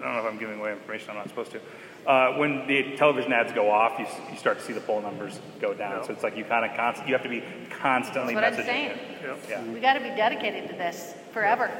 I 0.00 0.04
don't 0.04 0.12
know 0.14 0.18
if 0.18 0.26
I'm 0.26 0.38
giving 0.38 0.60
away 0.60 0.72
information 0.72 1.08
I'm 1.10 1.16
not 1.16 1.28
supposed 1.28 1.52
to. 1.52 1.60
Uh, 2.06 2.34
when 2.36 2.66
the 2.66 2.94
television 2.96 3.32
ads 3.32 3.50
go 3.52 3.70
off, 3.70 3.98
you, 3.98 4.04
you 4.30 4.36
start 4.38 4.58
to 4.58 4.64
see 4.64 4.74
the 4.74 4.80
poll 4.82 5.00
numbers 5.00 5.40
go 5.58 5.72
down. 5.72 6.04
So 6.04 6.12
it's 6.12 6.22
like 6.22 6.36
you 6.36 6.44
kind 6.44 6.70
of 6.70 6.76
const, 6.76 7.00
you 7.06 7.14
have 7.14 7.22
to 7.22 7.30
be 7.30 7.42
constantly 7.70 8.34
That's 8.34 8.58
what 8.58 8.66
I'm 8.66 8.66
messaging 8.66 8.66
saying. 8.66 8.90
it. 8.90 9.38
Yeah. 9.48 9.64
We 9.64 9.80
got 9.80 9.94
to 9.94 10.00
be 10.00 10.08
dedicated 10.10 10.68
to 10.68 10.76
this 10.76 11.14
forever. 11.32 11.70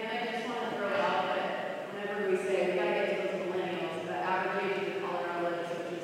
And 0.00 0.06
I 0.06 0.32
just 0.32 0.46
want 0.48 0.70
to 0.70 0.76
throw 0.76 0.86
out 0.86 1.34
that 1.34 1.88
whenever 1.94 2.30
we 2.30 2.36
say 2.36 2.70
we 2.70 2.78
gotta 2.78 2.92
get 2.92 3.32
to 3.32 3.38
those 3.38 3.56
millennials, 3.56 4.06
the 4.06 4.14
average 4.14 4.72
age 4.72 4.96
of 4.96 5.02
Colorado 5.02 5.50
legislature 5.50 5.96
is. 5.96 6.02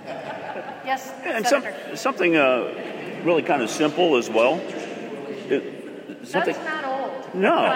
Yes, 0.86 1.12
And 1.24 1.46
some, 1.46 1.62
something 1.94 2.36
uh, 2.36 3.20
really 3.22 3.42
kind 3.42 3.60
of 3.60 3.68
simple 3.68 4.16
as 4.16 4.30
well. 4.30 4.60
It- 5.50 5.74
something, 6.22 6.54
That's 6.54 6.64
not 6.64 6.84
old. 6.84 6.95
No. 7.34 7.72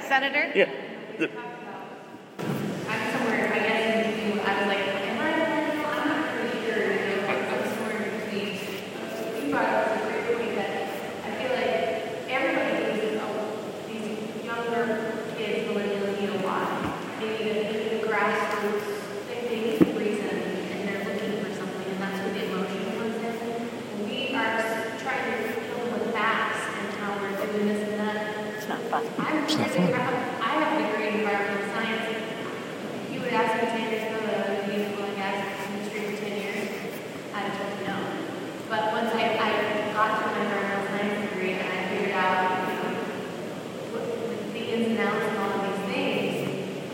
Senator? 0.00 0.52
Yeah, 0.54 0.70
the- 1.18 1.30
I'm 2.88 3.02
somewhere, 3.12 3.52
I 3.52 3.58
guess, 3.58 3.82
in 3.90 4.12
between, 4.12 4.38
I 4.46 4.58
was 4.58 4.66
like, 4.68 4.84
am 4.86 5.18
I, 5.20 5.22
I'm 5.90 6.08
not 6.08 6.20
pretty 6.30 6.58
sure, 6.64 6.82
you 6.82 7.16
know, 7.16 7.26
like, 7.26 7.42
I'm 7.50 7.64
somewhere 7.74 7.98
in 8.06 8.10
between. 8.20 8.54
You 9.46 9.50
brought 9.50 9.70
up 9.74 9.86
a 9.96 9.98
great 10.06 10.24
point 10.36 10.54
that 10.56 10.70
I 11.26 11.30
feel 11.36 11.52
like 11.58 11.76
everybody 12.30 12.72
needs, 12.94 13.20
oh, 13.22 13.28
these 13.88 14.06
younger 14.44 14.84
kids, 15.36 15.68
millennials 15.68 16.20
need 16.20 16.30
a 16.30 16.46
lot. 16.46 16.70
They 17.20 17.28
need 17.28 17.46
a, 17.50 17.54
they 17.66 17.78
need 17.82 17.92
a 17.98 18.06
grassroots, 18.06 18.88
they, 19.28 19.38
they 19.50 19.58
need 19.60 19.82
a 19.82 19.84
reason, 19.98 20.30
and 20.30 20.80
they're 20.86 21.02
looking 21.04 21.34
for 21.42 21.50
something, 21.58 21.86
and 21.90 21.98
that's 22.00 22.18
where 22.22 22.32
the 22.32 22.42
emotion 22.46 22.82
comes 22.94 23.16
in. 23.22 24.06
We 24.06 24.34
are 24.36 24.62
trying 25.02 25.24
to 25.26 25.36
fill 25.50 25.78
them 25.82 25.90
with 25.98 26.12
facts 26.14 26.62
and 26.78 26.86
how 27.02 27.10
we're 27.20 27.34
doing 27.34 27.66
this 27.68 27.82
and 27.90 27.98
that. 28.00 28.16
It's 28.56 28.68
not 28.68 28.80
fun. 28.90 29.04
I'm 29.18 29.46
I 29.46 30.48
have 30.58 30.72
a 30.72 30.82
degree 30.82 31.08
in 31.08 31.14
environmental 31.20 31.68
science. 31.72 32.06
You 33.12 33.20
would 33.20 33.32
ask 33.32 33.54
me 33.62 33.68
ten 33.68 33.82
years 33.92 34.02
ago 34.10 34.26
that 34.26 34.34
I 34.34 34.54
would 34.56 34.64
be 34.66 34.72
in 34.82 34.90
the 34.90 34.96
oil 34.98 35.04
and 35.06 35.16
gas 35.16 35.36
industry 35.70 36.00
for 36.00 36.16
ten 36.24 36.34
years, 36.40 36.68
I'd 37.34 37.44
have 37.46 37.54
told 37.60 37.78
you 37.78 37.86
no. 37.86 37.96
But 38.68 38.82
once 38.92 39.10
I, 39.14 39.22
I 39.36 39.92
got 39.92 40.10
to 40.18 40.26
my 40.34 40.40
environmental 40.42 40.86
science 40.88 41.30
degree 41.30 41.52
and 41.52 41.68
I 41.68 41.88
figured 41.88 42.16
out, 42.16 42.42
you 42.66 42.74
know, 42.74 42.90
what, 43.92 44.04
the 44.52 44.62
ins 44.74 44.88
and 44.98 44.98
outs 45.06 45.24
and 45.28 45.36
all 45.38 45.52
of 45.52 45.62
these 45.62 45.84
things, 45.94 46.34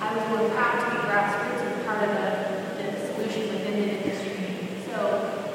I 0.03 0.07
was 0.13 0.25
more 0.29 0.45
proud 0.51 0.75
to 0.77 0.85
be 0.93 0.99
grassroots 1.09 1.63
and 1.63 1.87
part 1.87 2.03
of 2.05 2.11
the, 2.13 2.29
the 2.77 2.87
solution 3.07 3.43
within 3.55 3.75
the 3.81 3.87
industry. 4.03 4.37
So 4.91 4.99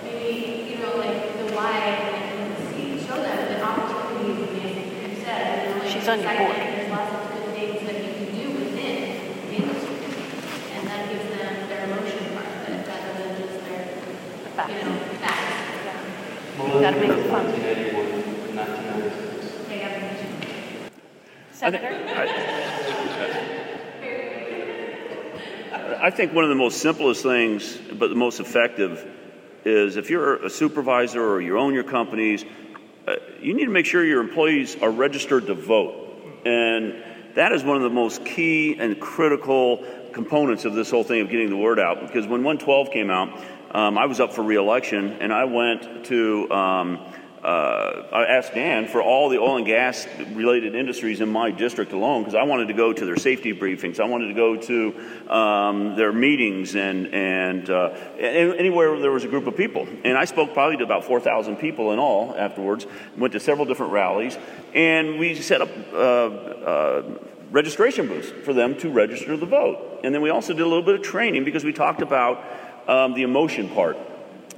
maybe, 0.02 0.72
you 0.72 0.76
know, 0.82 0.98
like 0.98 1.36
the 1.38 1.46
why 1.54 1.78
and 1.78 2.56
the 2.56 2.60
see, 2.74 2.98
show 3.06 3.20
them 3.22 3.38
the 3.54 3.60
opportunities 3.62 4.40
and 4.40 4.50
things 4.58 4.74
that 4.80 5.10
you 5.12 5.20
said. 5.22 5.68
you 5.68 5.76
know, 5.76 5.84
like 5.84 5.92
She's 5.92 6.08
on 6.08 6.20
your 6.24 6.32
exciting, 6.32 6.48
board. 6.48 6.58
There's 6.58 6.90
lots 6.92 7.12
of 7.14 7.22
good 7.36 7.48
things 7.54 7.80
that 7.88 7.98
you 8.00 8.12
can 8.16 8.28
do 8.38 8.46
within 8.58 8.96
the 9.50 9.56
industry. 9.60 9.96
And 10.78 10.88
that 10.88 11.02
gives 11.12 11.28
them 11.36 11.54
their 11.68 11.84
emotion 11.86 12.24
part 12.34 12.48
of 12.48 12.52
it 12.64 12.88
rather 12.88 13.12
than 13.20 13.32
just 13.42 13.58
their, 13.68 13.84
you 13.92 14.84
know, 14.88 14.96
facts. 15.20 15.54
Gotta 16.58 16.98
make 16.98 17.10
it 17.10 17.30
fun. 17.30 17.46
1991, 17.46 18.56
1996. 18.56 19.68
They 19.68 19.78
have 19.80 19.96
a 19.98 20.00
mission. 20.08 20.32
Senator? 21.52 21.92
I 26.00 26.07
think 26.18 26.34
one 26.34 26.44
of 26.44 26.50
the 26.50 26.56
most 26.56 26.82
simplest 26.82 27.22
things, 27.22 27.78
but 27.94 28.08
the 28.08 28.16
most 28.16 28.40
effective, 28.40 29.06
is 29.64 29.98
if 29.98 30.10
you're 30.10 30.44
a 30.44 30.50
supervisor 30.50 31.24
or 31.24 31.40
you 31.40 31.60
own 31.60 31.76
your 31.76 31.84
companies, 31.84 32.44
uh, 33.08 33.18
you 33.40 33.54
need 33.54 33.66
to 33.66 33.72
make 33.72 33.86
sure 33.86 34.04
your 34.04 34.22
employees 34.22 34.76
are 34.82 34.90
registered 34.90 35.46
to 35.46 35.54
vote. 35.54 36.42
And 36.44 37.04
that 37.36 37.52
is 37.52 37.64
one 37.64 37.78
of 37.78 37.84
the 37.84 37.92
most 37.92 38.26
key 38.26 38.78
and 38.80 39.00
critical 39.00 39.86
components 40.12 40.66
of 40.66 40.74
this 40.74 40.90
whole 40.90 41.04
thing 41.04 41.22
of 41.22 41.30
getting 41.30 41.52
the 41.52 41.58
word 41.58 41.80
out. 41.80 42.02
Because 42.02 42.26
when 42.26 42.44
112 42.44 42.90
came 42.90 43.12
out, 43.12 43.40
um, 43.76 43.96
I 43.96 44.08
was 44.08 44.20
up 44.20 44.34
for 44.34 44.42
reelection, 44.42 45.18
and 45.22 45.32
I 45.32 45.46
went 45.46 46.06
to. 46.06 46.52
Um, 46.52 47.14
uh, 47.48 48.10
I 48.12 48.26
asked 48.26 48.56
Dan 48.56 48.90
for 48.90 49.02
all 49.02 49.30
the 49.30 49.38
oil 49.38 49.56
and 49.56 49.66
gas 49.66 50.06
related 50.34 50.76
industries 50.76 51.22
in 51.22 51.30
my 51.30 51.50
district 51.50 51.94
alone 51.94 52.24
because 52.24 52.36
I 52.36 52.44
wanted 52.44 52.68
to 52.68 52.74
go 52.74 52.92
to 52.92 53.06
their 53.06 53.16
safety 53.16 53.54
briefings. 53.54 54.02
I 54.02 54.06
wanted 54.06 54.28
to 54.28 54.34
go 54.34 54.58
to 54.58 55.32
um, 55.34 55.96
their 55.96 56.12
meetings 56.12 56.76
and, 56.76 57.08
and 57.14 57.70
uh, 57.70 57.92
anywhere 58.20 59.00
there 59.00 59.12
was 59.12 59.24
a 59.24 59.30
group 59.30 59.48
of 59.48 59.56
people. 59.56 59.88
And 60.04 60.18
I 60.18 60.26
spoke 60.26 60.54
probably 60.54 60.76
to 60.76 60.84
about 60.84 61.06
4,000 61.06 61.56
people 61.56 61.94
in 61.94 62.00
all 62.00 62.36
afterwards, 62.38 62.86
went 63.16 63.32
to 63.32 63.40
several 63.40 63.66
different 63.66 63.94
rallies, 63.94 64.38
and 64.74 65.18
we 65.18 65.34
set 65.36 65.62
up 65.62 65.70
uh, 65.94 65.96
uh, 65.96 67.20
registration 67.52 68.10
booths 68.10 68.30
for 68.44 68.52
them 68.52 68.78
to 68.80 68.90
register 68.90 69.38
the 69.38 69.46
vote. 69.46 70.02
And 70.04 70.14
then 70.14 70.22
we 70.22 70.32
also 70.32 70.52
did 70.52 70.64
a 70.64 70.68
little 70.68 70.84
bit 70.84 70.96
of 70.96 71.02
training 71.02 71.46
because 71.46 71.64
we 71.64 71.72
talked 71.72 72.02
about 72.02 72.44
um, 72.90 73.14
the 73.14 73.22
emotion 73.22 73.70
part. 73.70 73.98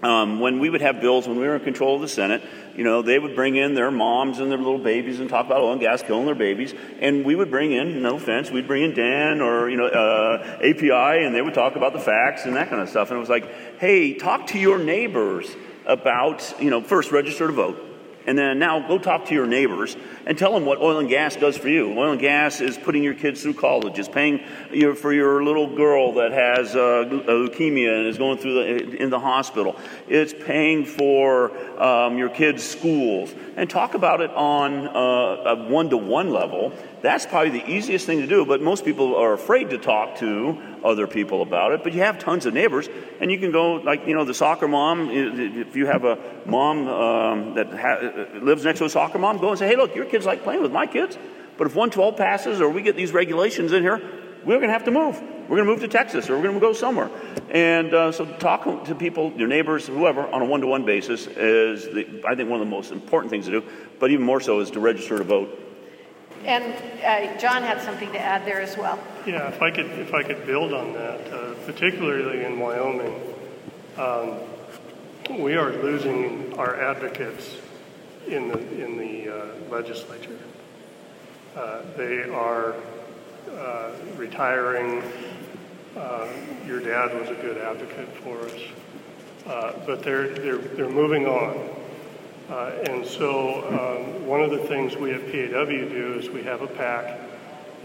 Um, 0.02 0.40
when 0.40 0.60
we 0.60 0.70
would 0.70 0.82
have 0.82 1.02
bills, 1.02 1.28
when 1.28 1.38
we 1.38 1.46
were 1.46 1.56
in 1.56 1.64
control 1.64 1.96
of 1.96 2.02
the 2.02 2.08
Senate, 2.08 2.42
you 2.76 2.86
know, 2.86 3.02
they 3.02 3.20
would 3.20 3.36
bring 3.36 3.58
in 3.58 3.74
their 3.74 3.92
moms 3.92 4.40
and 4.40 4.50
their 4.50 4.58
little 4.58 4.80
babies 4.80 5.20
and 5.20 5.30
talk 5.30 5.46
about 5.46 5.62
oil 5.62 5.74
and 5.74 5.82
gas 5.82 6.02
killing 6.02 6.26
their 6.26 6.36
babies. 6.36 6.74
And 7.02 7.26
we 7.26 7.36
would 7.36 7.52
bring 7.52 7.74
in, 7.74 8.02
no 8.02 8.16
offense, 8.16 8.50
we'd 8.50 8.68
bring 8.68 8.84
in 8.84 8.94
Dan 8.94 9.42
or, 9.42 9.70
you 9.70 9.76
know, 9.76 9.88
uh, 9.88 10.60
API 10.64 11.26
and 11.26 11.36
they 11.36 11.42
would 11.42 11.54
talk 11.54 11.76
about 11.76 11.92
the 11.92 12.00
facts 12.00 12.46
and 12.46 12.56
that 12.56 12.70
kind 12.70 12.82
of 12.82 12.88
stuff. 12.88 13.10
And 13.10 13.18
it 13.18 13.20
was 13.20 13.30
like, 13.30 13.80
hey, 13.80 14.14
talk 14.14 14.48
to 14.48 14.60
your 14.60 14.78
neighbors 14.78 15.54
about, 15.86 16.54
you 16.62 16.70
know, 16.70 16.82
first 16.82 17.12
register 17.12 17.48
to 17.48 17.54
vote 17.54 17.89
and 18.28 18.38
then 18.38 18.60
now 18.60 18.88
go 18.88 18.98
talk 18.98 19.26
to 19.26 19.34
your 19.34 19.48
neighbors 19.48 19.96
and 20.26 20.38
tell 20.38 20.54
them 20.54 20.66
what 20.66 20.80
oil 20.80 21.00
and 21.00 21.10
gas 21.10 21.36
does 21.36 21.58
for 21.58 21.70
you. 21.70 21.98
Oil 21.98 22.12
and 22.12 22.22
gas 22.22 22.62
is 22.62 22.78
putting 22.78 23.04
your 23.04 23.14
kids 23.14 23.42
through 23.42 23.56
college, 23.56 23.98
is 23.98 24.08
paying 24.08 24.42
your, 24.72 24.96
for 24.96 25.12
your 25.12 25.44
little 25.44 25.76
girl 25.76 26.14
that 26.14 26.32
has 26.32 26.76
uh, 26.76 27.06
leukemia 27.10 28.00
and 28.00 28.08
is 28.08 28.18
going 28.18 28.38
through 28.38 28.54
the, 28.54 29.02
in 29.02 29.10
the 29.10 29.20
hospital. 29.20 29.76
It's 30.08 30.34
paying 30.34 30.86
for 30.86 31.52
um, 31.82 32.18
your 32.18 32.30
kids' 32.30 32.64
schools. 32.64 33.34
And 33.56 33.70
talk 33.70 33.94
about 33.94 34.22
it 34.22 34.32
on 34.32 34.88
uh, 34.88 35.56
a 35.56 35.56
one 35.68 35.90
to 35.90 35.98
one 35.98 36.32
level 36.32 36.74
that's 37.02 37.26
probably 37.26 37.52
the 37.52 37.70
easiest 37.70 38.06
thing 38.06 38.20
to 38.20 38.28
do, 38.28 38.46
but 38.46 38.62
most 38.62 38.84
people 38.84 39.16
are 39.16 39.34
afraid 39.34 39.70
to 39.70 39.78
talk 39.78 40.18
to 40.18 40.62
other 40.84 41.08
people 41.08 41.42
about 41.42 41.72
it. 41.72 41.84
But 41.84 41.94
you 41.94 42.02
have 42.02 42.20
tons 42.20 42.46
of 42.46 42.54
neighbors, 42.54 42.90
and 43.20 43.32
you 43.32 43.38
can 43.38 43.52
go, 43.52 43.74
like, 43.74 44.08
you 44.08 44.14
know, 44.14 44.26
the 44.26 44.34
soccer 44.34 44.68
mom. 44.68 45.10
If 45.12 45.76
you 45.76 45.86
have 45.86 46.04
a 46.04 46.18
mom 46.46 46.88
um, 46.88 47.54
that 47.56 47.74
ha- 47.74 48.40
lives 48.42 48.66
next 48.66 48.80
to 48.80 48.86
a 48.86 48.90
soccer 48.90 49.20
mom, 49.20 49.38
go 49.38 49.50
and 49.50 49.60
say, 49.60 49.68
hey, 49.68 49.76
look, 49.76 49.96
your 49.96 50.06
kids 50.06 50.26
like 50.26 50.44
playing 50.44 50.62
with 50.62 50.72
my 50.72 50.88
kids. 50.88 51.18
But 51.58 51.68
if 51.68 51.76
112 51.76 52.16
passes 52.16 52.62
or 52.62 52.70
we 52.70 52.82
get 52.82 52.96
these 52.96 53.12
regulations 53.12 53.74
in 53.74 53.84
here, 53.84 54.02
we're 54.46 54.58
going 54.58 54.70
to 54.70 54.74
have 54.74 54.86
to 54.86 54.92
move. 54.92 55.22
We're 55.50 55.58
going 55.58 55.68
to 55.68 55.72
move 55.74 55.82
to 55.82 55.88
Texas 55.88 56.30
or 56.30 56.38
we're 56.38 56.44
going 56.44 56.56
to 56.56 56.62
go 56.62 56.74
somewhere. 56.74 57.10
And 57.50 57.94
uh, 57.94 58.12
so, 58.12 58.26
talk 58.26 58.86
to 58.86 58.96
people, 58.96 59.34
your 59.36 59.48
neighbors, 59.48 59.88
whoever, 59.88 60.26
on 60.28 60.42
a 60.42 60.46
one 60.46 60.62
to 60.62 60.68
one 60.68 60.86
basis 60.86 61.28
is, 61.28 61.86
the, 61.86 62.24
I 62.26 62.36
think, 62.36 62.50
one 62.50 62.62
of 62.62 62.68
the 62.68 62.72
most 62.72 62.92
important 62.92 63.32
things 63.32 63.46
to 63.46 63.52
do. 63.52 63.64
But 64.00 64.12
even 64.12 64.24
more 64.24 64.40
so 64.40 64.60
is 64.60 64.72
to 64.72 64.80
register 64.80 65.18
to 65.18 65.24
vote. 65.24 65.69
And 66.50 66.74
uh, 67.04 67.38
John 67.38 67.62
had 67.62 67.80
something 67.80 68.12
to 68.12 68.20
add 68.20 68.44
there 68.44 68.60
as 68.60 68.76
well. 68.76 68.98
Yeah, 69.28 69.50
if 69.50 69.62
I 69.62 69.70
could, 69.70 69.86
if 69.86 70.16
I 70.16 70.24
could 70.24 70.48
build 70.48 70.74
on 70.74 70.94
that, 70.94 71.32
uh, 71.32 71.54
particularly 71.68 72.44
in 72.44 72.58
Wyoming, 72.58 73.22
um, 74.00 74.34
we 75.40 75.54
are 75.56 75.72
losing 75.72 76.58
our 76.58 76.76
advocates 76.82 77.56
in 78.28 78.48
the 78.48 78.58
in 78.84 78.98
the 78.98 79.30
uh, 79.30 79.46
legislature. 79.70 80.40
Uh, 81.56 81.84
they 81.96 82.24
are 82.24 82.74
uh, 83.52 83.92
retiring. 84.16 85.04
Uh, 85.96 86.28
your 86.66 86.80
dad 86.80 87.14
was 87.20 87.30
a 87.30 87.36
good 87.36 87.60
advocate 87.60 88.10
for 88.24 88.40
us, 88.40 89.86
but 89.86 90.02
they're 90.02 90.30
they're 90.30 90.58
they're 90.58 90.90
moving 90.90 91.28
on. 91.28 91.79
Uh, 92.50 92.72
and 92.90 93.06
so 93.06 93.64
um, 93.68 94.26
one 94.26 94.42
of 94.42 94.50
the 94.50 94.58
things 94.58 94.96
we 94.96 95.12
at 95.12 95.22
PAW 95.32 95.66
do 95.66 96.16
is 96.18 96.30
we 96.30 96.42
have 96.42 96.64
a 96.64 96.68
pack, 96.68 97.20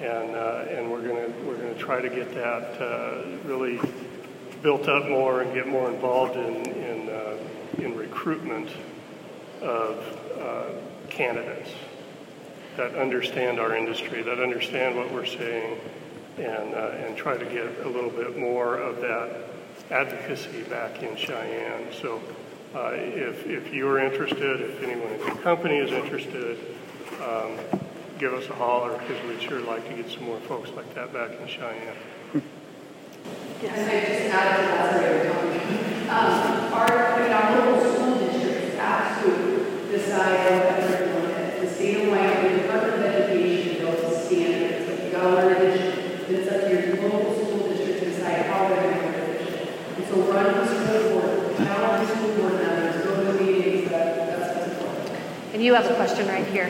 and 0.00 0.34
uh, 0.34 0.64
and 0.70 0.90
we're 0.90 1.06
gonna 1.06 1.28
we're 1.44 1.56
gonna 1.56 1.74
try 1.74 2.00
to 2.00 2.08
get 2.08 2.32
that 2.32 2.80
uh, 2.80 3.24
really 3.44 3.78
built 4.62 4.88
up 4.88 5.06
more 5.06 5.42
and 5.42 5.52
get 5.52 5.68
more 5.68 5.90
involved 5.90 6.36
in 6.36 6.64
in 6.64 7.10
uh, 7.10 7.36
in 7.76 7.94
recruitment 7.94 8.70
of 9.60 9.98
uh, 10.40 10.70
candidates 11.10 11.70
that 12.78 12.94
understand 12.94 13.60
our 13.60 13.76
industry, 13.76 14.22
that 14.22 14.40
understand 14.40 14.96
what 14.96 15.12
we're 15.12 15.26
saying, 15.26 15.78
and 16.38 16.72
and 16.72 17.18
try 17.18 17.36
to 17.36 17.44
get 17.44 17.66
a 17.84 17.88
little 17.90 18.08
bit 18.08 18.38
more 18.38 18.76
of 18.76 19.02
that 19.02 19.44
advocacy 19.90 20.62
back 20.70 21.02
in 21.02 21.14
Cheyenne. 21.16 21.92
So. 22.00 22.18
Uh, 22.74 22.90
if, 22.94 23.46
if 23.46 23.72
you're 23.72 24.00
interested, 24.00 24.60
if 24.60 24.82
anyone 24.82 25.12
in 25.12 25.20
your 25.20 25.36
company 25.36 25.76
is 25.76 25.92
interested, 25.92 26.58
um, 27.22 27.56
give 28.18 28.34
us 28.34 28.48
a 28.50 28.52
holler 28.52 28.98
because 28.98 29.22
we'd 29.28 29.40
sure 29.40 29.60
like 29.60 29.88
to 29.88 29.94
get 29.94 30.10
some 30.10 30.24
more 30.24 30.40
folks 30.40 30.70
like 30.70 30.92
that 30.92 31.12
back 31.12 31.30
in 31.40 31.46
Cheyenne. 31.46 31.94
Yes. 33.62 34.32
Um, 36.10 36.72
our, 36.74 37.14
school 39.20 39.88
decide 39.90 40.50
what 40.50 40.80
curriculum 40.80 41.60
The 41.60 41.68
state 41.70 42.02
of 42.02 42.08
Wyoming 42.08 42.62
Department 42.62 42.94
of 42.94 43.02
Education 43.04 43.78
builds 43.78 44.26
standards. 44.26 44.88
If 44.90 45.04
you 45.04 45.10
got 45.12 45.22
to 45.22 45.28
learn 45.30 45.62
addition, 45.62 46.34
it's 46.34 46.50
up 46.50 46.60
to 46.62 46.68
your 46.70 47.08
local 47.08 47.34
school 47.34 47.68
district 47.68 48.00
to 48.00 48.06
decide 48.10 48.46
how 48.46 48.68
they're 48.68 48.82
going 48.82 48.98
to 48.98 49.18
learn 49.18 49.30
addition. 49.30 49.68
And 49.96 50.06
so 50.06 50.14
run 50.32 50.54
the 50.54 50.66
school 50.66 51.20
board, 51.20 51.56
tell 51.56 52.04
the 52.04 52.06
school 52.06 52.34
board 52.36 52.52
and 52.60 52.64
you 55.64 55.72
have 55.72 55.90
a 55.90 55.94
question 55.94 56.28
right 56.28 56.46
here. 56.48 56.66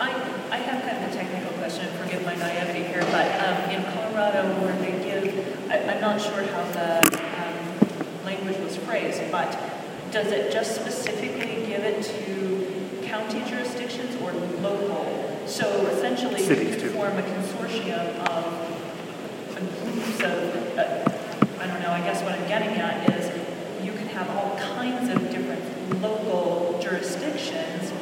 I, 0.00 0.10
I 0.50 0.56
have 0.56 0.82
kind 0.82 1.04
of 1.04 1.12
a 1.12 1.14
technical 1.14 1.52
question, 1.58 1.86
forgive 1.94 2.24
my 2.24 2.34
naivety 2.34 2.82
here, 2.82 3.02
but 3.12 3.30
um, 3.40 3.70
in 3.70 3.84
Colorado 3.94 4.42
where 4.60 4.76
they 4.78 4.90
give, 5.04 5.70
I, 5.70 5.76
am 5.76 6.00
not 6.00 6.20
sure 6.20 6.42
how 6.42 6.64
the 6.72 6.98
um, 7.38 8.24
language 8.24 8.58
was 8.58 8.76
phrased, 8.78 9.22
but 9.30 9.56
does 10.10 10.32
it 10.32 10.50
just 10.50 10.74
specifically 10.74 11.64
give 11.66 11.84
it 11.84 12.02
to 12.02 13.06
county 13.06 13.44
jurisdictions 13.48 14.20
or 14.20 14.32
local? 14.60 15.46
So 15.46 15.86
essentially 15.86 16.42
Cities 16.42 16.74
you 16.74 16.80
could 16.80 16.90
form 16.90 17.16
a 17.16 17.22
consortium 17.22 18.16
of 18.28 18.58
groups 19.54 20.20
of, 20.20 20.78
uh, 20.78 21.62
I 21.62 21.66
don't 21.68 21.80
know, 21.80 21.90
I 21.90 22.00
guess 22.00 22.20
what 22.24 22.32
I'm 22.32 22.48
getting 22.48 22.70
at 22.70 23.08
is 23.16 23.84
you 23.84 23.92
can 23.92 24.08
have 24.08 24.28
all 24.30 24.56
kinds 24.58 25.08
of 25.10 25.30
different 25.30 26.02
local 26.02 26.80
jurisdictions 26.82 27.92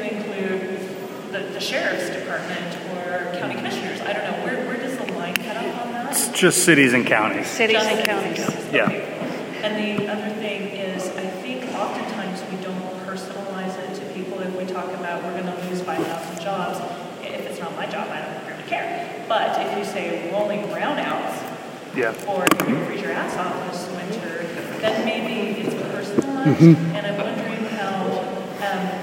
to 0.00 0.16
include 0.16 1.32
the, 1.32 1.40
the 1.52 1.60
sheriff's 1.60 2.10
department 2.10 2.76
or 2.92 3.38
county 3.38 3.54
commissioners. 3.54 4.00
I 4.00 4.12
don't 4.12 4.24
know. 4.24 4.44
Where, 4.44 4.66
where 4.66 4.76
does 4.76 4.96
the 4.96 5.12
line 5.12 5.34
cut 5.34 5.56
off 5.56 5.86
on 5.86 5.92
that? 5.92 6.10
It's 6.10 6.28
just 6.28 6.64
cities 6.64 6.92
and 6.92 7.06
counties. 7.06 7.46
Cities 7.46 7.76
just 7.76 7.90
and 7.90 8.04
counties. 8.04 8.44
counties. 8.44 8.72
Yeah. 8.72 8.84
Okay. 8.84 9.20
And 9.62 9.98
the 9.98 10.08
other 10.08 10.30
thing 10.36 10.62
is, 10.68 11.08
I 11.16 11.26
think 11.42 11.64
oftentimes 11.74 12.42
we 12.50 12.62
don't 12.64 12.80
personalize 13.06 13.78
it 13.78 13.94
to 13.96 14.14
people 14.14 14.40
if 14.40 14.56
we 14.56 14.64
talk 14.64 14.90
about 14.94 15.22
we're 15.22 15.40
going 15.40 15.54
to 15.54 15.68
lose 15.68 15.82
5,000 15.82 16.40
jobs. 16.40 16.78
If 17.22 17.46
it's 17.46 17.60
not 17.60 17.76
my 17.76 17.86
job, 17.86 18.08
I 18.10 18.22
don't 18.22 18.50
really 18.50 18.68
care. 18.68 19.24
But 19.28 19.60
if 19.60 19.78
you 19.78 19.84
say 19.84 20.32
rolling 20.32 20.62
brownouts, 20.68 21.46
yeah. 21.94 22.14
or 22.26 22.46
if 22.50 22.68
you 22.68 22.84
freeze 22.86 23.02
your 23.02 23.12
ass 23.12 23.36
off 23.36 23.70
this 23.70 23.86
winter, 23.94 24.44
then 24.80 25.04
maybe 25.04 25.60
it's 25.60 25.74
personalized. 25.74 26.60
Mm-hmm. 26.60 26.96
And 26.96 27.06
I'm 27.06 27.18
wondering 27.18 27.64
how 27.76 28.20
um, 28.60 29.00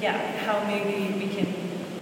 yeah, 0.00 0.35
how 0.46 0.64
maybe 0.64 1.12
we 1.18 1.28
can 1.28 1.46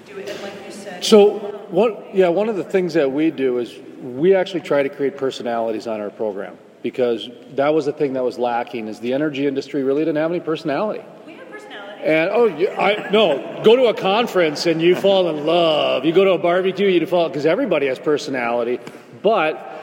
do 0.06 0.18
it, 0.18 0.42
like 0.42 0.52
you 0.64 0.70
said. 0.70 1.02
So, 1.04 1.38
one, 1.70 1.96
yeah, 2.12 2.28
one 2.28 2.48
of 2.48 2.56
the 2.56 2.64
things 2.64 2.94
that 2.94 3.10
we 3.10 3.30
do 3.30 3.58
is 3.58 3.74
we 4.02 4.34
actually 4.34 4.60
try 4.60 4.82
to 4.82 4.88
create 4.88 5.16
personalities 5.16 5.86
on 5.86 6.00
our 6.00 6.10
program 6.10 6.58
because 6.82 7.30
that 7.54 7.72
was 7.72 7.86
the 7.86 7.92
thing 7.92 8.12
that 8.12 8.22
was 8.22 8.38
lacking 8.38 8.88
is 8.88 9.00
the 9.00 9.14
energy 9.14 9.46
industry 9.46 9.82
really 9.82 10.02
didn't 10.02 10.18
have 10.18 10.30
any 10.30 10.40
personality. 10.40 11.02
We 11.26 11.32
have 11.32 11.50
personality. 11.50 12.04
And 12.04 12.30
oh, 12.30 12.48
I 12.78 13.08
no, 13.10 13.62
go 13.64 13.76
to 13.76 13.86
a 13.86 13.94
conference 13.94 14.66
and 14.66 14.82
you 14.82 14.94
fall 14.94 15.30
in 15.30 15.46
love. 15.46 16.04
You 16.04 16.12
go 16.12 16.24
to 16.24 16.32
a 16.32 16.38
barbecue, 16.38 16.86
you 16.86 17.06
fall 17.06 17.28
because 17.28 17.46
everybody 17.46 17.86
has 17.86 17.98
personality, 17.98 18.78
but 19.22 19.73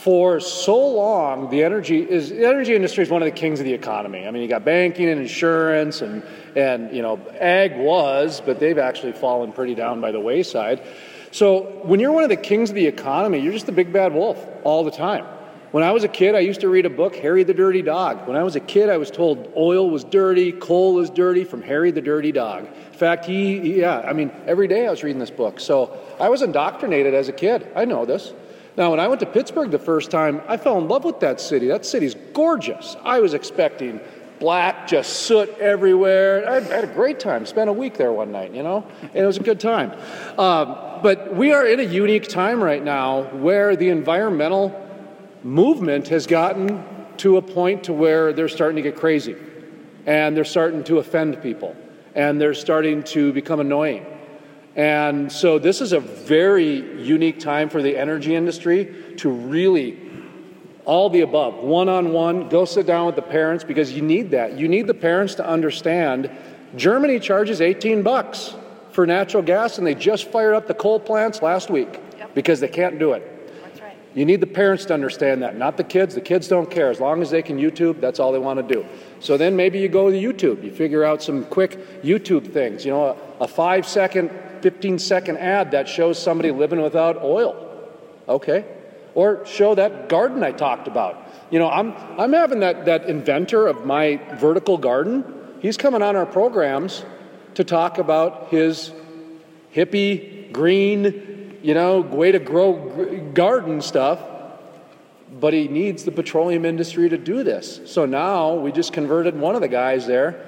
for 0.00 0.40
so 0.40 0.76
long, 0.88 1.50
the 1.50 1.62
energy 1.62 2.00
is 2.00 2.30
the 2.30 2.46
energy 2.46 2.74
industry 2.74 3.04
is 3.04 3.10
one 3.10 3.20
of 3.20 3.26
the 3.26 3.38
kings 3.38 3.60
of 3.60 3.66
the 3.66 3.74
economy. 3.74 4.26
I 4.26 4.30
mean, 4.30 4.40
you 4.42 4.48
got 4.48 4.64
banking 4.64 5.08
and 5.08 5.20
insurance, 5.20 6.00
and 6.00 6.22
and 6.56 6.94
you 6.94 7.02
know, 7.02 7.20
ag 7.38 7.76
was, 7.76 8.40
but 8.40 8.58
they've 8.58 8.78
actually 8.78 9.12
fallen 9.12 9.52
pretty 9.52 9.74
down 9.74 10.00
by 10.00 10.10
the 10.10 10.20
wayside. 10.20 10.82
So 11.32 11.82
when 11.84 12.00
you're 12.00 12.12
one 12.12 12.22
of 12.22 12.30
the 12.30 12.36
kings 12.36 12.70
of 12.70 12.76
the 12.76 12.86
economy, 12.86 13.40
you're 13.40 13.52
just 13.52 13.66
the 13.66 13.72
big 13.72 13.92
bad 13.92 14.14
wolf 14.14 14.44
all 14.64 14.84
the 14.84 14.90
time. 14.90 15.26
When 15.70 15.84
I 15.84 15.92
was 15.92 16.02
a 16.02 16.08
kid, 16.08 16.34
I 16.34 16.40
used 16.40 16.62
to 16.62 16.68
read 16.68 16.84
a 16.86 16.90
book, 16.90 17.14
Harry 17.16 17.44
the 17.44 17.54
Dirty 17.54 17.82
Dog. 17.82 18.26
When 18.26 18.36
I 18.36 18.42
was 18.42 18.56
a 18.56 18.60
kid, 18.60 18.88
I 18.88 18.96
was 18.96 19.08
told 19.08 19.52
oil 19.56 19.88
was 19.88 20.02
dirty, 20.02 20.50
coal 20.50 20.98
is 20.98 21.10
dirty 21.10 21.44
from 21.44 21.62
Harry 21.62 21.92
the 21.92 22.00
Dirty 22.00 22.32
Dog. 22.32 22.66
In 22.66 22.98
fact, 22.98 23.24
he, 23.24 23.80
yeah, 23.80 24.00
I 24.00 24.12
mean, 24.12 24.32
every 24.46 24.66
day 24.66 24.88
I 24.88 24.90
was 24.90 25.04
reading 25.04 25.20
this 25.20 25.30
book. 25.30 25.60
So 25.60 25.96
I 26.18 26.28
was 26.28 26.42
indoctrinated 26.42 27.14
as 27.14 27.28
a 27.28 27.32
kid. 27.32 27.68
I 27.76 27.84
know 27.84 28.04
this. 28.04 28.32
Now, 28.76 28.90
when 28.90 29.00
I 29.00 29.08
went 29.08 29.20
to 29.20 29.26
Pittsburgh 29.26 29.70
the 29.70 29.78
first 29.78 30.10
time, 30.10 30.42
I 30.46 30.56
fell 30.56 30.78
in 30.78 30.88
love 30.88 31.04
with 31.04 31.20
that 31.20 31.40
city. 31.40 31.68
That 31.68 31.84
city's 31.84 32.14
gorgeous. 32.32 32.96
I 33.02 33.20
was 33.20 33.34
expecting 33.34 34.00
black, 34.38 34.86
just 34.86 35.24
soot 35.24 35.50
everywhere. 35.58 36.48
I 36.48 36.60
had 36.60 36.84
a 36.84 36.92
great 36.94 37.20
time. 37.20 37.46
Spent 37.46 37.68
a 37.68 37.72
week 37.72 37.96
there 37.96 38.10
one 38.10 38.32
night, 38.32 38.54
you 38.54 38.62
know, 38.62 38.86
and 39.02 39.16
it 39.16 39.26
was 39.26 39.36
a 39.36 39.42
good 39.42 39.60
time. 39.60 39.92
Um, 40.38 40.76
but 41.02 41.34
we 41.34 41.52
are 41.52 41.66
in 41.66 41.78
a 41.78 41.84
unique 41.84 42.28
time 42.28 42.62
right 42.62 42.82
now 42.82 43.24
where 43.34 43.76
the 43.76 43.90
environmental 43.90 44.74
movement 45.42 46.08
has 46.08 46.26
gotten 46.26 46.82
to 47.18 47.36
a 47.36 47.42
point 47.42 47.84
to 47.84 47.92
where 47.92 48.32
they're 48.32 48.48
starting 48.48 48.76
to 48.76 48.82
get 48.82 48.96
crazy 48.96 49.36
and 50.06 50.36
they're 50.36 50.44
starting 50.44 50.82
to 50.84 50.98
offend 50.98 51.40
people 51.42 51.76
and 52.14 52.40
they're 52.40 52.54
starting 52.54 53.02
to 53.04 53.32
become 53.32 53.60
annoying. 53.60 54.06
And 54.80 55.30
so 55.30 55.58
this 55.58 55.82
is 55.82 55.92
a 55.92 56.00
very 56.00 57.02
unique 57.02 57.38
time 57.38 57.68
for 57.68 57.82
the 57.82 57.98
energy 57.98 58.34
industry 58.34 59.14
to 59.18 59.28
really 59.28 59.98
all 60.86 61.10
the 61.10 61.20
above, 61.20 61.56
one 61.56 61.90
on 61.90 62.14
one, 62.14 62.48
go 62.48 62.64
sit 62.64 62.86
down 62.86 63.04
with 63.04 63.14
the 63.14 63.20
parents 63.20 63.62
because 63.62 63.92
you 63.92 64.00
need 64.00 64.30
that. 64.30 64.54
You 64.56 64.68
need 64.68 64.86
the 64.86 64.94
parents 64.94 65.34
to 65.34 65.46
understand 65.46 66.30
Germany 66.76 67.20
charges 67.20 67.60
18 67.60 68.02
bucks 68.02 68.54
for 68.90 69.06
natural 69.06 69.42
gas 69.42 69.76
and 69.76 69.86
they 69.86 69.94
just 69.94 70.30
fired 70.30 70.54
up 70.54 70.66
the 70.66 70.72
coal 70.72 70.98
plants 70.98 71.42
last 71.42 71.68
week 71.68 72.00
Yep. 72.18 72.34
because 72.34 72.60
they 72.60 72.68
can't 72.68 72.98
do 72.98 73.12
it. 73.12 73.29
You 74.14 74.24
need 74.24 74.40
the 74.40 74.46
parents 74.46 74.86
to 74.86 74.94
understand 74.94 75.42
that, 75.42 75.56
not 75.56 75.76
the 75.76 75.84
kids. 75.84 76.16
The 76.16 76.20
kids 76.20 76.48
don't 76.48 76.68
care. 76.68 76.90
As 76.90 76.98
long 76.98 77.22
as 77.22 77.30
they 77.30 77.42
can 77.42 77.58
YouTube, 77.58 78.00
that's 78.00 78.18
all 78.18 78.32
they 78.32 78.40
want 78.40 78.66
to 78.66 78.74
do. 78.74 78.84
So 79.20 79.36
then 79.36 79.54
maybe 79.54 79.78
you 79.78 79.88
go 79.88 80.10
to 80.10 80.16
YouTube. 80.16 80.64
You 80.64 80.72
figure 80.72 81.04
out 81.04 81.22
some 81.22 81.44
quick 81.44 82.02
YouTube 82.02 82.52
things. 82.52 82.84
You 82.84 82.90
know, 82.90 83.16
a, 83.40 83.44
a 83.44 83.48
five 83.48 83.86
second, 83.86 84.30
15 84.62 84.98
second 84.98 85.38
ad 85.38 85.70
that 85.70 85.88
shows 85.88 86.20
somebody 86.20 86.50
living 86.50 86.82
without 86.82 87.22
oil. 87.22 87.88
Okay. 88.28 88.64
Or 89.14 89.46
show 89.46 89.76
that 89.76 90.08
garden 90.08 90.42
I 90.42 90.52
talked 90.52 90.88
about. 90.88 91.28
You 91.50 91.60
know, 91.60 91.68
I'm, 91.68 91.94
I'm 92.18 92.32
having 92.32 92.60
that, 92.60 92.86
that 92.86 93.04
inventor 93.04 93.68
of 93.68 93.84
my 93.84 94.20
vertical 94.34 94.76
garden. 94.76 95.24
He's 95.60 95.76
coming 95.76 96.02
on 96.02 96.16
our 96.16 96.26
programs 96.26 97.04
to 97.54 97.62
talk 97.62 97.98
about 97.98 98.48
his 98.48 98.92
hippie, 99.74 100.50
green, 100.52 101.29
you 101.62 101.74
know, 101.74 102.00
way 102.00 102.32
to 102.32 102.38
grow 102.38 103.30
garden 103.34 103.80
stuff. 103.80 104.20
But 105.32 105.52
he 105.52 105.68
needs 105.68 106.04
the 106.04 106.10
petroleum 106.10 106.64
industry 106.64 107.08
to 107.08 107.16
do 107.16 107.44
this. 107.44 107.80
So 107.86 108.04
now 108.04 108.54
we 108.54 108.72
just 108.72 108.92
converted 108.92 109.38
one 109.38 109.54
of 109.54 109.60
the 109.60 109.68
guys 109.68 110.06
there 110.06 110.44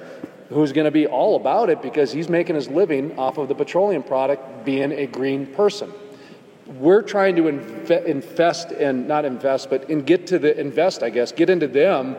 who's 0.49 0.71
going 0.71 0.85
to 0.85 0.91
be 0.91 1.07
all 1.07 1.35
about 1.35 1.69
it 1.69 1.81
because 1.81 2.11
he's 2.11 2.29
making 2.29 2.55
his 2.55 2.67
living 2.67 3.17
off 3.17 3.37
of 3.37 3.47
the 3.47 3.55
petroleum 3.55 4.03
product 4.03 4.65
being 4.65 4.91
a 4.91 5.07
green 5.07 5.47
person. 5.47 5.91
We're 6.65 7.01
trying 7.01 7.35
to 7.37 7.47
invest 7.47 8.71
and 8.71 9.07
not 9.07 9.25
invest, 9.25 9.69
but 9.69 9.89
in 9.89 10.01
get 10.01 10.27
to 10.27 10.39
the 10.39 10.57
invest, 10.59 11.03
I 11.03 11.09
guess, 11.09 11.31
get 11.31 11.49
into 11.49 11.67
them 11.67 12.15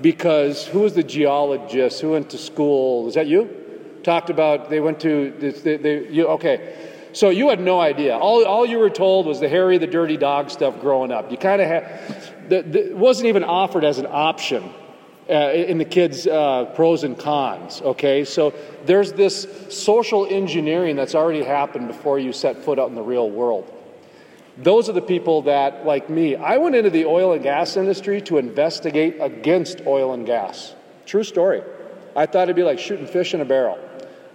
because 0.00 0.66
who 0.66 0.80
was 0.80 0.94
the 0.94 1.02
geologist 1.02 2.00
who 2.00 2.12
went 2.12 2.30
to 2.30 2.38
school? 2.38 3.08
Is 3.08 3.14
that 3.14 3.26
you? 3.26 3.64
Talked 4.04 4.30
about 4.30 4.70
they 4.70 4.80
went 4.80 5.00
to 5.00 5.32
they, 5.38 5.76
they, 5.76 6.08
you, 6.08 6.28
okay. 6.28 6.87
So 7.12 7.30
you 7.30 7.48
had 7.48 7.60
no 7.60 7.80
idea. 7.80 8.16
All, 8.16 8.44
all 8.44 8.66
you 8.66 8.78
were 8.78 8.90
told 8.90 9.26
was 9.26 9.40
the 9.40 9.48
Harry 9.48 9.78
the 9.78 9.86
Dirty 9.86 10.16
Dog 10.16 10.50
stuff 10.50 10.80
growing 10.80 11.10
up. 11.10 11.30
You 11.30 11.36
kind 11.36 11.62
of 11.62 11.68
had, 11.68 12.48
the, 12.48 12.62
the, 12.62 12.90
it 12.90 12.96
wasn't 12.96 13.28
even 13.28 13.44
offered 13.44 13.84
as 13.84 13.98
an 13.98 14.06
option 14.08 14.72
uh, 15.28 15.52
in 15.52 15.78
the 15.78 15.84
kids' 15.84 16.26
uh, 16.26 16.66
pros 16.74 17.04
and 17.04 17.18
cons. 17.18 17.82
Okay, 17.82 18.24
so 18.24 18.54
there's 18.84 19.12
this 19.12 19.46
social 19.70 20.26
engineering 20.26 20.96
that's 20.96 21.14
already 21.14 21.42
happened 21.42 21.88
before 21.88 22.18
you 22.18 22.32
set 22.32 22.64
foot 22.64 22.78
out 22.78 22.88
in 22.88 22.94
the 22.94 23.02
real 23.02 23.30
world. 23.30 23.74
Those 24.56 24.88
are 24.88 24.92
the 24.92 25.00
people 25.00 25.42
that, 25.42 25.86
like 25.86 26.10
me, 26.10 26.34
I 26.34 26.56
went 26.56 26.74
into 26.74 26.90
the 26.90 27.04
oil 27.04 27.32
and 27.32 27.42
gas 27.42 27.76
industry 27.76 28.20
to 28.22 28.38
investigate 28.38 29.16
against 29.20 29.86
oil 29.86 30.12
and 30.14 30.26
gas. 30.26 30.74
True 31.06 31.22
story. 31.22 31.62
I 32.16 32.26
thought 32.26 32.44
it'd 32.44 32.56
be 32.56 32.64
like 32.64 32.80
shooting 32.80 33.06
fish 33.06 33.34
in 33.34 33.40
a 33.40 33.44
barrel. 33.44 33.78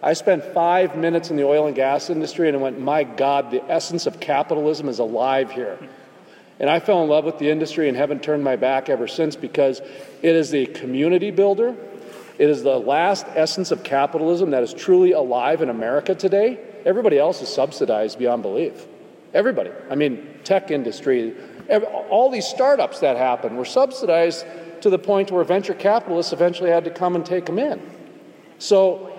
I 0.03 0.11
spent 0.13 0.43
five 0.43 0.97
minutes 0.97 1.29
in 1.29 1.37
the 1.37 1.45
oil 1.45 1.65
and 1.65 1.75
gas 1.75 2.09
industry 2.09 2.49
and 2.49 2.57
I 2.57 2.59
went, 2.59 2.77
my 2.77 3.05
God, 3.05 3.51
the 3.51 3.63
essence 3.71 4.05
of 4.05 4.19
capitalism 4.19 4.89
is 4.89 4.99
alive 4.99 5.49
here. 5.49 5.79
And 6.59 6.69
I 6.69 6.81
fell 6.81 7.01
in 7.03 7.09
love 7.09 7.23
with 7.23 7.39
the 7.39 7.49
industry 7.49 7.87
and 7.87 7.95
haven't 7.95 8.21
turned 8.21 8.43
my 8.43 8.57
back 8.57 8.89
ever 8.89 9.07
since 9.07 9.37
because 9.37 9.79
it 9.79 10.35
is 10.35 10.51
the 10.51 10.65
community 10.65 11.31
builder. 11.31 11.73
It 12.37 12.49
is 12.49 12.63
the 12.63 12.77
last 12.77 13.25
essence 13.29 13.71
of 13.71 13.83
capitalism 13.83 14.51
that 14.51 14.61
is 14.61 14.73
truly 14.73 15.13
alive 15.13 15.61
in 15.61 15.69
America 15.69 16.13
today. 16.13 16.59
Everybody 16.85 17.17
else 17.17 17.41
is 17.41 17.47
subsidized 17.47 18.19
beyond 18.19 18.43
belief. 18.43 18.85
Everybody. 19.33 19.71
I 19.89 19.95
mean, 19.95 20.39
tech 20.43 20.69
industry, 20.69 21.33
all 22.09 22.29
these 22.29 22.45
startups 22.45 22.99
that 22.99 23.15
happen 23.15 23.55
were 23.55 23.65
subsidized 23.65 24.45
to 24.81 24.89
the 24.89 24.99
point 24.99 25.31
where 25.31 25.45
venture 25.45 25.73
capitalists 25.73 26.33
eventually 26.33 26.71
had 26.71 26.83
to 26.83 26.91
come 26.91 27.15
and 27.15 27.25
take 27.25 27.45
them 27.45 27.57
in. 27.57 27.81
So, 28.59 29.12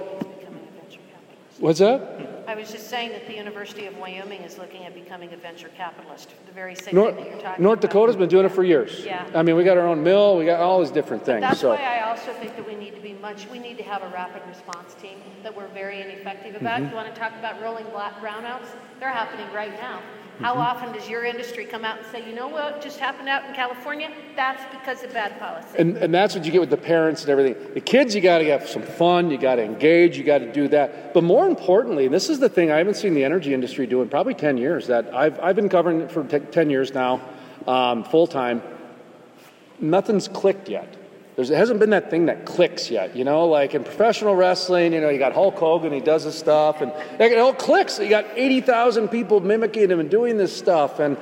what's 1.64 1.78
that? 1.78 2.44
I 2.46 2.54
was 2.54 2.70
just 2.70 2.90
saying 2.90 3.12
that 3.12 3.26
the 3.26 3.34
University 3.34 3.86
of 3.86 3.96
Wyoming 3.96 4.42
is 4.42 4.58
looking 4.58 4.84
at 4.84 4.94
becoming 4.94 5.32
a 5.32 5.36
venture 5.36 5.70
capitalist, 5.70 6.34
the 6.46 6.52
very 6.52 6.74
same 6.74 6.94
North, 6.94 7.14
thing 7.14 7.24
that 7.24 7.30
you're 7.30 7.40
talking 7.40 7.46
about 7.46 7.60
North 7.60 7.78
about. 7.78 7.90
Dakota's 7.90 8.16
been 8.16 8.28
doing 8.28 8.44
it 8.44 8.50
for 8.50 8.62
years. 8.62 9.02
Yeah. 9.02 9.26
I 9.34 9.42
mean, 9.42 9.56
we 9.56 9.64
got 9.64 9.78
our 9.78 9.86
own 9.86 10.02
mill, 10.02 10.36
we 10.36 10.44
got 10.44 10.60
all 10.60 10.80
these 10.80 10.90
different 10.90 11.24
things. 11.24 11.40
That's 11.40 11.60
so. 11.60 11.70
why 11.70 11.82
I 11.82 12.10
also 12.10 12.34
think 12.34 12.54
that 12.56 12.66
we 12.66 12.74
need 12.74 12.94
to 12.94 13.00
be 13.00 13.14
much, 13.14 13.48
we 13.48 13.58
need 13.58 13.78
to 13.78 13.82
have 13.84 14.02
a 14.02 14.08
rapid 14.08 14.42
response 14.46 14.92
team 15.00 15.16
that 15.42 15.56
we're 15.56 15.68
very 15.68 16.02
ineffective 16.02 16.54
about. 16.54 16.82
Mhm. 16.82 16.90
You 16.90 16.96
want 16.96 17.12
to 17.12 17.18
talk 17.18 17.32
about 17.38 17.62
rolling 17.62 17.86
black 17.86 18.20
brownouts? 18.20 18.68
They're 19.00 19.08
happening 19.08 19.46
right 19.54 19.72
now. 19.80 20.00
How 20.40 20.54
Mhm. 20.54 20.58
often 20.58 20.92
does 20.92 21.08
your 21.08 21.24
industry 21.24 21.64
come 21.64 21.84
out 21.84 21.98
and 21.98 22.06
say, 22.08 22.28
you 22.28 22.34
know 22.34 22.48
what 22.48 22.82
just 22.82 22.98
happened 22.98 23.28
out 23.28 23.44
in 23.46 23.54
California? 23.54 24.08
That's 24.34 24.62
because 24.72 25.04
of 25.04 25.12
bad 25.14 25.38
policy. 25.38 25.68
And, 25.78 25.96
and 25.96 26.12
that's 26.12 26.34
what 26.34 26.44
you 26.44 26.50
get 26.50 26.60
with 26.60 26.70
the 26.70 26.76
parents 26.76 27.22
and 27.22 27.30
everything. 27.30 27.54
The 27.74 27.80
kids, 27.80 28.14
you 28.14 28.20
got 28.20 28.38
to 28.38 28.50
have 28.50 28.68
some 28.68 28.82
fun, 28.82 29.30
you 29.30 29.38
got 29.38 29.56
to 29.56 29.62
engage, 29.62 30.18
you 30.18 30.24
got 30.24 30.38
to 30.38 30.52
do 30.52 30.66
that. 30.68 31.14
But 31.14 31.22
more 31.22 31.46
importantly, 31.46 32.08
this 32.08 32.28
is 32.28 32.40
the 32.40 32.48
thing 32.48 32.72
I 32.72 32.78
haven't 32.78 32.94
seen 32.94 33.14
the 33.14 33.22
energy 33.24 33.54
industry 33.54 33.86
do 33.86 34.02
in 34.02 34.08
probably 34.08 34.34
10 34.34 34.58
years, 34.58 34.88
that 34.88 35.14
I've, 35.14 35.38
I've 35.40 35.56
been 35.56 35.68
covering 35.68 36.00
it 36.00 36.10
for 36.10 36.24
t- 36.24 36.40
10 36.40 36.68
years 36.68 36.92
now, 36.92 37.20
um, 37.68 38.02
full 38.02 38.26
time. 38.26 38.60
Nothing's 39.78 40.26
clicked 40.28 40.68
yet. 40.68 40.96
There's, 41.36 41.50
it 41.50 41.56
hasn't 41.56 41.80
been 41.80 41.90
that 41.90 42.10
thing 42.10 42.26
that 42.26 42.46
clicks 42.46 42.90
yet, 42.90 43.16
you 43.16 43.24
know, 43.24 43.46
like 43.46 43.74
in 43.74 43.82
professional 43.82 44.36
wrestling, 44.36 44.92
you 44.92 45.00
know, 45.00 45.08
you 45.08 45.18
got 45.18 45.32
Hulk 45.32 45.56
Hogan, 45.56 45.92
he 45.92 46.00
does 46.00 46.22
his 46.22 46.36
stuff, 46.36 46.80
and 46.80 46.92
it 47.20 47.38
all 47.38 47.52
clicks. 47.52 47.98
You 47.98 48.08
got 48.08 48.26
80,000 48.36 49.08
people 49.08 49.40
mimicking 49.40 49.90
him 49.90 49.98
and 49.98 50.08
doing 50.08 50.36
this 50.36 50.56
stuff, 50.56 51.00
and, 51.00 51.16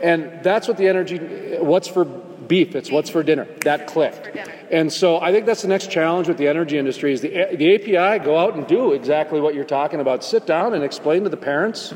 and 0.00 0.42
that's 0.42 0.68
what 0.68 0.78
the 0.78 0.88
energy, 0.88 1.18
what's 1.58 1.86
for 1.86 2.06
beef, 2.06 2.74
it's 2.74 2.90
what's 2.90 3.10
for 3.10 3.22
dinner. 3.22 3.44
That 3.64 3.86
clicked. 3.86 4.34
And 4.70 4.90
so 4.90 5.20
I 5.20 5.32
think 5.32 5.44
that's 5.44 5.60
the 5.60 5.68
next 5.68 5.90
challenge 5.90 6.28
with 6.28 6.38
the 6.38 6.48
energy 6.48 6.78
industry 6.78 7.12
is 7.12 7.20
the, 7.20 7.28
the 7.28 7.74
API 7.74 8.24
go 8.24 8.38
out 8.38 8.54
and 8.54 8.66
do 8.66 8.92
exactly 8.92 9.38
what 9.38 9.54
you're 9.54 9.64
talking 9.64 10.00
about. 10.00 10.24
Sit 10.24 10.46
down 10.46 10.72
and 10.72 10.82
explain 10.82 11.24
to 11.24 11.28
the 11.28 11.36
parents 11.36 11.92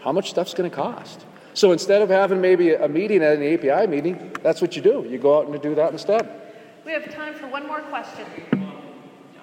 how 0.00 0.12
much 0.12 0.28
stuff's 0.28 0.52
going 0.52 0.68
to 0.68 0.76
cost. 0.76 1.24
So 1.54 1.72
instead 1.72 2.02
of 2.02 2.10
having 2.10 2.42
maybe 2.42 2.74
a 2.74 2.88
meeting 2.88 3.22
at 3.22 3.38
an 3.38 3.42
API 3.42 3.86
meeting, 3.86 4.32
that's 4.42 4.60
what 4.60 4.76
you 4.76 4.82
do. 4.82 5.06
You 5.08 5.16
go 5.16 5.38
out 5.38 5.48
and 5.48 5.62
do 5.62 5.74
that 5.74 5.92
instead. 5.92 6.41
We 6.84 6.92
have 6.92 7.08
time 7.12 7.34
for 7.34 7.46
one 7.46 7.66
more 7.66 7.80
question. 7.80 8.26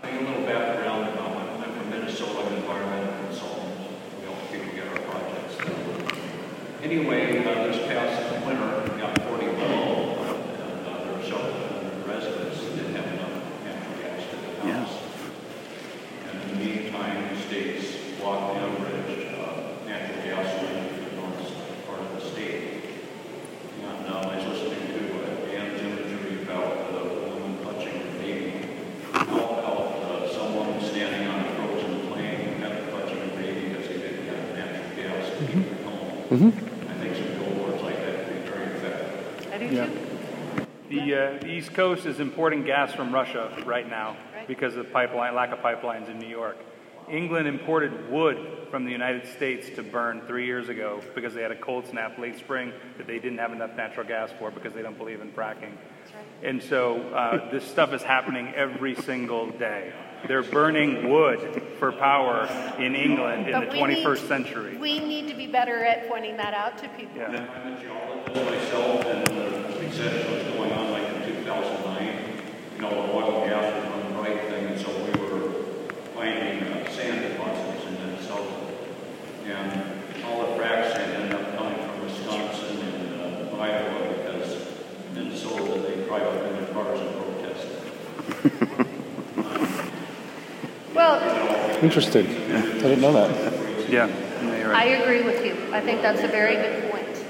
A 0.03 0.07
little 0.07 0.43
background, 0.43 1.05
I'm 1.19 1.63
I'm 1.63 1.71
from 1.73 1.89
Minnesota, 1.89 2.39
I'm 2.39 2.47
an 2.47 2.53
environmental 2.59 3.25
consultant. 3.27 3.75
We 4.19 4.25
help 4.25 4.51
people 4.51 4.71
get 4.75 4.87
our 4.87 4.99
projects 4.99 5.57
done. 5.57 5.89
Anyway, 6.83 7.39
uh, 7.45 7.67
this 7.67 7.77
past 7.87 8.45
winter, 8.45 8.83
it 8.85 8.99
got 8.99 9.21
40 9.21 9.45
below, 9.45 10.15
and 10.19 10.87
uh, 10.87 11.03
there 11.03 11.13
were 11.13 11.23
several 11.23 11.51
hundred 11.53 12.07
residents 12.07 12.61
that 12.61 12.75
didn't 12.75 12.95
have 12.95 13.07
enough 13.07 13.35
natural 13.65 13.95
gas 14.01 14.23
to 14.29 14.35
the 14.35 14.73
house. 14.73 14.97
And 16.31 16.41
in 16.43 16.47
the 16.59 16.65
meantime, 16.65 17.35
the 17.35 17.41
states 17.41 17.97
blocked 18.19 18.53
the 18.55 18.65
unbridged 18.65 19.27
uh, 19.35 19.87
natural 19.87 20.23
gas 20.23 20.47
line 20.63 20.87
to 20.87 21.09
the 21.09 21.15
north 21.15 21.85
part 21.87 21.99
of 21.99 22.11
the 22.15 22.21
state. 22.31 22.83
And 23.83 24.07
uh, 24.07 24.19
I 24.19 24.35
was 24.37 24.45
listening 24.47 24.87
to 24.87 25.23
uh, 25.23 25.45
Dan's 25.51 25.81
imagery 25.81 26.43
about 26.43 26.91
the 26.93 27.03
woman 27.29 27.57
clutching 27.61 27.99
her 27.99 28.19
baby. 28.19 28.67
How 29.11 29.35
about 29.35 29.99
uh, 29.99 30.33
someone 30.33 30.79
standing 30.81 31.27
on 31.27 31.39
a 31.41 31.55
frozen 31.55 32.07
plain 32.07 32.39
and 32.55 32.63
have 32.63 32.89
clutching 32.89 33.21
a 33.21 33.35
baby 33.35 33.67
because 33.69 33.87
they 33.89 33.97
didn't 33.99 34.27
have 34.27 34.55
natural 34.55 34.95
gas 34.95 35.29
to 35.37 35.45
keep 35.45 35.79
them 36.29 36.51
home? 36.51 36.69
I 36.89 36.93
think 36.99 37.15
some 37.15 37.43
billboards 37.43 37.81
like 37.83 37.97
that 37.97 38.27
would 38.27 38.43
be 38.43 38.49
very 38.49 38.65
effective. 38.75 39.53
I 39.53 39.57
do 39.57 39.65
Yeah. 39.65 39.85
too. 39.85 39.99
The, 40.89 41.13
uh, 41.13 41.39
the 41.41 41.47
East 41.51 41.73
Coast 41.73 42.05
is 42.07 42.19
importing 42.19 42.63
gas 42.63 42.93
from 42.93 43.13
Russia 43.13 43.51
right 43.65 43.87
now 43.87 44.17
because 44.47 44.75
of 44.75 44.91
pipeline, 44.91 45.35
lack 45.35 45.51
of 45.51 45.59
pipelines 45.59 46.09
in 46.09 46.17
New 46.17 46.27
York. 46.27 46.57
England 47.07 47.47
imported 47.47 48.11
wood 48.11 48.37
from 48.71 48.85
the 48.85 48.91
United 48.91 49.25
States 49.27 49.69
to 49.75 49.83
burn 49.83 50.21
three 50.27 50.45
years 50.45 50.69
ago 50.69 51.01
because 51.15 51.33
they 51.33 51.41
had 51.41 51.51
a 51.51 51.55
cold 51.55 51.87
snap 51.87 52.17
late 52.17 52.37
spring 52.37 52.71
that 52.97 53.07
they 53.07 53.17
didn't 53.19 53.39
have 53.39 53.51
enough 53.51 53.75
natural 53.75 54.05
gas 54.07 54.29
for 54.37 54.51
because 54.51 54.73
they 54.73 54.81
don't 54.81 54.97
believe 54.97 55.21
in 55.21 55.31
fracking. 55.31 55.71
And 56.43 56.61
so 56.61 57.01
uh, 57.13 57.51
this 57.51 57.63
stuff 57.63 57.93
is 57.93 58.01
happening 58.03 58.53
every 58.55 58.95
single 58.95 59.49
day. 59.51 59.91
They're 60.27 60.43
burning 60.43 61.09
wood 61.09 61.61
for 61.79 61.91
power 61.91 62.47
in 62.77 62.93
England 62.95 63.47
in 63.47 63.53
But 63.53 63.71
the 63.71 63.81
we 63.81 63.87
need- 63.87 64.03
21st 64.05 64.27
century. 64.27 64.77
We 64.77 64.99
need 64.99 65.27
to 65.29 65.33
be 65.35 65.47
better 65.47 65.83
at 65.85 66.07
pointing 66.07 66.37
that 66.37 66.53
out 66.53 66.77
to 66.79 66.89
people. 66.89 67.17
Yeah. 67.17 67.45
I'm 67.65 67.73
a 67.73 67.79
geologist 67.81 68.35
myself, 68.45 69.05
and 69.05 69.79
we 69.79 69.89
said 69.91 70.13
it 70.13 70.29
was 70.29 70.53
going 70.53 70.71
on 70.73 70.91
like 70.91 71.03
in 71.27 71.35
2009. 71.43 72.19
You 72.75 72.81
know, 72.81 72.89
the 72.89 73.13
oil 73.13 73.41
and 73.41 73.49
gas 73.49 73.73
was 73.83 73.93
on 73.93 74.13
the 74.13 74.19
right 74.21 74.41
thing, 74.49 74.65
and 74.67 74.79
so 74.79 74.87
we 74.89 75.11
were 75.19 75.51
finding 76.15 76.61
uh, 76.63 76.89
sand 76.91 77.21
deposits 77.31 77.85
in 77.87 77.93
Minnesota. 77.95 78.53
And 79.47 80.23
all 80.25 80.41
the 80.41 80.61
frac 80.61 80.91
sand 80.93 81.11
ended 81.23 81.33
up 81.39 81.57
coming 81.57 81.75
from 81.75 82.03
Wisconsin 82.03 82.77
and 82.81 83.21
uh, 83.53 83.57
Iowa 83.57 84.13
because 84.13 84.67
Minnesota, 85.15 85.79
they 85.81 86.05
drive 86.05 86.23
up 86.23 86.43
in 86.45 86.53
their 86.57 86.67
cars 86.73 86.99
and 86.99 87.11
protest. 87.15 88.85
Well, 91.09 91.83
Interesting. 91.83 92.27
I 92.27 92.61
didn't 92.61 93.01
know 93.01 93.13
that. 93.13 93.89
Yeah, 93.89 94.05
no, 94.43 94.55
you're 94.55 94.75
I 94.75 94.83
agree 94.83 95.23
with 95.23 95.43
you. 95.43 95.55
I 95.73 95.81
think 95.81 96.03
that's 96.03 96.21
a 96.21 96.27
very 96.27 96.53
good 96.53 96.91
point. 96.91 97.25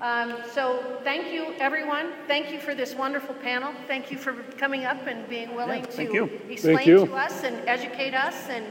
Um, 0.00 0.36
so 0.50 0.98
thank 1.04 1.30
you, 1.30 1.52
everyone. 1.58 2.12
Thank 2.26 2.50
you 2.50 2.58
for 2.58 2.74
this 2.74 2.94
wonderful 2.94 3.34
panel. 3.34 3.74
Thank 3.86 4.10
you 4.10 4.16
for 4.16 4.32
coming 4.56 4.86
up 4.86 5.06
and 5.06 5.28
being 5.28 5.54
willing 5.54 5.82
thank 5.84 6.10
to 6.10 6.14
you. 6.14 6.40
explain 6.48 6.76
Thank 6.76 6.88
you. 6.88 7.04
to 7.04 7.14
us 7.14 7.44
and 7.44 7.56
educate 7.68 8.14
us 8.14 8.48
and 8.48 8.64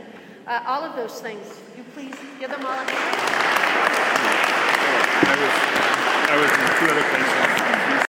uh, 0.47 0.63
all 0.65 0.83
of 0.83 0.95
those 0.95 1.21
things. 1.21 1.45
You 1.77 1.83
please 1.93 2.15
give 2.39 2.49
them 2.49 2.65
all 2.65 2.73
a 2.73 2.77
hand. 2.77 2.89
I 5.23 5.35
was, 5.37 5.53
I 6.31 6.35
was 6.41 6.51
in 6.51 6.67
two 6.79 6.91
other 6.91 7.07
places. 7.11 7.50